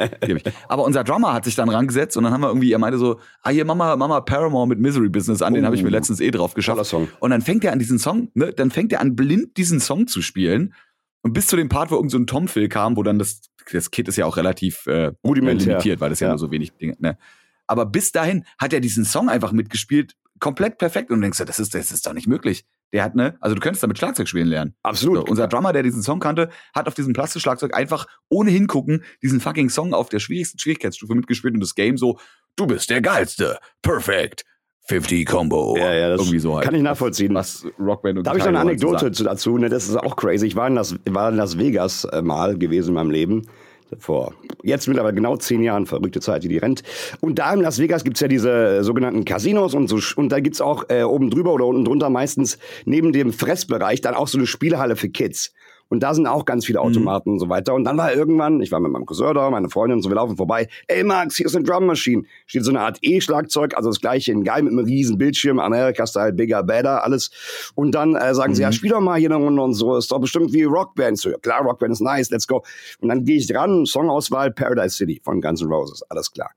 Aber 0.68 0.84
unser 0.84 1.04
Drummer 1.04 1.32
hat 1.32 1.44
sich 1.44 1.54
dann 1.54 1.68
rangesetzt 1.68 2.16
und 2.16 2.24
dann 2.24 2.32
haben 2.32 2.40
wir 2.42 2.48
irgendwie, 2.48 2.72
er 2.72 2.78
meinte 2.78 2.98
so, 2.98 3.18
ah 3.42 3.50
hier 3.50 3.64
Mama, 3.64 3.96
Mama 3.96 4.20
Paramore 4.20 4.66
mit 4.66 4.80
Misery 4.80 5.08
Business 5.08 5.42
an, 5.42 5.54
den 5.54 5.62
Oh. 5.62 5.66
habe 5.66 5.76
ich 5.76 5.82
mir 5.82 5.90
letztens 5.90 6.20
eh 6.20 6.30
drauf 6.30 6.54
geschafft. 6.54 6.84
Song. 6.86 7.08
Und 7.20 7.30
dann 7.30 7.42
fängt 7.42 7.64
er 7.64 7.72
an 7.72 7.78
diesen 7.78 7.98
Song, 7.98 8.28
ne, 8.34 8.52
dann 8.52 8.70
fängt 8.70 8.92
er 8.92 9.00
an 9.00 9.14
blind 9.14 9.56
diesen 9.56 9.80
Song 9.80 10.06
zu 10.06 10.22
spielen. 10.22 10.74
Und 11.22 11.32
bis 11.34 11.46
zu 11.48 11.56
dem 11.56 11.68
Part, 11.68 11.90
wo 11.90 11.96
irgend 11.96 12.10
so 12.10 12.18
ein 12.18 12.26
Tom-Phil 12.26 12.68
kam, 12.68 12.96
wo 12.96 13.02
dann 13.02 13.18
das, 13.18 13.42
das 13.72 13.90
Kit 13.90 14.08
ist 14.08 14.16
ja 14.16 14.26
auch 14.26 14.36
relativ 14.36 14.86
äh, 14.86 15.12
Rudimentär. 15.24 15.66
limitiert, 15.66 16.00
weil 16.00 16.10
das 16.10 16.20
ja, 16.20 16.28
Ja. 16.28 16.32
nur 16.32 16.38
so 16.38 16.50
wenig 16.50 16.72
Dinge, 16.72 16.96
ne. 16.98 17.18
Aber 17.66 17.86
bis 17.86 18.10
dahin 18.10 18.44
hat 18.58 18.72
er 18.72 18.80
diesen 18.80 19.04
Song 19.04 19.28
einfach 19.28 19.52
mitgespielt, 19.52 20.14
komplett 20.40 20.78
perfekt. 20.78 21.10
Und 21.10 21.18
du 21.18 21.22
denkst, 21.22 21.38
so, 21.38 21.44
das 21.44 21.58
ist, 21.60 21.74
das 21.74 21.92
ist 21.92 22.06
doch 22.06 22.14
nicht 22.14 22.26
möglich. 22.26 22.64
Der 22.92 23.04
hat, 23.04 23.14
ne, 23.14 23.36
also 23.40 23.54
du 23.54 23.60
könntest 23.60 23.84
damit 23.84 23.98
Schlagzeug 23.98 24.26
spielen 24.28 24.48
lernen. 24.48 24.74
Absolut. 24.82 25.18
So, 25.18 25.24
unser 25.30 25.46
Drummer, 25.46 25.72
der 25.72 25.84
diesen 25.84 26.02
Song 26.02 26.18
kannte, 26.18 26.50
hat 26.74 26.88
auf 26.88 26.94
diesem 26.94 27.12
Plastikschlagzeug 27.12 27.72
einfach 27.76 28.06
ohne 28.28 28.50
hingucken 28.50 29.04
diesen 29.22 29.38
fucking 29.40 29.70
Song 29.70 29.94
auf 29.94 30.08
der 30.08 30.18
schwierigsten 30.18 30.58
Schwierigkeitsstufe 30.58 31.14
mitgespielt 31.14 31.54
und 31.54 31.60
das 31.60 31.76
Game 31.76 31.96
so, 31.96 32.18
du 32.56 32.66
bist 32.66 32.90
der 32.90 33.00
geilste, 33.00 33.58
perfect, 33.82 34.44
50 34.90 35.26
Combo. 35.26 35.76
ja, 35.78 35.94
ja, 35.94 36.08
das 36.10 36.20
irgendwie 36.20 36.38
so 36.40 36.54
halt. 36.56 36.64
kann 36.64 36.74
ich 36.74 36.82
nachvollziehen. 36.82 37.32
Was 37.34 37.64
Rockband 37.78 38.18
und 38.18 38.26
Da 38.26 38.30
habe 38.30 38.38
ich 38.38 38.44
noch 38.44 38.50
eine 38.50 38.60
Anekdote 38.60 39.12
zu- 39.12 39.24
dazu. 39.24 39.56
Ne? 39.56 39.68
Das 39.68 39.88
ist 39.88 39.96
auch 39.96 40.16
crazy. 40.16 40.46
Ich 40.46 40.56
war 40.56 40.66
in 40.66 40.74
Las, 40.74 40.94
war 41.08 41.30
in 41.30 41.36
Las 41.36 41.58
Vegas 41.58 42.04
äh, 42.04 42.20
mal 42.22 42.58
gewesen 42.58 42.88
in 42.90 42.94
meinem 42.94 43.10
Leben. 43.10 43.46
Vor 43.98 44.34
jetzt 44.62 44.86
mittlerweile 44.86 45.14
genau 45.14 45.36
zehn 45.36 45.62
Jahren, 45.62 45.86
verrückte 45.86 46.20
Zeit, 46.20 46.44
die 46.44 46.48
die 46.48 46.58
rennt. 46.58 46.82
Und 47.20 47.38
da 47.38 47.52
in 47.54 47.60
Las 47.60 47.78
Vegas 47.78 48.04
gibt's 48.04 48.20
ja 48.20 48.28
diese 48.28 48.84
sogenannten 48.84 49.24
Casinos 49.24 49.74
und 49.74 49.88
so. 49.88 49.98
Und 50.16 50.30
da 50.30 50.38
gibt's 50.40 50.60
auch 50.60 50.84
äh, 50.90 51.02
oben 51.02 51.30
drüber 51.30 51.52
oder 51.52 51.66
unten 51.66 51.84
drunter 51.84 52.10
meistens 52.10 52.58
neben 52.84 53.12
dem 53.12 53.32
Fressbereich 53.32 54.00
dann 54.00 54.14
auch 54.14 54.28
so 54.28 54.38
eine 54.38 54.46
Spielhalle 54.46 54.96
für 54.96 55.08
Kids. 55.08 55.52
Und 55.90 56.04
da 56.04 56.14
sind 56.14 56.26
auch 56.26 56.44
ganz 56.44 56.64
viele 56.64 56.80
Automaten 56.80 57.30
und 57.30 57.38
so 57.40 57.48
weiter. 57.48 57.74
Und 57.74 57.84
dann 57.84 57.98
war 57.98 58.14
irgendwann, 58.14 58.60
ich 58.60 58.70
war 58.70 58.78
mit 58.78 58.92
meinem 58.92 59.06
Cousin 59.06 59.34
da, 59.34 59.50
meine 59.50 59.68
Freundin 59.68 59.98
und 59.98 60.02
so, 60.02 60.08
wir 60.08 60.14
laufen 60.14 60.36
vorbei. 60.36 60.68
Ey 60.86 61.02
Max, 61.02 61.36
hier 61.36 61.46
ist 61.46 61.56
eine 61.56 61.64
Drum 61.64 61.86
Machine. 61.86 62.22
Steht 62.46 62.64
so 62.64 62.70
eine 62.70 62.80
Art 62.80 62.98
E-Schlagzeug, 63.02 63.76
also 63.76 63.90
das 63.90 64.00
gleiche 64.00 64.30
in 64.30 64.44
geil 64.44 64.62
mit 64.62 64.72
einem 64.72 64.84
riesen 64.84 65.18
Bildschirm, 65.18 65.58
Amerika-Style, 65.58 66.32
bigger, 66.32 66.62
better, 66.62 67.02
alles. 67.04 67.30
Und 67.74 67.92
dann 67.96 68.14
äh, 68.14 68.34
sagen 68.34 68.54
sie, 68.54 68.62
ja, 68.62 68.70
spiel 68.70 68.90
doch 68.90 69.00
mal 69.00 69.18
hier 69.18 69.30
eine 69.30 69.44
Runde 69.44 69.60
und 69.60 69.74
so. 69.74 69.96
Ist 69.96 70.12
doch 70.12 70.20
bestimmt 70.20 70.52
wie 70.52 70.62
Rockband. 70.62 71.18
So, 71.18 71.30
ja, 71.30 71.38
klar, 71.38 71.62
Rockband 71.62 71.92
ist 71.92 72.00
nice, 72.00 72.30
let's 72.30 72.46
go. 72.46 72.62
Und 73.00 73.08
dann 73.08 73.24
gehe 73.24 73.36
ich 73.36 73.48
dran, 73.48 73.84
Songauswahl 73.84 74.52
Paradise 74.52 74.96
City 74.96 75.20
von 75.24 75.40
Guns 75.40 75.60
N' 75.60 75.68
Roses, 75.68 76.02
alles 76.08 76.30
klar. 76.30 76.50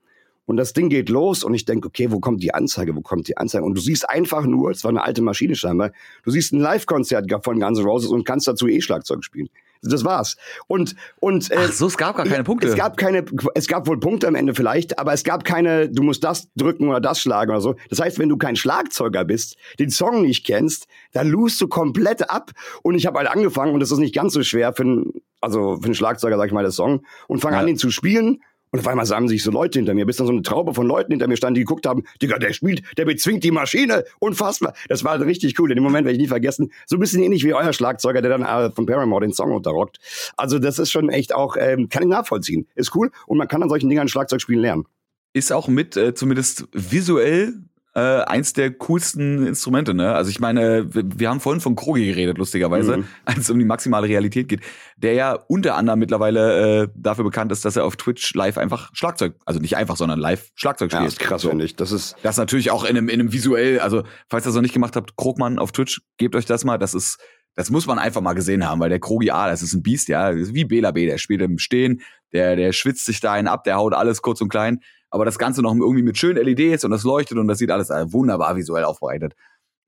Und 0.46 0.56
das 0.58 0.72
Ding 0.74 0.88
geht 0.90 1.08
los 1.08 1.42
und 1.42 1.54
ich 1.54 1.64
denke, 1.64 1.88
okay, 1.88 2.10
wo 2.10 2.20
kommt 2.20 2.42
die 2.42 2.52
Anzeige, 2.52 2.94
wo 2.94 3.00
kommt 3.00 3.28
die 3.28 3.36
Anzeige? 3.36 3.64
Und 3.64 3.74
du 3.76 3.80
siehst 3.80 4.08
einfach 4.08 4.44
nur, 4.44 4.70
es 4.70 4.84
war 4.84 4.90
eine 4.90 5.02
alte 5.02 5.22
Maschine 5.22 5.54
scheinbar, 5.56 5.90
du 6.22 6.30
siehst 6.30 6.52
ein 6.52 6.60
Live-Konzert 6.60 7.30
von 7.42 7.58
Guns 7.60 7.78
N' 7.78 7.84
Roses 7.84 8.10
und 8.10 8.24
kannst 8.24 8.46
dazu 8.46 8.68
E-Schlagzeug 8.68 9.24
spielen. 9.24 9.48
Das 9.86 10.02
war's. 10.02 10.36
Und, 10.66 10.96
und, 11.20 11.50
äh, 11.50 11.56
Ach 11.58 11.72
so, 11.72 11.86
es 11.88 11.98
gab 11.98 12.16
gar 12.16 12.24
keine 12.24 12.42
Punkte. 12.42 12.66
es 12.68 12.74
gab 12.74 12.96
keine, 12.96 13.22
es 13.54 13.68
gab 13.68 13.86
wohl 13.86 14.00
Punkte 14.00 14.26
am 14.26 14.34
Ende 14.34 14.54
vielleicht, 14.54 14.98
aber 14.98 15.12
es 15.12 15.24
gab 15.24 15.44
keine, 15.44 15.90
du 15.90 16.02
musst 16.02 16.24
das 16.24 16.48
drücken 16.56 16.88
oder 16.88 17.02
das 17.02 17.20
schlagen 17.20 17.50
oder 17.50 17.60
so. 17.60 17.74
Das 17.90 18.00
heißt, 18.00 18.18
wenn 18.18 18.30
du 18.30 18.38
kein 18.38 18.56
Schlagzeuger 18.56 19.24
bist, 19.26 19.56
den 19.78 19.90
Song 19.90 20.22
nicht 20.22 20.46
kennst, 20.46 20.86
dann 21.12 21.28
lust 21.28 21.60
du 21.60 21.68
komplett 21.68 22.30
ab. 22.30 22.52
Und 22.82 22.94
ich 22.94 23.04
habe 23.04 23.18
halt 23.18 23.28
angefangen, 23.28 23.74
und 23.74 23.80
das 23.80 23.90
ist 23.90 23.98
nicht 23.98 24.14
ganz 24.14 24.32
so 24.32 24.42
schwer 24.42 24.72
für 24.72 24.84
einen, 24.84 25.12
also 25.42 25.76
für 25.76 25.84
einen 25.84 25.94
Schlagzeuger, 25.94 26.38
sag 26.38 26.46
ich 26.46 26.52
mal, 26.52 26.62
der 26.62 26.72
Song, 26.72 27.02
und 27.28 27.40
fange 27.40 27.56
Ja. 27.56 27.62
an, 27.62 27.68
ihn 27.68 27.76
zu 27.76 27.90
spielen. 27.90 28.40
Und 28.74 28.80
auf 28.80 28.88
einmal 28.88 29.06
sammeln 29.06 29.28
sich 29.28 29.44
so 29.44 29.52
Leute 29.52 29.78
hinter 29.78 29.94
mir, 29.94 30.04
bis 30.04 30.16
dann 30.16 30.26
so 30.26 30.32
eine 30.32 30.42
Traube 30.42 30.74
von 30.74 30.84
Leuten 30.84 31.12
hinter 31.12 31.28
mir 31.28 31.36
standen, 31.36 31.54
die 31.54 31.60
geguckt 31.60 31.86
haben, 31.86 32.02
Digga, 32.20 32.40
der 32.40 32.52
spielt, 32.52 32.82
der 32.98 33.04
bezwingt 33.04 33.44
die 33.44 33.52
Maschine, 33.52 34.02
unfassbar. 34.18 34.74
Das 34.88 35.04
war 35.04 35.20
richtig 35.20 35.56
cool, 35.60 35.70
in 35.70 35.76
dem 35.76 35.84
Moment 35.84 36.06
werde 36.06 36.16
ich 36.16 36.20
nie 36.20 36.26
vergessen. 36.26 36.72
So 36.84 36.96
ein 36.96 36.98
bisschen 36.98 37.22
ähnlich 37.22 37.44
wie 37.44 37.54
euer 37.54 37.72
Schlagzeuger, 37.72 38.20
der 38.20 38.36
dann 38.36 38.42
äh, 38.42 38.72
von 38.72 38.84
Paramore 38.84 39.20
den 39.20 39.32
Song 39.32 39.52
unterrockt. 39.52 40.00
Also 40.36 40.58
das 40.58 40.80
ist 40.80 40.90
schon 40.90 41.08
echt 41.08 41.32
auch, 41.32 41.56
ähm, 41.56 41.88
kann 41.88 42.02
ich 42.02 42.08
nachvollziehen. 42.08 42.66
Ist 42.74 42.96
cool 42.96 43.12
und 43.28 43.38
man 43.38 43.46
kann 43.46 43.62
an 43.62 43.68
solchen 43.68 43.88
Dingern 43.88 44.08
Schlagzeug 44.08 44.40
spielen 44.40 44.58
lernen. 44.58 44.86
ist 45.34 45.52
auch 45.52 45.68
mit, 45.68 45.96
äh, 45.96 46.12
zumindest 46.12 46.66
visuell, 46.72 47.54
äh, 47.96 48.22
eins 48.24 48.52
der 48.52 48.72
coolsten 48.72 49.46
Instrumente, 49.46 49.94
ne? 49.94 50.14
Also 50.14 50.28
ich 50.30 50.40
meine, 50.40 50.92
wir, 50.92 51.04
wir 51.16 51.28
haben 51.30 51.38
vorhin 51.40 51.60
von 51.60 51.76
Krogi 51.76 52.06
geredet, 52.06 52.38
lustigerweise, 52.38 52.96
Mhm. 52.98 53.04
als 53.24 53.38
es 53.38 53.50
um 53.50 53.58
die 53.58 53.64
maximale 53.64 54.08
Realität 54.08 54.48
geht, 54.48 54.60
der 54.96 55.12
ja 55.14 55.32
unter 55.34 55.76
anderem 55.76 56.00
mittlerweile 56.00 56.82
äh, 56.84 56.88
dafür 56.96 57.22
bekannt 57.24 57.52
ist, 57.52 57.64
dass 57.64 57.76
er 57.76 57.84
auf 57.84 57.96
Twitch 57.96 58.34
live 58.34 58.58
einfach 58.58 58.90
Schlagzeug, 58.94 59.34
also 59.46 59.60
nicht 59.60 59.76
einfach, 59.76 59.96
sondern 59.96 60.18
live 60.18 60.50
Schlagzeug 60.56 60.90
Ja, 60.92 60.98
spielt. 60.98 61.12
ist 61.12 61.18
krass, 61.20 61.42
So. 61.42 61.50
finde 61.50 61.64
ich. 61.64 61.76
Das 61.76 61.92
ist, 61.92 62.16
Das 62.24 62.36
natürlich 62.36 62.70
auch 62.72 62.82
in 62.84 62.96
einem, 62.96 63.08
in 63.08 63.20
einem 63.20 63.32
visuell, 63.32 63.78
also 63.78 64.02
falls 64.28 64.44
ihr 64.44 64.48
das 64.48 64.54
noch 64.56 64.62
nicht 64.62 64.74
gemacht 64.74 64.96
habt, 64.96 65.16
Krogmann 65.16 65.58
auf 65.60 65.70
Twitch, 65.70 66.00
gebt 66.16 66.34
euch 66.34 66.46
das 66.46 66.64
mal, 66.64 66.78
das 66.78 66.94
ist, 66.94 67.18
das 67.54 67.70
muss 67.70 67.86
man 67.86 68.00
einfach 68.00 68.20
mal 68.20 68.32
gesehen 68.32 68.68
haben, 68.68 68.80
weil 68.80 68.88
der 68.90 68.98
Krogi 68.98 69.30
A, 69.30 69.46
das 69.48 69.62
ist 69.62 69.72
ein 69.72 69.82
Biest, 69.84 70.08
ja, 70.08 70.30
ist 70.30 70.52
wie 70.54 70.64
Bela 70.64 70.90
B, 70.90 71.06
der 71.06 71.18
spielt 71.18 71.40
im 71.42 71.58
Stehen, 71.58 72.00
der, 72.32 72.56
der 72.56 72.72
schwitzt 72.72 73.04
sich 73.06 73.20
da 73.20 73.32
einen 73.32 73.46
ab, 73.46 73.62
der 73.62 73.76
haut 73.76 73.94
alles 73.94 74.20
kurz 74.22 74.40
und 74.40 74.48
klein, 74.48 74.80
aber 75.14 75.24
das 75.24 75.38
Ganze 75.38 75.62
noch 75.62 75.72
irgendwie 75.72 76.02
mit 76.02 76.18
schönen 76.18 76.44
LEDs 76.44 76.84
und 76.84 76.90
das 76.90 77.04
leuchtet 77.04 77.38
und 77.38 77.46
das 77.46 77.58
sieht 77.58 77.70
alles 77.70 77.88
äh, 77.88 78.12
wunderbar 78.12 78.56
visuell 78.56 78.82
aufbereitet. 78.82 79.34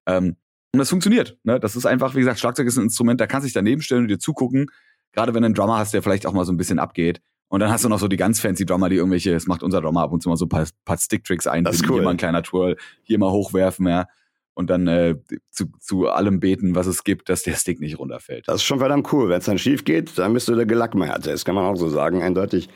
Ähm, 0.07 0.37
und 0.73 0.79
das 0.79 0.89
funktioniert, 0.89 1.37
ne? 1.43 1.59
Das 1.59 1.75
ist 1.75 1.85
einfach, 1.85 2.15
wie 2.15 2.21
gesagt, 2.21 2.39
Schlagzeug 2.39 2.69
ist 2.69 2.77
ein 2.79 2.85
Instrument, 2.85 3.21
da 3.21 3.27
kannst 3.27 3.43
du 3.43 3.47
dich 3.49 3.53
daneben 3.53 3.83
stellen 3.83 4.03
und 4.03 4.09
dir 4.09 4.21
zugucken, 4.21 4.71
gerade 5.11 5.35
wenn 5.35 5.43
du 5.43 5.47
einen 5.47 5.55
Drummer 5.57 5.79
hast, 5.79 5.93
der 5.95 6.03
vielleicht 6.05 6.27
auch 6.27 6.33
mal 6.33 6.45
so 6.45 6.53
ein 6.53 6.57
bisschen 6.57 6.79
abgeht. 6.79 7.21
Und 7.49 7.59
dann 7.59 7.71
hast 7.71 7.85
du 7.85 7.89
noch 7.89 7.99
so 7.99 8.07
die 8.07 8.17
ganz 8.17 8.39
fancy 8.39 8.65
Drummer, 8.65 8.89
die 8.89 8.97
irgendwelche, 8.97 9.35
es 9.35 9.49
macht 9.49 9.65
unser 9.65 9.81
Drummer 9.81 10.03
ab 10.03 10.13
und 10.13 10.23
zu 10.23 10.29
mal 10.29 10.37
so 10.37 10.45
ein 10.45 10.49
paar, 10.49 10.65
paar 10.85 10.97
Stick-Tricks 10.97 11.49
ein. 11.49 11.65
Das 11.65 11.75
ist 11.75 11.89
cool. 11.89 11.97
Hier 11.97 12.03
mal 12.05 12.11
ein 12.11 12.19
kleiner 12.19 12.45
Twirl, 12.45 12.77
hier 13.03 13.19
mal 13.19 13.33
hochwerfen, 13.33 13.89
ja. 13.89 14.07
Und 14.55 14.71
dann 14.71 14.87
äh, 14.87 15.17
zu, 15.51 15.67
zu 15.81 16.09
allem 16.09 16.39
beten, 16.39 16.77
was 16.77 16.87
es 16.87 17.03
gibt, 17.03 17.31
dass 17.31 17.43
der 17.43 17.55
Stick 17.55 17.81
nicht 17.81 17.99
runterfällt. 17.99 18.47
Das 18.47 18.57
ist 18.57 18.63
schon 18.63 18.79
verdammt 18.79 19.13
cool. 19.13 19.29
Wenn 19.29 19.39
es 19.39 19.47
dann 19.47 19.59
schief 19.59 19.85
geht, 19.85 20.17
dann 20.19 20.33
bist 20.33 20.47
du 20.47 20.55
der 20.55 20.67
Gelackmeierte. 20.67 21.31
Das 21.31 21.45
kann 21.45 21.57
man 21.57 21.65
auch 21.65 21.75
so 21.75 21.89
sagen, 21.89 22.23
eindeutig. 22.23 22.69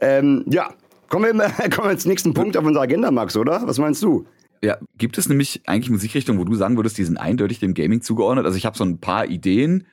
Ähm, 0.00 0.44
ja, 0.48 0.72
kommen 1.08 1.36
wir, 1.36 1.48
kommen 1.70 1.88
wir 1.88 1.92
ins 1.92 2.06
nächsten 2.06 2.34
Punkt 2.34 2.56
auf 2.56 2.64
unserer 2.64 2.84
Agenda, 2.84 3.10
Max, 3.10 3.36
oder? 3.36 3.66
Was 3.66 3.78
meinst 3.78 4.02
du? 4.02 4.26
Ja, 4.62 4.78
gibt 4.96 5.18
es 5.18 5.28
nämlich 5.28 5.62
eigentlich 5.66 5.90
Musikrichtungen, 5.90 6.40
wo 6.40 6.44
du 6.44 6.54
sagen 6.54 6.76
würdest, 6.76 6.98
die 6.98 7.04
sind 7.04 7.18
eindeutig 7.18 7.60
dem 7.60 7.74
Gaming 7.74 8.00
zugeordnet? 8.00 8.46
Also 8.46 8.56
ich 8.56 8.66
habe 8.66 8.76
so 8.76 8.84
ein 8.84 8.98
paar 8.98 9.26
Ideen, 9.26 9.86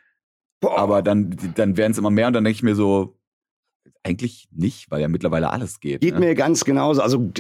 Boah. 0.62 0.78
aber 0.78 1.02
dann, 1.02 1.38
dann 1.56 1.78
werden 1.78 1.92
es 1.92 1.98
immer 1.98 2.10
mehr 2.10 2.28
und 2.28 2.34
dann 2.34 2.44
denke 2.44 2.56
ich 2.56 2.64
mir 2.64 2.76
so, 2.76 3.18
eigentlich 4.06 4.50
nicht, 4.52 4.92
weil 4.92 5.02
ja 5.02 5.08
mittlerweile 5.08 5.50
alles 5.50 5.80
geht. 5.80 6.02
Geht 6.02 6.16
ne? 6.16 6.20
mir 6.20 6.36
ganz 6.36 6.66
genauso. 6.66 7.02
Also 7.02 7.32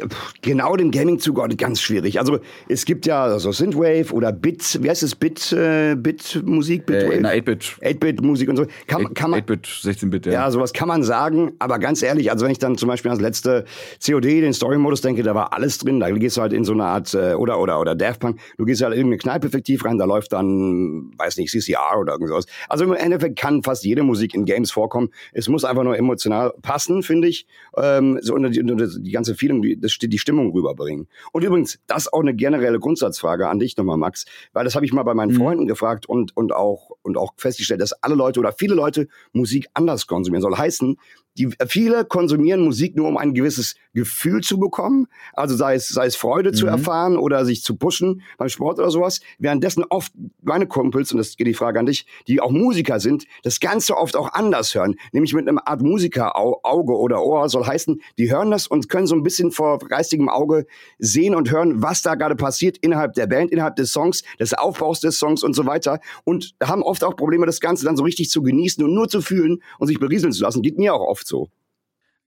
genau 0.41 0.77
dem 0.77 0.91
Gaming 0.91 1.19
zugeordnet, 1.19 1.59
ganz 1.59 1.81
schwierig. 1.81 2.19
Also 2.19 2.39
es 2.69 2.85
gibt 2.85 3.05
ja 3.05 3.37
so 3.37 3.51
Synthwave 3.51 4.13
oder 4.13 4.31
Bit, 4.31 4.79
wie 4.81 4.89
heißt 4.89 5.03
es, 5.03 5.15
Bit, 5.15 5.51
äh, 5.51 5.95
Bit-Musik, 5.95 6.83
Äh, 6.83 6.85
Bitwave? 6.85 7.13
in 7.15 7.23
der 7.23 7.35
8-Bit, 7.35 7.63
8-Bit-Musik 7.81 8.49
und 8.49 8.55
so. 8.55 8.65
Kann, 8.87 9.13
kann 9.13 9.31
man, 9.31 9.41
8-Bit, 9.41 9.67
16-Bit, 9.67 10.27
ja. 10.27 10.31
Ja, 10.31 10.51
sowas 10.51 10.71
kann 10.71 10.87
man 10.87 11.03
sagen, 11.03 11.51
aber 11.59 11.79
ganz 11.79 12.01
ehrlich, 12.01 12.31
also 12.31 12.45
wenn 12.45 12.51
ich 12.53 12.59
dann 12.59 12.77
zum 12.77 12.87
Beispiel 12.87 13.11
ans 13.11 13.21
letzte 13.21 13.65
COD, 14.03 14.23
den 14.23 14.53
Story-Modus 14.53 15.01
denke, 15.01 15.21
da 15.23 15.35
war 15.35 15.51
alles 15.51 15.79
drin, 15.79 15.99
da 15.99 16.09
gehst 16.11 16.37
du 16.37 16.41
halt 16.41 16.53
in 16.53 16.63
so 16.63 16.71
eine 16.71 16.85
Art, 16.85 17.13
äh, 17.13 17.33
oder, 17.33 17.59
oder, 17.59 17.81
oder 17.81 17.93
Daft 17.93 18.21
Punk, 18.21 18.39
du 18.57 18.63
gehst 18.63 18.81
halt 18.81 18.93
in 18.93 18.99
irgendeine 18.99 19.17
Kneipe 19.17 19.47
effektiv 19.47 19.83
rein, 19.83 19.97
da 19.97 20.05
läuft 20.05 20.31
dann, 20.31 21.11
weiß 21.17 21.37
nicht, 21.37 21.51
CCR 21.51 21.99
oder 21.99 22.13
irgend 22.13 22.29
sowas. 22.29 22.45
Also 22.69 22.85
im 22.85 22.93
Endeffekt 22.93 23.37
kann 23.37 23.63
fast 23.63 23.83
jede 23.83 24.03
Musik 24.03 24.33
in 24.33 24.45
Games 24.45 24.71
vorkommen. 24.71 25.09
Es 25.33 25.49
muss 25.49 25.65
einfach 25.65 25.83
nur 25.83 25.97
emotional 25.97 26.42
passen, 26.61 27.03
finde 27.03 27.27
ich, 27.27 27.45
ähm, 27.77 28.19
so 28.21 28.33
und 28.33 28.51
die, 28.51 28.61
und 28.61 29.05
die 29.05 29.11
ganze 29.11 29.35
Feeling, 29.35 29.61
die, 29.61 29.79
das, 29.79 29.97
die 29.99 30.17
Stimmung 30.17 30.51
rüberbringen. 30.51 31.07
Und 31.31 31.43
übrigens, 31.43 31.79
das 31.87 32.03
ist 32.03 32.13
auch 32.13 32.21
eine 32.21 32.33
generelle 32.33 32.79
Grundsatzfrage 32.79 33.47
an 33.47 33.59
dich 33.59 33.77
nochmal, 33.77 33.97
Max, 33.97 34.25
weil 34.53 34.63
das 34.63 34.75
habe 34.75 34.85
ich 34.85 34.93
mal 34.93 35.03
bei 35.03 35.13
meinen 35.13 35.33
Mhm. 35.33 35.37
Freunden 35.37 35.67
gefragt 35.67 36.07
und, 36.07 36.35
und 36.35 36.53
auch, 36.53 36.91
und 37.01 37.17
auch 37.17 37.33
festgestellt, 37.37 37.81
dass 37.81 37.93
alle 37.93 38.15
Leute 38.15 38.39
oder 38.39 38.53
viele 38.53 38.75
Leute 38.75 39.07
Musik 39.31 39.67
anders 39.73 40.07
konsumieren. 40.07 40.41
Soll 40.41 40.55
heißen, 40.55 40.97
die, 41.37 41.49
viele 41.67 42.05
konsumieren 42.05 42.61
Musik 42.61 42.95
nur, 42.95 43.07
um 43.07 43.17
ein 43.17 43.33
gewisses 43.33 43.75
Gefühl 43.93 44.41
zu 44.41 44.59
bekommen. 44.59 45.07
Also 45.33 45.55
sei 45.55 45.75
es, 45.75 45.87
sei 45.87 46.05
es 46.05 46.15
Freude 46.15 46.51
zu 46.51 46.65
Mhm. 46.65 46.71
erfahren 46.71 47.17
oder 47.17 47.45
sich 47.45 47.63
zu 47.63 47.75
pushen 47.75 48.21
beim 48.37 48.49
Sport 48.49 48.79
oder 48.79 48.91
sowas. 48.91 49.21
Währenddessen 49.39 49.83
oft 49.89 50.11
meine 50.41 50.67
Kumpels, 50.67 51.11
und 51.11 51.17
das 51.17 51.35
geht 51.35 51.47
die 51.47 51.53
Frage 51.53 51.79
an 51.79 51.85
dich, 51.85 52.05
die 52.27 52.41
auch 52.41 52.51
Musiker 52.51 52.99
sind, 52.99 53.25
das 53.43 53.59
Ganze 53.59 53.97
oft 53.97 54.15
auch 54.15 54.33
anders 54.33 54.73
hören. 54.75 54.95
Nämlich 55.11 55.33
mit 55.33 55.47
einem 55.47 55.59
Art 55.63 55.81
Musikerauge 55.81 56.93
oder 56.97 57.23
Ohr. 57.23 57.49
Soll 57.49 57.65
heißen, 57.65 58.01
die 58.17 58.31
hören 58.31 58.51
das 58.51 58.67
und 58.67 58.89
können 58.89 59.07
so 59.07 59.15
ein 59.15 59.23
bisschen 59.23 59.51
vor 59.51 59.79
geistigem 59.79 60.29
Auge 60.29 60.65
sehen 60.99 61.35
und 61.35 61.51
hören, 61.51 61.81
was 61.81 62.01
da 62.01 62.15
gerade 62.15 62.35
passiert 62.35 62.77
innerhalb 62.79 63.13
der 63.13 63.27
Band, 63.27 63.51
innerhalb 63.51 63.75
des 63.75 63.91
Songs, 63.91 64.23
des 64.39 64.53
Aufbaus 64.53 64.99
des 64.99 65.17
Songs 65.19 65.43
und 65.43 65.53
so 65.53 65.65
weiter. 65.65 65.99
Und 66.23 66.55
haben 66.63 66.83
oft 66.83 67.03
auch 67.03 67.15
Probleme, 67.15 67.45
das 67.45 67.59
Ganze 67.59 67.85
dann 67.85 67.97
so 67.97 68.03
richtig 68.03 68.29
zu 68.29 68.41
genießen 68.41 68.83
und 68.83 68.93
nur 68.93 69.07
zu 69.07 69.21
fühlen 69.21 69.61
und 69.79 69.87
sich 69.87 69.99
berieseln 69.99 70.31
zu 70.31 70.43
lassen. 70.43 70.61
Geht 70.61 70.77
mir 70.77 70.93
auch 70.93 71.01
oft 71.05 71.22
so. 71.27 71.49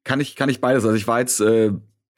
Kann 0.05 0.21
ich, 0.21 0.37
kann 0.37 0.49
ich 0.49 0.61
beides. 0.61 0.85
Also 0.85 0.97
ich 0.97 1.07
war 1.09 1.21
jetzt 1.21 1.41
äh, 1.41 1.73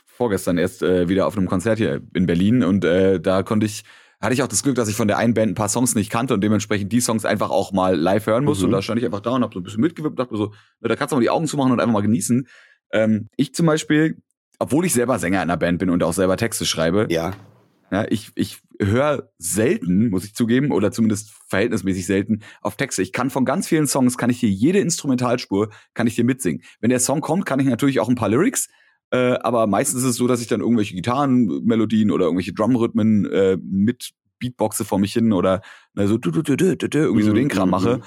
vorgestern 0.05 0.59
erst 0.59 0.83
äh, 0.83 1.09
wieder 1.09 1.27
auf 1.27 1.37
einem 1.37 1.47
Konzert 1.47 1.79
hier 1.79 2.03
in 2.14 2.27
Berlin 2.27 2.62
und 2.62 2.85
äh, 2.85 3.21
da 3.21 3.43
konnte 3.43 3.67
ich, 3.67 3.85
hatte 4.21 4.35
ich 4.35 4.43
auch 4.43 4.49
das 4.49 4.62
Glück, 4.62 4.75
dass 4.75 4.88
ich 4.88 4.97
von 4.97 5.09
der 5.09 5.17
einen 5.17 5.33
Band 5.33 5.53
ein 5.53 5.55
paar 5.55 5.69
Songs 5.69 5.95
nicht 5.95 6.11
kannte 6.11 6.35
und 6.35 6.43
dementsprechend 6.43 6.93
die 6.93 7.01
Songs 7.01 7.25
einfach 7.25 7.51
auch 7.51 7.73
mal 7.73 7.97
live 7.97 8.27
hören 8.27 8.45
musste. 8.45 8.64
Mhm. 8.64 8.69
Und 8.69 8.73
da 8.73 8.83
stand 8.83 8.99
ich 8.99 9.07
einfach 9.07 9.21
da 9.21 9.31
und 9.31 9.43
hab 9.43 9.55
so 9.55 9.61
ein 9.61 9.62
bisschen 9.62 9.81
mitgewippt, 9.81 10.19
dachte 10.19 10.33
mir 10.35 10.38
so, 10.38 10.53
na, 10.81 10.88
da 10.88 10.97
kannst 10.97 11.12
du 11.12 11.17
mal 11.17 11.23
die 11.23 11.31
Augen 11.31 11.47
zumachen 11.47 11.73
und 11.73 11.81
einfach 11.81 11.93
mal 11.93 12.01
genießen. 12.03 12.49
Ähm, 12.93 13.29
ich 13.37 13.55
zum 13.55 13.67
Beispiel, 13.67 14.21
obwohl 14.59 14.85
ich 14.85 14.93
selber 14.93 15.19
Sänger 15.19 15.38
in 15.38 15.51
einer 15.51 15.57
Band 15.57 15.79
bin 15.79 15.88
und 15.88 16.03
auch 16.03 16.12
selber 16.12 16.37
Texte 16.37 16.67
schreibe, 16.67 17.07
Ja. 17.11 17.33
Ja, 17.90 18.07
ich, 18.09 18.31
ich 18.35 18.61
höre 18.81 19.31
selten, 19.38 20.11
muss 20.11 20.24
ich 20.24 20.35
zugeben, 20.35 20.70
oder 20.70 20.92
zumindest 20.92 21.31
verhältnismäßig 21.48 22.07
selten, 22.07 22.40
auf 22.61 22.77
Texte. 22.77 23.03
Ich 23.03 23.12
kann 23.12 23.31
von 23.31 23.44
ganz 23.44 23.66
vielen 23.68 23.87
Songs, 23.87 24.18
kann 24.18 24.31
ich 24.31 24.38
hier 24.38 24.51
jede 24.51 24.79
Instrumentalspur, 24.79 25.70
kann 25.94 26.07
ich 26.07 26.14
hier 26.14 26.24
mitsingen. 26.24 26.62
Wenn 26.81 26.90
der 26.90 27.01
Song 27.01 27.20
kommt, 27.20 27.46
kann 27.46 27.61
ich 27.61 27.66
natürlich 27.66 28.01
auch 28.01 28.09
ein 28.09 28.14
paar 28.14 28.29
Lyrics, 28.29 28.68
äh, 29.11 29.33
aber 29.40 29.66
meistens 29.66 30.03
ist 30.03 30.11
es 30.11 30.16
so, 30.16 30.27
dass 30.27 30.40
ich 30.40 30.48
dann 30.48 30.61
irgendwelche 30.61 30.94
Gitarrenmelodien 30.94 32.11
oder 32.11 32.27
irgendwelche 32.27 32.53
Drumrhythmen 32.53 33.24
äh, 33.27 33.57
mit 33.62 34.11
Beatboxe 34.38 34.85
vor 34.85 34.98
mich 34.98 35.12
hin 35.12 35.33
oder 35.33 35.62
na, 35.94 36.07
so 36.07 36.18
du, 36.18 36.31
du, 36.31 36.42
irgendwie 36.55 37.22
so 37.22 37.31
Mhm, 37.31 37.35
den 37.35 37.48
Kram 37.48 37.68
mhm, 37.68 37.70
mache. 37.70 37.96
mhm. 37.96 38.03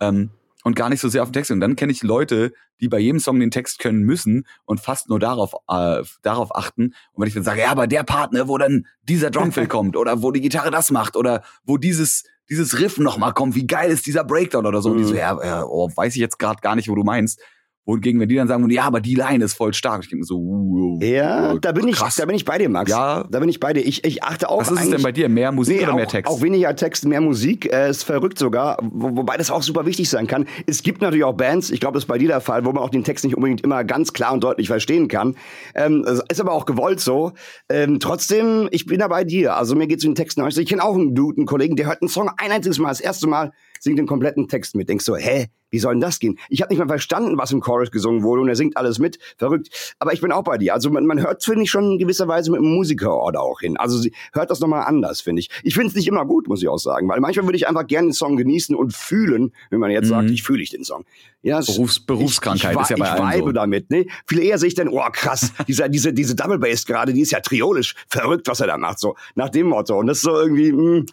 Ähm, 0.00 0.30
und 0.64 0.74
gar 0.74 0.88
nicht 0.88 1.00
so 1.00 1.08
sehr 1.08 1.22
auf 1.22 1.28
den 1.28 1.34
Text. 1.34 1.50
Und 1.52 1.60
dann 1.60 1.76
kenne 1.76 1.92
ich 1.92 2.02
Leute, 2.02 2.52
die 2.80 2.88
bei 2.88 2.98
jedem 2.98 3.20
Song 3.20 3.38
den 3.38 3.52
Text 3.52 3.78
können 3.78 4.02
müssen 4.02 4.46
und 4.64 4.80
fast 4.80 5.08
nur 5.08 5.20
darauf, 5.20 5.54
äh, 5.68 6.02
darauf 6.22 6.56
achten. 6.56 6.94
Und 7.12 7.20
wenn 7.20 7.28
ich 7.28 7.34
dann 7.34 7.44
sage, 7.44 7.60
ja, 7.60 7.70
aber 7.70 7.86
der 7.86 8.02
Part, 8.02 8.32
ne, 8.32 8.48
wo 8.48 8.58
dann 8.58 8.86
dieser 9.02 9.30
Drumfill 9.30 9.66
kommt 9.68 9.96
oder 9.96 10.22
wo 10.22 10.32
die 10.32 10.40
Gitarre 10.40 10.70
das 10.70 10.90
macht 10.90 11.16
oder 11.16 11.42
wo 11.64 11.76
dieses, 11.76 12.24
dieses 12.48 12.80
Riff 12.80 12.98
nochmal 12.98 13.34
kommt, 13.34 13.54
wie 13.54 13.66
geil 13.66 13.90
ist 13.90 14.06
dieser 14.06 14.24
Breakdown 14.24 14.66
oder 14.66 14.82
so. 14.82 14.90
Und 14.90 14.98
die 14.98 15.04
Mhm. 15.04 15.08
so, 15.08 15.14
ja, 15.14 15.44
ja 15.44 15.64
oh, 15.64 15.90
weiß 15.94 16.14
ich 16.14 16.20
jetzt 16.20 16.38
gerade 16.38 16.60
gar 16.60 16.74
nicht, 16.74 16.88
wo 16.88 16.94
du 16.94 17.04
meinst. 17.04 17.40
Wohingegen, 17.86 18.18
wenn 18.18 18.28
die 18.30 18.36
dann 18.36 18.48
sagen, 18.48 18.68
ja, 18.70 18.84
aber 18.84 19.02
die 19.02 19.14
Line 19.14 19.44
ist 19.44 19.54
voll 19.54 19.74
stark. 19.74 20.04
Ich 20.04 20.08
denke 20.08 20.20
mir 20.20 20.26
so, 20.26 20.38
uh, 20.38 20.98
Ja, 21.02 21.52
uh, 21.52 21.58
da 21.58 21.72
bin 21.72 21.86
ich, 21.86 21.96
krass. 21.96 22.16
da 22.16 22.24
bin 22.24 22.34
ich 22.34 22.46
bei 22.46 22.56
dir, 22.56 22.70
Max. 22.70 22.90
Ja. 22.90 23.24
Da 23.30 23.40
bin 23.40 23.48
ich 23.50 23.60
bei 23.60 23.74
dir. 23.74 23.80
Ich, 23.80 24.04
ich 24.04 24.22
achte 24.22 24.48
auch 24.48 24.60
Was 24.60 24.70
ist 24.70 24.84
es 24.84 24.90
denn 24.90 25.02
bei 25.02 25.12
dir? 25.12 25.28
Mehr 25.28 25.52
Musik 25.52 25.76
Nee, 25.76 25.82
oder 25.82 25.92
auch, 25.92 25.96
mehr 25.96 26.08
Text? 26.08 26.32
Auch 26.32 26.40
weniger 26.40 26.74
Text, 26.76 27.04
mehr 27.04 27.20
Musik. 27.20 27.70
Äh, 27.70 27.90
ist 27.90 28.04
verrückt 28.04 28.38
sogar. 28.38 28.78
Wo, 28.82 29.16
wobei 29.18 29.36
das 29.36 29.50
auch 29.50 29.62
super 29.62 29.84
wichtig 29.84 30.08
sein 30.08 30.26
kann. 30.26 30.46
Es 30.66 30.82
gibt 30.82 31.02
natürlich 31.02 31.24
auch 31.24 31.34
Bands, 31.34 31.70
ich 31.70 31.80
glaube, 31.80 31.94
das 31.94 32.04
ist 32.04 32.08
bei 32.08 32.16
dir 32.16 32.28
der 32.28 32.40
Fall, 32.40 32.64
wo 32.64 32.72
man 32.72 32.82
auch 32.82 32.88
den 32.88 33.04
Text 33.04 33.22
nicht 33.24 33.36
unbedingt 33.36 33.60
immer 33.60 33.84
ganz 33.84 34.14
klar 34.14 34.32
und 34.32 34.42
deutlich 34.42 34.68
verstehen 34.68 35.08
kann. 35.08 35.36
Ähm, 35.74 36.04
es 36.08 36.22
ist 36.30 36.40
aber 36.40 36.52
auch 36.52 36.64
gewollt 36.64 37.00
so. 37.00 37.32
Ähm, 37.68 38.00
trotzdem, 38.00 38.66
ich 38.70 38.86
bin 38.86 39.00
da 39.00 39.08
bei 39.08 39.24
dir. 39.24 39.56
Also 39.56 39.74
mir 39.76 39.86
geht 39.86 39.98
es 39.98 40.04
um 40.06 40.12
den 40.12 40.16
Text 40.16 40.38
nach. 40.38 40.48
Ich 40.48 40.66
kenne 40.66 40.82
auch 40.82 40.94
einen 40.94 41.14
Dude, 41.14 41.36
einen 41.36 41.46
Kollegen, 41.46 41.76
der 41.76 41.86
hört 41.86 42.00
einen 42.00 42.08
Song 42.08 42.30
ein 42.38 42.50
einziges 42.50 42.78
Mal, 42.78 42.88
das 42.88 43.00
erste 43.00 43.26
Mal 43.26 43.52
singt 43.84 43.98
den 43.98 44.06
kompletten 44.06 44.48
Text 44.48 44.74
mit. 44.74 44.88
Denkst 44.88 45.04
so, 45.04 45.14
hä, 45.16 45.46
wie 45.70 45.78
soll 45.78 45.94
denn 45.94 46.00
das 46.00 46.18
gehen? 46.20 46.38
Ich 46.48 46.62
habe 46.62 46.72
nicht 46.72 46.78
mal 46.80 46.86
verstanden, 46.88 47.36
was 47.36 47.50
im 47.52 47.60
Chorus 47.60 47.90
gesungen 47.90 48.22
wurde 48.22 48.42
und 48.42 48.48
er 48.48 48.54
singt 48.56 48.76
alles 48.76 48.98
mit. 48.98 49.18
Verrückt. 49.38 49.94
Aber 49.98 50.12
ich 50.12 50.20
bin 50.20 50.30
auch 50.32 50.44
bei 50.44 50.56
dir. 50.58 50.72
Also 50.74 50.88
man, 50.90 51.04
man 51.06 51.20
hört, 51.20 51.44
finde 51.44 51.62
ich, 51.64 51.70
schon 51.70 51.92
in 51.92 51.98
gewisser 51.98 52.28
Weise 52.28 52.50
mit 52.50 52.60
einem 52.60 52.72
Musikerorder 52.74 53.40
auch 53.42 53.60
hin. 53.60 53.76
Also 53.76 53.98
sie 53.98 54.12
hört 54.32 54.50
das 54.50 54.60
nochmal 54.60 54.84
anders, 54.86 55.20
finde 55.20 55.40
ich. 55.40 55.50
Ich 55.64 55.74
finde 55.74 55.88
es 55.88 55.94
nicht 55.94 56.06
immer 56.08 56.24
gut, 56.26 56.48
muss 56.48 56.62
ich 56.62 56.68
auch 56.68 56.78
sagen. 56.78 57.08
Weil 57.08 57.20
manchmal 57.20 57.46
würde 57.46 57.56
ich 57.56 57.66
einfach 57.68 57.86
gerne 57.86 58.08
den 58.08 58.12
Song 58.14 58.36
genießen 58.36 58.74
und 58.76 58.94
fühlen, 58.94 59.52
wenn 59.70 59.80
man 59.80 59.90
jetzt 59.90 60.08
sagt, 60.08 60.28
Mhm. 60.28 60.32
ich 60.34 60.42
fühle 60.42 60.62
ich 60.62 60.70
den 60.70 60.84
Song. 60.84 61.04
Ja, 61.42 61.58
Berufs- 61.60 62.00
Berufskrankheit 62.06 62.72
ich, 62.72 62.76
ich, 62.76 62.82
ist 62.82 62.90
ja 62.90 62.96
bei 62.96 63.30
ich 63.30 63.34
vibe 63.38 63.46
so. 63.48 63.52
damit, 63.52 63.90
ne? 63.90 64.06
Viel 64.26 64.38
eher 64.38 64.58
sehe 64.58 64.68
ich 64.68 64.74
dann, 64.74 64.88
oh 64.88 65.02
krass, 65.12 65.52
dieser, 65.68 65.88
diese, 65.90 66.12
diese 66.14 66.34
Double 66.34 66.58
Bass 66.58 66.86
gerade, 66.86 67.12
die 67.12 67.20
ist 67.20 67.32
ja 67.32 67.40
triolisch. 67.40 67.94
Verrückt, 68.08 68.46
was 68.48 68.60
er 68.60 68.68
da 68.68 68.78
macht, 68.78 68.98
so. 69.00 69.14
Nach 69.34 69.50
dem 69.50 69.66
Motto. 69.66 69.98
Und 69.98 70.06
das 70.06 70.18
ist 70.18 70.22
so 70.24 70.30
irgendwie, 70.38 70.72
mh, 70.72 71.04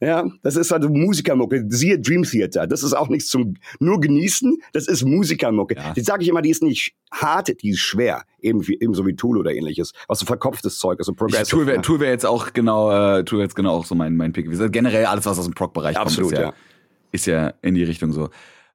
ja, 0.00 0.26
das 0.42 0.56
ist 0.56 0.70
halt 0.70 0.84
Musikermucke. 0.88 1.64
Siehe 1.68 1.98
Dream 1.98 2.22
Theater. 2.22 2.66
Das 2.66 2.82
ist 2.82 2.92
auch 2.92 3.08
nichts 3.08 3.28
zum 3.28 3.54
nur 3.80 3.98
genießen. 4.00 4.58
Das 4.72 4.88
ist 4.88 5.04
Musikermucke. 5.04 5.76
Ja. 5.76 5.94
Die 5.94 6.02
sage 6.02 6.22
ich 6.22 6.28
immer, 6.28 6.42
die 6.42 6.50
ist 6.50 6.62
nicht 6.62 6.94
hart, 7.10 7.62
die 7.62 7.70
ist 7.70 7.80
schwer. 7.80 8.24
Eben 8.38 8.66
wie, 8.68 8.76
ebenso 8.78 9.06
wie 9.06 9.16
Tool 9.16 9.38
oder 9.38 9.54
ähnliches. 9.54 9.92
Was 10.06 10.18
so 10.18 10.26
verkopftes 10.26 10.78
Zeug 10.78 11.00
ist, 11.00 11.06
so 11.06 11.12
Ich, 11.12 11.18
progressive. 11.18 11.48
Tool 11.50 11.66
wäre 11.66 12.00
wär 12.00 12.10
jetzt 12.10 12.26
auch 12.26 12.52
genau, 12.52 12.90
äh, 12.90 13.24
Tool 13.24 13.40
jetzt 13.40 13.56
genau 13.56 13.72
auch 13.72 13.86
so 13.86 13.94
mein, 13.94 14.16
mein 14.16 14.32
Pick. 14.32 14.50
Generell 14.70 15.06
alles, 15.06 15.24
was 15.24 15.38
aus 15.38 15.46
dem 15.46 15.54
Proc-Bereich 15.54 15.96
kommt, 15.96 16.08
Absolut, 16.08 16.32
ist 16.32 16.38
ja, 16.38 16.44
ja. 16.44 16.54
ist 17.12 17.26
ja 17.26 17.54
in 17.62 17.74
die 17.74 17.84
Richtung 17.84 18.12
so. 18.12 18.28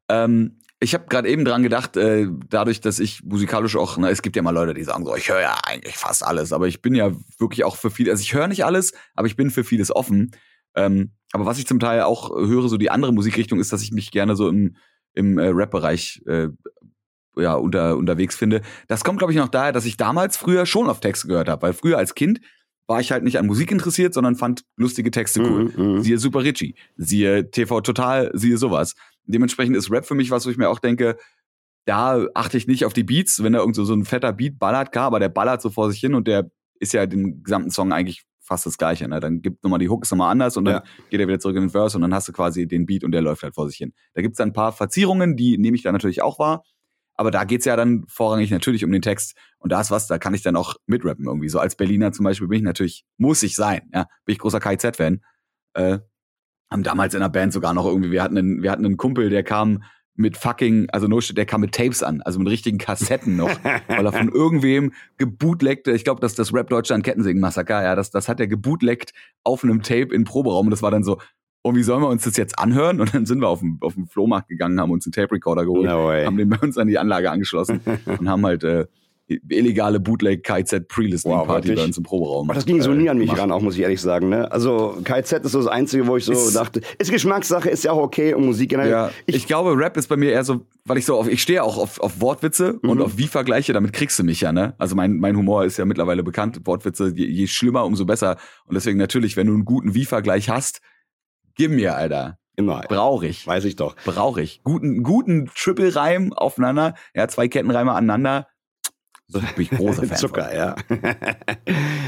Ähm, 0.10 0.58
ich 0.84 0.96
habe 0.96 1.06
gerade 1.08 1.30
eben 1.30 1.46
dran 1.46 1.62
gedacht, 1.62 1.96
äh, 1.96 2.28
dadurch, 2.50 2.82
dass 2.82 3.00
ich 3.00 3.24
musikalisch 3.24 3.76
auch, 3.76 3.98
na, 3.98 4.10
es 4.10 4.24
gibt 4.24 4.36
ja 4.36 4.42
mal 4.42 4.50
Leute, 4.50 4.74
die 4.74 4.84
sagen 4.84 5.06
so, 5.06 5.16
ich 5.16 5.30
höre 5.30 5.42
ja 5.42 5.56
eigentlich 5.64 5.96
fast 5.96 6.26
alles, 6.26 6.52
aber 6.52 6.68
ich 6.68 6.82
bin 6.82 6.96
ja 6.96 7.12
wirklich 7.38 7.64
auch 7.64 7.76
für 7.76 7.92
viel, 7.92 8.10
also 8.10 8.22
ich 8.22 8.34
höre 8.34 8.48
nicht 8.48 8.66
alles, 8.66 8.94
aber 9.14 9.28
ich 9.28 9.36
bin 9.36 9.52
für 9.52 9.64
vieles 9.64 9.96
offen. 9.96 10.32
Ähm, 10.76 11.12
aber 11.34 11.46
was 11.46 11.60
ich 11.60 11.68
zum 11.68 11.80
Teil 11.80 12.02
auch 12.02 12.30
höre, 12.30 12.68
so 12.68 12.78
die 12.78 12.92
andere 12.92 13.14
Musikrichtung, 13.14 13.60
ist, 13.60 13.72
dass 13.72 13.84
ich 13.84 13.92
mich 13.92 14.12
gerne 14.12 14.36
so 14.36 14.50
im, 14.50 14.76
im 15.14 15.38
äh, 15.38 15.48
Rap-Bereich 15.48 16.22
äh, 16.28 16.50
ja, 17.38 17.54
unter, 17.56 17.98
unterwegs 17.98 18.36
finde. 18.36 18.62
Das 18.88 19.04
kommt, 19.04 19.20
glaube 19.20 19.34
ich, 19.34 19.40
noch 19.40 19.48
daher, 19.48 19.72
dass 19.72 19.86
ich 19.86 19.98
damals 19.98 20.38
früher 20.38 20.66
schon 20.66 20.90
auf 20.90 21.00
Texte 21.00 21.28
gehört 21.28 21.50
habe, 21.50 21.62
weil 21.62 21.74
früher 21.74 21.98
als 21.98 22.16
Kind 22.16 22.42
war 22.88 23.00
ich 23.00 23.12
halt 23.12 23.24
nicht 23.24 23.40
an 23.40 23.48
Musik 23.48 23.72
interessiert, 23.72 24.14
sondern 24.14 24.36
fand 24.36 24.64
lustige 24.76 25.12
Texte 25.12 25.42
cool. 25.42 25.72
Mhm, 25.76 25.94
mhm. 25.94 26.02
Siehe 26.02 26.18
Super 26.18 26.44
Richie, 26.44 26.76
siehe 26.98 27.50
TV 27.50 27.80
Total, 27.82 28.32
siehe 28.34 28.58
sowas. 28.58 28.96
Dementsprechend 29.24 29.78
ist 29.78 29.90
Rap 29.90 30.06
für 30.06 30.16
mich 30.16 30.30
was, 30.30 30.46
wo 30.46 30.50
ich 30.50 30.58
mir 30.58 30.70
auch 30.70 30.80
denke, 30.80 31.18
da 31.86 32.26
achte 32.34 32.58
ich 32.58 32.68
nicht 32.68 32.86
auf 32.86 32.94
die 32.94 33.04
Beats, 33.04 33.44
wenn 33.44 33.54
da 33.54 33.60
irgend 33.60 33.76
so, 33.76 33.86
so 33.86 33.94
ein 33.94 34.04
fetter 34.04 34.34
Beat 34.34 34.60
ballert, 34.60 34.92
klar, 34.92 35.06
aber 35.06 35.20
der 35.20 35.30
ballert 35.30 35.62
so 35.62 35.70
vor 35.70 35.90
sich 35.90 36.00
hin 36.00 36.14
und 36.14 36.28
der 36.28 36.52
ist 36.80 36.94
ja 36.94 37.06
den 37.06 37.44
gesamten 37.44 37.72
Song 37.72 37.94
eigentlich 37.94 38.24
fast 38.52 38.66
das 38.66 38.78
Gleiche. 38.78 39.08
Ne? 39.08 39.20
Dann 39.22 39.42
gibt 39.42 39.64
nochmal 39.64 39.80
die 39.80 39.88
Hooks 39.90 40.12
nochmal 40.12 40.30
anders 40.32 40.58
und 40.58 40.66
dann 40.66 40.76
Ja. 40.76 40.84
geht 41.10 41.20
er 41.22 41.28
wieder 41.28 41.40
zurück 41.40 41.56
in 41.56 41.64
den 41.64 41.70
Verse 41.70 41.98
und 41.98 42.02
dann 42.02 42.14
hast 42.14 42.28
du 42.28 42.34
quasi 42.34 42.68
den 42.68 42.86
Beat 42.86 43.04
und 43.06 43.12
der 43.14 43.22
läuft 43.22 43.44
halt 43.44 43.56
vor 43.56 43.68
sich 43.70 43.78
hin. 43.78 43.94
Da 44.14 44.22
gibt's 44.22 44.38
dann 44.38 44.50
ein 44.50 44.54
paar 44.54 44.74
Verzierungen, 44.74 45.38
die 45.38 45.58
nehme 45.58 45.76
ich 45.78 45.84
da 45.84 45.92
natürlich 45.92 46.22
auch 46.22 46.38
wahr. 46.38 46.64
Aber 47.16 47.32
da 47.32 47.44
geht's 47.44 47.66
ja 47.66 47.76
dann 47.76 48.04
vorrangig 48.08 48.52
natürlich 48.52 48.84
um 48.84 48.92
den 48.92 49.02
Text. 49.02 49.38
Und 49.60 49.72
da 49.72 49.80
ist 49.80 49.92
was, 49.92 50.08
da 50.08 50.18
kann 50.18 50.34
ich 50.34 50.42
dann 50.42 50.56
auch 50.56 50.76
mitrappen 50.88 51.26
irgendwie. 51.26 51.50
So 51.50 51.60
als 51.60 51.76
Berliner 51.76 52.12
zum 52.12 52.24
Beispiel 52.26 52.48
bin 52.48 52.58
ich 52.58 52.64
natürlich, 52.64 53.06
muss 53.18 53.44
ich 53.44 53.56
sein, 53.56 53.82
ja, 53.94 54.06
bin 54.26 54.34
ich 54.34 54.40
großer 54.40 54.60
KIZ-Fan. 54.60 55.22
Äh, 55.74 56.00
haben 56.72 56.84
damals 56.84 57.14
in 57.14 57.20
der 57.20 57.30
Band 57.30 57.54
sogar 57.54 57.74
noch 57.74 57.86
irgendwie, 57.86 58.12
wir 58.12 58.24
hatten 58.24 58.38
einen, 58.38 58.64
wir 58.64 58.72
hatten 58.72 58.86
einen 58.86 58.98
Kumpel, 58.98 59.30
der 59.30 59.44
kam 59.44 59.84
mit 60.22 60.38
fucking, 60.38 60.88
also 60.92 61.08
no 61.08 61.20
shit, 61.20 61.38
der 61.38 61.46
kam 61.46 61.62
mit 61.62 61.74
Tapes 61.74 62.04
an, 62.04 62.22
also 62.22 62.40
mit 62.40 62.48
richtigen 62.50 62.78
Kassetten 62.78 63.36
noch, 63.36 63.52
weil 63.88 64.06
er 64.06 64.12
von 64.12 64.30
irgendwem 64.30 64.94
gebootleggte, 65.18 65.92
ich 65.92 66.04
glaube, 66.04 66.22
dass 66.22 66.36
das 66.36 66.54
Rap 66.54 66.70
Deutschland 66.70 67.04
Kettensägen 67.04 67.42
Massaker, 67.42 67.84
ja, 67.84 67.96
das, 67.96 68.12
das 68.12 68.30
hat 68.30 68.40
er 68.40 68.48
gebootleggt 68.48 69.14
auf 69.44 69.64
einem 69.64 69.82
Tape 69.82 70.14
in 70.14 70.24
Proberaum 70.24 70.68
und 70.68 70.72
das 70.72 70.82
war 70.82 70.92
dann 70.92 71.04
so, 71.04 71.20
und 71.64 71.76
wie 71.76 71.84
sollen 71.84 72.02
wir 72.02 72.08
uns 72.08 72.24
das 72.24 72.38
jetzt 72.38 72.58
anhören? 72.58 73.02
Und 73.02 73.14
dann 73.14 73.28
sind 73.28 73.40
wir 73.40 73.48
auf 73.48 73.60
den, 73.60 73.78
auf 73.82 73.94
den 73.94 74.08
Flohmarkt 74.08 74.48
gegangen, 74.48 74.80
haben 74.80 74.92
uns 74.92 75.06
einen 75.06 75.14
Tape 75.14 75.36
Recorder 75.36 75.66
geholt, 75.66 75.86
No 75.86 76.12
haben 76.12 76.38
den 76.38 76.50
bei 76.50 76.58
uns 76.58 76.78
an 76.78 76.88
die 76.88 76.98
Anlage 76.98 77.30
angeschlossen 77.30 77.82
und 78.06 78.30
haben 78.30 78.46
halt 78.46 78.64
äh, 78.64 78.88
illegale 79.50 80.00
Bootleg 80.00 80.44
KZ 80.44 80.88
Pre-Listening 80.88 81.38
Wow, 81.38 81.48
bei 81.48 81.84
uns 81.84 81.98
im 81.98 82.04
Proberaum. 82.04 82.50
Aber 82.50 82.56
das 82.56 82.66
ging 82.66 82.82
so 82.82 82.92
nie 82.94 83.10
an 83.10 83.18
mich 83.18 83.28
gemacht. 83.28 83.42
ran, 83.42 83.52
auch 83.52 83.62
muss 83.62 83.76
ich 83.76 83.82
ehrlich 83.82 84.02
sagen. 84.02 84.30
Ne? 84.30 84.52
Also 84.52 84.98
KZ 85.04 85.46
ist 85.46 85.52
so 85.52 85.60
das 85.60 85.68
Einzige, 85.68 86.08
wo 86.08 86.18
ich 86.18 86.26
so 86.26 86.32
Ist- 86.34 86.56
dachte, 86.56 86.82
ist 86.98 87.12
Geschmackssache, 87.12 87.70
ist 87.70 87.84
ja 87.84 87.92
auch 87.92 88.02
okay 88.02 88.34
und 88.34 88.46
Musik 88.46 88.70
generell. 88.72 88.92
Ja, 88.92 89.12
ich, 89.26 89.48
glaube, 89.48 89.78
Rap 89.78 89.96
ist 89.98 90.08
bei 90.08 90.18
mir 90.18 90.32
eher 90.32 90.44
so, 90.44 90.66
weil 90.86 90.98
ich 90.98 91.06
so 91.06 91.16
auf, 91.18 91.28
ich 91.28 91.42
stehe 91.42 91.64
auch 91.64 91.78
auf, 91.78 92.00
auf 92.00 92.20
Wortwitze 92.22 92.74
und 92.82 92.96
Mhm. 92.98 93.02
auf 93.04 93.18
Wie-Vergleiche, 93.18 93.74
damit 93.74 93.94
kriegst 93.94 94.18
du 94.20 94.24
mich 94.24 94.42
ja, 94.42 94.52
ne? 94.52 94.74
Also 94.78 94.96
mein, 94.96 95.18
mein 95.18 95.38
Humor 95.38 95.66
ist 95.66 95.78
ja 95.78 95.86
mittlerweile 95.86 96.24
bekannt, 96.24 96.60
Wortwitze, 96.66 97.14
je, 97.16 97.26
je 97.28 97.48
schlimmer, 97.48 97.86
umso 97.86 98.06
besser. 98.06 98.38
Und 98.66 98.76
deswegen 98.76 98.98
natürlich, 98.98 99.38
wenn 99.38 99.48
du 99.48 99.54
einen 99.54 99.66
guten 99.66 99.94
Wie-Vergleich 99.94 100.50
hast, 100.50 100.82
gib 101.56 101.72
mir, 101.72 101.96
Alter. 101.96 102.38
Immer. 102.58 102.82
Brauch 102.82 103.24
ich. 103.24 103.48
Weiß 103.48 103.64
ich 103.64 103.78
doch. 103.78 103.96
Brauch 104.06 104.38
ich. 104.38 104.62
Guten, 104.64 105.04
guten 105.04 105.50
Triple-Reim 105.56 106.34
aufeinander, 106.34 106.96
ja, 107.16 107.28
zwei 107.30 107.48
Kettenreime 107.48 107.94
aneinander. 107.94 108.48
Bin 109.40 109.64
ich 109.64 109.70
großer 109.70 110.04
Fan. 110.08 110.18
Zucker, 110.18 110.46
von. 110.50 110.56
ja. 110.56 110.76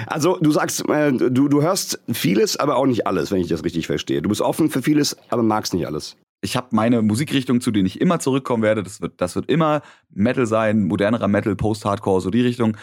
also 0.08 0.38
du 0.42 0.52
sagst, 0.52 0.88
äh, 0.90 1.12
du, 1.12 1.48
du 1.48 1.62
hörst 1.62 2.00
vieles, 2.12 2.58
aber 2.58 2.76
auch 2.78 2.86
nicht 2.86 3.08
alles, 3.08 3.32
wenn 3.32 3.42
ich 3.42 3.48
das 3.48 3.64
richtig 3.64 3.88
verstehe. 3.88 4.22
Du 4.22 4.30
bist 4.30 4.42
offen 4.42 4.70
für 4.70 4.82
vieles, 4.82 5.18
aber 5.30 5.44
magst 5.44 5.74
nicht 5.74 5.86
alles. 5.88 6.16
ich 6.42 6.56
habe 6.58 6.68
meine 6.72 7.02
Musikrichtung, 7.02 7.62
zu 7.62 7.72
denen 7.72 7.86
ich 7.86 8.02
immer 8.02 8.20
zurückkommen 8.20 8.64
werde. 8.64 8.84
Das 8.84 9.02
wird, 9.02 9.14
das 9.22 9.36
wird 9.36 9.50
immer 9.50 9.82
Metal 10.10 10.46
sein, 10.46 10.84
modernerer 10.84 11.28
Metal, 11.28 11.56
Post-Hardcore, 11.56 12.22
so 12.22 12.30
die 12.30 12.42
Richtung. 12.42 12.78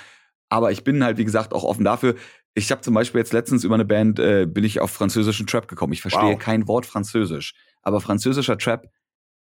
Aber 0.48 0.72
ich 0.72 0.82
bin 0.82 1.04
halt, 1.04 1.18
wie 1.18 1.24
gesagt, 1.24 1.52
auch 1.52 1.64
offen 1.64 1.84
dafür. 1.84 2.14
Ich 2.54 2.72
habe 2.72 2.80
zum 2.80 2.94
Beispiel 2.94 3.20
jetzt 3.20 3.32
letztens 3.32 3.62
über 3.62 3.74
eine 3.74 3.84
Band, 3.84 4.18
äh, 4.18 4.46
bin 4.46 4.64
ich 4.64 4.80
auf 4.80 4.90
französischen 4.90 5.46
Trap 5.46 5.68
gekommen. 5.68 5.92
Ich 5.92 6.00
verstehe 6.02 6.32
Wow. 6.32 6.38
kein 6.38 6.66
Wort 6.66 6.86
Französisch. 6.86 7.54
Aber 7.82 8.00
französischer 8.00 8.58
Trap 8.58 8.90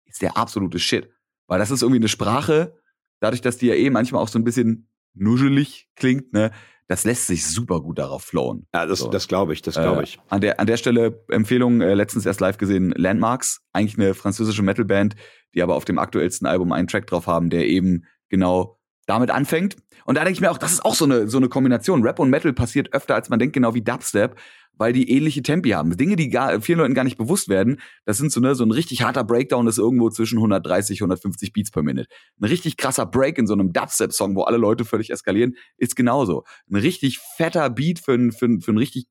ist 0.05 0.21
der 0.21 0.37
absolute 0.37 0.79
Shit. 0.79 1.09
Weil 1.47 1.59
das 1.59 1.71
ist 1.71 1.83
irgendwie 1.83 2.01
eine 2.01 2.09
Sprache, 2.09 2.75
dadurch, 3.21 3.41
dass 3.41 3.59
die 3.59 3.67
ja 3.67 3.75
eh 3.75 3.91
manchmal 3.91 4.23
auch 4.23 4.29
so 4.29 4.39
ein 4.39 4.45
bisschen 4.45 4.89
nuschelig 5.15 5.89
klingt, 5.97 6.33
ne, 6.33 6.51
das 6.89 7.05
lässt 7.05 7.29
sich 7.29 7.47
super 7.47 7.81
gut 7.81 7.99
darauf 7.99 8.25
flowen. 8.25 8.67
Ja, 8.75 8.85
das, 8.87 8.99
So. 9.01 9.09
das 9.11 9.29
glaube 9.29 9.53
ich, 9.53 9.63
das 9.63 9.75
glaube 9.77 10.01
Äh, 10.01 10.05
ich. 10.05 10.19
an, 10.29 10.41
der, 10.41 10.59
an 10.59 10.67
der 10.67 10.77
Stelle 10.77 11.23
Empfehlung, 11.29 11.81
äh, 11.81 11.95
letztens 11.95 12.27
erst 12.27 12.41
live 12.41 12.59
gesehen, 12.59 12.93
Landmarks, 12.97 13.61
eigentlich 13.73 13.97
eine 13.97 14.15
französische 14.15 14.63
Metalband, 14.63 15.15
die 15.55 15.63
aber 15.63 15.77
auf 15.77 15.85
dem 15.85 15.99
aktuellsten 15.99 16.47
Album 16.49 16.73
einen 16.73 16.89
Track 16.89 17.07
drauf 17.07 17.27
haben, 17.29 17.49
der 17.51 17.67
eben 17.69 18.05
genau 18.29 18.80
damit 19.11 19.31
anfängt. 19.31 19.77
Und 20.05 20.15
da 20.17 20.25
denke 20.25 20.35
ich 20.35 20.41
mir 20.41 20.51
auch, 20.51 20.59
das 20.59 20.73
ist 20.73 20.85
auch 20.85 20.95
so 20.95 21.05
eine, 21.05 21.29
so 21.29 21.37
eine 21.37 21.49
Kombination. 21.49 22.03
Rap 22.03 22.19
und 22.19 22.31
Metal 22.31 22.53
passiert 22.53 22.95
öfter, 22.95 23.15
als 23.15 23.29
man 23.29 23.39
denkt, 23.39 23.55
genau 23.55 23.75
wie 23.75 23.83
Dubstep, 23.83 24.37
weil 24.79 24.93
die 24.93 25.11
ähnliche 25.11 25.43
Tempi 25.43 25.71
haben. 25.71 25.95
Dinge, 25.97 26.17
die 26.17 26.31
gar, 26.31 26.61
vielen 26.63 26.79
Leuten 26.79 26.95
gar 26.95 27.05
nicht 27.05 27.19
bewusst 27.19 27.49
werden. 27.49 27.81
Das 28.07 28.17
sind 28.17 28.33
so, 28.33 28.41
ne, 28.41 28.55
so 28.55 28.65
ein 28.65 28.71
richtig 28.71 29.03
harter 29.03 29.25
Breakdown 29.25 29.67
ist 29.67 29.79
irgendwo 29.79 30.09
zwischen 30.11 30.39
130, 30.39 31.01
150 31.01 31.53
Beats 31.53 31.71
per 31.71 31.83
Minute. 31.83 32.09
Ein 32.41 32.45
richtig 32.47 32.77
krasser 32.77 33.05
Break 33.05 33.37
in 33.37 33.47
so 33.47 33.53
einem 33.53 33.73
Dubstep-Song, 33.73 34.37
wo 34.37 34.43
alle 34.43 34.57
Leute 34.57 34.85
völlig 34.85 35.11
eskalieren, 35.11 35.57
ist 35.77 35.97
genauso. 35.97 36.45
Ein 36.71 36.77
richtig 36.77 37.19
fetter 37.37 37.69
Beat 37.69 37.99
für, 37.99 38.17
für, 38.33 38.49
für 38.61 38.71
einen 38.71 38.79
richtig 38.79 39.07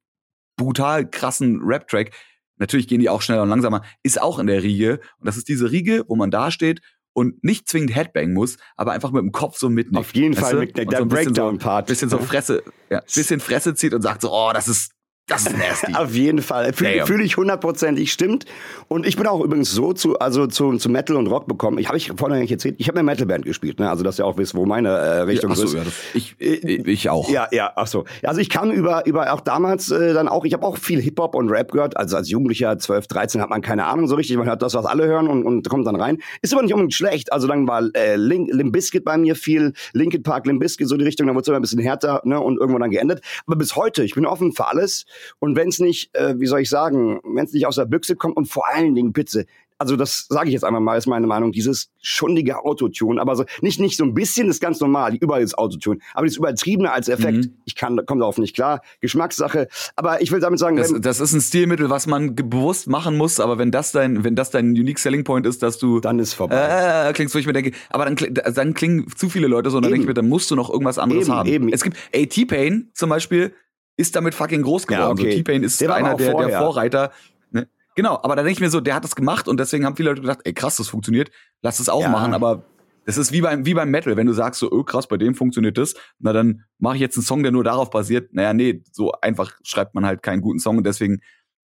brutal 0.58 1.10
krassen 1.10 1.60
Rap-Track. 1.62 2.12
Natürlich 2.58 2.88
gehen 2.88 3.00
die 3.00 3.10
auch 3.10 3.22
schneller 3.22 3.44
und 3.44 3.50
langsamer, 3.50 3.84
ist 4.02 4.22
auch 4.22 4.40
in 4.40 4.48
der 4.48 4.64
Riege. 4.64 5.00
Und 5.20 5.28
das 5.28 5.38
ist 5.38 5.48
diese 5.48 5.72
Riege, 5.72 6.04
wo 6.08 6.16
man 6.16 6.32
da 6.32 6.52
steht 6.52 6.82
und 7.14 7.44
nicht 7.44 7.68
zwingend 7.68 7.96
Headbang 7.96 8.34
muss, 8.34 8.58
aber 8.78 8.92
einfach 8.92 9.12
mit 9.12 9.22
dem 9.24 9.32
Kopf 9.32 9.58
so 9.58 9.70
mitnimmt. 9.70 9.98
Auf 9.98 10.14
jeden 10.14 10.34
Fall 10.36 10.56
mit 10.56 10.78
der, 10.78 10.86
der 10.86 11.00
so 11.00 11.04
ein 11.06 11.10
bisschen 11.10 11.36
so- 11.36 11.42
Breakdown-Part. 11.42 11.88
bisschen 11.88 12.10
so 12.10 12.18
Fresse, 12.20 12.64
ja, 12.90 13.02
bisschen 13.02 13.40
Fresse 13.40 13.74
zieht 13.76 13.94
und 13.94 14.02
sagt 14.02 14.22
so, 14.22 14.32
oh, 14.32 14.52
das 14.54 14.68
ist, 14.68 14.92
das 15.30 15.46
ist 15.46 15.58
nasty. 15.58 15.94
Auf 15.96 16.14
jeden 16.14 16.42
Fall. 16.42 16.74
Fühle 16.74 17.06
fühl 17.06 17.22
ich 17.22 17.38
hundertprozentig, 17.38 18.12
stimmt. 18.12 18.46
Und 18.88 19.06
ich 19.06 19.16
bin 19.16 19.28
auch 19.28 19.42
übrigens 19.44 19.72
so 19.72 19.94
zu, 19.94 20.20
also 20.20 20.48
zu, 20.48 20.78
zu 20.78 20.90
Metal 20.90 21.16
und 21.16 21.28
Rock 21.28 21.48
bekommen. 21.48 21.78
Ich 21.78 21.88
habe 21.88 21.98
ich 21.98 22.12
vorhin 22.18 22.40
nicht 22.40 22.52
erzählt, 22.52 22.76
ich 22.78 22.88
habe 22.88 23.00
eine 23.00 23.06
Metalband 23.06 23.46
gespielt, 23.46 23.80
ne? 23.80 23.90
Also 23.90 24.04
dass 24.04 24.20
ihr 24.20 24.26
auch 24.26 24.38
wisst, 24.38 24.56
wo 24.56 24.66
meine 24.66 24.90
äh, 24.90 25.20
Richtung 25.22 25.52
ach 25.52 25.56
so, 25.56 25.66
ist. 25.66 25.74
ja, 25.74 25.84
das, 25.84 25.94
ich, 26.14 26.36
ich, 26.40 27.10
auch. 27.10 27.30
Ja, 27.30 27.48
ja, 27.52 27.72
ach 27.76 27.88
so. 27.88 28.06
Also 28.24 28.42
ich 28.42 28.50
kam 28.50 28.72
über, 28.72 29.06
über 29.06 29.32
auch 29.32 29.42
damals 29.42 29.92
äh, 29.92 30.14
dann 30.14 30.28
auch, 30.28 30.46
ich 30.46 30.54
habe 30.54 30.66
auch 30.66 30.78
viel 30.78 31.02
Hip-Hop 31.02 31.36
und 31.36 31.50
Rap 31.50 31.72
gehört. 31.72 31.98
Also 31.98 32.18
als 32.18 32.30
Jugendlicher, 32.30 32.78
12, 32.78 33.08
13, 33.08 33.42
hat 33.42 33.50
man 33.50 33.62
keine 33.62 33.86
Ahnung 33.86 34.08
so 34.08 34.16
richtig. 34.16 34.38
Man 34.38 34.48
hört 34.48 34.62
das, 34.62 34.74
was 34.74 34.86
alle 34.86 35.06
hören 35.06 35.28
und, 35.28 35.46
und 35.46 35.70
kommt 35.70 35.86
dann 35.86 35.96
rein. 35.96 36.18
Ist 36.42 36.54
aber 36.54 36.64
nicht 36.64 36.74
unbedingt 36.74 36.94
schlecht. 36.94 37.32
Also 37.32 37.48
dann 37.48 37.68
war 37.68 37.84
äh, 37.96 38.16
Link, 38.16 38.50
Bizkit 38.72 39.04
bei 39.04 39.18
mir 39.18 39.36
viel, 39.36 39.74
Linkin 39.94 40.24
Park, 40.24 40.46
Limp 40.46 40.60
Bizkit, 40.60 40.88
so 40.88 40.98
die 40.98 41.04
Richtung, 41.04 41.28
da 41.28 41.34
wurde 41.34 41.42
es 41.42 41.48
immer 41.48 41.58
ein 41.58 41.62
bisschen 41.62 41.80
härter 41.80 42.22
ne, 42.24 42.40
und 42.40 42.58
irgendwo 42.58 42.80
dann 42.80 42.92
geendet. 42.92 43.22
Aber 43.46 43.56
bis 43.56 43.76
heute, 43.76 44.04
ich 44.04 44.16
bin 44.16 44.26
offen 44.26 44.52
für 44.54 44.68
alles. 44.68 45.06
Und 45.40 45.56
wenn 45.56 45.70
es 45.70 45.80
nicht, 45.80 46.16
äh, 46.16 46.40
wie 46.40 46.46
soll 46.48 46.62
ich 46.62 46.70
sagen, 46.70 47.20
wenn 47.24 47.46
es 47.46 47.54
nicht 47.54 47.66
aus 47.68 47.76
der 47.76 47.86
Büchse 47.86 48.16
kommt 48.16 48.38
und 48.38 48.46
vor 48.46 48.68
allen 48.74 48.96
Dingen 48.96 49.14
Pizze, 49.14 49.46
also 49.82 49.96
das 49.96 50.26
sage 50.28 50.50
ich 50.50 50.54
jetzt 50.54 50.66
einmal 50.66 50.82
mal, 50.82 50.98
ist 50.98 51.08
meine 51.08 51.26
Meinung, 51.26 51.54
dieses 51.54 51.90
schundige 52.02 52.66
Autotune, 52.66 53.22
aber 53.22 53.38
so 53.38 53.46
nicht 53.62 53.80
nicht 53.80 53.96
so 53.96 54.04
ein 54.04 54.14
bisschen, 54.14 54.48
das 54.48 54.58
ist 54.58 54.62
ganz 54.62 54.82
normal, 54.82 55.16
überall 55.16 55.42
ist 55.42 55.58
Autotune, 55.58 56.00
aber 56.14 56.26
das 56.28 56.36
übertriebene 56.36 56.92
als 56.92 57.08
Effekt, 57.08 57.46
Mhm. 57.46 57.54
ich 57.64 57.76
kann 57.76 58.06
komme 58.06 58.20
darauf 58.20 58.38
nicht 58.40 58.54
klar, 58.54 58.82
Geschmackssache, 59.00 59.70
aber 59.96 60.22
ich 60.22 60.34
will 60.34 60.42
damit 60.42 60.60
sagen, 60.60 60.76
Das, 60.76 60.94
das 61.00 61.22
ist 61.22 61.32
ein 61.32 61.40
Stilmittel, 61.40 61.90
was 61.90 62.08
man 62.08 62.36
bewusst 62.36 62.88
machen 62.90 63.16
muss, 63.16 63.40
aber 63.40 63.58
wenn 63.58 63.72
das 63.72 63.94
dein, 63.94 64.26
wenn 64.26 64.36
das 64.36 64.52
dein 64.52 64.72
unique 64.72 65.00
selling 65.00 65.24
point 65.24 65.46
ist, 65.46 65.64
dass 65.64 65.78
du 65.78 66.02
dann 66.02 66.20
ist 66.20 66.34
vorbei. 66.34 67.08
äh, 67.08 67.14
klingst, 67.14 67.34
wo 67.34 67.40
ich 67.40 67.48
mir 67.48 67.54
denke, 67.54 67.72
aber 67.90 68.04
dann, 68.04 68.18
dann 68.54 68.74
klingen 68.74 69.08
zu 69.16 69.30
viele 69.30 69.48
Leute 69.48 69.70
so, 69.70 69.78
und 69.78 69.84
dann 69.84 69.92
Eben. 69.94 70.00
denke 70.02 70.04
ich 70.04 70.08
mir, 70.10 70.14
dann 70.22 70.28
musst 70.28 70.52
du 70.52 70.58
noch 70.58 70.70
irgendwas 70.70 71.00
anderes 71.00 71.28
Eben, 71.28 71.34
haben. 71.34 71.50
eben. 71.50 71.70
Es 71.72 71.84
gibt, 71.84 71.96
ey, 72.12 72.28
T-Pain 72.28 72.90
zum 72.94 73.10
Beispiel 73.10 73.54
ist 74.00 74.16
damit 74.16 74.34
fucking 74.34 74.62
groß 74.62 74.88
geworden. 74.88 75.18
Ja, 75.18 75.24
okay. 75.24 75.32
so, 75.32 75.38
T-Pain 75.38 75.64
ist 75.64 75.82
Der 75.82 75.94
einer 75.94 76.16
der, 76.16 76.34
der. 76.34 76.58
Vorreiter. 76.58 77.12
Ne? 77.52 77.68
Genau, 77.96 78.16
aber 78.24 78.36
da 78.38 78.44
denke 78.44 78.54
ich 78.54 78.60
mir 78.62 78.70
so, 78.70 78.80
der 78.80 78.96
hat 78.96 79.04
das 79.04 79.16
gemacht 79.16 79.48
und 79.50 79.60
deswegen 79.60 79.86
haben 79.86 79.98
viele 79.98 80.10
Leute 80.10 80.22
gedacht, 80.22 80.40
ey 80.46 80.54
krass, 80.54 80.78
das 80.78 80.88
funktioniert, 80.88 81.32
lass 81.62 81.80
es 81.80 81.90
auch 81.90 82.02
Ja. 82.04 82.10
machen, 82.10 82.34
aber 82.34 82.64
das 83.06 83.18
ist 83.18 83.32
wie 83.34 83.42
beim, 83.42 83.66
wie 83.66 83.74
beim 83.74 83.90
Metal, 83.90 84.16
wenn 84.16 84.26
du 84.28 84.34
sagst 84.34 84.60
so, 84.62 84.72
öh, 84.72 84.84
krass, 84.84 85.08
bei 85.08 85.18
dem 85.18 85.36
funktioniert 85.36 85.78
das, 85.78 85.96
na 86.20 86.32
dann 86.32 86.64
mache 86.78 86.96
ich 86.96 87.02
jetzt 87.02 87.18
einen 87.18 87.26
Song, 87.26 87.44
der 87.44 87.52
nur 87.52 87.64
darauf 87.64 87.90
basiert. 87.90 88.34
Naja, 88.34 88.54
nee, 88.54 88.84
so 88.92 89.12
einfach 89.22 89.58
schreibt 89.64 89.96
man 89.96 90.06
halt 90.06 90.24
keinen 90.24 90.42
guten 90.42 90.60
Song 90.60 90.78
und 90.78 90.86
deswegen 90.86 91.20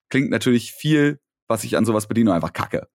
klingt 0.09 0.29
natürlich 0.29 0.73
viel, 0.73 1.19
was 1.47 1.63
ich 1.63 1.77
an 1.77 1.85
sowas 1.85 2.07
bediene, 2.07 2.33
einfach 2.33 2.51
kacke. 2.51 2.87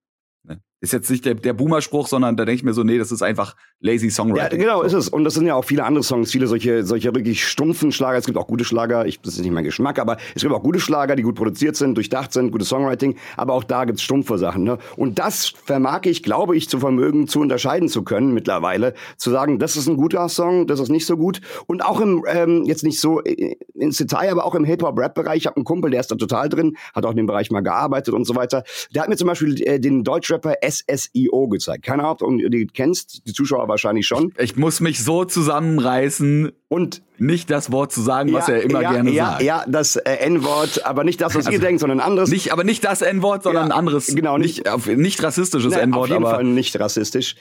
Ist 0.81 0.93
jetzt 0.93 1.11
nicht 1.11 1.25
der, 1.25 1.35
der 1.35 1.53
Boomer-Spruch, 1.53 2.07
sondern 2.07 2.35
da 2.35 2.43
denke 2.43 2.57
ich 2.57 2.63
mir 2.63 2.73
so, 2.73 2.83
nee, 2.83 2.97
das 2.97 3.11
ist 3.11 3.21
einfach 3.21 3.55
lazy 3.81 4.07
ja, 4.07 4.11
Songwriting. 4.11 4.59
genau, 4.59 4.79
so. 4.79 4.87
ist 4.87 4.93
es. 4.93 5.09
Und 5.09 5.23
das 5.23 5.35
sind 5.35 5.45
ja 5.45 5.53
auch 5.53 5.63
viele 5.63 5.83
andere 5.83 6.03
Songs, 6.03 6.31
viele 6.31 6.47
solche, 6.47 6.83
solche 6.83 7.13
wirklich 7.13 7.47
stumpfen 7.47 7.91
Schlager. 7.91 8.17
Es 8.17 8.25
gibt 8.25 8.37
auch 8.37 8.47
gute 8.47 8.63
Schlager, 8.63 9.05
ich, 9.05 9.21
das 9.21 9.35
ist 9.35 9.41
nicht 9.41 9.51
mein 9.51 9.63
Geschmack, 9.63 9.99
aber 9.99 10.17
es 10.33 10.41
gibt 10.41 10.53
auch 10.53 10.63
gute 10.63 10.79
Schlager, 10.79 11.15
die 11.15 11.21
gut 11.21 11.35
produziert 11.35 11.75
sind, 11.75 11.95
durchdacht 11.95 12.33
sind, 12.33 12.51
gutes 12.51 12.69
Songwriting, 12.69 13.15
aber 13.37 13.53
auch 13.53 13.63
da 13.63 13.85
gibt's 13.85 14.01
stumpfe 14.01 14.39
Sachen. 14.39 14.63
Ne? 14.63 14.79
Und 14.97 15.19
das 15.19 15.53
vermag 15.65 16.01
ich, 16.05 16.23
glaube 16.23 16.57
ich, 16.57 16.67
zu 16.67 16.79
vermögen, 16.79 17.27
zu 17.27 17.41
unterscheiden 17.41 17.87
zu 17.87 18.03
können 18.03 18.33
mittlerweile, 18.33 18.95
zu 19.17 19.29
sagen, 19.29 19.59
das 19.59 19.75
ist 19.75 19.87
ein 19.87 19.97
guter 19.97 20.29
Song, 20.29 20.65
das 20.65 20.79
ist 20.79 20.89
nicht 20.89 21.05
so 21.05 21.15
gut. 21.15 21.41
Und 21.67 21.85
auch 21.85 22.01
im, 22.01 22.23
ähm, 22.27 22.63
jetzt 22.65 22.83
nicht 22.83 22.99
so 22.99 23.21
äh, 23.23 23.55
ins 23.75 23.97
Detail, 23.97 24.31
aber 24.31 24.45
auch 24.45 24.55
im 24.55 24.63
Hip-Hop-Rap-Bereich. 24.63 25.37
Ich 25.37 25.45
habe 25.45 25.57
einen 25.57 25.65
Kumpel, 25.65 25.91
der 25.91 25.99
ist 25.99 26.11
da 26.11 26.15
total 26.15 26.49
drin, 26.49 26.75
hat 26.95 27.05
auch 27.05 27.11
in 27.11 27.17
dem 27.17 27.27
Bereich 27.27 27.51
mal 27.51 27.61
gearbeitet 27.61 28.13
und 28.13 28.25
so 28.25 28.35
weiter. 28.35 28.63
Der 28.95 29.03
hat 29.03 29.09
mir 29.09 29.17
zum 29.17 29.27
Beispiel 29.27 29.61
äh, 29.63 29.79
den 29.79 30.03
Deutschrapper 30.03 30.63
SSIO 30.71 31.47
gezeigt. 31.47 31.83
Keine 31.83 32.03
Ahnung, 32.03 32.17
ob 32.21 32.39
du 32.39 32.49
die 32.49 32.67
kennst, 32.67 33.27
die 33.27 33.33
Zuschauer 33.33 33.67
wahrscheinlich 33.67 34.07
schon. 34.07 34.33
Ich 34.37 34.55
muss 34.55 34.79
mich 34.79 35.03
so 35.03 35.25
zusammenreißen, 35.25 36.51
Und 36.67 37.03
nicht 37.21 37.51
das 37.51 37.71
Wort 37.71 37.91
zu 37.91 38.01
sagen, 38.01 38.33
was 38.33 38.49
er 38.49 38.63
immer 38.63 38.81
ja, 38.81 38.91
gerne 38.93 39.11
ja, 39.11 39.25
sagt. 39.31 39.43
Ja, 39.43 39.63
das 39.67 39.95
äh, 39.95 40.15
N-Wort, 40.25 40.85
aber 40.87 41.03
nicht 41.03 41.21
das, 41.21 41.35
was 41.35 41.45
ihr 41.45 41.51
Also, 41.51 41.61
denkt, 41.61 41.79
sondern 41.79 41.99
ein 41.99 42.05
anderes. 42.05 42.31
Nicht, 42.31 42.51
aber 42.51 42.63
nicht 42.63 42.83
das 42.83 43.03
N-Wort, 43.03 43.43
sondern 43.43 43.69
Ja, 43.69 43.73
ein 43.73 43.77
anderes, 43.77 44.07
genau, 44.07 44.39
nicht, 44.39 44.67
auf, 44.67 44.87
nicht 44.87 45.21
rassistisches 45.21 45.71
Ne, 45.71 45.77
auf 45.77 45.83
N-Wort, 45.83 46.09
jeden 46.09 46.23
aber 46.23 46.35
Fall 46.35 46.43
nicht 46.45 46.79
rassistisch. 46.79 47.35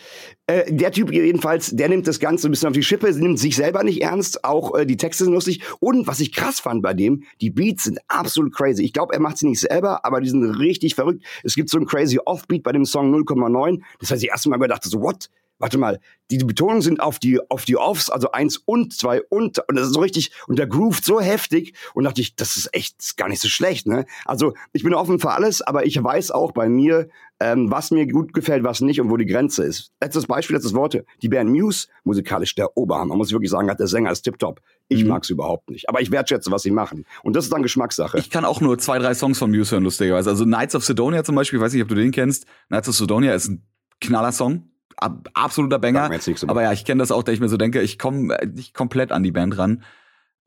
Äh, 0.46 0.70
der 0.70 0.92
Typ 0.92 1.10
jedenfalls, 1.10 1.70
der 1.70 1.88
nimmt 1.88 2.06
das 2.06 2.20
Ganze 2.20 2.48
ein 2.48 2.50
bisschen 2.50 2.68
auf 2.68 2.74
die 2.74 2.82
Schippe, 2.82 3.10
nimmt 3.10 3.38
sich 3.38 3.56
selber 3.56 3.82
nicht 3.82 4.02
ernst, 4.02 4.44
auch 4.44 4.76
äh, 4.76 4.84
die 4.84 4.98
Texte 4.98 5.24
sind 5.24 5.32
lustig. 5.32 5.62
Und 5.80 6.06
was 6.06 6.20
ich 6.20 6.32
krass 6.32 6.60
fand 6.60 6.82
bei 6.82 6.92
dem, 6.92 7.22
die 7.40 7.48
Beats 7.50 7.84
sind 7.84 8.00
absolut 8.08 8.54
crazy. 8.54 8.84
Ich 8.84 8.92
glaube, 8.92 9.14
er 9.14 9.20
macht 9.20 9.38
sie 9.38 9.48
nicht 9.48 9.60
selber, 9.60 10.04
aber 10.04 10.20
die 10.20 10.28
sind 10.28 10.44
richtig 10.44 10.94
verrückt. 10.94 11.24
Es 11.42 11.54
gibt 11.54 11.70
so 11.70 11.78
ein 11.78 11.86
crazy 11.86 12.18
Offbeat 12.22 12.62
bei 12.62 12.72
dem 12.72 12.84
Song 12.84 13.14
0,9. 13.14 13.80
Das 13.98 14.10
heißt, 14.10 14.22
ich 14.22 14.28
erst 14.28 14.46
mal 14.46 14.58
gedacht, 14.58 14.84
so, 14.84 15.00
what? 15.00 15.30
Warte 15.60 15.78
mal, 15.78 16.00
die 16.30 16.38
Betonungen 16.38 16.82
sind 16.82 17.00
auf 17.00 17.18
die, 17.20 17.38
auf 17.50 17.64
die 17.64 17.76
Offs, 17.76 18.10
also 18.10 18.32
eins 18.32 18.56
und 18.56 18.92
zwei 18.92 19.22
und, 19.28 19.58
und 19.68 19.76
das 19.76 19.86
ist 19.88 19.94
so 19.94 20.00
richtig, 20.00 20.32
und 20.48 20.58
der 20.58 20.66
groovt 20.66 21.04
so 21.04 21.20
heftig, 21.20 21.74
und 21.94 22.04
dachte 22.04 22.20
ich, 22.20 22.34
das 22.34 22.56
ist 22.56 22.74
echt 22.74 22.98
das 22.98 23.06
ist 23.08 23.16
gar 23.16 23.28
nicht 23.28 23.40
so 23.40 23.48
schlecht, 23.48 23.86
ne? 23.86 24.06
Also, 24.24 24.54
ich 24.72 24.82
bin 24.82 24.94
offen 24.94 25.20
für 25.20 25.30
alles, 25.30 25.62
aber 25.62 25.86
ich 25.86 26.02
weiß 26.02 26.30
auch 26.32 26.50
bei 26.52 26.68
mir, 26.68 27.08
ähm, 27.40 27.70
was 27.70 27.90
mir 27.90 28.06
gut 28.06 28.32
gefällt, 28.32 28.64
was 28.64 28.80
nicht 28.80 29.00
und 29.00 29.10
wo 29.10 29.16
die 29.16 29.26
Grenze 29.26 29.64
ist. 29.64 29.92
Letztes 30.00 30.26
Beispiel, 30.26 30.56
letztes 30.56 30.74
Worte. 30.74 31.04
Die 31.22 31.28
Band 31.28 31.50
Muse, 31.50 31.88
musikalisch 32.04 32.54
der 32.54 32.76
Oberhammer, 32.76 33.16
muss 33.16 33.28
ich 33.28 33.32
wirklich 33.32 33.50
sagen, 33.50 33.70
hat 33.70 33.80
der 33.80 33.86
Sänger 33.86 34.10
ist 34.12 34.22
tipptopp. 34.22 34.60
Ich 34.88 35.02
Mhm. 35.04 35.08
mag's 35.10 35.30
überhaupt 35.30 35.70
nicht. 35.70 35.88
Aber 35.88 36.00
ich 36.00 36.10
wertschätze, 36.10 36.50
was 36.50 36.62
sie 36.62 36.70
machen. 36.70 37.06
Und 37.22 37.36
das 37.36 37.44
ist 37.44 37.52
dann 37.52 37.62
Geschmackssache. 37.62 38.18
ich 38.18 38.28
kann 38.30 38.44
auch 38.44 38.60
nur 38.60 38.78
zwei, 38.78 38.98
drei 38.98 39.14
Songs 39.14 39.38
von 39.38 39.50
Muse 39.50 39.72
hören, 39.72 39.84
lustigerweise. 39.84 40.30
Also 40.30 40.44
Knights 40.44 40.74
of 40.74 40.84
Sidonia 40.84 41.22
zum 41.24 41.34
Beispiel, 41.34 41.58
ich 41.58 41.62
weiß 41.64 41.72
nicht, 41.72 41.82
ob 41.82 41.88
du 41.88 41.94
den 41.94 42.10
kennst. 42.12 42.46
Knights 42.68 42.88
of 42.88 42.94
Sidonia 42.94 43.34
ist 43.34 43.48
ein 43.48 43.66
Knallersong. 44.00 44.54
Ab, 44.56 44.62
absoluter 44.96 45.78
Banger. 45.78 46.10
Aber 46.46 46.62
ja, 46.62 46.72
ich 46.72 46.84
kenne 46.84 47.00
das 47.00 47.12
auch, 47.12 47.22
da 47.22 47.32
ich 47.32 47.40
mir 47.40 47.48
so 47.48 47.56
denke, 47.56 47.80
ich 47.80 47.98
komme 47.98 48.36
nicht 48.54 48.74
komplett 48.74 49.12
an 49.12 49.22
die 49.22 49.32
Band 49.32 49.56
ran. 49.56 49.82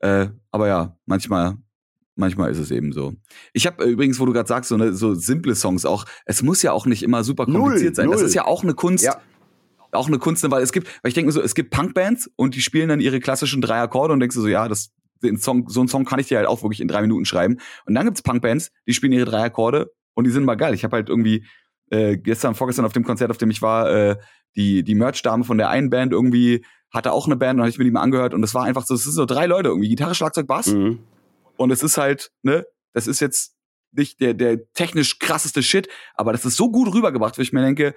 Äh, 0.00 0.28
aber 0.50 0.68
ja, 0.68 0.96
manchmal, 1.06 1.56
manchmal 2.14 2.50
ist 2.50 2.58
es 2.58 2.70
eben 2.70 2.92
so. 2.92 3.14
Ich 3.52 3.66
habe 3.66 3.84
äh, 3.84 3.88
übrigens, 3.88 4.20
wo 4.20 4.26
du 4.26 4.32
gerade 4.32 4.48
sagst, 4.48 4.68
so, 4.68 4.76
ne, 4.76 4.92
so 4.92 5.14
simple 5.14 5.54
Songs 5.54 5.84
auch, 5.84 6.04
es 6.26 6.42
muss 6.42 6.62
ja 6.62 6.72
auch 6.72 6.86
nicht 6.86 7.02
immer 7.02 7.24
super 7.24 7.46
kompliziert 7.46 7.92
null, 7.92 7.94
sein. 7.94 8.06
Null. 8.06 8.14
Das 8.16 8.22
ist 8.22 8.34
ja 8.34 8.44
auch 8.44 8.62
eine 8.62 8.74
Kunst. 8.74 9.04
Ja. 9.04 9.20
Auch 9.92 10.08
eine 10.08 10.18
Kunst, 10.18 10.48
weil 10.50 10.62
es 10.62 10.72
gibt, 10.72 10.88
weil 11.02 11.08
ich 11.08 11.14
denke 11.14 11.30
so, 11.30 11.40
es 11.40 11.54
gibt 11.54 11.70
Punkbands 11.70 12.28
und 12.34 12.56
die 12.56 12.60
spielen 12.60 12.88
dann 12.88 13.00
ihre 13.00 13.20
klassischen 13.20 13.62
drei 13.62 13.80
Akkorde 13.80 14.12
und 14.12 14.20
denkst 14.20 14.34
du 14.34 14.42
so, 14.42 14.48
ja, 14.48 14.68
das, 14.68 14.90
den 15.22 15.38
Song, 15.38 15.68
so 15.68 15.80
einen 15.80 15.88
Song 15.88 16.04
kann 16.04 16.18
ich 16.18 16.26
dir 16.26 16.38
halt 16.38 16.48
auch 16.48 16.62
wirklich 16.62 16.80
in 16.80 16.88
drei 16.88 17.00
Minuten 17.00 17.24
schreiben. 17.24 17.58
Und 17.86 17.94
dann 17.94 18.04
gibt's 18.04 18.20
Punkbands, 18.20 18.72
die 18.88 18.92
spielen 18.92 19.12
ihre 19.12 19.24
drei 19.24 19.44
Akkorde 19.44 19.92
und 20.14 20.24
die 20.24 20.30
sind 20.30 20.44
mal 20.44 20.56
geil. 20.56 20.74
Ich 20.74 20.82
habe 20.82 20.96
halt 20.96 21.08
irgendwie 21.08 21.44
äh, 21.90 22.16
gestern, 22.16 22.54
vorgestern 22.54 22.84
auf 22.84 22.92
dem 22.92 23.04
Konzert, 23.04 23.30
auf 23.30 23.38
dem 23.38 23.50
ich 23.50 23.62
war, 23.62 23.90
äh, 23.90 24.16
die, 24.56 24.82
die 24.84 24.94
Merch-Dame 24.94 25.44
von 25.44 25.58
der 25.58 25.68
einen 25.68 25.90
Band 25.90 26.12
irgendwie 26.12 26.64
hatte 26.92 27.12
auch 27.12 27.26
eine 27.26 27.36
Band 27.36 27.56
und 27.58 27.62
habe 27.62 27.70
ich 27.70 27.78
mir 27.78 27.84
die 27.84 27.90
mal 27.90 28.02
angehört 28.02 28.34
und 28.34 28.42
das 28.42 28.54
war 28.54 28.64
einfach 28.64 28.86
so, 28.86 28.94
es 28.94 29.02
sind 29.04 29.12
so 29.14 29.26
drei 29.26 29.46
Leute 29.46 29.68
irgendwie, 29.68 29.88
Gitarre, 29.88 30.14
Schlagzeug, 30.14 30.46
Bass 30.46 30.68
Mhm. 30.68 31.00
und 31.56 31.70
es 31.72 31.82
ist 31.82 31.98
halt, 31.98 32.30
ne, 32.42 32.64
das 32.92 33.06
ist 33.08 33.20
jetzt 33.20 33.56
nicht 33.90 34.20
der, 34.20 34.34
der 34.34 34.70
technisch 34.72 35.18
krasseste 35.18 35.62
Shit, 35.62 35.88
aber 36.14 36.32
das 36.32 36.44
ist 36.44 36.56
so 36.56 36.70
gut 36.70 36.94
rübergebracht, 36.94 37.36
wo 37.36 37.42
ich 37.42 37.52
mir 37.52 37.62
denke, 37.62 37.94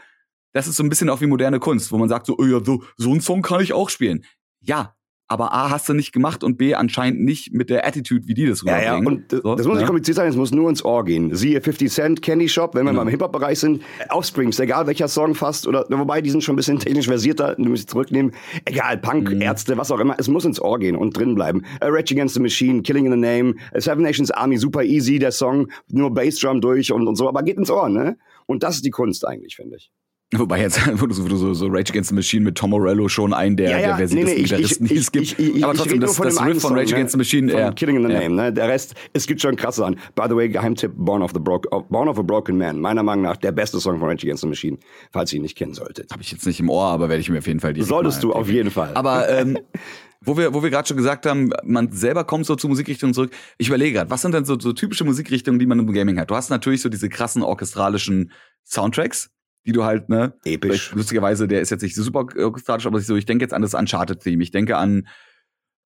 das 0.53 0.67
ist 0.67 0.77
so 0.77 0.83
ein 0.83 0.89
bisschen 0.89 1.09
auch 1.09 1.21
wie 1.21 1.27
moderne 1.27 1.59
Kunst, 1.59 1.91
wo 1.91 1.97
man 1.99 2.09
sagt 2.09 2.25
so, 2.25 2.35
oh 2.39 2.45
ja, 2.45 2.63
so, 2.63 2.83
so 2.97 3.11
einen 3.11 3.21
Song 3.21 3.43
kann 3.43 3.61
ich 3.61 3.73
auch 3.73 3.89
spielen. 3.89 4.25
Ja, 4.61 4.95
aber 5.27 5.53
A, 5.53 5.69
hast 5.69 5.89
du 5.89 5.93
nicht 5.93 6.13
gemacht 6.13 6.43
und 6.43 6.57
B, 6.57 6.73
anscheinend 6.73 7.21
nicht 7.23 7.53
mit 7.53 7.69
der 7.69 7.85
Attitude, 7.85 8.27
wie 8.27 8.33
die 8.33 8.45
das 8.45 8.63
Ja, 8.65 8.81
ja, 8.81 8.95
rüberbringen. 8.95 9.23
und 9.25 9.33
äh, 9.33 9.41
So, 9.43 9.55
das 9.55 9.65
muss 9.65 9.75
nicht 9.75 9.81
ne? 9.83 9.87
kompliziert 9.87 10.15
sein, 10.17 10.29
es 10.29 10.35
muss 10.35 10.51
nur 10.51 10.69
ins 10.69 10.83
Ohr 10.85 11.03
gehen. 11.03 11.35
Siehe 11.35 11.59
50 11.61 11.91
Cent, 11.91 12.21
Candy 12.21 12.47
Shop, 12.47 12.75
wenn 12.75 12.85
wir 12.85 12.91
Genau. 12.91 13.01
mal 13.03 13.09
im 13.09 13.11
Hip-Hop-Bereich 13.11 13.59
sind. 13.59 13.81
Offsprings, 14.09 14.59
egal 14.59 14.87
welcher 14.87 15.07
Song 15.07 15.35
fast, 15.35 15.67
oder 15.67 15.85
wobei 15.89 16.21
die 16.21 16.29
sind 16.29 16.43
schon 16.43 16.53
ein 16.53 16.57
bisschen 16.57 16.79
technisch 16.79 17.07
versierter, 17.07 17.55
du 17.55 17.63
musst 17.69 17.89
zurücknehmen. 17.89 18.31
Egal, 18.65 18.97
Punk, 18.97 19.31
Mhm. 19.33 19.41
Ärzte, 19.41 19.77
was 19.77 19.91
auch 19.91 19.99
immer, 19.99 20.15
es 20.17 20.27
muss 20.27 20.45
ins 20.45 20.61
Ohr 20.61 20.79
gehen 20.79 20.95
und 20.95 21.17
drin 21.17 21.35
bleiben. 21.35 21.63
Uh, 21.83 21.87
Rage 21.89 22.13
Against 22.13 22.35
the 22.35 22.41
Machine, 22.41 22.81
Killing 22.81 23.05
in 23.05 23.11
the 23.11 23.17
Name, 23.17 23.55
uh, 23.75 23.79
Seven 23.79 24.03
Nations 24.03 24.31
Army, 24.31 24.57
super 24.57 24.83
easy, 24.83 25.19
der 25.19 25.31
Song, 25.31 25.67
nur 25.89 26.13
Bassdrum 26.13 26.61
durch 26.61 26.91
und, 26.91 27.07
und 27.07 27.15
so, 27.15 27.27
aber 27.27 27.43
geht 27.43 27.57
ins 27.57 27.69
Ohr, 27.69 27.89
ne? 27.89 28.17
Und 28.45 28.63
das 28.63 28.75
ist 28.75 28.85
die 28.85 28.91
Kunst 28.91 29.27
eigentlich, 29.27 29.57
finde 29.57 29.75
ich. 29.75 29.91
Wobei 30.35 30.59
jetzt, 30.59 30.81
wo 31.01 31.05
du, 31.05 31.13
so- 31.13 31.25
so, 31.37 31.53
so 31.53 31.67
Rage 31.67 31.91
Against 31.91 32.09
the 32.09 32.15
Machine 32.15 32.43
mit 32.43 32.55
Tom 32.57 32.71
Morello 32.71 33.07
schon 33.07 33.33
einen 33.33 33.55
der, 33.55 33.69
Ja, 33.71 33.77
ja, 33.79 33.87
der 33.87 33.97
versiertesten 33.97 34.33
nee, 34.35 34.35
nee, 34.35 34.43
Gitarristen, 34.43 34.85
die 34.87 34.95
es 34.97 35.11
gibt. 35.11 35.25
ich- 35.39 35.55
ich- 35.55 35.63
aber 35.63 35.73
trotzdem, 35.73 36.01
das, 36.01 36.17
das 36.17 36.41
Riff 36.41 36.59
von 36.59 36.59
Song, 36.59 36.73
Rage 36.77 36.89
ne? 36.89 36.95
Against 36.95 37.11
the 37.13 37.17
Machine, 37.17 37.49
Von 37.49 37.59
ja. 37.61 37.71
Killing 37.71 37.95
in 37.95 38.07
the. 38.07 38.13
Name, 38.13 38.29
ne? 38.35 38.51
Der 38.51 38.67
Rest, 38.67 38.93
es 39.13 39.25
gibt 39.25 39.39
schon 39.41 39.55
krasse 39.55 39.79
Sachen. 39.81 39.95
By 40.15 40.23
the 40.27 40.35
way, 40.35 40.49
Geheimtipp, 40.49 40.91
Born 40.97 41.21
of 41.21 41.31
the 41.33 41.39
Broke, 41.39 41.69
of- 41.71 41.87
Born 41.87 42.09
of 42.09 42.19
a 42.19 42.23
Broken 42.23 42.57
Man. 42.57 42.81
Meiner 42.81 43.03
Meinung 43.03 43.23
nach 43.23 43.37
der 43.37 43.53
beste 43.53 43.79
Song 43.79 43.99
von 43.99 44.09
Rage 44.09 44.25
Against 44.27 44.41
the 44.41 44.49
Machine, 44.49 44.77
falls 45.13 45.31
ihr 45.31 45.37
ihn 45.37 45.43
nicht 45.43 45.57
kennen 45.57 45.73
solltet. 45.73 46.11
Habe 46.11 46.21
ich 46.21 46.31
jetzt 46.33 46.45
nicht 46.45 46.59
im 46.59 46.69
Ohr, 46.69 46.87
aber 46.87 47.07
werde 47.07 47.21
ich 47.21 47.29
mir 47.29 47.37
auf 47.37 47.47
jeden 47.47 47.61
Fall 47.61 47.71
die. 47.73 47.83
Solltest 47.83 48.21
du, 48.21 48.33
auf 48.33 48.49
jeden 48.49 48.69
Fall. 48.69 48.91
Aber 48.95 49.29
ähm, 49.29 49.57
wo 50.25 50.35
wir, 50.37 50.53
wo 50.53 50.61
wir 50.61 50.69
gerade 50.69 50.85
schon 50.89 50.97
gesagt 50.97 51.25
haben, 51.25 51.51
man 51.63 51.93
selber 51.93 52.25
kommt 52.25 52.45
so 52.45 52.57
zu 52.57 52.67
Musikrichtungen 52.67 53.13
zurück. 53.13 53.31
Ich 53.57 53.69
überlege 53.69 53.93
gerade, 53.93 54.09
was 54.09 54.23
sind 54.23 54.33
denn 54.33 54.43
so, 54.43 54.59
so 54.59 54.73
typische 54.73 55.05
Musikrichtungen, 55.05 55.57
die 55.57 55.65
man 55.65 55.79
im 55.79 55.89
Gaming 55.93 56.19
hat? 56.19 56.29
Du 56.29 56.35
hast 56.35 56.49
natürlich 56.49 56.81
so 56.81 56.89
diese 56.89 57.07
krassen 57.07 57.43
orchestralischen 57.43 58.31
Soundtracks, 58.65 59.29
die 59.67 59.73
du 59.73 59.83
halt, 59.83 60.09
ne? 60.09 60.33
Episch. 60.45 60.93
Lustigerweise, 60.95 61.47
der 61.47 61.61
ist 61.61 61.69
jetzt 61.69 61.83
nicht 61.83 61.95
super 61.95 62.25
orchestralisch, 62.37 62.85
aber 62.85 62.99
so, 63.01 63.15
ich 63.15 63.25
denke 63.25 63.43
jetzt 63.43 63.53
an 63.53 63.61
das 63.61 63.73
Uncharted-Theme. 63.73 64.41
Ich 64.41 64.51
denke 64.51 64.77
an 64.77 65.07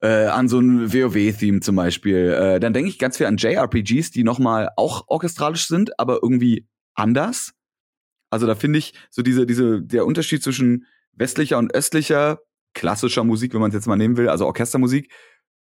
äh, 0.01 0.25
an 0.25 0.47
so 0.47 0.59
ein 0.59 0.93
WoW-Theme 0.93 1.59
zum 1.61 1.75
Beispiel. 1.75 2.31
Äh, 2.31 2.59
dann 2.59 2.73
denke 2.73 2.89
ich 2.89 2.99
ganz 2.99 3.17
viel 3.17 3.27
an 3.27 3.37
JRPGs, 3.37 4.11
die 4.11 4.23
nochmal 4.23 4.69
auch 4.75 5.07
orchestralisch 5.07 5.67
sind, 5.67 5.99
aber 5.99 6.19
irgendwie 6.21 6.67
anders. 6.95 7.53
Also 8.29 8.47
da 8.47 8.55
finde 8.55 8.79
ich 8.79 8.93
so 9.09 9.21
diese, 9.21 9.45
diese, 9.45 9.81
der 9.81 10.05
Unterschied 10.05 10.41
zwischen 10.41 10.85
westlicher 11.13 11.57
und 11.57 11.73
östlicher, 11.75 12.39
klassischer 12.73 13.23
Musik, 13.23 13.53
wenn 13.53 13.61
man 13.61 13.69
es 13.69 13.75
jetzt 13.75 13.87
mal 13.87 13.97
nehmen 13.97 14.17
will, 14.17 14.29
also 14.29 14.45
Orchestermusik, 14.45 15.11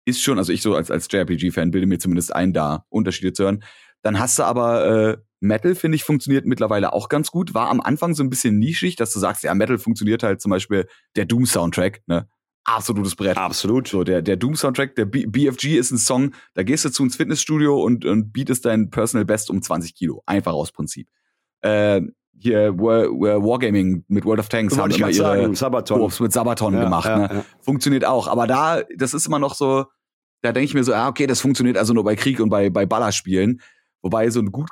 ist 0.06 0.22
schon, 0.22 0.38
also 0.38 0.54
ich 0.54 0.62
so 0.62 0.76
als, 0.76 0.92
als 0.92 1.08
JRPG-Fan 1.12 1.72
bilde 1.72 1.88
mir 1.88 2.00
zumindest 2.00 2.34
ein, 2.34 2.54
da 2.54 2.86
Unterschiede 2.90 3.34
zu 3.34 3.44
hören. 3.44 3.64
Dann 4.02 4.20
hast 4.20 4.40
du 4.40 4.44
aber 4.44 4.86
äh, 4.86 5.18
Metal, 5.40 5.76
finde 5.76 5.96
ich, 5.96 6.04
funktioniert 6.04 6.46
mittlerweile 6.46 6.94
auch 6.94 7.10
ganz 7.10 7.32
gut. 7.32 7.54
War 7.54 7.70
am 7.70 7.82
Anfang 7.82 8.14
so 8.14 8.24
ein 8.24 8.30
bisschen 8.30 8.60
nischig, 8.60 8.96
dass 8.96 9.14
du 9.14 9.20
sagst, 9.20 9.44
ja, 9.44 9.54
Metal 9.54 9.78
funktioniert 9.78 10.24
halt 10.24 10.42
zum 10.42 10.50
Beispiel 10.50 10.88
der 11.16 11.26
Doom-Soundtrack, 11.26 12.02
ne? 12.08 12.28
Absolutes 12.66 13.16
Brett. 13.16 13.38
Absolut. 13.38 13.88
So, 13.88 14.04
der, 14.04 14.22
der 14.22 14.36
Doom-Soundtrack, 14.36 14.96
der 14.96 15.06
B 15.06 15.26
BFG 15.26 15.78
ist 15.78 15.92
ein 15.92 15.98
Song, 15.98 16.34
da 16.54 16.64
gehst 16.64 16.86
du 16.86 16.90
zu 16.90 17.04
ins 17.04 17.16
Fitnessstudio 17.16 17.82
und, 17.82 18.06
und 18.06 18.32
bietest 18.32 18.66
dein 18.66 18.90
Personal 18.90 19.26
Best 19.26 19.50
um 19.50 19.62
20 19.62 19.96
Kilo. 19.96 20.22
Einfach 20.26 20.54
aus 20.54 20.72
Prinzip. 20.72 21.08
Äh, 21.62 22.02
hier 22.38 22.78
War, 22.78 23.06
War, 23.08 23.44
Wargaming 23.44 24.04
mit 24.08 24.24
World 24.26 24.40
of 24.40 24.50
Tanks 24.50 24.78
haben 24.78 24.92
immer 24.92 25.10
ihre 25.10 25.56
Sabaton. 25.56 26.12
Mit 26.20 26.32
Sabaton 26.32 26.74
Ja, 26.74 26.84
gemacht. 26.84 27.06
ja, 27.06 27.18
ne? 27.18 27.30
ja. 27.34 27.46
Funktioniert 27.60 28.06
auch. 28.06 28.28
Aber 28.28 28.46
da, 28.46 28.82
das 28.98 29.14
ist 29.14 29.26
immer 29.26 29.40
noch 29.40 29.56
so, 29.56 29.86
da 30.42 30.52
denke 30.52 30.66
ich 30.66 30.74
mir 30.74 30.84
so, 30.84 30.94
ah, 30.94 31.08
okay, 31.08 31.28
das 31.28 31.42
funktioniert 31.42 31.78
also 31.78 31.94
nur 31.94 32.04
bei 32.04 32.16
Krieg 32.16 32.40
und 32.40 32.50
bei, 32.50 32.70
bei 32.70 32.86
Ballerspielen. 32.86 33.62
Wobei 34.02 34.30
so 34.30 34.40
ein 34.40 34.52
gut 34.52 34.70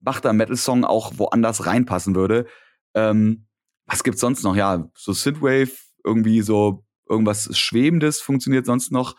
gemachter 0.00 0.32
Metal-Song 0.32 0.84
auch 0.84 1.12
woanders 1.18 1.66
reinpassen 1.66 2.14
würde. 2.14 2.46
Ähm, 2.94 3.46
was 3.86 4.02
gibt's 4.04 4.20
sonst 4.20 4.42
noch? 4.42 4.56
Ja, 4.56 4.88
so 4.96 5.12
Synthwave, 5.12 5.70
irgendwie 6.04 6.42
so 6.42 6.84
irgendwas 7.08 7.56
Schwebendes 7.56 8.20
funktioniert 8.20 8.66
sonst 8.66 8.90
noch. 8.92 9.16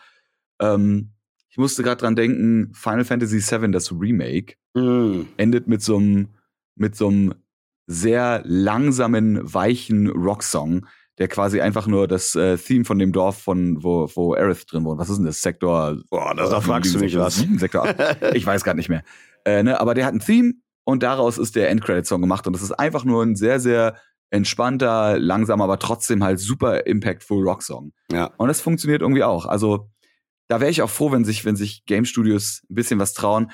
Ähm, 0.60 1.12
ich 1.50 1.56
musste 1.58 1.82
gerade 1.82 2.00
dran 2.00 2.16
denken, 2.16 2.72
Final 2.74 3.04
Fantasy 3.04 3.38
VII, 3.40 3.70
das 3.72 3.92
Remake, 3.92 4.54
Mm. 4.74 5.22
endet 5.38 5.66
mit 5.66 5.82
so 5.82 5.96
einem 5.96 6.28
mit 6.76 6.94
so 6.94 7.08
einem 7.08 7.34
sehr 7.86 8.42
langsamen, 8.44 9.40
weichen 9.42 10.08
Rocksong, 10.08 10.86
der 11.16 11.26
quasi 11.28 11.60
einfach 11.62 11.86
nur 11.86 12.06
das 12.06 12.34
äh, 12.36 12.56
Theme 12.58 12.84
von 12.84 12.98
dem 12.98 13.10
Dorf 13.12 13.38
von 13.42 13.82
wo 13.82 14.08
wo 14.14 14.34
Aerith 14.34 14.66
drin 14.70 14.84
wohnt. 14.84 14.98
Was 15.00 15.08
ist 15.08 15.16
denn 15.16 15.24
das 15.26 15.40
Sektor? 15.40 15.96
Boah, 16.10 16.34
da- 16.34 16.48
da 16.48 16.60
fragst 16.60 16.94
du 16.94 16.98
mich 16.98 17.16
was. 17.16 17.36
Sektor 17.56 17.84
acht? 17.88 17.96
Ich 18.34 18.44
weiß 18.46 18.62
gerade 18.62 18.76
nicht 18.76 18.90
mehr. 18.90 19.02
Äh, 19.44 19.62
ne, 19.62 19.80
aber 19.80 19.94
der 19.94 20.04
hat 20.06 20.14
ein 20.14 20.20
Theme 20.20 20.52
und 20.88 21.02
daraus 21.02 21.36
ist 21.36 21.54
der 21.54 21.68
Endcredit-Song 21.68 22.22
gemacht 22.22 22.46
und 22.46 22.54
das 22.54 22.62
ist 22.62 22.72
einfach 22.72 23.04
nur 23.04 23.22
ein 23.22 23.36
sehr 23.36 23.60
sehr 23.60 23.98
entspannter, 24.30 25.18
langsamer, 25.18 25.64
aber 25.64 25.78
trotzdem 25.78 26.24
halt 26.24 26.40
super 26.40 26.86
impactful 26.86 27.46
Rocksong. 27.46 27.92
Ja. 28.10 28.32
Und 28.38 28.48
das 28.48 28.62
funktioniert 28.62 29.02
irgendwie 29.02 29.22
auch. 29.22 29.44
Also 29.44 29.90
da 30.48 30.62
wäre 30.62 30.70
ich 30.70 30.80
auch 30.80 30.88
froh, 30.88 31.12
wenn 31.12 31.26
sich, 31.26 31.44
wenn 31.44 31.56
sich 31.56 31.84
Game 31.84 32.06
Studios 32.06 32.62
ein 32.70 32.74
bisschen 32.74 32.98
was 32.98 33.12
trauen. 33.12 33.50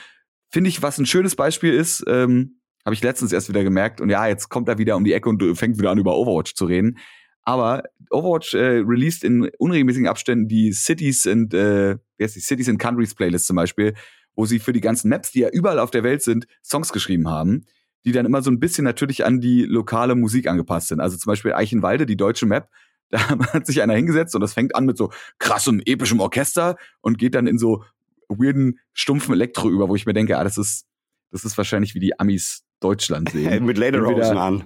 Finde 0.52 0.70
ich, 0.70 0.80
was 0.80 0.96
ein 0.98 1.06
schönes 1.06 1.34
Beispiel 1.34 1.74
ist, 1.74 2.04
ähm, 2.06 2.60
habe 2.84 2.94
ich 2.94 3.02
letztens 3.02 3.32
erst 3.32 3.48
wieder 3.48 3.64
gemerkt. 3.64 4.00
Und 4.00 4.10
ja, 4.10 4.28
jetzt 4.28 4.48
kommt 4.48 4.68
er 4.68 4.78
wieder 4.78 4.96
um 4.96 5.02
die 5.02 5.12
Ecke 5.12 5.28
und 5.28 5.42
fängt 5.56 5.76
wieder 5.76 5.90
an, 5.90 5.98
über 5.98 6.16
Overwatch 6.16 6.54
zu 6.54 6.66
reden. 6.66 6.98
Aber 7.42 7.82
Overwatch 8.10 8.54
äh, 8.54 8.78
released 8.86 9.24
in 9.24 9.50
unregelmäßigen 9.58 10.06
Abständen 10.06 10.46
die 10.46 10.72
Cities 10.72 11.26
and, 11.26 11.52
äh, 11.52 11.96
wie 12.16 12.24
heißt 12.24 12.36
die 12.36 12.40
Cities 12.40 12.68
and 12.68 12.78
Countries 12.78 13.16
Playlist 13.16 13.48
zum 13.48 13.56
Beispiel, 13.56 13.94
wo 14.34 14.46
sie 14.46 14.58
für 14.58 14.72
die 14.72 14.80
ganzen 14.80 15.08
Maps, 15.08 15.30
die 15.32 15.40
ja 15.40 15.48
überall 15.50 15.78
auf 15.78 15.90
der 15.90 16.02
Welt 16.02 16.22
sind, 16.22 16.46
Songs 16.62 16.92
geschrieben 16.92 17.28
haben, 17.28 17.66
die 18.04 18.12
dann 18.12 18.26
immer 18.26 18.42
so 18.42 18.50
ein 18.50 18.60
bisschen 18.60 18.84
natürlich 18.84 19.24
an 19.24 19.40
die 19.40 19.62
lokale 19.64 20.14
Musik 20.14 20.46
angepasst 20.48 20.88
sind. 20.88 21.00
Also 21.00 21.16
zum 21.16 21.30
Beispiel 21.30 21.52
Eichenwalde, 21.54 22.04
die 22.06 22.16
deutsche 22.16 22.46
Map, 22.46 22.68
da 23.10 23.20
hat 23.52 23.66
sich 23.66 23.80
einer 23.82 23.94
hingesetzt 23.94 24.34
und 24.34 24.40
das 24.40 24.54
fängt 24.54 24.74
an 24.74 24.86
mit 24.86 24.96
so 24.98 25.10
krassem, 25.38 25.80
epischem 25.84 26.20
Orchester 26.20 26.76
und 27.00 27.18
geht 27.18 27.34
dann 27.34 27.46
in 27.46 27.58
so 27.58 27.84
weirden, 28.28 28.78
stumpfen 28.92 29.34
Elektro 29.34 29.70
über, 29.70 29.88
wo 29.88 29.94
ich 29.94 30.06
mir 30.06 30.14
denke, 30.14 30.36
ah, 30.38 30.44
das 30.44 30.58
ist, 30.58 30.86
das 31.30 31.44
ist 31.44 31.56
wahrscheinlich 31.56 31.94
wie 31.94 32.00
die 32.00 32.18
Amis 32.18 32.64
Deutschland 32.80 33.28
sehen. 33.32 33.64
Mit 33.64 33.78
Lederhosen 33.78 34.36
an. 34.38 34.64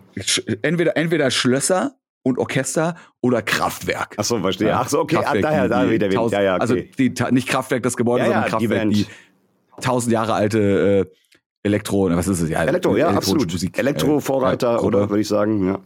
Entweder, 0.62 0.96
entweder 0.96 1.30
Schlösser 1.30 1.96
und 2.22 2.38
Orchester 2.38 2.96
oder 3.20 3.42
Kraftwerk. 3.42 4.14
Ach 4.18 4.24
so, 4.24 4.40
verstehe. 4.40 4.76
Ach 4.76 4.88
so, 4.88 5.00
okay, 5.00 5.16
ah, 5.24 5.34
daher, 5.40 5.64
die- 5.64 5.68
da 5.68 5.84
die 5.84 5.90
wieder. 5.92 6.10
Ja, 6.30 6.42
ja, 6.42 6.54
okay. 6.54 6.60
Also 6.60 6.74
die, 6.76 7.12
nicht 7.32 7.48
Kraftwerk 7.48 7.82
das 7.82 7.96
Gebäude, 7.96 8.24
Ja, 8.24 8.30
ja, 8.30 8.32
sondern 8.48 8.60
die 8.60 8.66
Kraftwerk, 8.66 8.80
Band. 8.82 8.96
die, 8.96 9.06
tausend 9.80 10.12
Jahre 10.12 10.34
alte 10.34 11.06
äh, 11.08 11.18
Elektro, 11.62 12.10
was 12.10 12.28
ist 12.28 12.40
es? 12.40 12.50
Ja, 12.50 12.64
Elektro, 12.64 12.96
ja, 12.96 13.08
absolut. 13.08 13.50
Musik, 13.50 13.78
Elektro-Vorreiter 13.78 14.76
äh, 14.76 14.80
oder 14.80 15.08
würde 15.08 15.20
ich 15.20 15.28
sagen, 15.28 15.66
ja. 15.66 15.80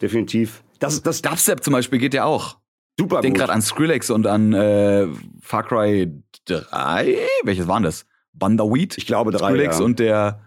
Definitiv. 0.00 0.62
Das, 0.78 1.02
das 1.02 1.22
Dubstep 1.22 1.62
zum 1.62 1.72
Beispiel 1.72 1.98
geht 1.98 2.14
ja 2.14 2.24
auch. 2.24 2.58
super 2.98 3.16
Ich 3.16 3.22
denke 3.22 3.40
gerade 3.40 3.52
an 3.52 3.62
Skrillex 3.62 4.10
und 4.10 4.26
an 4.26 4.52
äh, 4.52 5.08
Far 5.40 5.64
Cry 5.64 6.12
3. 6.46 7.16
Welches 7.44 7.66
waren 7.66 7.82
das? 7.82 8.06
Bandaweed? 8.32 8.96
Ich 8.96 9.06
glaube 9.06 9.32
drei, 9.32 9.48
Skrillex 9.48 9.78
ja. 9.78 9.84
und 9.84 9.98
der 9.98 10.40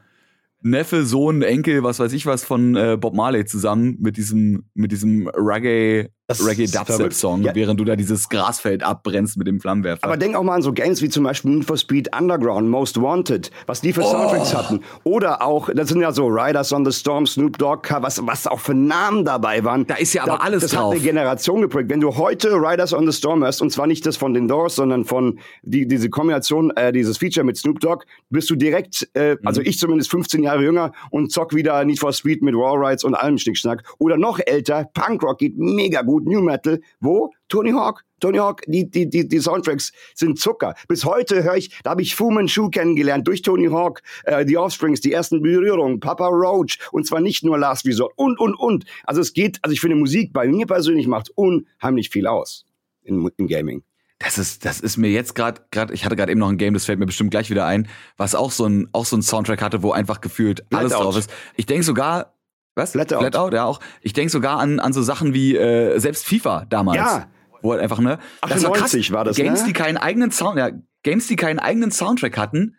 Neffe, 0.62 1.06
Sohn, 1.06 1.42
Enkel, 1.42 1.84
was 1.84 2.00
weiß 2.00 2.14
ich 2.14 2.26
was 2.26 2.46
von 2.46 2.76
äh, 2.76 2.98
Bob 3.00 3.14
Marley 3.16 3.46
zusammen 3.46 3.98
mit 4.00 4.18
diesem 4.18 4.66
mit 4.74 4.92
diesem 4.92 5.28
Reggae 5.28 6.10
Reggae-Dubstep-Song, 6.40 7.44
ja. 7.44 7.56
während 7.56 7.80
du 7.80 7.84
da 7.84 7.96
dieses 7.96 8.30
Grasfeld 8.30 8.84
abbrennst 8.84 9.38
mit 9.38 9.48
dem 9.48 9.60
Flammenwerfer. 9.60 10.04
Aber 10.04 10.18
denk 10.18 10.36
auch 10.36 10.44
mal 10.44 10.56
an 10.56 10.62
so 10.62 10.72
Games 10.72 11.02
wie 11.02 11.10
zum 11.10 11.24
Beispiel 11.24 11.52
Need 11.52 11.66
for 11.66 11.78
Speed 11.78 12.16
Underground, 12.18 12.70
Most 12.70 13.02
Wanted, 13.02 13.52
was 13.68 13.82
die 13.82 13.94
für 13.94 14.02
oh. 14.02 14.12
Soundtracks 14.12 14.56
hatten. 14.56 14.82
Oder 15.04 15.42
auch, 15.42 15.70
das 15.74 15.90
sind 15.90 16.02
ja 16.02 16.12
so 16.12 16.28
Riders 16.28 16.72
on 16.74 16.86
the 16.86 16.92
Storm, 16.92 17.26
Snoop 17.26 17.58
Dogg, 17.58 17.90
was, 17.90 18.26
was 18.26 18.48
auch 18.48 18.60
für 18.60 18.74
Namen 18.74 19.26
dabei 19.26 19.64
waren. 19.64 19.86
Da 19.88 19.96
ist 19.96 20.14
ja 20.14 20.24
aber 20.24 20.38
da, 20.38 20.38
alles 20.38 20.62
das 20.62 20.72
drauf. 20.72 20.94
Das 20.94 21.02
hat 21.02 21.08
eine 21.08 21.20
Generation 21.20 21.62
geprägt. 21.62 21.90
Wenn 21.90 22.02
du 22.02 22.16
heute 22.16 22.54
Riders 22.54 22.94
on 22.94 23.10
the 23.10 23.18
Storm 23.18 23.44
hörst, 23.44 23.62
und 23.62 23.72
zwar 23.72 23.88
nicht 23.88 24.06
das 24.06 24.18
von 24.18 24.34
den 24.34 24.48
Doors, 24.48 24.76
sondern 24.76 25.06
von 25.06 25.40
die, 25.64 25.88
diese 25.88 26.10
Kombination, 26.10 26.72
äh, 26.72 26.92
dieses 26.92 27.18
Feature 27.18 27.46
mit 27.46 27.58
Snoop 27.58 27.80
Dogg, 27.80 28.06
bist 28.30 28.50
du 28.50 28.56
direkt, 28.56 29.10
äh, 29.14 29.34
mhm. 29.34 29.40
also 29.48 29.62
ich 29.62 29.80
zumindest 29.80 30.12
15 30.12 30.44
Jahre 30.44 30.64
jünger 30.64 30.92
und 31.10 31.32
zock 31.32 31.54
wieder 31.56 31.84
Need 31.86 32.00
for 32.00 32.14
Speed 32.14 32.42
mit 32.42 32.56
Raw 32.56 32.78
Rides 32.78 33.04
und 33.04 33.16
allem 33.16 33.38
Schnickschnack. 33.38 33.84
Oder 34.00 34.18
noch 34.18 34.40
älter, 34.40 34.90
Punkrock 34.94 35.40
geht 35.40 35.58
mega 35.58 36.02
gut, 36.02 36.21
New 36.26 36.42
Metal. 36.42 36.80
Wo? 37.00 37.32
Tony 37.48 37.72
Hawk. 37.72 38.04
Tony 38.20 38.38
Hawk, 38.38 38.62
die, 38.68 38.90
die, 38.90 39.10
die, 39.10 39.28
die 39.28 39.40
Soundtracks 39.40 39.92
sind 40.14 40.40
Zucker. 40.40 40.76
Bis 40.88 41.06
heute 41.06 41.44
höre 41.44 41.58
ich, 41.58 41.76
da 41.84 41.90
habe 41.90 42.04
ich 42.04 42.16
Fu 42.16 42.30
Manchu 42.30 42.70
kennengelernt 42.70 43.28
durch 43.28 43.42
Tony 43.42 43.68
Hawk, 43.68 44.02
äh, 44.24 44.46
die 44.46 44.58
Offsprings, 44.58 45.02
die 45.02 45.12
ersten 45.12 45.42
Berührungen, 45.42 46.00
Papa 46.00 46.28
Roach 46.28 46.78
und 46.92 47.08
zwar 47.08 47.20
nicht 47.20 47.44
nur 47.44 47.58
Last 47.58 47.86
Resort 47.86 48.14
und, 48.16 48.40
und, 48.40 48.54
und. 48.54 48.86
Also 49.04 49.22
es 49.22 49.34
geht, 49.34 49.58
also 49.64 49.74
ich 49.74 49.82
finde 49.82 49.96
Musik 49.96 50.34
bei 50.34 50.48
mir 50.48 50.68
persönlich 50.68 51.08
macht 51.08 51.32
unheimlich 51.36 52.10
viel 52.10 52.28
aus 52.28 52.66
im, 53.04 53.30
im 53.38 53.48
Gaming. 53.48 53.84
Das 54.20 54.38
ist, 54.38 54.66
das 54.66 54.80
ist 54.80 54.98
mir 54.98 55.10
jetzt 55.10 55.34
gerade, 55.34 55.62
gerade, 55.72 55.94
ich 55.94 56.06
hatte 56.06 56.16
gerade 56.16 56.32
eben 56.32 56.40
noch 56.40 56.50
ein 56.50 56.58
Game, 56.58 56.76
das 56.76 56.86
fällt 56.86 57.00
mir 57.00 57.08
bestimmt 57.08 57.32
gleich 57.32 57.50
wieder 57.50 57.66
ein, 57.66 57.88
was 58.18 58.36
auch 58.36 58.52
so 58.52 58.68
ein, 58.68 58.88
auch 58.92 59.06
so 59.06 59.18
ein 59.18 59.24
Soundtrack 59.24 59.64
hatte, 59.64 59.82
wo 59.82 59.92
einfach 59.92 60.22
gefühlt 60.22 60.64
alles 60.72 60.94
drauf 60.94 61.18
ist. 61.18 61.32
Ich 61.56 61.66
denke 61.66 61.84
sogar, 61.84 62.36
was? 62.76 62.92
Flatout. 62.92 63.20
Flatout, 63.20 63.56
ja 63.56 63.66
auch. 63.66 63.80
Ich 64.02 64.14
denke 64.14 64.32
sogar 64.32 64.60
an, 64.60 64.80
an 64.80 64.94
so 64.94 65.02
Sachen 65.02 65.34
wie 65.34 65.56
äh, 65.56 66.00
selbst 66.00 66.26
FIFA 66.26 66.66
damals. 66.70 66.98
Ja. 66.98 67.28
Wo 67.62 67.72
halt 67.72 67.82
einfach, 67.82 68.00
ne? 68.00 68.18
98 68.42 69.12
war, 69.12 69.20
war 69.20 69.26
das, 69.26 69.36
Games, 69.36 69.62
ne? 69.62 69.68
die 69.68 69.74
keinen 69.74 69.98
eigenen 69.98 70.32
Sound, 70.32 70.58
ja, 70.58 70.72
Games, 71.04 71.28
die 71.28 71.36
keinen 71.36 71.60
eigenen 71.60 71.92
Soundtrack 71.92 72.38
hatten, 72.38 72.78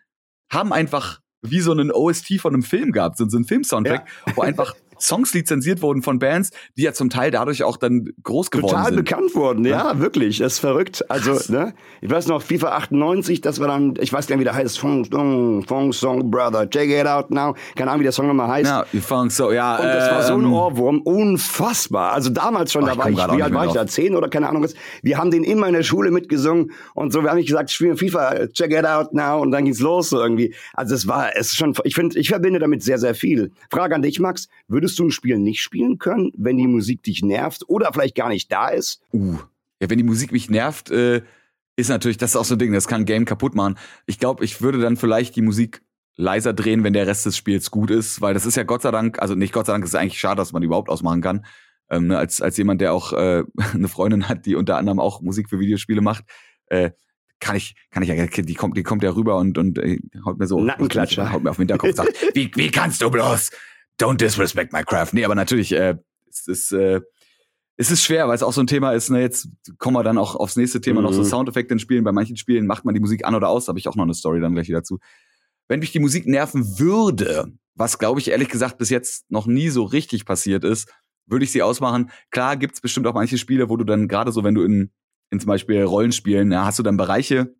haben 0.51 0.73
einfach 0.73 1.19
wie 1.41 1.59
so 1.59 1.71
einen 1.71 1.91
OST 1.91 2.39
von 2.39 2.53
einem 2.53 2.63
Film 2.63 2.91
gehabt, 2.91 3.17
so, 3.17 3.27
so 3.27 3.37
ein 3.37 3.45
Film-Soundtrack, 3.45 4.07
ja. 4.27 4.35
wo 4.35 4.41
einfach 4.41 4.75
Songs 5.03 5.33
lizenziert 5.33 5.81
wurden 5.81 6.01
von 6.01 6.19
Bands, 6.19 6.51
die 6.77 6.83
ja 6.83 6.93
zum 6.93 7.09
Teil 7.09 7.31
dadurch 7.31 7.63
auch 7.63 7.77
dann 7.77 8.09
groß 8.23 8.51
geworden 8.51 8.69
Total 8.69 8.85
sind. 8.85 8.95
Total 8.95 9.17
bekannt 9.17 9.35
wurden, 9.35 9.65
ja, 9.65 9.91
ja, 9.91 9.99
wirklich. 9.99 10.39
Das 10.39 10.53
ist 10.53 10.59
verrückt. 10.59 11.03
Also, 11.09 11.39
ne? 11.51 11.73
Ich 12.01 12.09
weiß 12.09 12.27
noch, 12.27 12.41
FIFA 12.41 12.69
98, 12.69 13.41
das 13.41 13.59
war 13.59 13.67
dann, 13.67 13.95
ich 13.99 14.11
weiß 14.13 14.27
gar 14.27 14.35
nicht, 14.35 14.41
wie 14.41 14.45
der 14.45 14.55
heißt, 14.55 14.79
Fong 14.79 15.05
Song, 15.05 15.63
Fong 15.67 15.93
Song 15.93 16.31
Brother, 16.31 16.69
check 16.69 16.89
it 16.89 17.05
out 17.05 17.31
now. 17.31 17.55
Keine 17.75 17.91
Ahnung, 17.91 18.01
wie 18.01 18.05
der 18.05 18.11
Song 18.11 18.27
nochmal 18.27 18.47
heißt. 18.47 18.69
Ja, 18.69 18.85
Fong 19.01 19.29
Song, 19.29 19.53
ja. 19.53 19.75
Und 19.77 19.85
das 19.85 20.11
war 20.11 20.23
so 20.23 20.33
ein 20.33 20.43
ähm, 20.43 20.53
Ohrwurm, 20.53 21.01
unfassbar. 21.01 22.13
Also 22.13 22.29
damals 22.29 22.71
schon, 22.71 22.83
oh, 22.83 22.87
da 22.87 22.97
war 22.97 23.09
ich, 23.09 23.17
wie 23.17 23.43
alt 23.43 23.53
war 23.53 23.65
ich 23.67 23.73
da, 23.73 23.85
zehn 23.85 24.15
oder 24.15 24.29
keine 24.29 24.49
Ahnung 24.49 24.63
was. 24.63 24.73
Wir 25.01 25.17
haben 25.17 25.31
den 25.31 25.43
immer 25.43 25.67
in 25.67 25.73
der 25.73 25.83
Schule 25.83 26.11
mitgesungen 26.11 26.71
und 26.93 27.11
so, 27.11 27.23
wir 27.23 27.29
haben 27.29 27.37
nicht 27.37 27.47
gesagt, 27.47 27.71
spielen 27.71 27.97
FIFA, 27.97 28.47
check 28.47 28.71
it 28.71 28.85
out 28.85 29.13
now 29.13 29.41
und 29.41 29.51
dann 29.51 29.65
ging's 29.65 29.79
los 29.79 30.09
so 30.09 30.19
irgendwie. 30.19 30.53
Also 30.73 30.95
es 30.95 31.07
war, 31.07 31.35
es 31.35 31.47
ist 31.47 31.57
schon, 31.57 31.73
ich 31.83 31.95
finde, 31.95 32.17
ich 32.17 32.29
verbinde 32.29 32.59
damit 32.59 32.83
sehr, 32.83 32.97
sehr 32.97 33.15
viel. 33.15 33.51
Frage 33.69 33.95
an 33.95 34.01
dich, 34.01 34.19
Max, 34.19 34.47
würdest 34.67 34.92
du 34.99 35.05
ein 35.05 35.11
Spiel 35.11 35.39
nicht 35.39 35.61
spielen 35.61 35.97
können, 35.97 36.31
wenn 36.37 36.57
die 36.57 36.67
Musik 36.67 37.03
dich 37.03 37.21
nervt 37.21 37.63
oder 37.67 37.91
vielleicht 37.93 38.15
gar 38.15 38.29
nicht 38.29 38.51
da 38.51 38.69
ist? 38.69 39.01
Uh, 39.13 39.37
ja, 39.79 39.89
wenn 39.89 39.97
die 39.97 40.03
Musik 40.03 40.31
mich 40.31 40.49
nervt, 40.49 40.91
äh, 40.91 41.21
ist 41.75 41.89
natürlich, 41.89 42.17
das 42.17 42.31
ist 42.31 42.35
auch 42.35 42.45
so 42.45 42.55
ein 42.55 42.59
Ding, 42.59 42.73
das 42.73 42.87
kann 42.87 43.01
ein 43.01 43.05
Game 43.05 43.25
kaputt 43.25 43.55
machen. 43.55 43.77
Ich 44.05 44.19
glaube, 44.19 44.45
ich 44.45 44.61
würde 44.61 44.79
dann 44.79 44.97
vielleicht 44.97 45.35
die 45.35 45.41
Musik 45.41 45.81
leiser 46.15 46.53
drehen, 46.53 46.83
wenn 46.83 46.93
der 46.93 47.07
Rest 47.07 47.25
des 47.25 47.35
Spiels 47.35 47.71
gut 47.71 47.89
ist, 47.89 48.21
weil 48.21 48.33
das 48.33 48.45
ist 48.45 48.55
ja 48.55 48.63
Gott 48.63 48.83
sei 48.83 48.91
Dank, 48.91 49.19
also 49.19 49.35
nicht 49.35 49.53
Gott 49.53 49.65
sei 49.65 49.73
Dank, 49.73 49.83
ist 49.83 49.91
es 49.91 49.95
eigentlich 49.95 50.19
schade, 50.19 50.37
dass 50.37 50.53
man 50.53 50.61
die 50.61 50.67
überhaupt 50.67 50.89
ausmachen 50.89 51.21
kann. 51.21 51.45
Ähm, 51.89 52.07
ne, 52.07 52.17
als, 52.17 52.41
als 52.41 52.57
jemand, 52.57 52.81
der 52.81 52.93
auch 52.93 53.13
äh, 53.13 53.43
eine 53.73 53.87
Freundin 53.87 54.29
hat, 54.29 54.45
die 54.45 54.55
unter 54.55 54.77
anderem 54.77 54.99
auch 54.99 55.21
Musik 55.21 55.49
für 55.49 55.59
Videospiele 55.59 56.01
macht, 56.01 56.25
äh, 56.67 56.91
kann 57.39 57.55
ich, 57.55 57.75
kann 57.91 58.03
ich 58.03 58.09
ja, 58.09 58.25
die 58.25 58.53
kommt, 58.53 58.77
die 58.77 58.83
kommt 58.83 59.03
ja 59.03 59.11
rüber 59.11 59.37
und, 59.37 59.57
und 59.57 59.77
äh, 59.79 59.99
haut 60.23 60.39
mir 60.39 60.47
so, 60.47 60.61
Nackenklatscher. 60.61 61.31
haut 61.31 61.43
mir 61.43 61.49
auf 61.49 61.57
den 61.57 61.63
Hinterkopf 61.63 61.89
und 61.89 61.95
sagt, 61.95 62.25
wie, 62.35 62.51
wie 62.55 62.71
kannst 62.71 63.01
du 63.01 63.09
bloß? 63.09 63.51
Don't 63.99 64.17
disrespect 64.17 64.73
my 64.73 64.83
craft. 64.83 65.13
Nee, 65.13 65.25
aber 65.25 65.35
natürlich, 65.35 65.71
äh, 65.71 65.95
es 66.29 66.47
ist, 66.47 66.71
äh, 66.71 67.01
es 67.75 67.91
ist 67.91 68.03
schwer, 68.03 68.27
weil 68.27 68.35
es 68.35 68.43
auch 68.43 68.53
so 68.53 68.61
ein 68.61 68.67
Thema 68.67 68.91
ist, 68.91 69.09
ne, 69.09 69.21
jetzt 69.21 69.49
kommen 69.77 69.95
wir 69.95 70.03
dann 70.03 70.17
auch 70.17 70.35
aufs 70.35 70.55
nächste 70.55 70.81
Thema, 70.81 71.01
mhm. 71.01 71.07
noch 71.07 71.13
so 71.13 71.21
mhm. 71.21 71.25
Soundeffekte 71.25 71.73
in 71.73 71.79
Spielen. 71.79 72.03
Bei 72.03 72.11
manchen 72.11 72.37
Spielen 72.37 72.67
macht 72.67 72.85
man 72.85 72.93
die 72.93 73.01
Musik 73.01 73.25
an 73.25 73.35
oder 73.35 73.49
aus, 73.49 73.65
da 73.65 73.69
habe 73.69 73.79
ich 73.79 73.87
auch 73.87 73.95
noch 73.95 74.03
eine 74.03 74.13
Story 74.13 74.39
dann 74.39 74.53
gleich 74.53 74.67
wieder 74.67 74.83
zu. 74.83 74.99
Wenn 75.67 75.79
mich 75.79 75.91
die 75.91 75.99
Musik 75.99 76.27
nerven 76.27 76.79
würde, 76.79 77.51
was 77.75 77.97
glaube 77.97 78.19
ich 78.19 78.29
ehrlich 78.29 78.49
gesagt 78.49 78.77
bis 78.77 78.89
jetzt 78.89 79.29
noch 79.31 79.47
nie 79.47 79.69
so 79.69 79.83
richtig 79.83 80.25
passiert 80.25 80.63
ist, 80.63 80.91
würde 81.25 81.45
ich 81.45 81.51
sie 81.51 81.63
ausmachen. 81.63 82.11
Klar 82.31 82.57
gibt's 82.57 82.81
bestimmt 82.81 83.07
auch 83.07 83.13
manche 83.13 83.37
Spiele, 83.37 83.69
wo 83.69 83.77
du 83.77 83.85
dann 83.85 84.07
gerade 84.07 84.31
so, 84.31 84.43
wenn 84.43 84.55
du 84.55 84.63
in, 84.63 84.91
in 85.31 85.39
zum 85.39 85.47
Beispiel 85.47 85.83
Rollenspielen, 85.83 86.51
ja, 86.51 86.65
hast 86.65 86.79
du 86.79 86.83
dann 86.83 86.97
Bereiche, 86.97 87.55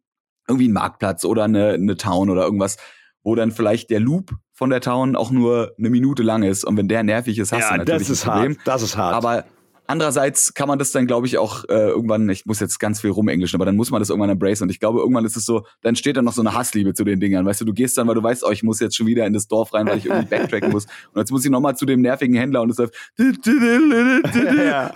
irgendwie 0.48 0.66
einen 0.66 0.74
Marktplatz 0.74 1.26
oder 1.26 1.46
eine, 1.46 1.70
eine 1.70 1.98
Town 1.98 2.30
oder 2.30 2.44
irgendwas, 2.44 2.78
wo 3.24 3.36
dann 3.36 3.52
vielleicht 3.52 3.90
der 3.90 4.02
Loop 4.02 4.36
von 4.64 4.70
der 4.70 4.80
Town 4.80 5.18
auch 5.18 5.30
nur 5.30 5.74
eine 5.78 5.90
Minute 5.90 6.24
lang 6.24 6.42
ist. 6.42 6.64
Und 6.64 6.78
wenn 6.78 6.88
der 6.88 7.04
nervig 7.04 7.38
ist, 7.38 7.52
hast 7.52 7.64
ja, 7.64 7.72
du 7.72 7.78
natürlich 7.80 8.08
das 8.08 8.10
ist 8.10 8.26
ein 8.26 8.32
Problem. 8.32 8.52
Hart. 8.56 8.68
Das 8.68 8.82
ist 8.82 8.96
hart. 8.96 9.14
Aber 9.14 9.44
Andererseits 9.86 10.54
kann 10.54 10.68
man 10.68 10.80
das 10.80 10.92
dann, 10.92 11.08
glaube 11.08 11.28
ich, 11.28 11.38
auch 11.38 11.66
äh, 11.66 11.90
irgendwann, 11.90 12.30
ich 12.30 12.46
muss 12.46 12.60
jetzt 12.60 12.80
ganz 12.80 13.02
viel 13.02 13.12
rumenglischen, 13.12 13.58
aber 13.58 13.66
dann 13.66 13.76
muss 13.76 13.92
man 13.92 14.00
das 14.00 14.10
irgendwann 14.10 14.30
embracen. 14.30 14.64
Und 14.64 14.70
ich 14.70 14.80
glaube, 14.80 15.00
irgendwann 15.00 15.26
ist 15.26 15.36
es 15.36 15.46
so, 15.46 15.66
dann 15.82 15.96
steht 15.96 16.18
da 16.18 16.22
noch 16.22 16.34
so 16.34 16.42
eine 16.42 16.54
Hassliebe 16.54 16.94
zu 16.94 17.04
den 17.04 17.20
Dingern. 17.20 17.46
Weißt 17.46 17.62
du, 17.62 17.66
du 17.66 17.74
gehst 17.74 17.98
dann, 17.98 18.08
weil 18.08 18.16
du 18.16 18.24
weißt, 18.24 18.44
oh, 18.46 18.52
ich 18.52 18.64
muss 18.64 18.80
jetzt 18.80 18.96
schon 18.96 19.08
wieder 19.08 19.26
in 19.26 19.34
das 19.34 19.48
Dorf 19.48 19.74
rein, 19.74 19.88
weil 19.88 19.98
ich 19.98 20.06
irgendwie 20.06 20.26
backtracken 20.30 20.72
muss. 20.72 20.86
Und 21.14 21.20
jetzt 21.20 21.32
muss 21.32 21.44
ich 21.44 21.52
nochmal 21.52 21.76
zu 21.76 21.86
dem 21.86 22.02
nervigen 22.02 22.36
Händler 22.36 22.62
und 22.62 22.70
es 22.70 22.78
läuft. 22.78 22.96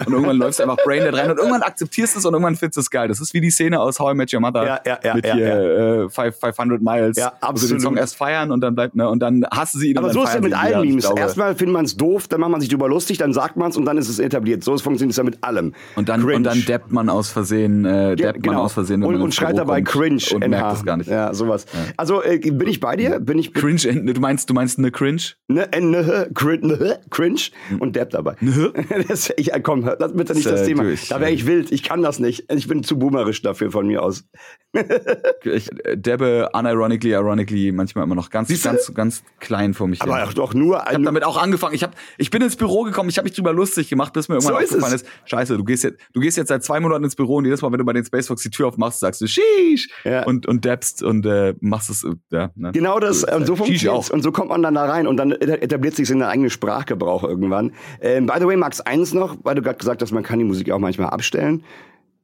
Und 0.08 0.14
irgendwann 0.14 0.38
läufst 0.38 0.60
du 0.60 0.64
einfach 0.64 0.78
Braindead 0.84 1.14
rein 1.14 1.32
und 1.32 1.38
irgendwann 1.38 1.62
akzeptierst 1.62 2.16
du 2.16 2.20
es 2.20 2.26
und 2.26 2.34
irgendwann 2.34 2.56
findest 2.56 2.78
du 2.78 2.82
es 2.82 2.90
geil. 2.90 3.08
Das 3.08 3.20
ist 3.20 3.34
wie 3.34 3.42
die 3.42 3.50
Szene 3.50 3.80
aus 3.80 4.00
How 4.00 4.14
I 4.14 4.16
Met 4.16 4.34
Your 4.34 4.40
Mother 4.40 4.66
ja, 4.66 4.80
ja, 4.86 5.00
ja, 5.04 5.14
mit 5.16 5.26
ja, 5.26 5.36
hier 5.36 6.08
Äh, 6.08 6.32
500 6.32 6.82
Miles. 6.82 7.18
Ja, 7.18 7.34
absolut. 7.42 7.60
Sie 7.60 7.68
den 7.76 7.80
Song 7.80 7.98
erst 7.98 8.16
feiern 8.16 8.52
und 8.52 8.62
dann 8.62 8.76
bleibt, 8.76 8.96
ne, 8.96 9.10
und 9.10 9.20
dann 9.20 9.46
hassen 9.52 9.80
sie 9.80 9.92
ihn. 9.92 9.98
Aber 9.98 10.12
so 10.12 10.24
ist 10.24 10.30
es 10.30 10.36
ja 10.36 10.42
mit 10.42 10.54
allen 10.54 10.82
Memes. 10.82 11.10
Erstmal 11.16 11.56
findet 11.56 11.74
man 11.74 11.86
es 11.86 11.98
doof, 11.98 12.28
dann 12.28 12.40
macht 12.40 12.52
man 12.52 12.62
sich 12.62 12.70
drüber 12.70 12.88
lustig, 12.88 13.18
dann 13.18 13.34
sagt 13.34 13.58
man 13.58 13.72
es 13.72 13.78
und 13.78 13.86
dann 13.86 13.98
ist 13.98 14.10
es 14.10 14.20
etabliert. 14.20 14.64
So 14.64 14.77
funktioniert 14.82 15.12
es 15.12 15.18
ja 15.18 15.24
mit 15.24 15.44
allem. 15.44 15.74
Und 15.96 16.10
dann, 16.10 16.24
und 16.24 16.44
dann 16.44 16.64
deppt 16.66 16.92
man 16.92 17.10
aus 17.10 17.30
Versehen, 17.30 17.86
äh, 17.86 18.16
ja, 18.16 18.32
genau. 18.32 18.54
man 18.54 18.56
aus 18.58 18.74
Versehen. 18.74 19.04
und, 19.04 19.22
und 19.22 19.34
schreit 19.34 19.58
dabei 19.58 19.82
Cringe 19.82 20.22
und 20.34 20.48
merkt 20.48 20.74
es 20.78 20.86
gar 20.86 20.98
nicht. 20.98 21.10
Ja, 21.10 21.34
sowas. 21.34 21.66
Ja. 21.74 21.80
Also 21.98 22.24
äh, 22.24 22.40
bin 22.40 22.68
ich 22.68 22.80
bei 22.80 22.96
dir? 22.96 23.20
Bin 23.20 23.40
ich 23.40 23.54
Cringe? 23.54 23.78
Du 24.14 24.22
meinst, 24.22 24.50
du 24.50 24.54
meinst 24.54 24.78
eine 24.80 24.92
Cringe? 24.92 25.22
Ne, 25.48 25.72
äh, 25.72 25.82
ne, 25.82 26.30
cringe, 26.34 26.68
ne, 26.68 27.00
cringe 27.10 27.42
und 27.80 27.96
deppt 27.96 28.14
dabei. 28.14 28.36
Ne? 28.42 28.74
das, 29.08 29.32
ich, 29.38 29.54
äh, 29.54 29.60
komm, 29.62 29.90
lass 30.00 30.14
bitte 30.14 30.34
nicht 30.34 30.46
das, 30.46 30.56
das 30.60 30.68
Thema. 30.68 30.84
Durch. 30.84 31.08
Da 31.08 31.20
wäre 31.20 31.32
ich 31.32 31.46
wild. 31.46 31.72
Ich 31.72 31.84
kann 31.84 32.02
das 32.02 32.20
nicht. 32.20 32.52
Ich 32.52 32.68
bin 32.68 32.84
zu 32.84 32.98
boomerisch 33.00 33.42
dafür 33.42 33.72
von 33.72 33.88
mir 33.88 34.04
aus. 34.04 34.26
ich 35.44 35.70
äh, 35.86 35.98
debbe 35.98 36.50
unironically, 36.54 37.14
ironically 37.14 37.72
manchmal 37.72 38.04
immer 38.04 38.16
noch 38.16 38.30
ganz, 38.30 38.50
ganz, 38.62 38.94
ganz 38.94 39.24
klein 39.40 39.74
vor 39.74 39.88
mich 39.88 40.02
Aber 40.02 40.20
hin. 40.20 40.30
doch 40.36 40.54
nur. 40.54 40.84
Ich 40.88 40.94
habe 40.94 41.04
damit 41.04 41.24
auch 41.24 41.38
angefangen. 41.38 41.74
Ich, 41.76 41.84
hab, 41.84 41.96
ich 42.18 42.30
bin 42.30 42.42
ins 42.42 42.56
Büro 42.56 42.84
gekommen. 42.84 43.10
Ich 43.10 43.18
habe 43.18 43.26
mich 43.26 43.36
drüber 43.36 43.54
lustig 43.54 43.90
gemacht, 43.90 44.14
bis 44.14 44.30
mir 44.30 44.36
irgendwann 44.36 44.56
so 44.56 44.60
aufgefallen 44.68 44.96
ist, 44.96 45.06
Scheiße, 45.26 45.58
du 45.58 45.64
gehst 45.64 45.84
jetzt, 45.84 46.00
du 46.14 46.20
gehst 46.20 46.38
jetzt 46.38 46.50
seit 46.50 46.64
zwei 46.64 46.80
Monaten 46.80 47.04
ins 47.04 47.16
Büro 47.16 47.36
und 47.38 47.46
jedes 47.46 47.62
Mal, 47.62 47.72
wenn 47.72 47.80
du 47.80 47.86
bei 47.86 47.94
den 47.94 48.06
Spacefox 48.06 48.42
die 48.44 48.50
Tür 48.50 48.68
aufmachst, 48.68 49.00
sagst 49.00 49.22
du 49.22 49.28
Sheesh 49.28 49.90
ja. 50.04 50.24
und 50.24 50.46
und 50.48 50.66
deppst 50.66 51.04
und 51.04 51.26
äh, 51.26 51.54
machst 51.60 51.90
es. 51.90 52.04
Äh, 52.04 52.16
ja, 52.32 52.52
ne? 52.56 52.72
Genau 52.72 53.00
das. 53.00 53.24
Und 53.24 53.46
so 53.46 53.56
funktioniert 53.56 54.10
Und 54.12 54.22
so 54.22 54.32
kommt 54.32 54.50
man 54.50 54.62
dann 54.62 54.76
da 54.76 54.86
rein 54.86 55.08
und 55.08 55.18
dann 55.18 55.32
etabliert 55.32 55.96
sich 55.96 56.10
in 56.10 56.20
der 56.20 56.30
eigenen 56.30 56.50
Sprachgebrauch 56.50 57.24
irgendwann. 57.24 57.74
Ähm, 58.02 58.26
by 58.26 58.36
the 58.40 58.46
way, 58.46 58.56
Max, 58.56 58.82
eins 58.82 59.14
noch, 59.14 59.38
weil 59.44 59.56
du 59.56 59.62
gerade 59.62 59.78
gesagt 59.78 60.02
hast, 60.02 60.12
man 60.12 60.24
kann 60.24 60.40
die 60.40 60.46
Musik 60.46 60.72
auch 60.72 60.80
manchmal 60.80 61.10
abstellen. 61.10 61.64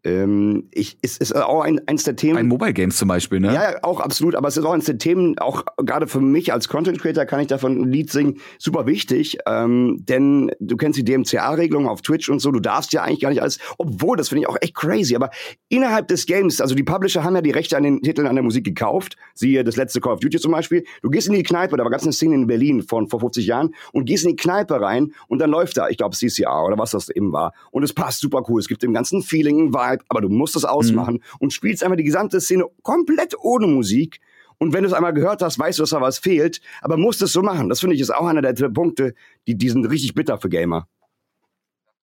Ähm, 0.04 0.68
ich, 0.72 0.98
es 1.02 1.18
ist 1.18 1.34
auch 1.36 1.62
ein, 1.62 1.80
eins 1.88 2.04
der 2.04 2.16
Themen. 2.16 2.38
Ein 2.38 2.48
Mobile 2.48 2.74
Games 2.74 2.98
zum 2.98 3.08
Beispiel, 3.08 3.40
ne? 3.40 3.54
Ja, 3.54 3.84
auch 3.84 4.02
absolut. 4.02 4.36
Aber 4.36 4.48
es 4.50 4.58
ist 4.58 4.66
auch 4.66 4.74
eins 4.74 4.86
der 4.86 4.98
Themen, 4.98 5.38
auch 5.40 5.64
gerade 5.78 6.08
für 6.08 6.20
mich 6.20 6.52
als 6.52 6.68
Content 6.68 7.00
Creator 7.00 7.26
kann 7.26 7.40
ich 7.40 7.48
davon 7.48 7.82
ein 7.82 7.92
Lied 7.92 8.12
singen, 8.12 8.40
super 8.58 8.86
wichtig. 8.86 9.38
Ähm, 9.46 9.98
denn 10.02 10.52
du 10.60 10.76
kennst 10.76 11.00
die 11.00 11.06
DMCA-Regelung 11.06 11.88
auf 11.88 12.02
Twitch 12.02 12.30
und 12.30 12.40
so, 12.40 12.52
du 12.52 12.60
darfst 12.60 12.92
ja 12.92 13.04
eigentlich 13.04 13.22
gar 13.22 13.30
nicht 13.30 13.42
alles, 13.42 13.60
obwohl, 13.78 14.18
das 14.18 14.30
finde 14.30 14.42
ich 14.42 14.50
auch 14.50 14.58
echt 14.60 14.76
crazy. 14.76 15.16
Aber 15.16 15.30
innerhalb 15.70 16.10
des 16.10 16.26
Games, 16.26 16.60
also 16.60 16.76
die 16.76 16.84
Publisher 16.84 17.24
haben 17.24 17.36
ja 17.36 17.42
die 17.42 17.52
Rechte 17.52 17.78
an 17.78 17.84
den 17.84 18.02
Titeln 18.02 18.28
an 18.28 18.36
der 18.36 18.44
Musik 18.44 18.66
gekauft. 18.66 19.16
Siehe 19.36 19.64
das 19.64 19.78
letzte 19.78 20.02
Call 20.02 20.14
of 20.14 20.20
Duty 20.20 20.40
zum 20.40 20.52
Beispiel. 20.52 20.84
Du 21.02 21.10
gehst 21.10 21.28
in 21.28 21.34
die 21.34 21.44
Kneipe, 21.44 21.78
da 21.78 21.84
war 21.84 21.92
ganz 21.92 22.04
eine 22.04 22.14
Szene 22.14 22.36
in 22.36 22.48
Berlin 22.48 22.82
von 22.82 23.08
vor 23.08 23.22
50 23.22 23.46
Jahren 23.46 23.74
und 23.94 24.06
gehst 24.06 24.26
in 24.26 24.32
die 24.32 24.36
Kneipe 24.36 24.82
rein 24.82 25.14
und 25.28 25.40
dann 25.40 25.50
läuft 25.50 25.78
da, 25.78 25.88
ich 25.88 25.98
glaube, 25.98 26.16
CCR 26.16 26.66
oder 26.66 26.78
was 26.78 26.92
das 26.92 27.10
eben 27.10 27.32
war. 27.32 27.54
Und 27.72 27.84
es 27.84 27.94
passt 27.94 28.20
super 28.20 28.44
cool. 28.50 28.60
Es 28.60 28.68
gibt 28.68 28.84
dem 28.84 28.94
ganzen 28.94 29.22
Feeling, 29.22 29.74
Vibe, 29.74 29.93
Vibe, 29.94 30.04
aber 30.10 30.22
du 30.22 30.30
musst 30.30 30.56
es 30.56 30.66
ausmachen 30.66 31.16
mhm. 31.16 31.38
und 31.40 31.54
spielst 31.54 31.84
einfach 31.84 31.98
die 31.98 32.04
gesamte 32.04 32.42
Szene 32.42 32.66
komplett 32.82 33.36
ohne 33.40 33.68
Musik. 33.68 34.20
Und 34.58 34.74
wenn 34.74 34.84
du 34.84 34.88
es 34.88 34.94
einmal 34.94 35.14
gehört 35.14 35.42
hast, 35.42 35.60
weißt 35.60 35.80
du, 35.80 35.84
dass 35.84 35.90
da 35.90 36.02
was 36.02 36.20
fehlt, 36.20 36.62
aber 36.82 36.98
musst 36.98 37.22
es 37.22 37.34
so 37.34 37.42
machen. 37.42 37.70
Das 37.70 37.80
finde 37.80 37.96
ich 37.96 38.02
ist 38.02 38.14
auch 38.14 38.28
einer 38.28 38.42
der 38.42 38.70
Punkte, 38.70 39.14
die, 39.48 39.56
die 39.56 39.70
sind 39.70 39.86
richtig 39.86 40.14
bitter 40.14 40.38
für 40.38 40.50
Gamer. 40.50 40.88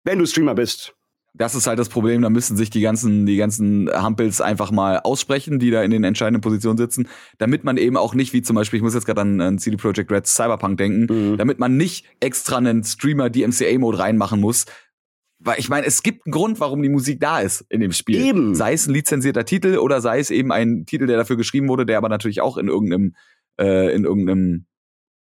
Wenn 0.04 0.18
du 0.18 0.26
Streamer 0.26 0.54
bist. 0.54 0.94
Das 1.34 1.54
ist 1.54 1.66
halt 1.66 1.78
das 1.78 1.90
Problem, 1.90 2.22
da 2.22 2.30
müssen 2.30 2.56
sich 2.56 2.70
die 2.70 2.80
ganzen, 2.80 3.26
die 3.26 3.36
ganzen 3.36 3.90
Hampels 3.92 4.40
einfach 4.40 4.70
mal 4.70 5.00
aussprechen, 5.00 5.58
die 5.58 5.70
da 5.70 5.82
in 5.82 5.90
den 5.90 6.02
entscheidenden 6.02 6.40
Positionen 6.40 6.78
sitzen, 6.78 7.08
damit 7.36 7.62
man 7.62 7.76
eben 7.76 7.98
auch 7.98 8.14
nicht, 8.14 8.32
wie 8.32 8.40
zum 8.40 8.56
Beispiel, 8.56 8.78
ich 8.78 8.82
muss 8.82 8.94
jetzt 8.94 9.04
gerade 9.04 9.20
an, 9.20 9.40
an 9.42 9.58
CD 9.58 9.76
Projekt 9.76 10.10
Red 10.10 10.26
Cyberpunk 10.26 10.78
denken, 10.78 11.32
mhm. 11.32 11.36
damit 11.36 11.58
man 11.58 11.76
nicht 11.76 12.06
extra 12.20 12.56
einen 12.56 12.84
Streamer 12.84 13.28
DMCA-Mode 13.28 13.98
reinmachen 13.98 14.40
muss, 14.40 14.64
Weil 15.46 15.60
ich 15.60 15.68
meine, 15.68 15.86
es 15.86 16.02
gibt 16.02 16.26
einen 16.26 16.32
Grund, 16.32 16.58
warum 16.58 16.82
die 16.82 16.88
Musik 16.88 17.20
da 17.20 17.38
ist 17.38 17.64
in 17.68 17.80
dem 17.80 17.92
Spiel. 17.92 18.20
Eben. 18.20 18.56
Sei 18.56 18.72
es 18.72 18.88
ein 18.88 18.94
lizenzierter 18.94 19.44
Titel 19.44 19.78
oder 19.78 20.00
sei 20.00 20.18
es 20.18 20.30
eben 20.30 20.50
ein 20.50 20.86
Titel, 20.86 21.06
der 21.06 21.16
dafür 21.16 21.36
geschrieben 21.36 21.68
wurde, 21.68 21.86
der 21.86 21.98
aber 21.98 22.08
natürlich 22.08 22.40
auch 22.40 22.56
in 22.56 22.66
irgendeinem, 22.66 23.14
äh, 23.56 23.94
in 23.94 24.04
irgendeinem 24.04 24.66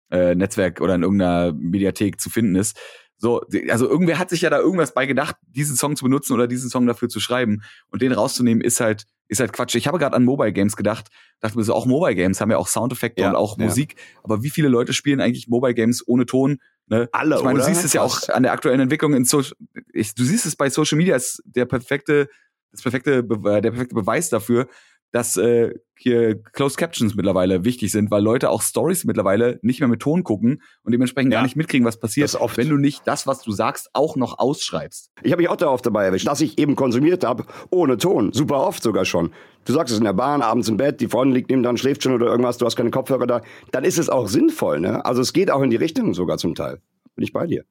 äh, 0.09 0.33
Netzwerk 0.33 0.81
oder 0.81 0.95
in 0.95 1.03
irgendeiner 1.03 1.53
Mediathek 1.53 2.19
zu 2.19 2.31
finden 2.31 2.55
ist. 2.55 2.79
So, 3.17 3.41
also 3.69 3.89
irgendwer 3.89 4.19
hat 4.19 4.29
sich 4.29 4.41
ja 4.41 4.49
da 4.49 4.59
irgendwas 4.59 4.93
bei 4.93 5.05
gedacht, 5.05 5.35
diesen 5.47 5.75
Song 5.75 5.95
zu 5.95 6.03
benutzen 6.03 6.33
oder 6.33 6.47
diesen 6.47 6.69
Song 6.69 6.85
dafür 6.85 7.09
zu 7.09 7.19
schreiben 7.19 7.63
und 7.89 8.01
den 8.01 8.11
rauszunehmen 8.11 8.61
ist 8.61 8.79
halt 8.79 9.05
ist 9.27 9.39
halt 9.39 9.53
Quatsch. 9.53 9.75
Ich 9.75 9.87
habe 9.87 9.99
gerade 9.99 10.15
an 10.15 10.23
Mobile 10.23 10.53
Games 10.53 10.75
gedacht, 10.75 11.07
dachte 11.41 11.57
mir 11.57 11.63
so, 11.63 11.73
auch 11.73 11.85
Mobile 11.85 12.15
Games 12.15 12.39
haben 12.39 12.49
ja 12.51 12.57
auch 12.57 12.67
Soundeffekte 12.67 13.23
Ja, 13.23 13.29
und 13.29 13.35
auch 13.35 13.57
ja. 13.57 13.65
Musik, 13.65 13.95
aber 14.23 14.41
wie 14.43 14.49
viele 14.49 14.69
Leute 14.69 14.93
spielen 14.93 15.19
eigentlich 15.19 15.47
Mobile 15.47 15.73
Games 15.73 16.07
ohne 16.07 16.25
Ton? 16.25 16.59
Ne? 16.87 17.09
Alle, 17.11 17.35
Ich 17.35 17.43
meine, 17.43 17.59
du 17.59 17.65
siehst 17.65 17.83
es 17.83 17.93
ja 17.93 18.01
auch 18.01 18.29
an 18.29 18.43
der 18.43 18.53
aktuellen 18.53 18.79
Entwicklung 18.79 19.13
in 19.13 19.25
Social, 19.25 19.53
ich, 19.91 20.15
du 20.15 20.23
siehst 20.23 20.45
es 20.45 20.55
bei 20.55 20.69
Social 20.69 20.97
Media 20.97 21.15
als 21.15 21.41
der 21.45 21.65
perfekte, 21.65 22.29
das 22.71 22.81
perfekte, 22.81 23.23
Be 23.23 23.57
äh, 23.57 23.61
der 23.61 23.71
perfekte 23.71 23.95
Beweis 23.95 24.29
dafür, 24.29 24.67
dass 25.11 25.37
äh, 25.37 25.73
hier 25.99 26.41
Closed 26.53 26.77
Captions 26.77 27.15
mittlerweile 27.15 27.65
wichtig 27.65 27.91
sind, 27.91 28.11
weil 28.11 28.21
Leute 28.21 28.49
auch 28.51 28.61
Stories 28.61 29.03
mittlerweile 29.05 29.57
nicht 29.63 29.79
mehr 29.79 29.89
mit 29.89 29.99
Ton 29.99 30.23
gucken 30.23 30.61
und 30.83 30.91
dementsprechend 30.91 31.33
Ja. 31.33 31.39
gar 31.39 31.43
nicht 31.43 31.55
mitkriegen, 31.55 31.85
was 31.87 31.99
passiert, 31.99 32.31
wenn 32.55 32.69
du 32.69 32.77
nicht 32.77 33.01
das, 33.05 33.25
was 33.25 33.41
du 33.41 33.51
sagst, 33.51 33.89
auch 33.93 34.15
noch 34.15 34.37
ausschreibst. 34.37 35.11
Ich 35.23 35.31
habe 35.31 35.41
mich 35.41 35.49
auch 35.49 35.55
darauf 35.55 35.81
dabei 35.81 36.05
erwischt, 36.05 36.27
dass 36.27 36.41
ich 36.41 36.59
eben 36.59 36.75
konsumiert 36.75 37.23
habe, 37.23 37.45
ohne 37.71 37.97
Ton. 37.97 38.31
Super 38.31 38.65
oft 38.67 38.83
sogar 38.83 39.05
schon. 39.05 39.31
Du 39.65 39.73
sagst 39.73 39.91
es 39.91 39.97
in 39.97 40.05
der 40.05 40.13
Bahn, 40.13 40.41
abends 40.41 40.69
im 40.69 40.77
Bett, 40.77 41.01
die 41.01 41.07
Freundin 41.07 41.33
liegt 41.35 41.49
neben 41.49 41.63
dran, 41.63 41.77
schläft 41.77 42.03
schon 42.03 42.13
oder 42.13 42.27
irgendwas, 42.27 42.57
du 42.57 42.65
hast 42.65 42.75
keine 42.75 42.91
Kopfhörer 42.91 43.25
da. 43.25 43.41
Dann 43.71 43.83
ist 43.83 43.97
es 43.97 44.09
auch 44.09 44.27
sinnvoll, 44.27 44.79
ne? 44.79 45.03
Also 45.03 45.21
es 45.21 45.33
geht 45.33 45.49
auch 45.49 45.61
in 45.61 45.69
die 45.71 45.75
Richtung 45.77 46.13
sogar 46.13 46.37
zum 46.37 46.53
Teil. 46.53 46.79
Bin 47.15 47.23
ich 47.23 47.33
bei 47.33 47.47
dir. 47.47 47.63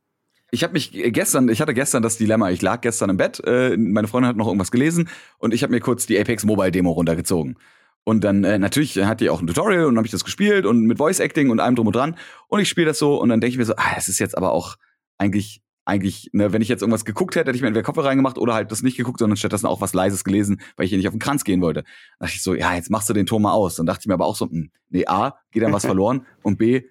Ich 0.50 0.62
habe 0.62 0.74
mich 0.74 0.92
gestern, 0.92 1.48
ich 1.48 1.60
hatte 1.60 1.74
gestern 1.74 2.02
das 2.02 2.18
Dilemma, 2.18 2.50
ich 2.50 2.62
lag 2.62 2.80
gestern 2.80 3.10
im 3.10 3.16
Bett, 3.16 3.42
äh, 3.44 3.76
meine 3.76 4.06
Freundin 4.06 4.28
hat 4.28 4.36
noch 4.36 4.46
irgendwas 4.46 4.70
gelesen 4.70 5.08
und 5.38 5.52
ich 5.52 5.62
habe 5.62 5.72
mir 5.72 5.80
kurz 5.80 6.06
die 6.06 6.18
Apex 6.18 6.44
Mobile 6.44 6.70
Demo 6.70 6.92
runtergezogen. 6.92 7.56
Und 8.04 8.22
dann 8.22 8.44
äh, 8.44 8.58
natürlich 8.58 8.96
hat 8.98 9.20
die 9.20 9.30
auch 9.30 9.40
ein 9.40 9.48
Tutorial 9.48 9.86
und 9.86 9.96
habe 9.96 10.06
ich 10.06 10.12
das 10.12 10.24
gespielt 10.24 10.64
und 10.64 10.86
mit 10.86 10.98
Voice 10.98 11.18
Acting 11.18 11.50
und 11.50 11.58
allem 11.58 11.74
drum 11.74 11.88
und 11.88 11.96
dran 11.96 12.16
und 12.46 12.60
ich 12.60 12.68
spiele 12.68 12.86
das 12.86 12.98
so 12.98 13.20
und 13.20 13.28
dann 13.28 13.40
denke 13.40 13.52
ich 13.52 13.58
mir 13.58 13.64
so, 13.64 13.74
ah, 13.76 13.94
das 13.96 14.08
ist 14.08 14.20
jetzt 14.20 14.36
aber 14.36 14.52
auch 14.52 14.76
eigentlich 15.18 15.62
eigentlich, 15.86 16.30
ne, 16.32 16.52
wenn 16.52 16.62
ich 16.62 16.68
jetzt 16.68 16.82
irgendwas 16.82 17.04
geguckt 17.04 17.36
hätte, 17.36 17.48
hätte 17.48 17.56
ich 17.56 17.62
mir 17.62 17.68
entweder 17.68 17.84
Kopfhörer 17.84 18.08
reingemacht 18.08 18.38
oder 18.38 18.54
halt 18.54 18.72
das 18.72 18.82
nicht 18.82 18.96
geguckt, 18.96 19.20
sondern 19.20 19.36
stattdessen 19.36 19.66
auch 19.66 19.80
was 19.80 19.94
Leises 19.94 20.24
gelesen, 20.24 20.60
weil 20.76 20.84
ich 20.84 20.90
hier 20.90 20.98
nicht 20.98 21.06
auf 21.06 21.14
den 21.14 21.20
Kranz 21.20 21.44
gehen 21.44 21.62
wollte. 21.62 21.84
Da 22.18 22.26
dachte 22.26 22.36
ich 22.36 22.42
so, 22.42 22.54
ja, 22.54 22.74
jetzt 22.74 22.90
machst 22.90 23.08
du 23.08 23.12
den 23.12 23.24
Ton 23.24 23.42
mal 23.42 23.52
aus. 23.52 23.76
Dann 23.76 23.86
dachte 23.86 24.00
ich 24.02 24.06
mir 24.08 24.14
aber 24.14 24.26
auch 24.26 24.34
so, 24.34 24.50
hm, 24.50 24.70
nee, 24.90 25.06
A, 25.06 25.38
geht 25.52 25.62
dann 25.62 25.72
was 25.72 25.84
verloren 25.86 26.26
und 26.42 26.58
B, 26.58 26.82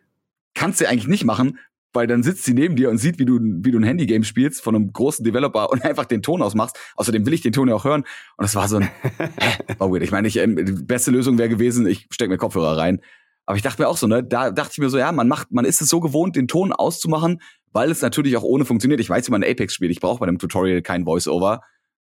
kannst 0.54 0.80
du 0.80 0.88
eigentlich 0.88 1.08
nicht 1.08 1.26
machen, 1.26 1.60
weil 1.96 2.08
dann 2.08 2.24
sitzt 2.24 2.44
sie 2.44 2.54
neben 2.54 2.76
dir 2.76 2.90
und 2.90 2.98
sieht, 2.98 3.20
wie 3.20 3.26
du, 3.26 3.40
wie 3.42 3.72
du 3.72 3.80
ein 3.80 3.84
Handygame 3.84 4.24
spielst 4.24 4.62
von 4.62 4.76
einem 4.76 4.92
großen 4.92 5.24
Developer 5.24 5.72
und 5.72 5.82
einfach 5.86 6.06
den 6.06 6.22
Ton 6.22 6.42
ausmachst. 6.42 6.78
Außerdem 6.96 7.26
will 7.26 7.34
ich 7.34 7.42
den 7.42 7.54
Ton 7.54 7.68
ja 7.68 7.76
auch 7.76 7.86
hören. 7.86 8.02
Und 8.38 8.44
das 8.44 8.56
war 8.56 8.68
so 8.68 8.78
ein, 8.78 8.90
war 9.78 9.92
weird. 9.92 10.04
Ich 10.04 10.12
meine, 10.12 10.28
ich, 10.28 10.38
ähm, 10.38 10.56
die 10.56 10.84
beste 10.84 11.12
Lösung 11.12 11.38
wäre 11.38 11.50
gewesen, 11.50 11.88
ich 11.88 12.08
stecke 12.12 12.30
mir 12.30 12.38
Kopfhörer 12.38 12.78
rein. 12.78 13.02
Aber 13.46 13.58
ich 13.58 13.64
dachte 13.64 13.82
mir 13.82 13.88
auch 13.88 13.98
so, 13.98 14.08
ne, 14.08 14.24
da 14.24 14.52
dachte 14.52 14.72
ich 14.74 14.78
mir 14.80 14.90
so, 14.90 14.98
ja, 14.98 15.12
man 15.12 15.28
macht, 15.28 15.52
man 15.52 15.66
ist 15.66 15.82
es 15.82 15.90
so 15.90 16.00
gewohnt, 16.00 16.36
den 16.36 16.48
Ton 16.48 16.74
auszumachen, 16.74 17.42
weil 17.72 17.92
es 17.92 18.02
natürlich 18.02 18.36
auch 18.38 18.44
ohne 18.44 18.66
funktioniert. 18.66 19.00
Ich 19.00 19.10
weiß, 19.10 19.28
wie 19.28 19.32
man 19.32 19.44
Apex 19.44 19.74
spielt. 19.74 19.92
Ich 19.92 20.00
brauche 20.00 20.20
bei 20.20 20.26
dem 20.26 20.40
Tutorial 20.40 20.82
kein 20.82 21.06
Voice-Over. 21.06 21.62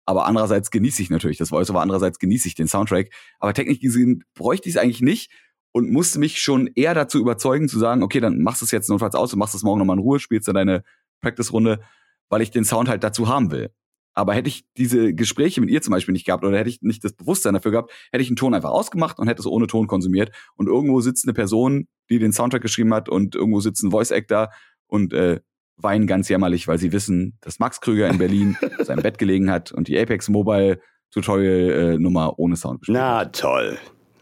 Aber 0.05 0.27
andererseits 0.27 0.71
genieße 0.71 1.01
ich 1.01 1.11
natürlich 1.11 1.39
das 1.39 1.51
Voice-Over, 1.51 1.81
andererseits 1.81 2.19
genieße 2.19 2.49
ich 2.49 2.55
den 2.55 2.67
Soundtrack. 2.67 3.11
Aber 3.39 3.55
technisch 3.55 3.81
gesehen 3.81 4.25
bräuchte 4.35 4.69
ich 4.69 4.75
es 4.75 4.81
eigentlich 4.81 5.01
nicht 5.01 5.31
und 5.73 5.91
musste 5.91 6.19
mich 6.19 6.41
schon 6.41 6.69
eher 6.75 6.95
dazu 6.95 7.19
überzeugen, 7.19 7.69
zu 7.69 7.79
sagen, 7.79 8.03
okay, 8.03 8.21
dann 8.21 8.43
machst 8.43 8.61
du 8.61 8.65
es 8.65 8.71
jetzt 8.71 8.89
notfalls 8.89 9.15
aus 9.15 9.33
und 9.33 9.39
machst 9.39 9.55
es 9.55 9.63
morgen 9.63 9.79
nochmal 9.79 9.97
in 9.97 10.03
Ruhe, 10.03 10.21
spielst 10.21 10.47
du 10.47 10.53
deine 10.53 10.85
Practice-Runde, 11.21 11.81
weil 12.29 12.43
ich 12.43 12.51
den 12.51 12.65
Sound 12.65 12.89
halt 12.89 13.03
dazu 13.03 13.29
haben 13.29 13.51
will. 13.51 13.71
Aber 14.15 14.35
hätte 14.35 14.49
ich 14.49 14.67
diese 14.77 15.15
Gespräche 15.15 15.61
mit 15.63 15.71
ihr 15.71 15.81
zum 15.81 15.93
Beispiel 15.93 16.13
nicht 16.13 16.27
gehabt 16.27 16.45
oder 16.45 16.59
hätte 16.59 16.69
ich 16.69 16.83
nicht 16.83 17.03
das 17.03 17.15
Bewusstsein 17.15 17.55
dafür 17.55 17.71
gehabt, 17.71 17.93
hätte 18.13 18.23
ich 18.23 18.29
einen 18.29 18.37
Ton 18.37 18.53
einfach 18.53 18.71
ausgemacht 18.71 19.19
und 19.19 19.27
hätte 19.27 19.41
es 19.41 19.47
ohne 19.47 19.67
Ton 19.67 19.87
konsumiert. 19.87 20.31
Und 20.55 20.67
irgendwo 20.67 21.01
sitzt 21.01 21.25
eine 21.25 21.33
Person, 21.33 21.89
die 22.11 22.19
den 22.19 22.33
Soundtrack 22.33 22.61
geschrieben 22.61 22.93
hat 22.93 23.09
und 23.09 23.35
irgendwo 23.35 23.61
sitzt 23.61 23.83
ein 23.83 23.91
Voice-Actor 23.91 24.51
und 24.87 25.15
äh, 25.15 25.41
weinen 25.77 26.07
ganz 26.07 26.29
jämmerlich, 26.29 26.69
weil 26.69 26.79
sie 26.79 26.93
wissen, 26.93 27.39
dass 27.41 27.59
Max 27.59 27.81
Krüger 27.81 28.09
in 28.09 28.19
Berlin 28.19 28.59
in 28.79 28.85
seinem 28.85 29.03
Bett 29.03 29.17
gelegen 29.17 29.51
hat 29.51 29.73
und 29.73 29.89
die 29.89 29.99
Apex 29.99 30.29
Mobile 30.29 30.79
Tutorial 31.11 31.71
äh, 31.71 31.99
Nummer 31.99 32.39
ohne 32.39 32.57
Sound 32.57 32.81
gespielt 32.81 32.99
hat. 32.99 33.25
Na 33.25 33.25
toll. 33.27 33.79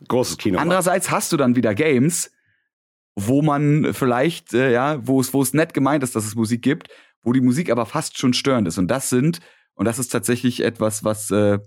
Großes 0.08 0.38
Kino. 0.38 0.58
Andererseits 0.58 1.10
hast 1.10 1.32
du 1.32 1.36
dann 1.36 1.56
wieder 1.56 1.74
Games, 1.74 2.30
wo 3.16 3.42
man 3.42 3.92
vielleicht, 3.92 4.54
äh, 4.54 4.72
ja, 4.72 5.06
wo 5.06 5.20
es, 5.20 5.34
wo 5.34 5.42
es 5.42 5.52
nett 5.54 5.74
gemeint 5.74 6.02
ist, 6.02 6.16
dass 6.16 6.24
es 6.24 6.34
Musik 6.34 6.62
gibt, 6.62 6.88
wo 7.22 7.32
die 7.32 7.40
Musik 7.40 7.70
aber 7.70 7.86
fast 7.86 8.18
schon 8.18 8.32
störend 8.32 8.66
ist. 8.68 8.78
Und 8.78 8.88
das 8.88 9.10
sind, 9.10 9.40
und 9.74 9.84
das 9.84 9.98
ist 9.98 10.08
tatsächlich 10.08 10.62
etwas, 10.62 11.04
was, 11.04 11.30
äh, 11.30 11.58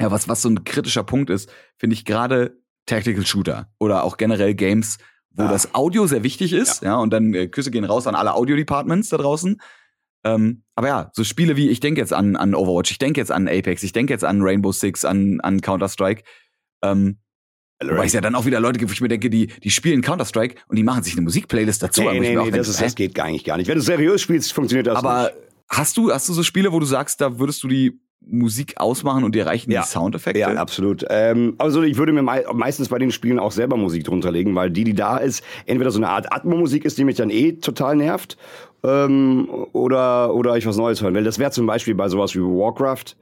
ja, 0.00 0.10
was, 0.10 0.28
was 0.28 0.42
so 0.42 0.48
ein 0.48 0.64
kritischer 0.64 1.04
Punkt 1.04 1.30
ist, 1.30 1.50
finde 1.76 1.94
ich 1.94 2.04
gerade 2.04 2.58
Tactical 2.86 3.26
Shooter 3.26 3.70
oder 3.78 4.04
auch 4.04 4.16
generell 4.16 4.54
Games, 4.54 4.98
wo 5.30 5.44
Ah. 5.44 5.48
das 5.48 5.74
Audio 5.74 6.06
sehr 6.06 6.22
wichtig 6.24 6.52
ist, 6.52 6.82
ja, 6.82 6.96
und 6.96 7.10
dann 7.12 7.34
äh, 7.34 7.46
Küsse 7.48 7.70
gehen 7.70 7.84
raus 7.84 8.06
an 8.06 8.14
alle 8.14 8.34
Audio-Departments 8.34 9.10
da 9.10 9.18
draußen. 9.18 9.60
Ähm, 10.24 10.64
aber 10.74 10.88
ja, 10.88 11.10
so 11.12 11.22
Spiele 11.22 11.56
wie, 11.56 11.68
ich 11.68 11.80
denke 11.80 12.00
jetzt 12.00 12.12
an, 12.12 12.34
an 12.34 12.54
Overwatch, 12.54 12.90
ich 12.90 12.98
denke 12.98 13.20
jetzt 13.20 13.30
an 13.30 13.46
Apex, 13.46 13.82
ich 13.82 13.92
denke 13.92 14.12
jetzt 14.12 14.24
an 14.24 14.40
Rainbow 14.42 14.72
Six, 14.72 15.04
an, 15.04 15.40
an 15.40 15.60
Counter-Strike, 15.60 16.22
ähm, 16.82 17.18
Wobei 17.80 18.06
es 18.06 18.12
ja 18.12 18.20
dann 18.20 18.34
auch 18.34 18.44
wieder 18.44 18.58
Leute 18.60 18.78
gibt, 18.78 18.90
wo 18.90 18.92
ich 18.92 19.00
mir 19.00 19.08
denke, 19.08 19.30
die, 19.30 19.46
die 19.46 19.70
spielen 19.70 20.02
Counter-Strike 20.02 20.56
und 20.66 20.76
die 20.76 20.82
machen 20.82 21.04
sich 21.04 21.12
eine 21.12 21.22
Musikplaylist 21.22 21.82
dazu. 21.82 22.00
Nee, 22.00 22.08
aber 22.08 22.14
nee, 22.18 22.28
nee, 22.30 22.34
denke, 22.36 22.58
das, 22.58 22.68
ist, 22.68 22.80
das 22.80 22.94
geht 22.94 23.14
gar 23.14 23.30
nicht, 23.30 23.44
gar 23.44 23.56
nicht. 23.56 23.68
Wenn 23.68 23.76
du 23.76 23.82
seriös 23.82 24.20
spielst, 24.20 24.52
funktioniert 24.52 24.88
das 24.88 24.96
aber 24.96 25.24
nicht. 25.24 25.34
hast 25.68 25.96
du, 25.96 26.12
hast 26.12 26.28
du 26.28 26.32
so 26.32 26.42
Spiele, 26.42 26.72
wo 26.72 26.80
du 26.80 26.86
sagst, 26.86 27.20
da 27.20 27.38
würdest 27.38 27.62
du 27.62 27.68
die 27.68 28.00
Musik 28.20 28.74
ausmachen 28.78 29.22
und 29.24 29.34
dir 29.34 29.46
reichen 29.46 29.70
Ja. 29.70 29.82
die 29.82 29.88
Soundeffekte? 29.88 30.40
Ja, 30.40 30.48
absolut. 30.54 31.04
Ähm, 31.08 31.54
also 31.58 31.82
ich 31.82 31.96
würde 31.96 32.12
mir 32.12 32.22
mei 32.22 32.44
meistens 32.52 32.88
bei 32.88 32.98
den 32.98 33.12
Spielen 33.12 33.38
auch 33.38 33.52
selber 33.52 33.76
Musik 33.76 34.04
drunter 34.04 34.32
legen, 34.32 34.54
weil 34.56 34.70
die, 34.70 34.84
die 34.84 34.92
da 34.94 35.16
ist, 35.16 35.42
entweder 35.64 35.90
so 35.92 35.98
eine 35.98 36.08
Art 36.08 36.32
Atmo-Musik 36.32 36.84
ist, 36.84 36.98
die 36.98 37.04
mich 37.04 37.16
dann 37.16 37.30
eh 37.30 37.52
total 37.52 37.96
nervt, 37.96 38.36
ähm, 38.82 39.48
oder, 39.72 40.34
oder 40.34 40.56
ich 40.56 40.66
was 40.66 40.76
Neues 40.76 41.00
hören 41.00 41.14
will. 41.14 41.24
Das 41.24 41.38
wäre 41.38 41.52
zum 41.52 41.66
Beispiel 41.66 41.94
bei 41.94 42.08
sowas 42.08 42.34
wie 42.34 42.40
Warcraft 42.40 43.16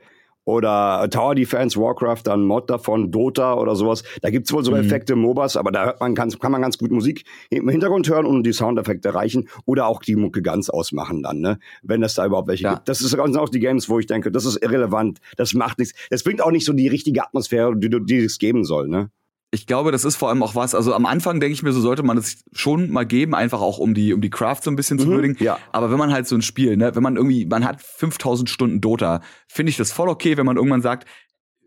oder 0.46 1.06
Tower 1.10 1.34
Defense, 1.34 1.78
Warcraft, 1.78 2.22
dann 2.24 2.44
Mod 2.44 2.70
davon, 2.70 3.10
Dota 3.10 3.54
oder 3.54 3.76
sowas. 3.76 4.02
Da 4.22 4.30
gibt's 4.30 4.52
wohl 4.52 4.64
so 4.64 4.70
Mhm. 4.70 4.78
Effekte, 4.78 5.16
MOBAs, 5.16 5.56
aber 5.56 5.70
da 5.72 5.84
hört 5.84 6.00
man, 6.00 6.14
kann, 6.14 6.30
kann 6.30 6.52
man 6.52 6.62
ganz 6.62 6.78
gut 6.78 6.90
Musik 6.90 7.24
im 7.50 7.68
Hintergrund 7.68 8.08
hören 8.08 8.24
und 8.24 8.44
die 8.44 8.52
Soundeffekte 8.52 9.12
reichen 9.14 9.48
oder 9.66 9.86
auch 9.88 10.00
die 10.02 10.16
Mucke 10.16 10.40
ganz 10.42 10.70
ausmachen 10.70 11.22
dann, 11.22 11.40
ne? 11.40 11.58
wenn 11.82 12.02
es 12.02 12.14
da 12.14 12.24
überhaupt 12.24 12.48
welche 12.48 12.62
Ja. 12.64 12.74
gibt. 12.74 12.88
Das 12.88 13.00
ist 13.02 13.10
sind 13.10 13.36
auch 13.36 13.48
die 13.48 13.60
Games, 13.60 13.88
wo 13.88 13.98
ich 13.98 14.06
denke, 14.06 14.30
das 14.30 14.44
ist 14.44 14.62
irrelevant, 14.62 15.18
das 15.36 15.52
macht 15.52 15.78
nichts. 15.78 15.94
Das 16.10 16.22
bringt 16.22 16.40
auch 16.40 16.52
nicht 16.52 16.64
so 16.64 16.72
die 16.72 16.88
richtige 16.88 17.22
Atmosphäre, 17.24 17.76
die, 17.76 17.90
die 17.90 18.18
es 18.18 18.38
geben 18.38 18.64
soll. 18.64 18.86
Ne? 18.88 19.10
Ich 19.52 19.66
glaube, 19.66 19.92
das 19.92 20.04
ist 20.04 20.16
vor 20.16 20.28
allem 20.28 20.42
auch 20.42 20.54
was, 20.54 20.74
also 20.74 20.92
am 20.92 21.06
Anfang 21.06 21.38
denke 21.40 21.52
ich 21.54 21.62
mir, 21.62 21.72
so 21.72 21.80
sollte 21.80 22.02
man 22.02 22.18
es 22.18 22.42
schon 22.52 22.90
mal 22.90 23.04
geben, 23.06 23.34
einfach 23.34 23.60
auch 23.60 23.78
um 23.78 23.94
die, 23.94 24.12
um 24.12 24.20
die 24.20 24.28
Craft 24.30 24.58
so 24.62 24.70
ein 24.70 24.76
bisschen 24.76 24.98
zu 24.98 25.06
Mhm, 25.06 25.10
würdigen. 25.12 25.36
ja. 25.38 25.58
Aber 25.72 25.90
wenn 25.90 25.98
man 25.98 26.12
halt 26.12 26.26
so 26.26 26.34
ein 26.34 26.42
Spiel, 26.42 26.76
ne, 26.76 26.94
wenn 26.96 27.02
man 27.02 27.16
irgendwie, 27.16 27.46
man 27.46 27.64
hat 27.64 27.80
5000 27.80 28.50
Stunden 28.50 28.80
Dota, 28.80 29.22
finde 29.48 29.70
ich 29.70 29.76
das 29.76 29.92
voll 29.92 30.08
okay, 30.08 30.36
wenn 30.36 30.46
man 30.46 30.56
irgendwann 30.56 30.82
sagt, 30.82 31.06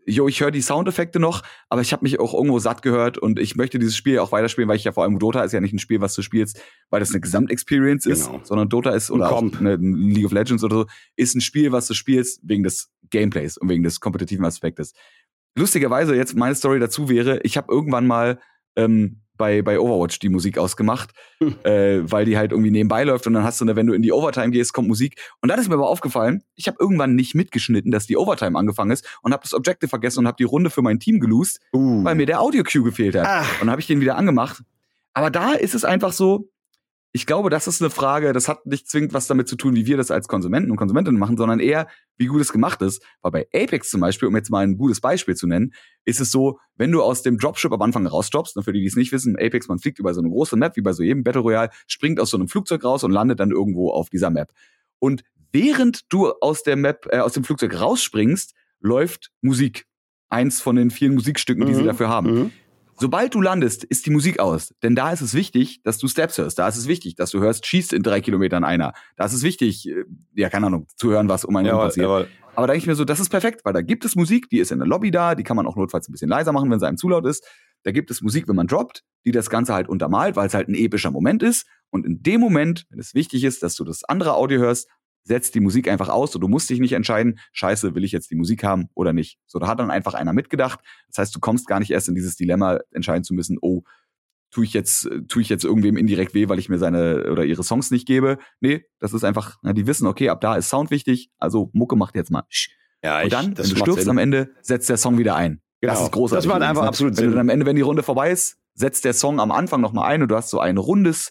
jo, 0.06 0.28
ich 0.28 0.40
höre 0.40 0.50
die 0.50 0.60
Soundeffekte 0.62 1.20
noch, 1.20 1.42
aber 1.68 1.82
ich 1.82 1.92
habe 1.92 2.02
mich 2.02 2.18
auch 2.20 2.34
irgendwo 2.34 2.58
satt 2.58 2.82
gehört 2.82 3.16
und 3.18 3.38
ich 3.38 3.56
möchte 3.56 3.78
dieses 3.78 3.96
Spiel 3.96 4.18
auch 4.18 4.32
weiterspielen, 4.32 4.68
weil 4.68 4.76
ich 4.76 4.84
ja 4.84 4.92
vor 4.92 5.04
allem 5.04 5.18
Dota 5.18 5.42
ist 5.42 5.52
ja 5.52 5.60
nicht 5.60 5.72
ein 5.72 5.78
Spiel, 5.78 6.00
was 6.00 6.14
du 6.14 6.22
spielst, 6.22 6.60
weil 6.90 7.00
das 7.00 7.10
eine 7.10 7.20
Gesamtexperience 7.20 8.06
ist, 8.06 8.26
Genau. 8.26 8.40
sondern 8.44 8.68
Dota 8.68 8.90
ist 8.90 9.10
oder 9.10 9.30
auch 9.30 9.42
eine, 9.42 9.76
League 9.76 10.26
of 10.26 10.32
Legends 10.32 10.64
oder 10.64 10.76
so, 10.80 10.86
ist 11.16 11.34
ein 11.34 11.40
Spiel, 11.40 11.70
was 11.72 11.86
du 11.86 11.94
spielst 11.94 12.40
wegen 12.44 12.62
des 12.62 12.90
Gameplays 13.10 13.56
und 13.56 13.68
wegen 13.68 13.82
des 13.84 14.00
kompetitiven 14.00 14.44
Aspektes. 14.44 14.92
Lustigerweise 15.56 16.14
jetzt 16.14 16.36
meine 16.36 16.54
Story 16.54 16.78
dazu 16.78 17.08
wäre, 17.08 17.40
ich 17.42 17.56
habe 17.56 17.72
irgendwann 17.72 18.06
mal 18.06 18.38
ähm, 18.76 19.20
bei, 19.40 19.62
bei 19.62 19.80
Overwatch 19.80 20.18
die 20.18 20.28
Musik 20.28 20.58
ausgemacht, 20.58 21.12
äh, 21.64 22.00
weil 22.02 22.26
die 22.26 22.36
halt 22.36 22.52
irgendwie 22.52 22.70
nebenbei 22.70 23.04
läuft 23.04 23.26
und 23.26 23.32
dann 23.32 23.42
hast 23.42 23.60
du, 23.60 23.64
eine, 23.64 23.74
wenn 23.74 23.86
du 23.86 23.94
in 23.94 24.02
die 24.02 24.12
Overtime 24.12 24.50
gehst, 24.50 24.74
kommt 24.74 24.86
Musik. 24.86 25.18
Und 25.40 25.48
dann 25.48 25.58
ist 25.58 25.68
mir 25.68 25.74
aber 25.74 25.88
aufgefallen, 25.88 26.42
ich 26.56 26.68
habe 26.68 26.76
irgendwann 26.78 27.14
nicht 27.14 27.34
mitgeschnitten, 27.34 27.90
dass 27.90 28.06
die 28.06 28.18
Overtime 28.18 28.58
angefangen 28.58 28.90
ist 28.90 29.08
und 29.22 29.32
habe 29.32 29.42
das 29.42 29.54
Objective 29.54 29.88
vergessen 29.88 30.20
und 30.20 30.26
habe 30.26 30.36
die 30.36 30.44
Runde 30.44 30.68
für 30.68 30.82
mein 30.82 31.00
Team 31.00 31.20
gelost, 31.20 31.58
Uh. 31.72 32.04
weil 32.04 32.16
mir 32.16 32.26
der 32.26 32.42
Audio-Cue 32.42 32.82
gefehlt 32.82 33.16
hat. 33.16 33.26
Ach. 33.26 33.52
Und 33.54 33.60
dann 33.62 33.70
habe 33.70 33.80
ich 33.80 33.86
den 33.86 34.00
wieder 34.00 34.16
angemacht. 34.16 34.62
Aber 35.14 35.30
da 35.30 35.54
ist 35.54 35.74
es 35.74 35.84
einfach 35.84 36.12
so, 36.12 36.50
ich 37.12 37.26
glaube, 37.26 37.50
das 37.50 37.66
ist 37.66 37.82
eine 37.82 37.90
Frage, 37.90 38.32
das 38.32 38.46
hat 38.46 38.66
nicht 38.66 38.88
zwingend 38.88 39.12
was 39.12 39.26
damit 39.26 39.48
zu 39.48 39.56
tun, 39.56 39.74
wie 39.74 39.84
wir 39.86 39.96
das 39.96 40.12
als 40.12 40.28
Konsumenten 40.28 40.70
und 40.70 40.76
Konsumentinnen 40.76 41.18
machen, 41.18 41.36
sondern 41.36 41.58
eher, 41.58 41.88
wie 42.16 42.26
gut 42.26 42.40
es 42.40 42.52
gemacht 42.52 42.82
ist. 42.82 43.02
Weil 43.20 43.32
bei 43.32 43.48
Apex 43.52 43.90
zum 43.90 44.00
Beispiel, 44.00 44.28
um 44.28 44.36
jetzt 44.36 44.48
mal 44.50 44.64
ein 44.64 44.76
gutes 44.78 45.00
Beispiel 45.00 45.34
zu 45.34 45.48
nennen, 45.48 45.72
ist 46.04 46.20
es 46.20 46.30
so, 46.30 46.60
wenn 46.76 46.92
du 46.92 47.02
aus 47.02 47.22
dem 47.22 47.36
Dropship 47.36 47.72
am 47.72 47.82
Anfang 47.82 48.06
rausdroppst, 48.06 48.56
und 48.56 48.62
für 48.62 48.72
die, 48.72 48.80
die 48.80 48.86
es 48.86 48.94
nicht 48.94 49.10
wissen, 49.10 49.36
Apex, 49.36 49.66
man 49.66 49.80
fliegt 49.80 49.98
über 49.98 50.14
so 50.14 50.20
eine 50.20 50.30
große 50.30 50.56
Map, 50.56 50.76
wie 50.76 50.82
bei 50.82 50.92
so 50.92 51.02
jedem 51.02 51.24
Battle 51.24 51.42
Royale, 51.42 51.70
springt 51.88 52.20
aus 52.20 52.30
so 52.30 52.36
einem 52.36 52.46
Flugzeug 52.48 52.84
raus 52.84 53.02
und 53.02 53.10
landet 53.10 53.40
dann 53.40 53.50
irgendwo 53.50 53.90
auf 53.90 54.08
dieser 54.08 54.30
Map. 54.30 54.52
Und 55.00 55.24
während 55.50 56.12
du 56.12 56.30
aus 56.40 56.62
der 56.62 56.76
Map, 56.76 57.08
äh, 57.10 57.18
aus 57.18 57.32
dem 57.32 57.42
Flugzeug 57.42 57.80
rausspringst, 57.80 58.54
läuft 58.80 59.32
Musik. 59.40 59.86
Eins 60.28 60.60
von 60.60 60.76
den 60.76 60.90
vielen 60.90 61.14
Musikstücken, 61.14 61.66
die 61.66 61.74
sie 61.74 61.82
Mhm. 61.82 61.86
dafür 61.86 62.08
haben. 62.08 62.34
Mhm. 62.34 62.50
Sobald 63.00 63.34
du 63.34 63.40
landest, 63.40 63.82
ist 63.84 64.04
die 64.04 64.10
Musik 64.10 64.40
aus. 64.40 64.74
Denn 64.82 64.94
da 64.94 65.10
ist 65.10 65.22
es 65.22 65.32
wichtig, 65.32 65.82
dass 65.84 65.96
du 65.96 66.06
Steps 66.06 66.36
hörst. 66.36 66.58
Da 66.58 66.68
ist 66.68 66.76
es 66.76 66.86
wichtig, 66.86 67.14
dass 67.14 67.30
du 67.30 67.40
hörst, 67.40 67.64
schießt 67.64 67.94
in 67.94 68.02
drei 68.02 68.20
Kilometern 68.20 68.62
einer. 68.62 68.92
Da 69.16 69.24
ist 69.24 69.32
es 69.32 69.42
wichtig, 69.42 69.88
äh, 69.88 70.04
ja, 70.34 70.50
keine 70.50 70.66
Ahnung, 70.66 70.86
zu 70.96 71.10
hören, 71.10 71.28
was 71.30 71.46
um 71.46 71.56
einen 71.56 71.66
herum 71.66 71.80
passiert. 71.80 72.04
Jawohl. 72.04 72.28
Aber 72.54 72.66
da 72.66 72.74
denke 72.74 72.82
ich 72.82 72.86
mir 72.88 72.96
so, 72.96 73.06
das 73.06 73.18
ist 73.18 73.30
perfekt, 73.30 73.62
weil 73.64 73.72
da 73.72 73.80
gibt 73.80 74.04
es 74.04 74.16
Musik, 74.16 74.50
die 74.50 74.58
ist 74.58 74.70
in 74.70 74.80
der 74.80 74.86
Lobby 74.86 75.10
da, 75.10 75.34
die 75.34 75.44
kann 75.44 75.56
man 75.56 75.66
auch 75.66 75.76
notfalls 75.76 76.08
ein 76.08 76.12
bisschen 76.12 76.28
leiser 76.28 76.52
machen, 76.52 76.70
wenn 76.70 76.76
es 76.76 76.82
einem 76.82 76.98
zu 76.98 77.08
laut 77.08 77.24
ist. 77.24 77.42
Da 77.84 77.90
gibt 77.90 78.10
es 78.10 78.20
Musik, 78.20 78.48
wenn 78.48 78.56
man 78.56 78.66
droppt, 78.66 79.02
die 79.24 79.30
das 79.30 79.48
Ganze 79.48 79.72
halt 79.72 79.88
untermalt, 79.88 80.36
weil 80.36 80.46
es 80.46 80.52
halt 80.52 80.68
ein 80.68 80.74
epischer 80.74 81.10
Moment 81.10 81.42
ist. 81.42 81.66
Und 81.88 82.04
in 82.04 82.22
dem 82.22 82.40
Moment, 82.40 82.84
wenn 82.90 82.98
es 82.98 83.14
wichtig 83.14 83.44
ist, 83.44 83.62
dass 83.62 83.76
du 83.76 83.84
das 83.84 84.04
andere 84.04 84.34
Audio 84.34 84.58
hörst, 84.58 84.90
setzt 85.30 85.54
die 85.54 85.60
Musik 85.60 85.86
einfach 85.86 86.08
aus 86.08 86.34
und 86.34 86.40
du 86.40 86.48
musst 86.48 86.68
dich 86.70 86.80
nicht 86.80 86.92
entscheiden, 86.92 87.38
scheiße, 87.52 87.94
will 87.94 88.02
ich 88.02 88.10
jetzt 88.10 88.32
die 88.32 88.34
Musik 88.34 88.64
haben 88.64 88.88
oder 88.94 89.12
nicht. 89.12 89.38
So, 89.46 89.60
da 89.60 89.68
hat 89.68 89.78
dann 89.78 89.88
einfach 89.88 90.14
einer 90.14 90.32
mitgedacht. 90.32 90.80
Das 91.06 91.18
heißt, 91.18 91.36
du 91.36 91.38
kommst 91.38 91.68
gar 91.68 91.78
nicht 91.78 91.92
erst 91.92 92.08
in 92.08 92.16
dieses 92.16 92.34
Dilemma, 92.34 92.80
entscheiden 92.90 93.22
zu 93.22 93.32
müssen, 93.32 93.56
oh, 93.62 93.82
tue 94.50 94.64
ich 94.64 94.72
jetzt, 94.72 95.08
tue 95.28 95.40
ich 95.40 95.48
jetzt 95.48 95.64
irgendwem 95.64 95.96
indirekt 95.96 96.34
weh, 96.34 96.48
weil 96.48 96.58
ich 96.58 96.68
mir 96.68 96.78
seine 96.78 97.30
oder 97.30 97.44
ihre 97.44 97.62
Songs 97.62 97.92
nicht 97.92 98.08
gebe. 98.08 98.38
Nee, 98.58 98.84
das 98.98 99.12
ist 99.12 99.22
einfach, 99.22 99.58
na, 99.62 99.72
die 99.72 99.86
wissen, 99.86 100.08
okay, 100.08 100.30
ab 100.30 100.40
da 100.40 100.56
ist 100.56 100.68
Sound 100.68 100.90
wichtig, 100.90 101.30
also 101.38 101.70
Mucke 101.74 101.94
macht 101.94 102.16
jetzt 102.16 102.32
mal. 102.32 102.42
Ja, 103.00 103.20
ich, 103.20 103.26
und 103.26 103.32
dann, 103.32 103.56
wenn 103.56 103.70
du 103.70 103.76
stirbst 103.76 104.00
Sinn. 104.00 104.10
am 104.10 104.18
Ende, 104.18 104.50
setzt 104.62 104.88
der 104.88 104.96
Song 104.96 105.16
wieder 105.16 105.36
ein. 105.36 105.62
Genau. 105.80 105.92
Das 105.92 106.02
ist 106.02 106.10
großartig. 106.10 106.48
Das 106.48 106.52
macht 106.52 106.68
einfach 106.68 106.86
absolut 106.86 107.14
Sinn. 107.14 107.26
Wenn 107.26 107.30
du 107.30 107.36
dann 107.36 107.46
am 107.46 107.50
Ende, 107.50 107.66
wenn 107.66 107.76
die 107.76 107.82
Runde 107.82 108.02
vorbei 108.02 108.32
ist, 108.32 108.58
setzt 108.74 109.04
der 109.04 109.14
Song 109.14 109.38
am 109.38 109.52
Anfang 109.52 109.80
nochmal 109.80 110.10
ein 110.10 110.22
und 110.22 110.28
du 110.28 110.34
hast 110.34 110.50
so 110.50 110.58
ein 110.58 110.76
rundes, 110.76 111.30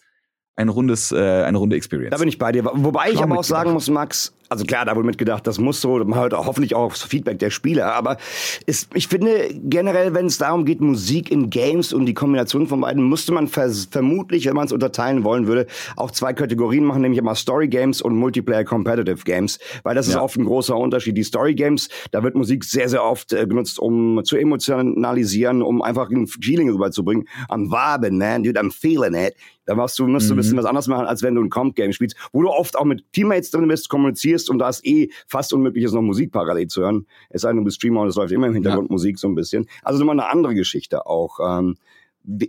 ein 0.59 0.69
rundes, 0.69 1.11
äh, 1.11 1.17
eine 1.17 1.57
runde 1.57 1.75
Experience. 1.75 2.11
Da 2.11 2.17
bin 2.17 2.27
ich 2.27 2.37
bei 2.37 2.51
dir. 2.51 2.65
Wobei 2.65 3.11
ich 3.11 3.21
aber 3.21 3.39
auch 3.39 3.43
sagen 3.43 3.71
muss, 3.71 3.89
Max, 3.89 4.33
also 4.49 4.65
klar, 4.65 4.85
da 4.85 4.95
wurde 4.95 5.05
mitgedacht, 5.05 5.45
das 5.45 5.59
muss 5.59 5.79
so, 5.79 6.03
man 6.03 6.19
hört 6.19 6.33
auch 6.33 6.47
hoffentlich 6.47 6.75
auch 6.75 6.91
das 6.91 7.03
Feedback 7.03 7.37
der 7.39 7.51
Spieler, 7.51 7.93
aber 7.93 8.17
ist, 8.65 8.89
ich 8.95 9.07
finde 9.07 9.49
generell, 9.53 10.13
wenn 10.15 10.25
es 10.25 10.39
darum 10.39 10.65
geht, 10.65 10.81
Musik 10.81 11.31
in 11.31 11.49
Games 11.49 11.93
und 11.93 12.05
die 12.07 12.13
Kombination 12.15 12.67
von 12.67 12.81
beiden, 12.81 13.07
müsste 13.07 13.31
man 13.31 13.47
vermutlich, 13.47 14.45
wenn 14.47 14.55
man 14.55 14.65
es 14.65 14.71
unterteilen 14.71 15.23
wollen 15.23 15.47
würde, 15.47 15.67
auch 15.95 16.11
zwei 16.11 16.33
Kategorien 16.33 16.83
machen, 16.83 17.01
nämlich 17.01 17.19
immer 17.19 17.35
Story 17.35 17.67
Games 17.67 18.01
und 18.01 18.15
Multiplayer 18.15 18.63
Competitive 18.63 19.23
Games, 19.23 19.59
weil 19.83 19.95
das 19.95 20.07
ja. 20.07 20.13
ist 20.13 20.19
oft 20.19 20.37
ein 20.37 20.45
großer 20.45 20.75
Unterschied. 20.75 21.15
Die 21.17 21.23
Story 21.23 21.53
Games, 21.53 21.89
da 22.11 22.23
wird 22.23 22.35
Musik 22.35 22.63
sehr, 22.63 22.89
sehr 22.89 23.03
oft 23.03 23.33
äh, 23.33 23.45
genutzt, 23.45 23.79
um 23.79 24.21
zu 24.23 24.35
emotionalisieren, 24.35 25.61
um 25.61 25.81
einfach 25.81 26.09
ein 26.09 26.27
Feeling 26.27 26.71
rüberzubringen. 26.71 27.27
I'm 27.49 27.69
vibing, 27.69 28.17
man, 28.17 28.43
dude, 28.43 28.59
I'm 28.59 28.71
feeling 28.71 29.13
it. 29.13 29.35
Da 29.65 29.75
machst 29.75 29.99
du, 29.99 30.07
musst 30.07 30.27
du 30.29 30.33
ein 30.33 30.37
bisschen 30.37 30.53
mhm. 30.53 30.59
was 30.59 30.65
anderes 30.65 30.87
machen, 30.87 31.05
als 31.05 31.21
wenn 31.21 31.35
du 31.35 31.43
ein 31.43 31.49
Comp-Game 31.51 31.93
spielst, 31.93 32.15
wo 32.31 32.41
du 32.41 32.49
oft 32.49 32.75
auch 32.75 32.85
mit 32.85 33.03
Teammates 33.13 33.51
drin 33.51 33.67
bist, 33.67 33.87
kommunizierst, 33.87 34.38
stehst 34.39 34.49
und 34.49 34.59
da 34.59 34.69
ist 34.69 34.85
eh 34.85 35.09
fast 35.27 35.53
unmöglich 35.53 35.85
ist, 35.85 35.93
noch 35.93 36.01
Musik 36.01 36.31
parallel 36.31 36.67
zu 36.67 36.81
hören. 36.81 37.05
Es 37.29 37.41
sei 37.41 37.49
denn, 37.49 37.57
du 37.57 37.63
bist 37.63 37.77
Streamer 37.77 38.01
und 38.01 38.07
es 38.07 38.15
läuft 38.15 38.31
immer 38.31 38.47
im 38.47 38.53
Hintergrund 38.53 38.89
ja. 38.89 38.93
Musik 38.93 39.19
so 39.19 39.27
ein 39.27 39.35
bisschen. 39.35 39.67
Also 39.83 40.01
immer 40.01 40.13
eine 40.13 40.29
andere 40.29 40.55
Geschichte 40.55 41.05
auch. 41.05 41.39
Ähm, 41.43 41.75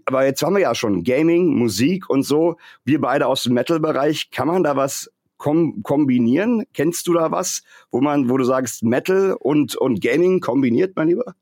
aber 0.07 0.25
jetzt 0.25 0.43
haben 0.43 0.55
wir 0.55 0.63
ja 0.63 0.75
schon 0.75 1.05
Gaming, 1.05 1.57
Musik 1.57 2.09
und 2.11 2.23
so. 2.23 2.57
Wir 2.85 3.01
beide 3.01 3.27
aus 3.27 3.45
dem 3.45 3.55
Metal-Bereich. 3.55 4.31
Kann 4.31 4.49
man 4.49 4.63
da 4.63 4.77
was 4.77 5.11
kom 5.37 5.83
kombinieren? 5.83 6.65
Kennst 6.75 7.07
du 7.07 7.15
da 7.15 7.31
was, 7.31 7.63
wo 7.91 8.01
man, 8.01 8.29
wo 8.29 8.37
du 8.37 8.45
sagst, 8.45 8.83
Metal 8.83 9.37
und, 9.39 9.77
und 9.77 10.01
Gaming 10.01 10.41
kombiniert, 10.41 10.97
mein 10.97 11.09
Lieber? 11.09 11.35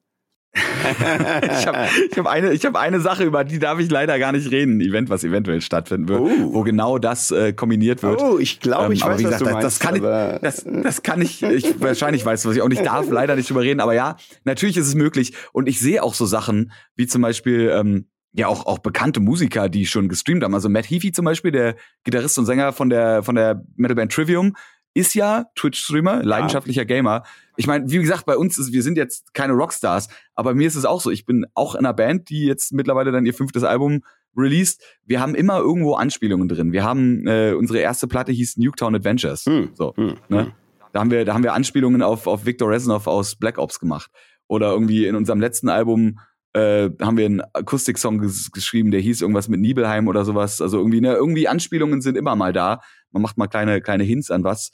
Ich 0.54 1.66
habe 1.66 1.88
ich 2.10 2.18
hab 2.18 2.26
eine, 2.26 2.52
ich 2.52 2.64
hab 2.64 2.76
eine 2.76 3.00
Sache, 3.00 3.24
über 3.24 3.44
die 3.44 3.58
darf 3.58 3.78
ich 3.78 3.90
leider 3.90 4.18
gar 4.18 4.32
nicht 4.32 4.50
reden. 4.50 4.78
Ein 4.78 4.80
Event, 4.80 5.10
was 5.10 5.24
eventuell 5.24 5.60
stattfinden 5.60 6.08
wird, 6.08 6.20
oh. 6.20 6.54
wo 6.54 6.62
genau 6.62 6.98
das 6.98 7.30
äh, 7.30 7.52
kombiniert 7.52 8.02
wird. 8.02 8.20
Oh, 8.22 8.38
ich 8.38 8.60
glaube, 8.60 8.94
ich 8.94 9.02
ähm, 9.02 9.10
weiß, 9.10 9.16
gesagt, 9.18 9.32
was 9.32 9.38
du 9.38 9.44
meinst, 9.52 9.64
das, 9.64 9.78
kann 9.80 9.96
ich, 9.96 10.02
das, 10.02 10.64
das 10.64 11.02
kann 11.02 11.22
ich, 11.22 11.42
ich 11.42 11.80
wahrscheinlich 11.80 12.24
weiß, 12.24 12.46
was 12.46 12.56
ich 12.56 12.62
auch 12.62 12.68
nicht 12.68 12.84
darf, 12.84 13.06
leider 13.10 13.36
nicht 13.36 13.50
drüber 13.50 13.62
reden. 13.62 13.80
Aber 13.80 13.94
ja, 13.94 14.16
natürlich 14.44 14.76
ist 14.76 14.86
es 14.86 14.94
möglich. 14.94 15.34
Und 15.52 15.68
ich 15.68 15.78
sehe 15.80 16.02
auch 16.02 16.14
so 16.14 16.26
Sachen, 16.26 16.72
wie 16.96 17.06
zum 17.06 17.22
Beispiel, 17.22 17.70
ähm, 17.72 18.06
ja 18.32 18.46
auch 18.46 18.66
auch 18.66 18.78
bekannte 18.78 19.20
Musiker, 19.20 19.68
die 19.68 19.86
schon 19.86 20.08
gestreamt 20.08 20.44
haben. 20.44 20.54
Also 20.54 20.68
Matt 20.68 20.88
Heafy 20.88 21.12
zum 21.12 21.24
Beispiel, 21.24 21.50
der 21.50 21.76
Gitarrist 22.04 22.38
und 22.38 22.46
Sänger 22.46 22.72
von 22.72 22.90
der 22.90 23.22
von 23.22 23.34
der 23.34 23.64
Metalband 23.76 24.12
Trivium, 24.12 24.54
ist 24.94 25.14
ja 25.14 25.46
Twitch-Streamer, 25.54 26.22
leidenschaftlicher 26.22 26.84
Gamer. 26.84 27.22
Ich 27.56 27.66
meine, 27.66 27.90
wie 27.90 27.98
gesagt, 27.98 28.26
bei 28.26 28.36
uns 28.36 28.58
ist, 28.58 28.72
wir 28.72 28.82
sind 28.82 28.96
jetzt 28.96 29.34
keine 29.34 29.52
Rockstars, 29.52 30.08
aber 30.34 30.54
mir 30.54 30.66
ist 30.66 30.74
es 30.74 30.84
auch 30.84 31.00
so. 31.00 31.10
Ich 31.10 31.24
bin 31.24 31.46
auch 31.54 31.74
in 31.74 31.80
einer 31.80 31.94
Band, 31.94 32.30
die 32.30 32.46
jetzt 32.46 32.72
mittlerweile 32.72 33.12
dann 33.12 33.26
ihr 33.26 33.34
fünftes 33.34 33.64
Album 33.64 34.02
released. 34.36 34.82
Wir 35.04 35.20
haben 35.20 35.34
immer 35.34 35.58
irgendwo 35.58 35.94
Anspielungen 35.94 36.48
drin. 36.48 36.72
Wir 36.72 36.84
haben 36.84 37.26
äh, 37.26 37.52
unsere 37.52 37.80
erste 37.80 38.06
Platte 38.06 38.32
hieß 38.32 38.56
Nuketown 38.56 38.94
Adventures. 38.94 39.44
Hm. 39.44 39.70
So, 39.74 39.94
hm. 39.96 40.14
Ne? 40.28 40.46
Hm. 40.46 40.52
Da 40.92 41.00
haben 41.00 41.10
wir, 41.10 41.24
da 41.24 41.34
haben 41.34 41.42
wir 41.42 41.52
Anspielungen 41.52 42.02
auf 42.02 42.26
auf 42.26 42.46
Victor 42.46 42.70
Reznov 42.70 43.06
aus 43.06 43.36
Black 43.36 43.58
Ops 43.58 43.78
gemacht. 43.80 44.10
Oder 44.46 44.72
irgendwie 44.72 45.06
in 45.06 45.14
unserem 45.14 45.40
letzten 45.40 45.68
Album 45.68 46.18
äh, 46.54 46.90
haben 47.00 47.16
wir 47.16 47.26
einen 47.26 47.42
Akustiksong 47.52 48.18
ges 48.18 48.50
geschrieben, 48.52 48.90
der 48.90 49.00
hieß 49.00 49.20
irgendwas 49.20 49.48
mit 49.48 49.60
Nibelheim 49.60 50.08
oder 50.08 50.24
sowas. 50.24 50.60
Also 50.60 50.78
irgendwie, 50.78 51.00
ne, 51.00 51.12
irgendwie 51.12 51.46
Anspielungen 51.46 52.00
sind 52.00 52.16
immer 52.16 52.36
mal 52.36 52.52
da. 52.52 52.80
Man 53.10 53.22
macht 53.22 53.38
mal 53.38 53.46
kleine, 53.46 53.80
kleine 53.80 54.04
Hints 54.04 54.30
an 54.30 54.44
was. 54.44 54.72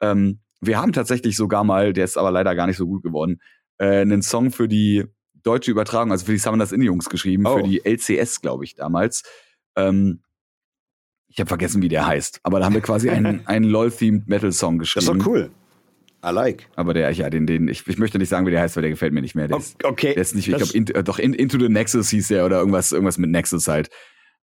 Ähm, 0.00 0.40
wir 0.60 0.78
haben 0.78 0.92
tatsächlich 0.92 1.36
sogar 1.36 1.64
mal, 1.64 1.92
der 1.92 2.04
ist 2.04 2.16
aber 2.16 2.30
leider 2.30 2.54
gar 2.54 2.66
nicht 2.66 2.76
so 2.76 2.86
gut 2.86 3.02
geworden, 3.02 3.40
äh, 3.78 4.00
einen 4.00 4.22
Song 4.22 4.50
für 4.50 4.68
die 4.68 5.04
deutsche 5.42 5.70
Übertragung, 5.70 6.10
also 6.10 6.24
für 6.24 6.32
die 6.32 6.38
Summoners 6.38 6.72
Indie 6.72 6.86
Jungs 6.86 7.08
geschrieben, 7.08 7.46
oh. 7.46 7.58
für 7.58 7.62
die 7.62 7.84
LCS, 7.84 8.40
glaube 8.40 8.64
ich, 8.64 8.74
damals. 8.74 9.22
Ähm, 9.76 10.22
ich 11.28 11.38
habe 11.40 11.48
vergessen, 11.48 11.82
wie 11.82 11.88
der 11.88 12.06
heißt, 12.06 12.40
aber 12.42 12.60
da 12.60 12.66
haben 12.66 12.74
wir 12.74 12.80
quasi 12.80 13.10
einen, 13.10 13.42
einen 13.46 13.64
LOL-themed 13.64 14.28
Metal-Song 14.28 14.78
geschrieben. 14.78 15.06
Das 15.06 15.16
ist 15.16 15.20
doch 15.20 15.26
cool. 15.26 15.50
I 16.24 16.30
like. 16.30 16.68
Aber 16.74 16.94
der, 16.94 17.10
ja, 17.10 17.28
den, 17.28 17.46
den, 17.46 17.68
ich, 17.68 17.86
ich 17.86 17.98
möchte 17.98 18.18
nicht 18.18 18.30
sagen, 18.30 18.46
wie 18.46 18.50
der 18.50 18.62
heißt, 18.62 18.76
weil 18.76 18.82
der 18.82 18.90
gefällt 18.90 19.12
mir 19.12 19.20
nicht 19.20 19.34
mehr. 19.34 19.46
Der 19.46 19.58
ist, 19.58 19.84
okay. 19.84 20.14
Der 20.14 20.22
ist 20.22 20.34
nicht, 20.34 20.48
ich 20.48 20.56
glaube, 20.56 20.72
in, 20.72 20.86
doch 21.04 21.18
in, 21.18 21.34
Into 21.34 21.58
the 21.58 21.68
Nexus 21.68 22.08
hieß 22.08 22.28
der 22.28 22.46
oder 22.46 22.58
irgendwas, 22.58 22.92
irgendwas 22.92 23.18
mit 23.18 23.30
Nexus 23.30 23.68
halt. 23.68 23.90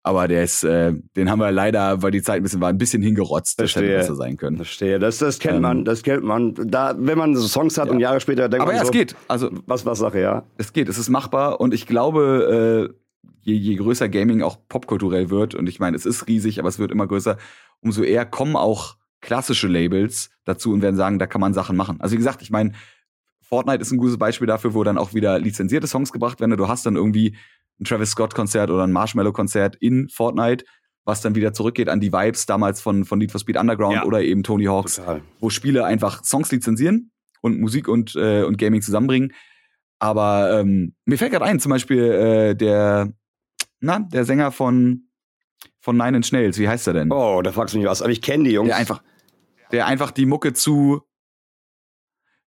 Aber 0.04 0.28
der 0.28 0.44
ist, 0.44 0.64
äh, 0.64 0.94
den 1.16 1.30
haben 1.30 1.40
wir 1.40 1.52
leider, 1.52 2.02
weil 2.02 2.10
die 2.10 2.24
Zeit 2.24 2.38
ein 2.38 2.44
bisschen 2.44 2.60
war, 2.60 2.70
ein 2.70 2.78
bisschen 2.78 3.04
hingerotzt. 3.04 3.60
Das 3.60 3.76
hätte 3.76 3.88
besser 3.88 4.16
sein 4.16 4.36
können. 4.36 4.58
Verstehe. 4.58 4.98
Das, 4.98 5.20
das 5.20 5.38
kennt 5.38 5.58
ähm, 5.58 5.62
man, 5.62 5.86
das 5.86 6.02
kennt 6.02 6.24
man. 6.24 6.56
Da, 6.56 6.96
wenn 6.98 7.18
man 7.18 7.36
so 7.36 7.48
Songs 7.48 7.78
hat 7.78 7.88
ja. 7.88 7.94
und 7.94 8.00
Jahre 8.00 8.20
später 8.20 8.50
denkt 8.50 8.64
Aber 8.64 8.72
man 8.72 8.78
ja, 8.78 8.82
so, 8.84 8.90
es 8.90 8.92
geht. 8.92 9.16
Also 9.28 9.52
was, 9.68 9.86
was 9.86 10.00
Sache, 10.00 10.20
ja. 10.20 10.44
Es 10.58 10.74
geht. 10.74 10.90
Es 10.90 10.98
ist 10.98 11.10
machbar 11.10 11.60
und 11.62 11.74
ich 11.74 11.86
glaube, 11.86 12.90
äh, 12.90 13.02
je, 13.42 13.54
je 13.54 13.76
größer 13.76 14.10
Gaming 14.10 14.42
auch 14.42 14.58
popkulturell 14.68 15.30
wird 15.30 15.54
und 15.54 15.68
ich 15.68 15.80
meine, 15.80 15.96
es 15.96 16.08
ist 16.08 16.28
riesig, 16.28 16.60
aber 16.60 16.70
es 16.70 16.80
wird 16.80 16.92
immer 16.92 17.06
größer, 17.06 17.38
umso 17.82 18.02
eher 18.02 18.26
kommen 18.26 18.56
auch 18.56 18.96
klassische 19.22 19.68
Labels 19.68 20.32
dazu 20.46 20.74
und 20.74 20.82
werden 20.82 20.96
sagen, 20.96 21.20
da 21.20 21.28
kann 21.28 21.42
man 21.42 21.54
Sachen 21.54 21.78
machen. 21.78 22.02
Also 22.02 22.14
wie 22.14 22.18
gesagt, 22.18 22.42
ich 22.42 22.50
meine, 22.50 22.72
Fortnite 23.42 23.82
ist 23.82 23.92
ein 23.92 23.98
gutes 23.98 24.18
Beispiel 24.18 24.48
dafür, 24.48 24.74
wo 24.74 24.84
dann 24.84 24.98
auch 24.98 25.14
wieder 25.14 25.38
lizenzierte 25.38 25.86
Songs 25.86 26.12
gebracht 26.12 26.40
werden. 26.40 26.56
Du 26.58 26.68
hast 26.68 26.86
dann 26.86 26.96
irgendwie 26.96 27.36
ein 27.82 27.86
Travis 27.86 28.12
Scott-Konzert 28.12 28.70
oder 28.70 28.84
ein 28.84 28.92
Marshmallow-Konzert 28.92 29.76
in 29.78 30.08
Fortnite, 30.08 30.66
was 31.04 31.22
dann 31.22 31.36
wieder 31.36 31.54
zurückgeht 31.54 31.90
an 31.90 32.00
die 32.00 32.14
Vibes 32.14 32.46
damals 32.46 32.80
von, 32.80 33.06
von 33.06 33.20
Need 33.20 33.32
for 33.32 33.40
Speed 33.40 33.58
Underground 33.58 33.96
ja. 33.96 34.04
oder 34.06 34.22
eben 34.22 34.44
Tony 34.44 34.66
Hawks, 34.66 34.96
Total. 34.96 35.22
wo 35.40 35.50
Spiele 35.50 35.84
einfach 35.84 36.24
Songs 36.24 36.52
lizenzieren 36.52 37.12
und 37.42 37.60
Musik 37.60 37.88
und, 37.88 38.16
äh, 38.16 38.44
und 38.44 38.58
Gaming 38.58 38.82
zusammenbringen. 38.82 39.34
Aber 40.00 40.60
ähm, 40.60 40.96
mir 41.06 41.18
fällt 41.18 41.32
gerade 41.32 41.46
ein, 41.46 41.60
zum 41.60 41.72
Beispiel 41.72 42.04
äh, 42.04 42.56
der, 42.56 43.12
na, 43.80 44.00
der 44.00 44.26
Sänger 44.26 44.52
von, 44.52 45.08
von 45.80 45.98
Nine 45.98 46.18
Inch 46.18 46.32
Nails, 46.32 46.60
wie 46.60 46.68
heißt 46.68 46.88
er 46.88 46.94
denn? 46.94 47.12
Oh, 47.12 47.42
da 47.42 47.52
fragst 47.52 47.74
du 47.74 47.80
mich 47.80 47.88
was, 47.88 48.02
aber 48.02 48.12
ich 48.12 48.22
kenne 48.22 48.44
die 48.44 48.52
Jungs. 48.52 48.70
Der 48.70 48.78
einfach, 48.78 49.04
der 49.72 49.88
einfach 49.88 50.12
die 50.12 50.26
Mucke 50.26 50.54
zu 50.54 51.02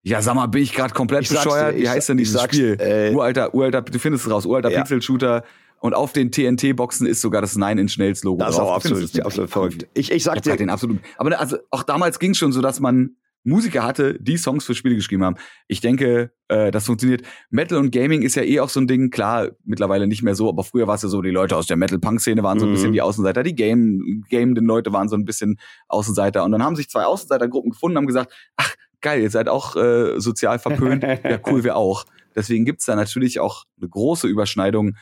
ja, 0.04 0.20
sag 0.20 0.34
mal, 0.34 0.46
bin 0.46 0.62
ich 0.62 0.72
gerade 0.72 0.92
komplett 0.92 1.22
ich 1.22 1.30
bescheuert? 1.30 1.76
Wie 1.76 1.88
heißt 1.88 2.10
denn 2.10 2.18
dieses 2.18 2.40
Spiel? 2.42 2.76
Äh, 2.78 3.12
uralter, 3.14 3.54
uralter, 3.54 3.82
du 3.82 3.98
findest 3.98 4.26
es 4.26 4.30
raus, 4.30 4.44
uralter 4.44 4.70
ja. 4.70 4.80
Pixel-Shooter. 4.80 5.44
Und 5.80 5.94
auf 5.94 6.12
den 6.12 6.30
TNT-Boxen 6.30 7.06
ist 7.06 7.20
sogar 7.20 7.42
das 7.42 7.56
Nine 7.56 7.80
Inch 7.80 7.98
Nails 7.98 8.22
Logo. 8.22 8.38
Das 8.38 8.54
ist 8.54 8.60
auch 8.60 8.74
absolut, 8.74 9.20
absolut 9.20 9.50
verrückt. 9.50 9.86
Ich, 9.92 10.10
ich 10.10 10.22
sag 10.24 10.36
ich 10.36 10.42
dir. 10.42 10.56
Den 10.56 10.70
absolut. 10.70 10.98
Aber 11.18 11.38
also 11.38 11.58
auch 11.70 11.82
damals 11.82 12.18
ging 12.18 12.30
es 12.30 12.38
schon 12.38 12.52
so, 12.52 12.62
dass 12.62 12.80
man 12.80 13.16
Musiker 13.44 13.82
hatte, 13.82 14.18
die 14.18 14.38
Songs 14.38 14.64
für 14.64 14.74
Spiele 14.74 14.94
geschrieben 14.94 15.22
haben. 15.22 15.36
Ich 15.68 15.82
denke, 15.82 16.32
äh, 16.48 16.70
das 16.70 16.86
funktioniert. 16.86 17.22
Metal 17.50 17.78
und 17.78 17.90
Gaming 17.90 18.22
ist 18.22 18.34
ja 18.36 18.42
eh 18.42 18.60
auch 18.60 18.70
so 18.70 18.80
ein 18.80 18.86
Ding. 18.86 19.10
Klar, 19.10 19.50
mittlerweile 19.64 20.06
nicht 20.06 20.22
mehr 20.22 20.34
so, 20.34 20.48
aber 20.48 20.64
früher 20.64 20.86
war 20.86 20.94
es 20.94 21.02
ja 21.02 21.10
so, 21.10 21.20
die 21.20 21.30
Leute 21.30 21.54
aus 21.54 21.66
der 21.66 21.76
Metal-Punk-Szene 21.76 22.42
waren 22.42 22.58
so 22.58 22.66
ein 22.66 22.72
bisschen 22.72 22.88
mhm. 22.88 22.94
die 22.94 23.02
Außenseiter, 23.02 23.42
die 23.42 23.54
Game, 23.54 24.24
gamenden 24.30 24.64
Leute 24.64 24.92
waren 24.92 25.08
so 25.08 25.16
ein 25.16 25.26
bisschen 25.26 25.58
Außenseiter. 25.88 26.44
Und 26.44 26.52
dann 26.52 26.62
haben 26.62 26.76
sich 26.76 26.88
zwei 26.88 27.04
Außenseitergruppen 27.04 27.72
gefunden 27.72 27.98
und 27.98 28.02
haben 28.02 28.06
gesagt, 28.06 28.32
ach, 28.56 28.74
geil, 29.04 29.22
ihr 29.22 29.30
seid 29.30 29.48
auch 29.48 29.76
äh, 29.76 30.18
sozial 30.18 30.58
verpönt. 30.58 31.04
ja, 31.04 31.38
cool, 31.46 31.62
wir 31.64 31.76
auch. 31.76 32.04
Deswegen 32.34 32.64
gibt's 32.64 32.86
da 32.86 32.96
natürlich 32.96 33.38
auch 33.38 33.64
eine 33.78 33.88
große 33.88 34.26
Überschneidung 34.26 34.96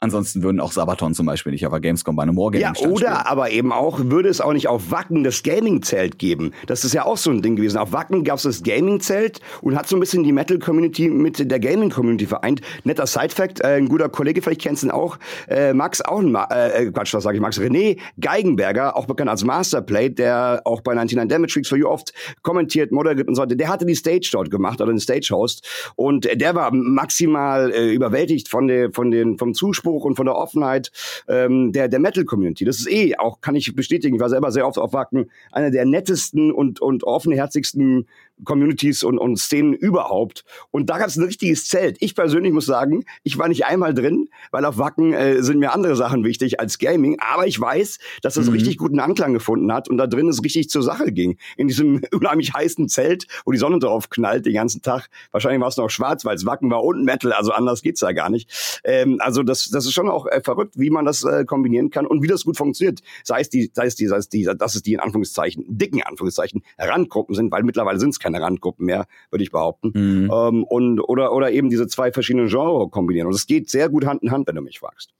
Ansonsten 0.00 0.42
würden 0.42 0.60
auch 0.60 0.72
Sabaton 0.72 1.14
zum 1.14 1.24
Beispiel 1.24 1.52
nicht 1.52 1.64
auf 1.66 1.72
der 1.72 1.80
Gamescom 1.80 2.14
bei 2.16 2.22
einem 2.22 2.36
Wargaming 2.36 2.60
Ja, 2.60 2.72
oder 2.86 2.96
spielen. 3.06 3.12
aber 3.12 3.50
eben 3.50 3.72
auch, 3.72 3.98
würde 4.04 4.28
es 4.28 4.42
auch 4.42 4.52
nicht 4.52 4.68
auf 4.68 4.90
Wacken 4.90 5.24
das 5.24 5.42
Gaming-Zelt 5.42 6.18
geben. 6.18 6.52
Das 6.66 6.84
ist 6.84 6.92
ja 6.92 7.06
auch 7.06 7.16
so 7.16 7.30
ein 7.30 7.40
Ding 7.40 7.56
gewesen. 7.56 7.78
Auf 7.78 7.92
Wacken 7.92 8.22
gab 8.22 8.36
es 8.36 8.42
das 8.42 8.62
Gaming-Zelt 8.62 9.40
und 9.62 9.74
hat 9.74 9.88
so 9.88 9.96
ein 9.96 10.00
bisschen 10.00 10.22
die 10.22 10.32
Metal-Community 10.32 11.08
mit 11.08 11.50
der 11.50 11.58
Gaming-Community 11.58 12.26
vereint. 12.26 12.60
Netter 12.84 13.06
Side-Fact, 13.06 13.60
äh, 13.60 13.76
ein 13.78 13.88
guter 13.88 14.10
Kollege, 14.10 14.42
vielleicht 14.42 14.60
kennst 14.60 14.82
du 14.82 14.88
ihn 14.88 14.90
auch, 14.90 15.18
äh, 15.48 15.72
Max 15.72 16.02
auch 16.02 16.20
ein, 16.20 16.34
äh, 16.34 16.84
äh, 16.84 16.90
Quatsch, 16.92 17.14
was 17.14 17.24
sage 17.24 17.36
ich, 17.36 17.40
Max, 17.40 17.58
René 17.58 17.98
Geigenberger, 18.20 18.96
auch 18.96 19.06
bekannt 19.06 19.30
als 19.30 19.44
Masterplate, 19.44 20.10
der 20.10 20.60
auch 20.66 20.82
bei 20.82 20.92
99 20.94 21.26
Damage 21.28 21.52
Freaks 21.54 21.68
for 21.70 21.78
You 21.78 21.88
oft 21.88 22.12
kommentiert, 22.42 22.92
moderiert 22.92 23.28
und 23.28 23.34
so 23.34 23.42
weiter. 23.42 23.56
Der 23.56 23.68
hatte 23.68 23.86
die 23.86 23.94
Stage 23.94 24.28
dort 24.30 24.50
gemacht, 24.50 24.78
oder 24.82 24.92
den 24.92 25.00
Stage-Host 25.00 25.66
und 25.96 26.28
der 26.30 26.54
war 26.54 26.70
maximal 26.70 27.72
äh, 27.72 27.94
überwältigt 27.94 28.48
von, 28.50 28.68
der, 28.68 28.92
von 28.92 29.10
den, 29.10 29.38
vom 29.38 29.54
Zuspruch 29.54 29.85
Anspruch 29.86 30.04
und 30.04 30.16
von 30.16 30.26
der 30.26 30.36
Offenheit 30.36 30.90
ähm, 31.28 31.72
der, 31.72 31.88
der 31.88 32.00
Metal-Community. 32.00 32.64
Das 32.64 32.78
ist 32.78 32.90
eh, 32.90 33.16
auch 33.16 33.40
kann 33.40 33.54
ich 33.54 33.74
bestätigen, 33.74 34.16
ich 34.16 34.20
war 34.20 34.28
selber 34.28 34.50
sehr 34.50 34.66
oft 34.66 34.78
auf 34.78 34.92
Wacken, 34.92 35.30
einer 35.52 35.70
der 35.70 35.84
nettesten 35.84 36.50
und, 36.50 36.80
und 36.80 37.04
offenherzigsten 37.04 38.08
Communities 38.44 39.02
und, 39.02 39.18
und 39.18 39.38
Szenen 39.38 39.72
überhaupt. 39.72 40.44
Und 40.70 40.90
da 40.90 40.98
gab 40.98 41.08
es 41.08 41.16
ein 41.16 41.24
richtiges 41.24 41.68
Zelt. 41.68 41.96
Ich 42.00 42.14
persönlich 42.14 42.52
muss 42.52 42.66
sagen, 42.66 43.04
ich 43.22 43.38
war 43.38 43.48
nicht 43.48 43.66
einmal 43.66 43.94
drin, 43.94 44.28
weil 44.50 44.64
auf 44.64 44.78
Wacken 44.78 45.12
äh, 45.12 45.42
sind 45.42 45.58
mir 45.58 45.72
andere 45.72 45.96
Sachen 45.96 46.24
wichtig 46.24 46.60
als 46.60 46.78
Gaming. 46.78 47.18
Aber 47.20 47.46
ich 47.46 47.60
weiß, 47.60 47.98
dass 48.22 48.34
das 48.34 48.46
mhm. 48.46 48.54
richtig 48.54 48.78
guten 48.78 49.00
Anklang 49.00 49.32
gefunden 49.32 49.72
hat 49.72 49.88
und 49.88 49.98
da 49.98 50.06
drin 50.06 50.28
es 50.28 50.42
richtig 50.42 50.70
zur 50.70 50.82
Sache 50.82 51.12
ging. 51.12 51.38
In 51.56 51.68
diesem 51.68 52.02
unheimlich 52.12 52.54
heißen 52.54 52.88
Zelt, 52.88 53.26
wo 53.44 53.52
die 53.52 53.58
Sonne 53.58 53.78
drauf 53.78 54.10
knallt 54.10 54.46
den 54.46 54.54
ganzen 54.54 54.82
Tag. 54.82 55.08
Wahrscheinlich 55.30 55.60
war 55.60 55.68
es 55.68 55.76
noch 55.76 55.90
schwarz, 55.90 56.24
weil 56.24 56.36
es 56.36 56.46
Wacken 56.46 56.70
war 56.70 56.82
und 56.84 57.04
Metal. 57.04 57.32
Also 57.32 57.52
anders 57.52 57.82
geht's 57.82 58.00
da 58.00 58.12
gar 58.12 58.30
nicht. 58.30 58.80
Ähm, 58.84 59.18
also 59.20 59.42
das, 59.42 59.68
das 59.70 59.86
ist 59.86 59.92
schon 59.92 60.08
auch 60.08 60.26
äh, 60.26 60.40
verrückt, 60.42 60.74
wie 60.76 60.90
man 60.90 61.04
das 61.04 61.24
äh, 61.24 61.44
kombinieren 61.44 61.90
kann 61.90 62.06
und 62.06 62.22
wie 62.22 62.28
das 62.28 62.44
gut 62.44 62.56
funktioniert. 62.56 63.00
Sei 63.24 63.40
es 63.40 63.50
die, 63.50 63.70
sei 63.72 63.86
es 63.86 63.94
die, 63.94 64.06
sei 64.06 64.16
es 64.16 64.28
die, 64.28 64.44
dass 64.44 64.74
es 64.74 64.82
die 64.82 64.94
in 64.94 65.00
Anführungszeichen 65.00 65.64
dicken 65.66 66.02
Anführungszeichen 66.02 66.62
Randgruppen 66.78 67.34
sind, 67.34 67.50
weil 67.50 67.62
mittlerweile 67.62 67.98
sind 67.98 68.10
es 68.10 68.18
keine 68.26 68.40
Randgruppen 68.40 68.86
mehr, 68.86 69.06
würde 69.30 69.42
ich 69.44 69.50
behaupten. 69.50 69.92
Mhm. 69.94 70.30
Ähm, 70.32 70.64
und, 70.64 71.00
oder, 71.00 71.32
oder 71.32 71.50
eben 71.50 71.70
diese 71.70 71.86
zwei 71.86 72.12
verschiedenen 72.12 72.48
Genres 72.48 72.90
kombinieren. 72.90 73.28
Und 73.28 73.34
es 73.34 73.46
geht 73.46 73.70
sehr 73.70 73.88
gut 73.88 74.04
Hand 74.04 74.22
in 74.22 74.30
Hand, 74.30 74.46
wenn 74.48 74.56
du 74.56 74.62
mich 74.62 74.80
fragst. 74.80 75.12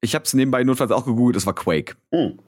Ich 0.00 0.14
habe 0.14 0.24
es 0.24 0.34
nebenbei 0.34 0.64
notfalls 0.64 0.92
auch 0.92 1.04
gegoogelt, 1.04 1.36
es 1.36 1.46
war 1.46 1.54
Quake. 1.54 1.96
Mhm. 2.12 2.38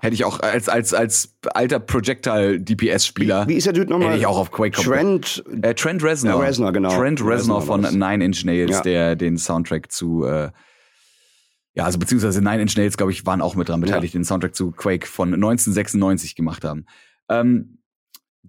Hätte 0.00 0.14
ich 0.14 0.24
auch 0.24 0.38
als, 0.40 0.68
als, 0.68 0.94
als 0.94 1.34
alter 1.54 1.80
Projectile-DPS-Spieler. 1.80 3.48
Wie, 3.48 3.54
wie, 3.54 3.56
ist 3.56 3.66
der 3.66 3.72
Dude 3.72 3.90
nochmal? 3.90 4.10
Hätte 4.10 4.18
ich 4.18 4.26
auch 4.26 4.38
auf 4.38 4.52
Quake 4.52 4.80
Trent, 4.80 5.42
äh, 5.62 5.74
Trent 5.74 6.04
Reznor. 6.04 6.34
Ja, 6.34 6.46
Reznor, 6.46 6.72
genau. 6.72 6.96
Trent 6.96 7.24
Reznor, 7.24 7.62
von 7.62 7.80
Nine 7.80 8.24
Inch 8.24 8.44
Nails, 8.44 8.70
ja. 8.70 8.80
der 8.82 9.16
den 9.16 9.38
Soundtrack 9.38 9.90
zu, 9.90 10.24
äh, 10.24 10.50
ja, 11.74 11.84
also 11.84 11.98
beziehungsweise 11.98 12.40
Nine 12.42 12.62
Inch 12.62 12.76
Nails, 12.76 12.96
glaube 12.96 13.10
ich, 13.10 13.26
waren 13.26 13.40
auch 13.40 13.56
mit 13.56 13.68
dran 13.68 13.80
beteiligt, 13.80 14.14
ja. 14.14 14.20
den 14.20 14.24
Soundtrack 14.24 14.54
zu 14.54 14.70
Quake 14.70 15.06
von 15.06 15.34
1996 15.34 16.36
gemacht 16.36 16.62
haben. 16.62 16.86
Ähm, 17.28 17.77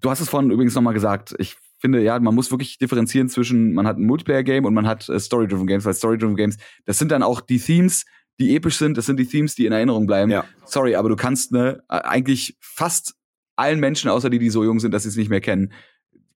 du 0.02 0.10
hast 0.10 0.20
es 0.20 0.30
vorhin 0.30 0.52
übrigens 0.52 0.76
nochmal 0.76 0.94
gesagt, 0.94 1.36
ich 1.38 1.56
finde, 1.80 2.02
ja, 2.02 2.20
man 2.20 2.36
muss 2.36 2.52
wirklich 2.52 2.78
differenzieren 2.78 3.30
zwischen, 3.30 3.74
man 3.74 3.88
hat 3.88 3.98
ein 3.98 4.06
Multiplayer-Game 4.06 4.66
und 4.66 4.74
man 4.74 4.88
hat 4.88 5.08
äh, 5.10 5.20
Story-Driven 5.20 5.68
Games, 5.68 5.86
weil 5.86 5.94
Story-Driven 5.94 6.36
Games, 6.36 6.58
das 6.86 6.98
sind 6.98 7.12
dann 7.12 7.24
auch 7.24 7.42
die 7.42 7.60
Themes, 7.60 8.06
die 8.40 8.56
episch 8.56 8.78
sind, 8.78 8.98
das 8.98 9.06
sind 9.06 9.18
die 9.18 9.26
Themes, 9.26 9.56
die 9.56 9.66
in 9.66 9.72
Erinnerung 9.72 10.06
bleiben. 10.06 10.32
Ja. 10.32 10.46
Sorry, 10.66 10.96
aber 10.96 11.10
du 11.10 11.16
kannst 11.16 11.52
ne, 11.52 11.82
eigentlich 11.88 12.58
fast 12.60 13.16
allen 13.56 13.80
Menschen, 13.80 14.10
außer 14.10 14.30
die, 14.30 14.40
die 14.40 14.50
so 14.50 14.64
jung 14.64 14.80
sind, 14.80 14.94
dass 14.94 15.04
sie 15.04 15.10
es 15.10 15.16
nicht 15.18 15.30
mehr 15.30 15.42
kennen, 15.42 15.74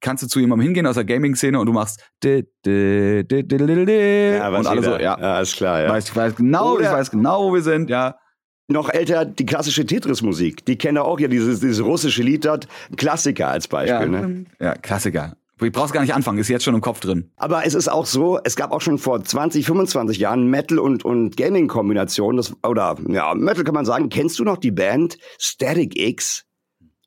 kannst 0.01 0.23
du 0.23 0.27
zu 0.27 0.39
jemandem 0.39 0.65
hingehen 0.65 0.85
aus 0.85 0.95
der 0.95 1.05
Gaming-Szene 1.05 1.57
und 1.57 1.65
du 1.65 1.71
machst 1.71 2.03
ja, 4.37 4.49
und 4.57 4.67
alle 4.67 4.83
so, 4.83 4.91
ja. 4.91 5.17
ja, 5.17 5.39
ist 5.39 5.55
klar, 5.55 5.81
ja. 5.81 5.89
Weiß, 5.89 6.09
ich 6.09 6.15
weiß 6.15 6.35
genau, 6.35 6.73
Oder 6.73 6.83
ich 6.83 6.91
weiß 6.91 7.11
genau, 7.11 7.45
wo 7.45 7.53
wir 7.53 7.61
sind, 7.61 7.89
ja 7.89 8.15
noch 8.67 8.89
älter 8.89 9.25
die 9.25 9.45
klassische 9.45 9.85
Tetris-Musik. 9.85 10.65
Die 10.65 10.77
kennen 10.77 10.97
auch 10.97 11.19
ja 11.19 11.27
dieses, 11.27 11.59
dieses 11.59 11.83
russische 11.83 12.23
Lied 12.23 12.45
dort. 12.45 12.67
Klassiker 12.95 13.49
als 13.49 13.67
Beispiel. 13.67 14.13
Ja, 14.13 14.27
ne? 14.27 14.45
ja 14.59 14.73
Klassiker. 14.75 15.35
Ich 15.61 15.71
brauch's 15.71 15.93
gar 15.93 16.01
nicht 16.01 16.13
anfangen, 16.13 16.39
ist 16.39 16.49
jetzt 16.49 16.63
schon 16.63 16.75
im 16.75 16.81
Kopf 16.81 16.99
drin. 16.99 17.29
Aber 17.37 17.65
es 17.65 17.73
ist 17.73 17.87
auch 17.87 18.05
so, 18.05 18.39
es 18.43 18.55
gab 18.55 18.71
auch 18.71 18.81
schon 18.81 18.97
vor 18.97 19.23
20, 19.23 19.65
25 19.65 20.17
Jahren 20.17 20.47
Metal 20.47 20.79
und, 20.79 21.05
und 21.05 21.37
Gaming-Kombinationen. 21.37 22.43
Oder 22.67 22.97
ja, 23.07 23.33
Metal 23.33 23.63
kann 23.63 23.75
man 23.75 23.85
sagen. 23.85 24.09
Kennst 24.09 24.39
du 24.39 24.43
noch 24.43 24.57
die 24.57 24.71
Band 24.71 25.17
Static 25.37 25.97
X? 25.97 26.45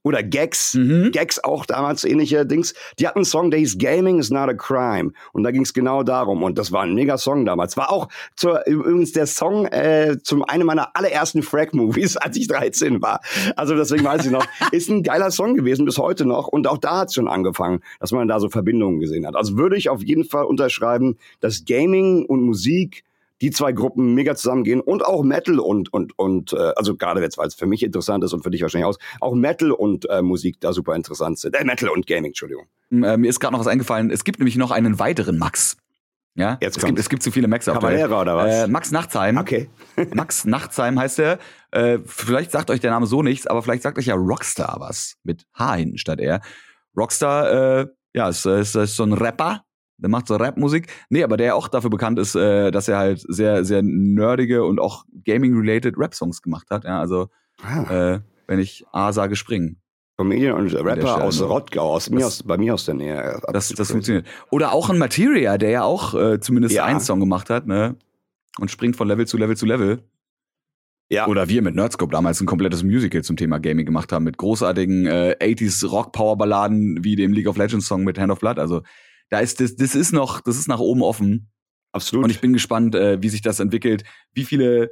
Oder 0.06 0.22
Gags, 0.22 0.74
mhm. 0.74 1.10
Gags 1.10 1.42
auch 1.42 1.66
damals 1.66 2.04
ähnliche 2.04 2.46
Dings. 2.46 2.74
Die 3.00 3.08
hatten 3.08 3.18
einen 3.18 3.24
Song, 3.24 3.50
der 3.50 3.58
hieß 3.58 3.76
Gaming 3.76 4.20
is 4.20 4.30
not 4.30 4.48
a 4.48 4.54
crime. 4.54 5.10
Und 5.32 5.42
da 5.42 5.50
ging 5.50 5.62
es 5.62 5.74
genau 5.74 6.04
darum. 6.04 6.44
Und 6.44 6.58
das 6.58 6.70
war 6.70 6.84
ein 6.84 6.94
mega 6.94 7.18
Song 7.18 7.44
damals. 7.44 7.76
War 7.76 7.90
auch 7.90 8.06
zur, 8.36 8.64
übrigens 8.68 9.10
der 9.10 9.26
Song 9.26 9.66
äh, 9.66 10.18
zum 10.22 10.44
einem 10.44 10.68
meiner 10.68 10.94
allerersten 10.94 11.42
Frag-Movies, 11.42 12.16
als 12.18 12.36
ich 12.36 12.46
13 12.46 13.02
war. 13.02 13.20
Also 13.56 13.74
deswegen 13.74 14.04
weiß 14.04 14.26
ich 14.26 14.30
noch, 14.30 14.46
ist 14.70 14.88
ein 14.90 15.02
geiler 15.02 15.32
Song 15.32 15.56
gewesen 15.56 15.84
bis 15.84 15.98
heute 15.98 16.24
noch. 16.24 16.46
Und 16.46 16.68
auch 16.68 16.78
da 16.78 16.98
hat 16.98 17.08
es 17.08 17.14
schon 17.14 17.26
angefangen, 17.26 17.80
dass 17.98 18.12
man 18.12 18.28
da 18.28 18.38
so 18.38 18.48
Verbindungen 18.48 19.00
gesehen 19.00 19.26
hat. 19.26 19.34
Also 19.34 19.58
würde 19.58 19.76
ich 19.76 19.88
auf 19.88 20.04
jeden 20.04 20.22
Fall 20.22 20.44
unterschreiben, 20.44 21.18
dass 21.40 21.64
Gaming 21.64 22.26
und 22.26 22.42
Musik 22.42 23.02
die 23.42 23.50
zwei 23.50 23.72
Gruppen 23.72 24.14
mega 24.14 24.34
zusammengehen 24.34 24.80
und 24.80 25.04
auch 25.04 25.22
Metal 25.22 25.58
und 25.58 25.92
und 25.92 26.18
und 26.18 26.52
äh, 26.52 26.72
also 26.76 26.96
gerade 26.96 27.20
jetzt 27.20 27.38
weil 27.38 27.48
es 27.48 27.54
für 27.54 27.66
mich 27.66 27.82
interessant 27.82 28.24
ist 28.24 28.32
und 28.32 28.42
für 28.42 28.50
dich 28.50 28.62
wahrscheinlich 28.62 28.86
aus 28.86 28.98
auch 29.20 29.34
Metal 29.34 29.72
und 29.72 30.08
äh, 30.08 30.22
Musik 30.22 30.60
da 30.60 30.72
super 30.72 30.94
interessant 30.94 31.38
sind. 31.38 31.54
Äh, 31.54 31.64
Metal 31.64 31.88
und 31.88 32.06
Gaming 32.06 32.30
Entschuldigung. 32.30 32.66
Äh, 32.90 33.16
mir 33.16 33.28
ist 33.28 33.40
gerade 33.40 33.52
noch 33.52 33.60
was 33.60 33.66
eingefallen. 33.66 34.10
Es 34.10 34.24
gibt 34.24 34.38
nämlich 34.38 34.56
noch 34.56 34.70
einen 34.70 34.98
weiteren 34.98 35.38
Max. 35.38 35.76
Ja? 36.34 36.58
Jetzt 36.60 36.76
es 36.76 36.84
gibt, 36.84 36.98
es 36.98 37.08
gibt 37.08 37.22
zu 37.22 37.30
viele 37.30 37.48
Max 37.48 37.64
Cavalera 37.64 38.20
oder 38.20 38.36
was? 38.36 38.54
Äh, 38.54 38.68
Max 38.68 38.90
Nachtsheim. 38.90 39.38
Okay. 39.38 39.70
Max 40.14 40.44
Nachtsheim 40.44 40.98
heißt 40.98 41.18
er. 41.18 41.38
Äh, 41.70 41.98
vielleicht 42.04 42.52
sagt 42.52 42.70
euch 42.70 42.80
der 42.80 42.90
Name 42.90 43.06
so 43.06 43.22
nichts 43.22 43.46
aber 43.46 43.62
vielleicht 43.62 43.82
sagt 43.82 43.98
euch 43.98 44.06
ja 44.06 44.14
Rockstar 44.14 44.76
was 44.78 45.16
mit 45.24 45.46
H 45.54 45.74
hinten 45.74 45.98
statt 45.98 46.20
R. 46.20 46.40
Rockstar 46.96 47.80
äh, 47.80 47.86
ja 48.14 48.28
ist, 48.28 48.46
ist, 48.46 48.74
ist 48.74 48.96
so 48.96 49.02
ein 49.02 49.12
Rapper 49.12 49.65
der 49.98 50.10
macht 50.10 50.28
so 50.28 50.36
Rap-Musik. 50.36 50.88
Nee, 51.08 51.22
aber 51.22 51.36
der 51.36 51.56
auch 51.56 51.68
dafür 51.68 51.90
bekannt 51.90 52.18
ist, 52.18 52.34
äh, 52.34 52.70
dass 52.70 52.88
er 52.88 52.98
halt 52.98 53.24
sehr, 53.26 53.64
sehr 53.64 53.82
nerdige 53.82 54.64
und 54.64 54.80
auch 54.80 55.04
Gaming-related 55.24 55.96
Rap-Songs 55.96 56.42
gemacht 56.42 56.68
hat. 56.70 56.84
Ja, 56.84 57.00
also, 57.00 57.28
ah. 57.62 58.14
äh, 58.14 58.20
wenn 58.46 58.58
ich 58.58 58.84
A 58.92 59.12
sage, 59.12 59.36
springen. 59.36 59.80
Comedian 60.18 60.54
und 60.54 60.74
Rapper 60.74 61.22
aus 61.22 61.42
Rottgau, 61.42 61.92
aus 61.92 62.08
mir 62.08 62.26
aus, 62.26 62.42
bei 62.42 62.56
mir 62.56 62.72
aus 62.72 62.86
der 62.86 62.94
Nähe. 62.94 63.38
Das, 63.52 63.68
das 63.68 63.90
funktioniert. 63.90 64.26
Oder 64.50 64.72
auch 64.72 64.88
ein 64.88 64.96
Materia, 64.96 65.58
der 65.58 65.70
ja 65.70 65.82
auch 65.82 66.14
äh, 66.14 66.40
zumindest 66.40 66.74
ja. 66.74 66.84
einen 66.84 67.00
Song 67.00 67.20
gemacht 67.20 67.50
hat, 67.50 67.66
ne? 67.66 67.96
Und 68.58 68.70
springt 68.70 68.96
von 68.96 69.08
Level 69.08 69.26
zu 69.26 69.36
Level 69.36 69.56
zu 69.56 69.66
Level. 69.66 70.02
Ja. 71.10 71.26
Oder 71.26 71.48
wir 71.48 71.60
mit 71.60 71.74
Nerdscope 71.74 72.10
damals 72.10 72.40
ein 72.40 72.46
komplettes 72.46 72.82
Musical 72.82 73.22
zum 73.22 73.36
Thema 73.36 73.58
Gaming 73.58 73.84
gemacht 73.84 74.10
haben, 74.10 74.24
mit 74.24 74.38
großartigen 74.38 75.06
äh, 75.06 75.36
80s 75.40 75.86
Rock-Power-Balladen 75.86 77.04
wie 77.04 77.14
dem 77.14 77.32
League 77.32 77.46
of 77.46 77.58
Legends 77.58 77.86
Song 77.86 78.02
mit 78.02 78.18
Hand 78.18 78.32
of 78.32 78.40
Blood. 78.40 78.58
Also 78.58 78.82
da 79.28 79.40
ist 79.40 79.60
das, 79.60 79.76
das 79.76 79.94
ist 79.94 80.12
noch, 80.12 80.40
das 80.40 80.56
ist 80.56 80.68
nach 80.68 80.80
oben 80.80 81.02
offen. 81.02 81.50
Absolut. 81.92 82.24
Und 82.24 82.30
ich 82.30 82.40
bin 82.40 82.52
gespannt, 82.52 82.94
äh, 82.94 83.22
wie 83.22 83.28
sich 83.28 83.42
das 83.42 83.60
entwickelt, 83.60 84.04
wie 84.32 84.44
viele 84.44 84.90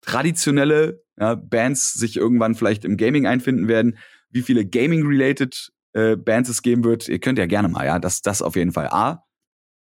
traditionelle 0.00 1.02
ja, 1.18 1.34
Bands 1.34 1.94
sich 1.94 2.16
irgendwann 2.16 2.54
vielleicht 2.54 2.84
im 2.84 2.96
Gaming 2.96 3.26
einfinden 3.26 3.68
werden, 3.68 3.98
wie 4.30 4.42
viele 4.42 4.66
Gaming-related 4.66 5.70
äh, 5.92 6.16
Bands 6.16 6.48
es 6.48 6.62
geben 6.62 6.84
wird. 6.84 7.08
Ihr 7.08 7.18
könnt 7.18 7.38
ja 7.38 7.46
gerne 7.46 7.68
mal, 7.68 7.86
ja, 7.86 7.98
das, 7.98 8.22
das 8.22 8.42
auf 8.42 8.56
jeden 8.56 8.72
Fall. 8.72 8.88
A, 8.88 9.24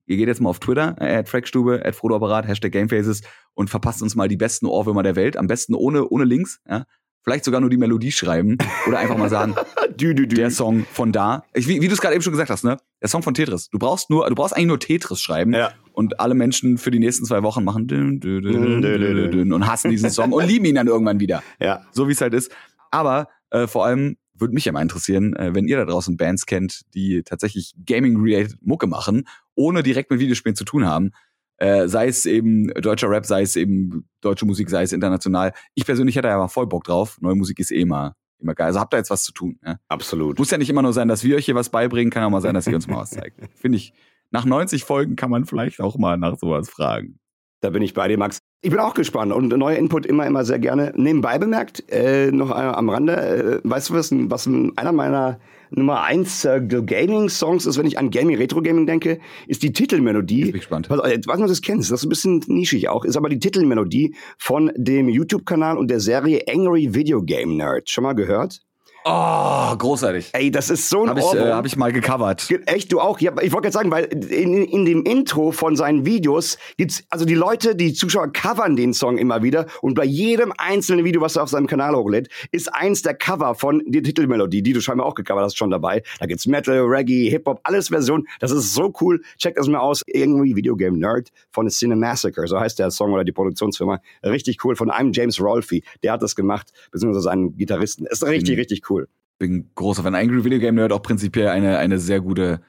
ihr 0.08 0.18
geht 0.18 0.28
jetzt 0.28 0.42
mal 0.42 0.50
auf 0.50 0.60
Twitter, 0.60 0.96
äh, 1.00 1.24
Trackstube, 1.24 1.86
at 1.86 1.96
Frodoapparat, 1.96 2.48
Hashtag 2.48 2.72
Gamefaces 2.72 3.22
und 3.54 3.70
verpasst 3.70 4.02
uns 4.02 4.16
mal 4.16 4.28
die 4.28 4.38
besten 4.38 4.66
Ohrwürmer 4.66 5.04
der 5.04 5.16
Welt. 5.16 5.38
Am 5.38 5.48
besten 5.48 5.76
ohne, 5.76 6.08
ohne 6.08 6.26
Links, 6.26 6.60
ja 6.68 6.86
vielleicht 7.26 7.44
sogar 7.44 7.60
nur 7.60 7.70
die 7.70 7.78
Melodie 7.78 8.12
schreiben 8.12 8.58
oder 8.88 9.00
einfach 9.00 9.18
mal 9.18 9.30
sagen, 9.30 9.56
dü, 10.00 10.14
dü, 10.14 10.28
dü. 10.28 10.36
der 10.36 10.52
Song 10.52 10.86
von 10.92 11.12
da. 11.12 11.44
Ich, 11.54 11.68
wie, 11.68 11.82
wie 11.82 11.88
du 11.88 11.94
es 11.94 12.00
gerade 12.00 12.14
eben 12.14 12.22
schon 12.24 12.32
gesagt 12.32 12.52
hast, 12.52 12.64
ne? 12.64 12.78
Der 13.02 13.10
Song 13.10 13.24
von 13.24 13.34
Tetris. 13.34 13.70
Du 13.70 13.80
brauchst 13.80 14.10
nur, 14.10 14.30
du 14.30 14.36
brauchst 14.36 14.56
eigentlich 14.56 14.68
nur 14.68 14.80
Tetris 14.80 15.20
schreiben 15.20 15.54
ja. 15.54 15.74
und 15.92 16.20
alle 16.20 16.36
Menschen 16.36 16.78
für 16.78 16.92
die 16.92 17.00
nächsten 17.00 17.26
zwei 17.26 17.44
Wochen 17.44 17.64
machen 17.64 17.88
dün, 17.88 18.20
dün, 18.20 18.82
dün, 18.82 19.54
und 19.54 19.68
hassen 19.68 19.90
diesen 19.90 20.12
Song 20.12 20.32
und 20.32 20.48
lieben 20.48 20.66
ihn 20.66 20.76
dann 20.76 20.88
irgendwann 20.88 21.20
wieder. 21.20 21.44
Ja. 21.60 21.82
So 21.92 22.08
wie 22.08 22.12
es 22.12 22.22
halt 22.22 22.34
ist. 22.34 22.52
Aber 22.92 23.28
äh, 23.50 23.68
vor 23.68 23.86
allem 23.86 24.18
würde 24.38 24.54
mich 24.54 24.66
ja 24.66 24.72
mal 24.72 24.82
interessieren, 24.82 25.36
äh, 25.36 25.56
wenn 25.56 25.68
ihr 25.68 25.78
da 25.78 25.86
draußen 25.86 26.18
Bands 26.18 26.46
kennt, 26.46 26.82
die 26.94 27.24
tatsächlich 27.24 27.74
Gaming-related 27.86 28.58
Mucke 28.62 28.86
machen, 28.86 29.28
ohne 29.56 29.82
direkt 29.82 30.12
mit 30.12 30.20
Videospielen 30.20 30.56
zu 30.56 30.66
tun 30.66 30.86
haben. 30.86 31.12
Äh, 31.58 31.88
sei 31.88 32.08
es 32.08 32.26
eben 32.26 32.68
deutscher 32.74 33.10
Rap, 33.10 33.26
sei 33.26 33.42
es 33.42 33.56
eben 33.56 34.08
deutsche 34.22 34.46
Musik, 34.46 34.70
sei 34.70 34.84
es 34.84 34.92
international. 34.92 35.54
Ich 35.74 35.86
persönlich 35.86 36.16
hätte 36.16 36.28
ja 36.28 36.38
mal 36.38 36.48
voll 36.48 36.68
Bock 36.68 36.84
drauf. 36.84 37.18
Neue 37.22 37.36
Musik 37.36 37.60
ist 37.60 37.72
eh 37.72 37.82
immer, 37.82 38.16
immer 38.40 38.56
geil. 38.56 38.68
Also 38.68 38.80
habt 38.80 38.94
ihr 38.94 38.98
jetzt 38.98 39.10
was 39.10 39.24
zu 39.24 39.32
tun. 39.32 39.58
Ja? 39.66 39.78
Absolut. 39.88 40.38
Muss 40.38 40.52
ja 40.52 40.58
nicht 40.58 40.70
immer 40.70 40.82
nur 40.82 40.94
sein, 40.94 41.08
dass 41.08 41.24
wir 41.24 41.38
euch 41.38 41.46
hier 41.46 41.56
was 41.56 41.70
beibringen, 41.70 42.12
kann 42.12 42.24
auch 42.24 42.30
mal 42.30 42.42
sein, 42.42 42.54
dass 42.54 42.68
ihr 42.68 42.76
uns 42.76 42.88
mal 42.88 42.98
was 42.98 43.12
zeigt. 43.12 43.40
Finde 43.56 43.78
ich, 43.78 43.94
nach 44.32 44.46
90 44.46 44.84
Folgen 44.84 45.16
kann 45.16 45.30
man 45.30 45.46
vielleicht 45.46 45.80
auch 45.80 45.98
mal 45.98 46.18
nach 46.18 46.38
sowas 46.38 46.70
fragen. 46.70 47.20
Da 47.62 47.70
bin 47.70 47.82
ich 47.82 47.94
bei 47.94 48.08
dir, 48.08 48.18
Max. 48.18 48.40
Ich 48.62 48.70
bin 48.70 48.80
auch 48.80 48.94
gespannt 48.94 49.32
und 49.32 49.48
neuer 49.48 49.78
Input 49.78 50.06
immer, 50.06 50.26
immer 50.26 50.44
sehr 50.44 50.60
gerne. 50.60 50.92
Nebenbei 50.96 51.38
bemerkt, 51.38 51.90
äh, 51.92 52.32
noch 52.32 52.52
am 52.52 52.90
Rande, 52.90 53.16
äh, 53.16 53.60
weißt 53.64 53.90
du 53.90 53.94
was, 53.94 54.12
was 54.12 54.48
einer 54.48 54.92
meiner 54.92 55.40
Nummer 55.72 56.04
eins 56.04 56.46
äh, 56.46 56.62
Gaming-Songs 56.62 57.66
ist, 57.66 57.78
wenn 57.78 57.86
ich 57.86 57.98
an 57.98 58.10
Gaming, 58.10 58.38
Retro-Gaming 58.38 58.86
denke, 58.86 59.20
ist 59.48 59.64
die 59.64 59.74
Titelmelodie. 59.74 60.42
Ich 60.42 60.52
bin 60.52 60.60
gespannt. 60.60 60.90
Was, 60.90 61.00
ob 61.00 61.38
du 61.38 61.48
das 61.48 61.62
kennst, 61.62 61.92
das 61.92 62.02
ist 62.02 62.06
ein 62.06 62.10
bisschen 62.10 62.44
nischig 62.48 62.90
auch, 62.90 63.06
ist 63.06 63.18
aber 63.18 63.30
die 63.30 63.40
Titelmelodie 63.40 64.16
von 64.38 64.72
dem 64.76 65.10
YouTube-Kanal 65.10 65.78
und 65.78 65.90
der 65.90 66.00
Serie 66.00 66.44
Angry 66.48 66.94
Video 66.94 67.22
Game 67.22 67.58
Nerd. 67.58 67.90
Schon 67.90 68.04
mal 68.04 68.14
gehört? 68.14 68.65
Oh, 69.08 69.76
großartig. 69.78 70.32
Ey, 70.34 70.50
das 70.50 70.72
ist 70.72 70.90
so 70.90 71.04
ein 71.04 71.10
Habe 71.10 71.20
ich, 71.20 71.34
äh, 71.36 71.52
hab 71.52 71.68
ich 71.68 71.78
mal 71.78 71.94
gecovert. 71.94 72.50
Echt, 72.66 72.92
du 72.92 73.00
auch? 73.00 73.20
Ja, 73.20 73.34
ich 73.40 73.54
wollte 73.54 73.70
gerade 73.70 73.72
sagen, 73.72 73.92
weil 73.92 74.06
in, 74.06 74.66
in 74.66 74.84
dem 74.84 75.04
Intro 75.04 75.52
von 75.52 75.76
seinen 75.76 76.08
Videos 76.08 76.58
gibt's, 76.78 77.04
also 77.12 77.24
die 77.24 77.36
Leute, 77.36 77.76
die 77.76 77.94
Zuschauer 77.94 78.34
covern 78.34 78.76
den 78.76 78.96
Song 78.96 79.20
immer 79.20 79.44
wieder 79.44 79.68
und 79.84 79.94
bei 79.94 80.06
jedem 80.06 80.52
einzelnen 80.58 81.06
Video, 81.06 81.22
was 81.22 81.36
er 81.36 81.44
auf 81.44 81.50
seinem 81.50 81.68
Kanal 81.68 81.96
hochlädt, 81.96 82.30
ist 82.52 82.74
eins 82.74 83.04
der 83.04 83.14
Cover 83.14 83.54
von 83.54 83.84
der 83.86 84.02
Titelmelodie, 84.02 84.64
die 84.64 84.74
du 84.74 84.82
scheinbar 84.82 85.06
auch 85.06 85.14
gecovert 85.14 85.44
hast, 85.44 85.56
schon 85.56 85.70
dabei. 85.70 86.02
Da 86.20 86.26
gibt's 86.26 86.48
Metal, 86.48 86.80
Reggae, 86.80 87.30
Hip-Hop, 87.30 87.60
alles 87.62 87.90
Version. 87.90 88.28
Das 88.40 88.50
ist 88.50 88.74
so 88.74 88.92
cool. 89.02 89.22
Check 89.38 89.54
das 89.54 89.68
mal 89.68 89.82
aus. 89.82 90.02
Irgendwie 90.08 90.56
Videogame 90.56 90.98
Nerd 90.98 91.30
von 91.52 91.70
Cinemassacre, 91.70 92.48
so 92.48 92.60
heißt 92.60 92.80
der 92.80 92.90
Song 92.90 93.14
oder 93.14 93.24
die 93.24 93.34
Produktionsfirma. 93.34 94.02
Richtig 94.24 94.66
cool. 94.66 94.76
Von 94.76 94.90
einem 94.90 95.14
James 95.14 95.40
Rolfe. 95.40 95.82
Der 96.02 96.14
hat 96.14 96.24
das 96.24 96.36
gemacht, 96.36 96.74
beziehungsweise 96.90 97.22
seinen 97.22 97.56
Gitarristen. 97.56 98.08
Ist 98.08 98.26
richtig, 98.26 98.56
mhm. 98.56 98.60
richtig 98.62 98.90
cool 98.90 98.95
bin 99.38 99.72
großer 99.76 100.04
Fan. 100.04 100.16
Angry 100.16 100.44
Video 100.44 100.60
Game 100.60 100.76
Nerd 100.76 100.92
auch 100.92 101.02
prinzipiell 101.02 101.50
eine, 101.50 101.78
eine 101.78 102.00
sehr 102.00 102.22
gute. 102.22 102.62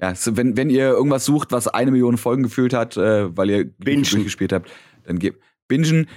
Ja, 0.00 0.14
wenn, 0.26 0.56
wenn 0.56 0.70
ihr 0.70 0.88
irgendwas 0.88 1.24
sucht, 1.24 1.52
was 1.52 1.68
eine 1.68 1.90
Million 1.90 2.18
Folgen 2.18 2.42
gefühlt 2.42 2.74
hat, 2.74 2.96
äh, 2.96 3.36
weil 3.36 3.50
ihr 3.50 3.64
Bingen. 3.78 4.02
durchgespielt 4.02 4.52
habt, 4.52 4.70
dann 5.04 5.18
gebt 5.18 5.40
Bingen. 5.68 6.08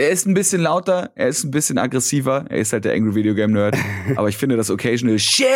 Er 0.00 0.08
ist 0.08 0.26
ein 0.26 0.32
bisschen 0.32 0.62
lauter, 0.62 1.10
er 1.14 1.28
ist 1.28 1.44
ein 1.44 1.50
bisschen 1.50 1.76
aggressiver, 1.76 2.46
er 2.48 2.56
ist 2.56 2.72
halt 2.72 2.86
der 2.86 2.94
Angry 2.94 3.14
Video 3.16 3.34
Game 3.34 3.52
Nerd, 3.52 3.76
aber 4.16 4.30
ich 4.30 4.36
finde 4.38 4.56
das 4.56 4.70
occasional 4.70 5.18
Shit! 5.18 5.46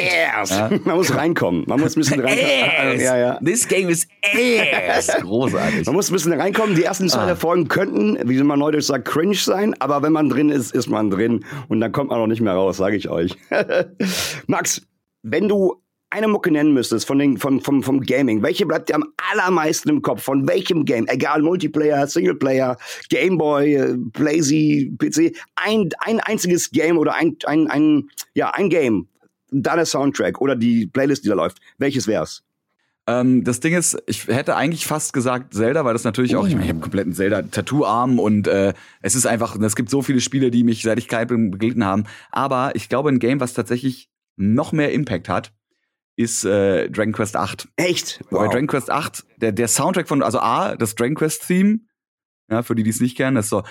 Yes. 0.00 0.48
Ja? 0.48 0.70
Man 0.82 0.96
muss 0.96 1.14
reinkommen, 1.14 1.64
man 1.66 1.78
muss 1.78 1.94
ein 1.94 2.00
bisschen 2.00 2.20
reinkommen. 2.20 2.98
ja, 2.98 3.18
ja. 3.18 3.38
This 3.44 3.68
game 3.68 3.90
is 3.90 4.08
ass! 4.88 5.08
Großartig. 5.20 5.84
Man 5.84 5.94
muss 5.94 6.08
ein 6.08 6.14
bisschen 6.14 6.32
reinkommen. 6.32 6.74
Die 6.74 6.84
ersten 6.84 7.10
zwei 7.10 7.32
ah. 7.32 7.36
Folgen 7.36 7.68
könnten, 7.68 8.16
wie 8.26 8.42
man 8.42 8.60
neudeutsch 8.60 8.86
sagt, 8.86 9.06
cringe 9.06 9.34
sein, 9.34 9.74
aber 9.78 10.02
wenn 10.02 10.12
man 10.12 10.30
drin 10.30 10.48
ist, 10.48 10.74
ist 10.74 10.88
man 10.88 11.10
drin 11.10 11.44
und 11.68 11.80
dann 11.80 11.92
kommt 11.92 12.08
man 12.08 12.18
auch 12.18 12.26
nicht 12.26 12.40
mehr 12.40 12.54
raus, 12.54 12.78
sage 12.78 12.96
ich 12.96 13.10
euch. 13.10 13.36
Max, 14.46 14.80
wenn 15.22 15.48
du 15.48 15.82
eine 16.10 16.28
Mucke 16.28 16.50
nennen 16.50 16.74
müsstest 16.74 17.06
von 17.06 17.18
den, 17.18 17.38
vom, 17.38 17.60
vom, 17.60 17.82
vom 17.82 18.00
Gaming, 18.00 18.42
welche 18.42 18.66
bleibt 18.66 18.88
dir 18.88 18.96
am 18.96 19.04
allermeisten 19.32 19.88
im 19.88 20.02
Kopf? 20.02 20.22
Von 20.22 20.46
welchem 20.48 20.84
Game? 20.84 21.06
Egal, 21.06 21.40
Multiplayer, 21.42 22.06
Singleplayer, 22.06 22.76
Gameboy, 23.08 23.74
äh, 23.74 23.96
Blazy, 23.96 24.92
PC. 24.98 25.36
Ein, 25.54 25.88
ein 26.00 26.20
einziges 26.20 26.70
Game 26.70 26.98
oder 26.98 27.14
ein, 27.14 27.36
ein, 27.46 27.68
ein, 27.68 28.10
ja, 28.34 28.50
ein 28.50 28.68
Game. 28.68 29.08
Deiner 29.52 29.86
Soundtrack 29.86 30.40
oder 30.40 30.54
die 30.54 30.86
Playlist, 30.86 31.24
die 31.24 31.28
da 31.28 31.34
läuft. 31.34 31.58
Welches 31.78 32.06
wär's? 32.06 32.42
Ähm, 33.06 33.42
das 33.44 33.60
Ding 33.60 33.74
ist, 33.74 34.00
ich 34.06 34.26
hätte 34.28 34.56
eigentlich 34.56 34.86
fast 34.86 35.12
gesagt 35.12 35.54
Zelda, 35.54 35.84
weil 35.84 35.92
das 35.92 36.04
natürlich 36.04 36.36
auch, 36.36 36.46
ich 36.46 36.52
meine, 36.54 36.64
ich 36.64 36.68
habe 36.68 36.76
einen 36.76 36.82
kompletten 36.82 37.12
Zelda-Tattoo-Arm 37.12 38.18
und 38.18 38.46
äh, 38.46 38.74
es 39.00 39.14
ist 39.14 39.26
einfach, 39.26 39.58
es 39.60 39.74
gibt 39.74 39.90
so 39.90 40.02
viele 40.02 40.20
Spiele, 40.20 40.50
die 40.50 40.64
mich 40.64 40.82
seit 40.82 40.98
ich 40.98 41.08
klein 41.08 41.26
bin 41.26 41.50
begleiten 41.50 41.84
haben. 41.84 42.04
Aber 42.30 42.72
ich 42.74 42.88
glaube, 42.88 43.08
ein 43.08 43.18
Game, 43.18 43.40
was 43.40 43.54
tatsächlich 43.54 44.08
noch 44.36 44.72
mehr 44.72 44.92
Impact 44.92 45.28
hat, 45.28 45.52
ist 46.20 46.44
äh, 46.44 46.90
Dragon 46.90 47.12
Quest 47.12 47.36
8. 47.36 47.68
Echt? 47.76 48.20
Wow. 48.30 48.40
Bei 48.40 48.48
Dragon 48.48 48.66
Quest 48.66 48.90
8, 48.90 49.24
der, 49.38 49.52
der 49.52 49.68
Soundtrack 49.68 50.06
von, 50.06 50.22
also 50.22 50.38
A, 50.38 50.76
das 50.76 50.94
Dragon 50.94 51.14
Quest 51.14 51.46
Theme, 51.46 51.80
ja, 52.50 52.62
für 52.62 52.74
die, 52.74 52.82
die 52.82 52.90
es 52.90 53.00
nicht 53.00 53.16
kennen, 53.16 53.36
das 53.36 53.46
ist 53.46 53.50
so 53.50 53.62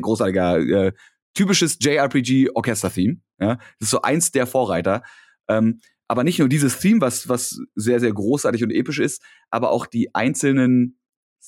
großartiger, 0.00 0.58
äh, 0.58 0.92
typisches 1.34 1.76
JRPG 1.80 2.50
Orchester-Theme. 2.54 3.20
Ja, 3.38 3.56
das 3.56 3.86
ist 3.86 3.90
so 3.90 4.02
eins 4.02 4.32
der 4.32 4.46
Vorreiter. 4.46 5.02
Ähm, 5.48 5.80
aber 6.08 6.24
nicht 6.24 6.38
nur 6.38 6.48
dieses 6.48 6.78
Theme, 6.80 7.00
was, 7.00 7.28
was 7.28 7.60
sehr, 7.74 8.00
sehr 8.00 8.12
großartig 8.12 8.64
und 8.64 8.70
episch 8.70 8.98
ist, 8.98 9.22
aber 9.50 9.70
auch 9.70 9.86
die 9.86 10.14
einzelnen 10.14 10.95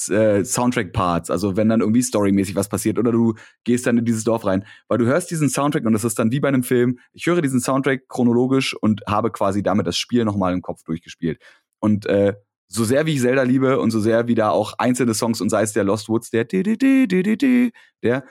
äh, 0.08 0.44
Soundtrack-Parts, 0.44 1.30
also 1.30 1.56
wenn 1.56 1.68
dann 1.68 1.80
irgendwie 1.80 2.02
storymäßig 2.02 2.54
was 2.54 2.68
passiert 2.68 2.98
oder 2.98 3.10
du 3.10 3.34
gehst 3.64 3.86
dann 3.86 3.98
in 3.98 4.04
dieses 4.04 4.24
Dorf 4.24 4.44
rein, 4.46 4.64
weil 4.86 4.98
du 4.98 5.06
hörst 5.06 5.30
diesen 5.30 5.48
Soundtrack 5.48 5.84
und 5.84 5.92
das 5.92 6.04
ist 6.04 6.18
dann 6.18 6.30
wie 6.30 6.40
bei 6.40 6.48
einem 6.48 6.62
Film. 6.62 6.98
Ich 7.12 7.26
höre 7.26 7.42
diesen 7.42 7.60
Soundtrack 7.60 8.08
chronologisch 8.08 8.74
und 8.74 9.02
habe 9.06 9.30
quasi 9.30 9.62
damit 9.62 9.86
das 9.86 9.96
Spiel 9.96 10.24
nochmal 10.24 10.52
im 10.52 10.62
Kopf 10.62 10.82
durchgespielt. 10.84 11.40
Und 11.80 12.06
äh, 12.06 12.34
so 12.68 12.84
sehr 12.84 13.06
wie 13.06 13.14
ich 13.14 13.20
Zelda 13.20 13.42
liebe 13.42 13.80
und 13.80 13.90
so 13.90 14.00
sehr 14.00 14.28
wie 14.28 14.34
da 14.34 14.50
auch 14.50 14.74
einzelne 14.78 15.14
Songs 15.14 15.40
und 15.40 15.48
sei 15.48 15.62
es 15.62 15.72
der 15.72 15.84
Lost 15.84 16.08
Woods, 16.08 16.30
der 16.30 16.44
der 16.44 18.24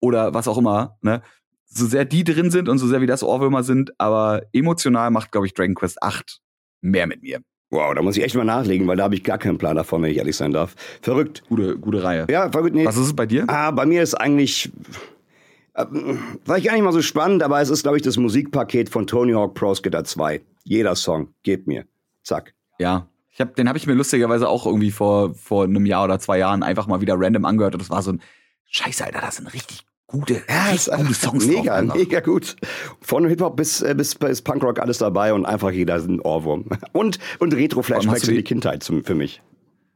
oder 0.00 0.34
was 0.34 0.48
auch 0.48 0.58
immer, 0.58 0.98
ne, 1.00 1.22
so 1.64 1.86
sehr 1.86 2.04
die 2.04 2.24
drin 2.24 2.50
sind 2.50 2.68
und 2.68 2.78
so 2.78 2.86
sehr 2.86 3.00
wie 3.00 3.06
das 3.06 3.22
Ohrwürmer 3.22 3.62
sind, 3.62 3.98
aber 3.98 4.42
emotional 4.52 5.10
macht, 5.10 5.32
glaube 5.32 5.46
ich, 5.46 5.54
Dragon 5.54 5.74
Quest 5.74 6.02
8 6.02 6.40
mehr 6.82 7.06
mit 7.06 7.22
mir. 7.22 7.40
Wow, 7.74 7.92
da 7.92 8.02
muss 8.02 8.16
ich 8.16 8.22
echt 8.22 8.36
mal 8.36 8.44
nachlegen, 8.44 8.86
weil 8.86 8.96
da 8.96 9.02
habe 9.02 9.16
ich 9.16 9.24
gar 9.24 9.36
keinen 9.36 9.58
Plan 9.58 9.74
davon, 9.74 10.00
wenn 10.00 10.12
ich 10.12 10.18
ehrlich 10.18 10.36
sein 10.36 10.52
darf. 10.52 10.76
Verrückt. 11.02 11.42
Gute, 11.48 11.76
gute 11.76 12.04
Reihe. 12.04 12.24
Ja, 12.30 12.48
verrückt. 12.48 12.76
Nee. 12.76 12.86
Was 12.86 12.96
ist 12.96 13.06
es 13.06 13.16
bei 13.16 13.26
dir? 13.26 13.46
Ah, 13.48 13.72
bei 13.72 13.84
mir 13.84 14.00
ist 14.00 14.14
eigentlich, 14.14 14.70
äh, 15.74 15.84
war 16.46 16.56
ich 16.56 16.64
gar 16.66 16.74
nicht 16.74 16.84
mal 16.84 16.92
so 16.92 17.02
spannend, 17.02 17.42
aber 17.42 17.60
es 17.60 17.70
ist, 17.70 17.82
glaube 17.82 17.96
ich, 17.96 18.04
das 18.04 18.16
Musikpaket 18.16 18.90
von 18.90 19.08
Tony 19.08 19.32
Hawk 19.32 19.54
Pro 19.54 19.74
Skater 19.74 20.04
2. 20.04 20.40
Jeder 20.62 20.94
Song, 20.94 21.34
gebt 21.42 21.66
mir. 21.66 21.84
Zack. 22.22 22.54
Ja, 22.78 23.08
ich 23.32 23.40
hab, 23.40 23.56
den 23.56 23.66
habe 23.66 23.76
ich 23.76 23.88
mir 23.88 23.94
lustigerweise 23.94 24.48
auch 24.48 24.66
irgendwie 24.66 24.92
vor, 24.92 25.34
vor 25.34 25.64
einem 25.64 25.84
Jahr 25.84 26.04
oder 26.04 26.20
zwei 26.20 26.38
Jahren 26.38 26.62
einfach 26.62 26.86
mal 26.86 27.00
wieder 27.00 27.16
random 27.18 27.44
angehört 27.44 27.74
und 27.74 27.82
das 27.82 27.90
war 27.90 28.02
so 28.02 28.12
ein 28.12 28.22
Scheiße, 28.70 29.04
Alter, 29.04 29.20
das 29.20 29.36
sind 29.36 29.52
richtig 29.52 29.84
gute, 30.14 30.42
ja, 30.48 30.70
ist 30.70 30.90
gute 30.90 31.14
Songs 31.14 31.46
Mega, 31.46 31.82
drauf, 31.82 31.96
mega 31.96 32.20
gut. 32.20 32.56
Von 33.00 33.26
Hip-Hop 33.26 33.56
bis, 33.56 33.82
äh, 33.82 33.94
bis, 33.96 34.14
bis 34.14 34.42
Punkrock 34.42 34.78
alles 34.78 34.98
dabei 34.98 35.32
und 35.32 35.44
einfach 35.44 35.70
jeder 35.70 35.96
ist 35.96 36.08
ein 36.08 36.20
Ohrwurm. 36.20 36.66
Und, 36.92 37.18
und 37.40 37.54
Retro-Flashbacks 37.54 38.28
in 38.28 38.36
die 38.36 38.42
Kindheit 38.42 38.82
zum, 38.82 39.04
für 39.04 39.14
mich. 39.14 39.42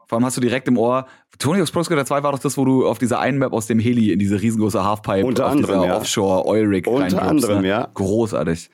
Vor 0.06 0.16
allem 0.16 0.24
hast 0.24 0.36
du 0.36 0.40
direkt 0.40 0.66
im 0.68 0.78
Ohr, 0.78 1.06
Tony 1.38 1.58
Hawk's 1.58 1.70
Pro 1.70 1.82
Skater 1.82 2.04
2 2.04 2.22
war 2.22 2.32
doch 2.32 2.38
das, 2.38 2.56
wo 2.56 2.64
du 2.64 2.86
auf 2.86 2.98
dieser 2.98 3.20
einen 3.20 3.38
Map 3.38 3.52
aus 3.52 3.66
dem 3.66 3.78
Heli 3.78 4.10
in 4.10 4.18
diese 4.18 4.40
riesengroße 4.40 4.82
Halfpipe 4.82 5.24
Unter 5.24 5.46
auf 5.46 5.52
anderem, 5.52 5.82
ja. 5.84 5.96
Offshore 5.96 6.46
Oil 6.46 6.66
Rig 6.66 6.86
Unter 6.86 7.22
anderem, 7.22 7.62
ne? 7.62 7.68
ja. 7.68 7.90
Großartig. 7.94 8.70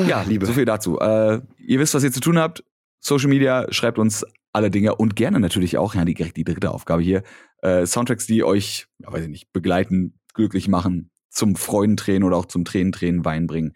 Ja, 0.00 0.22
Liebe. 0.22 0.46
So 0.46 0.52
viel 0.52 0.64
dazu. 0.64 0.98
Äh, 0.98 1.40
ihr 1.58 1.78
wisst, 1.78 1.94
was 1.94 2.04
ihr 2.04 2.12
zu 2.12 2.20
tun 2.20 2.38
habt. 2.38 2.64
Social 3.00 3.28
Media, 3.28 3.66
schreibt 3.70 3.98
uns 3.98 4.24
alle 4.52 4.70
Dinge 4.70 4.94
und 4.94 5.16
gerne 5.16 5.40
natürlich 5.40 5.78
auch, 5.78 5.94
ja, 5.94 6.04
die, 6.04 6.14
direkt 6.14 6.36
die 6.36 6.44
dritte 6.44 6.70
Aufgabe 6.70 7.02
hier, 7.02 7.22
äh, 7.62 7.86
Soundtracks, 7.86 8.26
die 8.26 8.44
euch, 8.44 8.86
ja, 8.98 9.12
weiß 9.12 9.24
ich 9.24 9.28
nicht, 9.28 9.52
begleiten, 9.52 10.18
glücklich 10.34 10.68
machen, 10.68 11.10
zum 11.30 11.56
Freudentränen 11.56 12.24
oder 12.24 12.36
auch 12.36 12.46
zum 12.46 12.64
Tränentränen 12.64 13.24
Wein 13.24 13.46
bringen. 13.46 13.72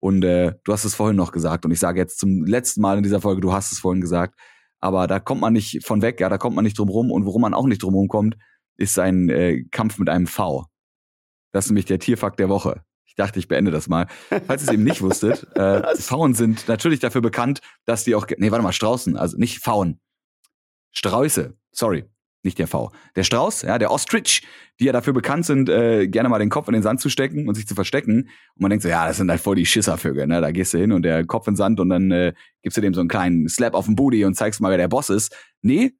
Und 0.00 0.24
äh, 0.24 0.54
du 0.64 0.72
hast 0.72 0.84
es 0.84 0.94
vorhin 0.94 1.16
noch 1.16 1.32
gesagt 1.32 1.64
und 1.64 1.72
ich 1.72 1.80
sage 1.80 1.98
jetzt 1.98 2.18
zum 2.18 2.44
letzten 2.44 2.80
Mal 2.80 2.98
in 2.98 3.02
dieser 3.02 3.20
Folge, 3.20 3.40
du 3.40 3.52
hast 3.52 3.72
es 3.72 3.80
vorhin 3.80 4.00
gesagt, 4.00 4.38
aber 4.80 5.08
da 5.08 5.18
kommt 5.18 5.40
man 5.40 5.52
nicht 5.52 5.84
von 5.84 6.02
weg, 6.02 6.20
ja, 6.20 6.28
da 6.28 6.38
kommt 6.38 6.54
man 6.54 6.64
nicht 6.64 6.78
drum 6.78 6.88
rum 6.88 7.10
und 7.10 7.24
worum 7.24 7.42
man 7.42 7.54
auch 7.54 7.66
nicht 7.66 7.82
drum 7.82 7.94
rum 7.94 8.06
kommt, 8.06 8.36
ist 8.76 8.98
ein 8.98 9.28
äh, 9.28 9.64
Kampf 9.72 9.98
mit 9.98 10.08
einem 10.08 10.28
V. 10.28 10.66
Das 11.52 11.64
ist 11.64 11.70
nämlich 11.70 11.86
der 11.86 11.98
Tierfakt 11.98 12.38
der 12.38 12.48
Woche. 12.48 12.82
Ich 13.06 13.16
dachte, 13.16 13.40
ich 13.40 13.48
beende 13.48 13.72
das 13.72 13.88
mal. 13.88 14.06
Falls 14.46 14.62
ihr 14.62 14.68
es 14.68 14.74
eben 14.74 14.84
nicht 14.84 15.02
wusstet, 15.02 15.48
äh, 15.56 15.96
Pfauen 15.96 16.34
sind 16.34 16.68
natürlich 16.68 17.00
dafür 17.00 17.22
bekannt, 17.22 17.60
dass 17.84 18.04
die 18.04 18.14
auch, 18.14 18.26
nee, 18.36 18.52
warte 18.52 18.62
mal, 18.62 18.72
Straußen, 18.72 19.16
also 19.16 19.36
nicht 19.36 19.58
Pfauen. 19.58 19.98
Sträuße, 20.92 21.56
sorry 21.72 22.04
nicht 22.42 22.58
der 22.58 22.66
V. 22.66 22.92
Der 23.16 23.24
Strauß, 23.24 23.62
ja, 23.62 23.78
der 23.78 23.90
Ostrich, 23.90 24.46
die 24.78 24.84
ja 24.84 24.92
dafür 24.92 25.12
bekannt 25.12 25.44
sind, 25.44 25.68
äh, 25.68 26.06
gerne 26.06 26.28
mal 26.28 26.38
den 26.38 26.50
Kopf 26.50 26.68
in 26.68 26.74
den 26.74 26.82
Sand 26.82 27.00
zu 27.00 27.08
stecken 27.08 27.48
und 27.48 27.54
sich 27.54 27.66
zu 27.66 27.74
verstecken. 27.74 28.28
Und 28.54 28.62
man 28.62 28.70
denkt 28.70 28.82
so, 28.82 28.88
ja, 28.88 29.06
das 29.06 29.16
sind 29.16 29.30
halt 29.30 29.40
voll 29.40 29.56
die 29.56 29.66
Schisservögel, 29.66 30.26
ne? 30.26 30.40
Da 30.40 30.50
gehst 30.50 30.74
du 30.74 30.78
hin 30.78 30.92
und 30.92 31.02
der 31.02 31.26
Kopf 31.26 31.46
in 31.48 31.54
den 31.54 31.56
Sand 31.56 31.80
und 31.80 31.88
dann 31.88 32.10
äh, 32.10 32.32
gibst 32.62 32.76
du 32.76 32.80
dem 32.80 32.94
so 32.94 33.00
einen 33.00 33.08
kleinen 33.08 33.48
Slap 33.48 33.74
auf 33.74 33.86
den 33.86 33.96
Booty 33.96 34.24
und 34.24 34.34
zeigst 34.34 34.60
mal, 34.60 34.70
wer 34.70 34.78
der 34.78 34.88
Boss 34.88 35.10
ist. 35.10 35.36
Nee, 35.62 35.92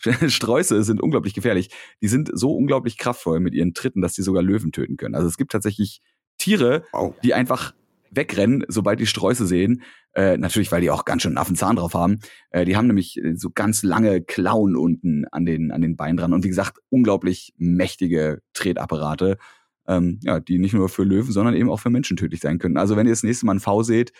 Sträuße 0.28 0.82
sind 0.84 1.00
unglaublich 1.00 1.34
gefährlich. 1.34 1.70
Die 2.02 2.08
sind 2.08 2.30
so 2.32 2.52
unglaublich 2.52 2.98
kraftvoll 2.98 3.40
mit 3.40 3.54
ihren 3.54 3.74
Tritten, 3.74 4.00
dass 4.00 4.14
sie 4.14 4.22
sogar 4.22 4.42
Löwen 4.42 4.72
töten 4.72 4.96
können. 4.96 5.14
Also 5.14 5.26
es 5.26 5.36
gibt 5.36 5.52
tatsächlich 5.52 6.00
Tiere, 6.38 6.84
oh. 6.92 7.14
die 7.22 7.34
einfach 7.34 7.74
wegrennen, 8.10 8.64
sobald 8.68 9.00
die 9.00 9.06
Sträuße 9.06 9.46
sehen. 9.46 9.82
Äh, 10.14 10.36
natürlich, 10.36 10.72
weil 10.72 10.80
die 10.80 10.90
auch 10.90 11.04
ganz 11.04 11.22
schön 11.22 11.30
einen 11.30 11.38
Affenzahn 11.38 11.76
drauf 11.76 11.94
haben. 11.94 12.18
Äh, 12.50 12.64
die 12.64 12.76
haben 12.76 12.86
nämlich 12.86 13.22
äh, 13.22 13.36
so 13.36 13.50
ganz 13.50 13.82
lange 13.82 14.22
Klauen 14.22 14.76
unten 14.76 15.26
an 15.26 15.44
den, 15.46 15.70
an 15.70 15.82
den 15.82 15.96
Beinen 15.96 16.16
dran. 16.16 16.32
Und 16.32 16.44
wie 16.44 16.48
gesagt, 16.48 16.78
unglaublich 16.88 17.54
mächtige 17.56 18.40
Tretapparate, 18.54 19.38
ähm, 19.86 20.18
ja, 20.22 20.40
die 20.40 20.58
nicht 20.58 20.74
nur 20.74 20.88
für 20.88 21.04
Löwen, 21.04 21.32
sondern 21.32 21.54
eben 21.54 21.70
auch 21.70 21.80
für 21.80 21.90
Menschen 21.90 22.16
tödlich 22.16 22.40
sein 22.40 22.58
können. 22.58 22.76
Also 22.76 22.96
wenn 22.96 23.06
ihr 23.06 23.12
das 23.12 23.22
nächste 23.22 23.46
Mal 23.46 23.52
einen 23.52 23.60
V 23.60 23.82
seht, 23.82 24.12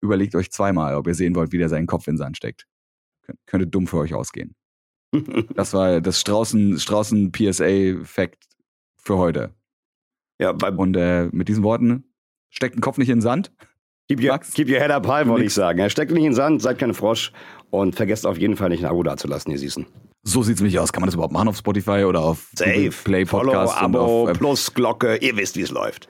überlegt 0.00 0.34
euch 0.34 0.50
zweimal, 0.50 0.94
ob 0.94 1.06
ihr 1.06 1.14
sehen 1.14 1.34
wollt, 1.34 1.52
wie 1.52 1.58
der 1.58 1.68
seinen 1.68 1.86
Kopf 1.86 2.06
in 2.06 2.14
den 2.14 2.18
Sand 2.18 2.36
steckt. 2.36 2.66
Kön 3.22 3.36
könnte 3.46 3.66
dumm 3.66 3.86
für 3.86 3.98
euch 3.98 4.14
ausgehen. 4.14 4.54
das 5.54 5.72
war 5.72 6.00
das 6.00 6.20
Straußen, 6.20 6.78
Straußen 6.78 7.32
PSA-Fact 7.32 8.44
für 8.96 9.16
heute. 9.16 9.54
Ja, 10.38 10.50
und 10.50 10.96
äh, 10.96 11.28
mit 11.32 11.48
diesen 11.48 11.62
Worten 11.62 12.09
Steckt 12.50 12.74
den 12.74 12.80
Kopf 12.80 12.98
nicht 12.98 13.08
in 13.08 13.16
den 13.16 13.22
Sand. 13.22 13.52
Keep 14.08 14.22
your, 14.22 14.38
keep 14.38 14.68
your 14.68 14.80
head 14.80 14.90
up 14.90 15.06
high, 15.06 15.26
wollte 15.28 15.44
ich 15.44 15.54
sagen. 15.54 15.88
Steckt 15.88 16.10
nicht 16.10 16.24
in 16.24 16.30
den 16.30 16.34
Sand, 16.34 16.60
seid 16.60 16.78
keine 16.78 16.94
Frosch 16.94 17.32
und 17.70 17.94
vergesst 17.94 18.26
auf 18.26 18.36
jeden 18.38 18.56
Fall 18.56 18.68
nicht 18.70 18.84
ein 18.84 18.90
Abo 18.90 19.02
dazulassen, 19.04 19.52
ihr 19.52 19.58
Süßen. 19.58 19.86
So 20.22 20.42
sieht's 20.42 20.60
nämlich 20.60 20.78
aus. 20.78 20.92
Kann 20.92 21.00
man 21.00 21.06
das 21.06 21.14
überhaupt 21.14 21.32
machen 21.32 21.48
auf 21.48 21.56
Spotify 21.56 22.04
oder 22.04 22.20
auf 22.20 22.48
Safe. 22.54 22.90
Play 23.04 23.24
Podcast? 23.24 23.74
Follow, 23.74 23.98
Abo, 23.98 24.24
auf, 24.24 24.30
äh, 24.30 24.32
plus 24.32 24.74
Glocke. 24.74 25.16
Ihr 25.16 25.36
wisst, 25.36 25.56
wie 25.56 25.62
es 25.62 25.70
läuft. 25.70 26.08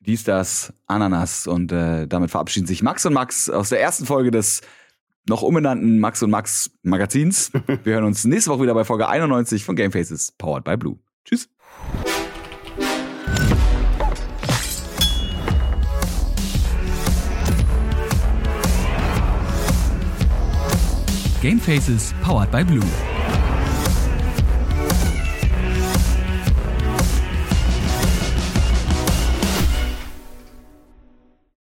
Dies, 0.00 0.24
das, 0.24 0.72
Ananas. 0.86 1.46
Und 1.46 1.72
äh, 1.72 2.06
damit 2.06 2.30
verabschieden 2.30 2.66
sich 2.66 2.82
Max 2.82 3.04
und 3.04 3.12
Max 3.12 3.50
aus 3.50 3.70
der 3.70 3.80
ersten 3.80 4.06
Folge 4.06 4.30
des 4.30 4.62
noch 5.28 5.42
umbenannten 5.42 5.98
Max 5.98 6.22
und 6.22 6.30
Max 6.30 6.70
Magazins. 6.82 7.50
Wir 7.82 7.94
hören 7.94 8.04
uns 8.04 8.24
nächste 8.24 8.50
Woche 8.50 8.62
wieder 8.62 8.74
bei 8.74 8.84
Folge 8.84 9.08
91 9.08 9.64
von 9.64 9.76
Game 9.76 9.92
Faces, 9.92 10.32
powered 10.32 10.64
by 10.64 10.76
Blue. 10.76 10.98
Tschüss. 11.24 11.48
Gamefaces 21.44 22.18
powered 22.22 22.50
by 22.50 22.64
Blue. 22.64 23.13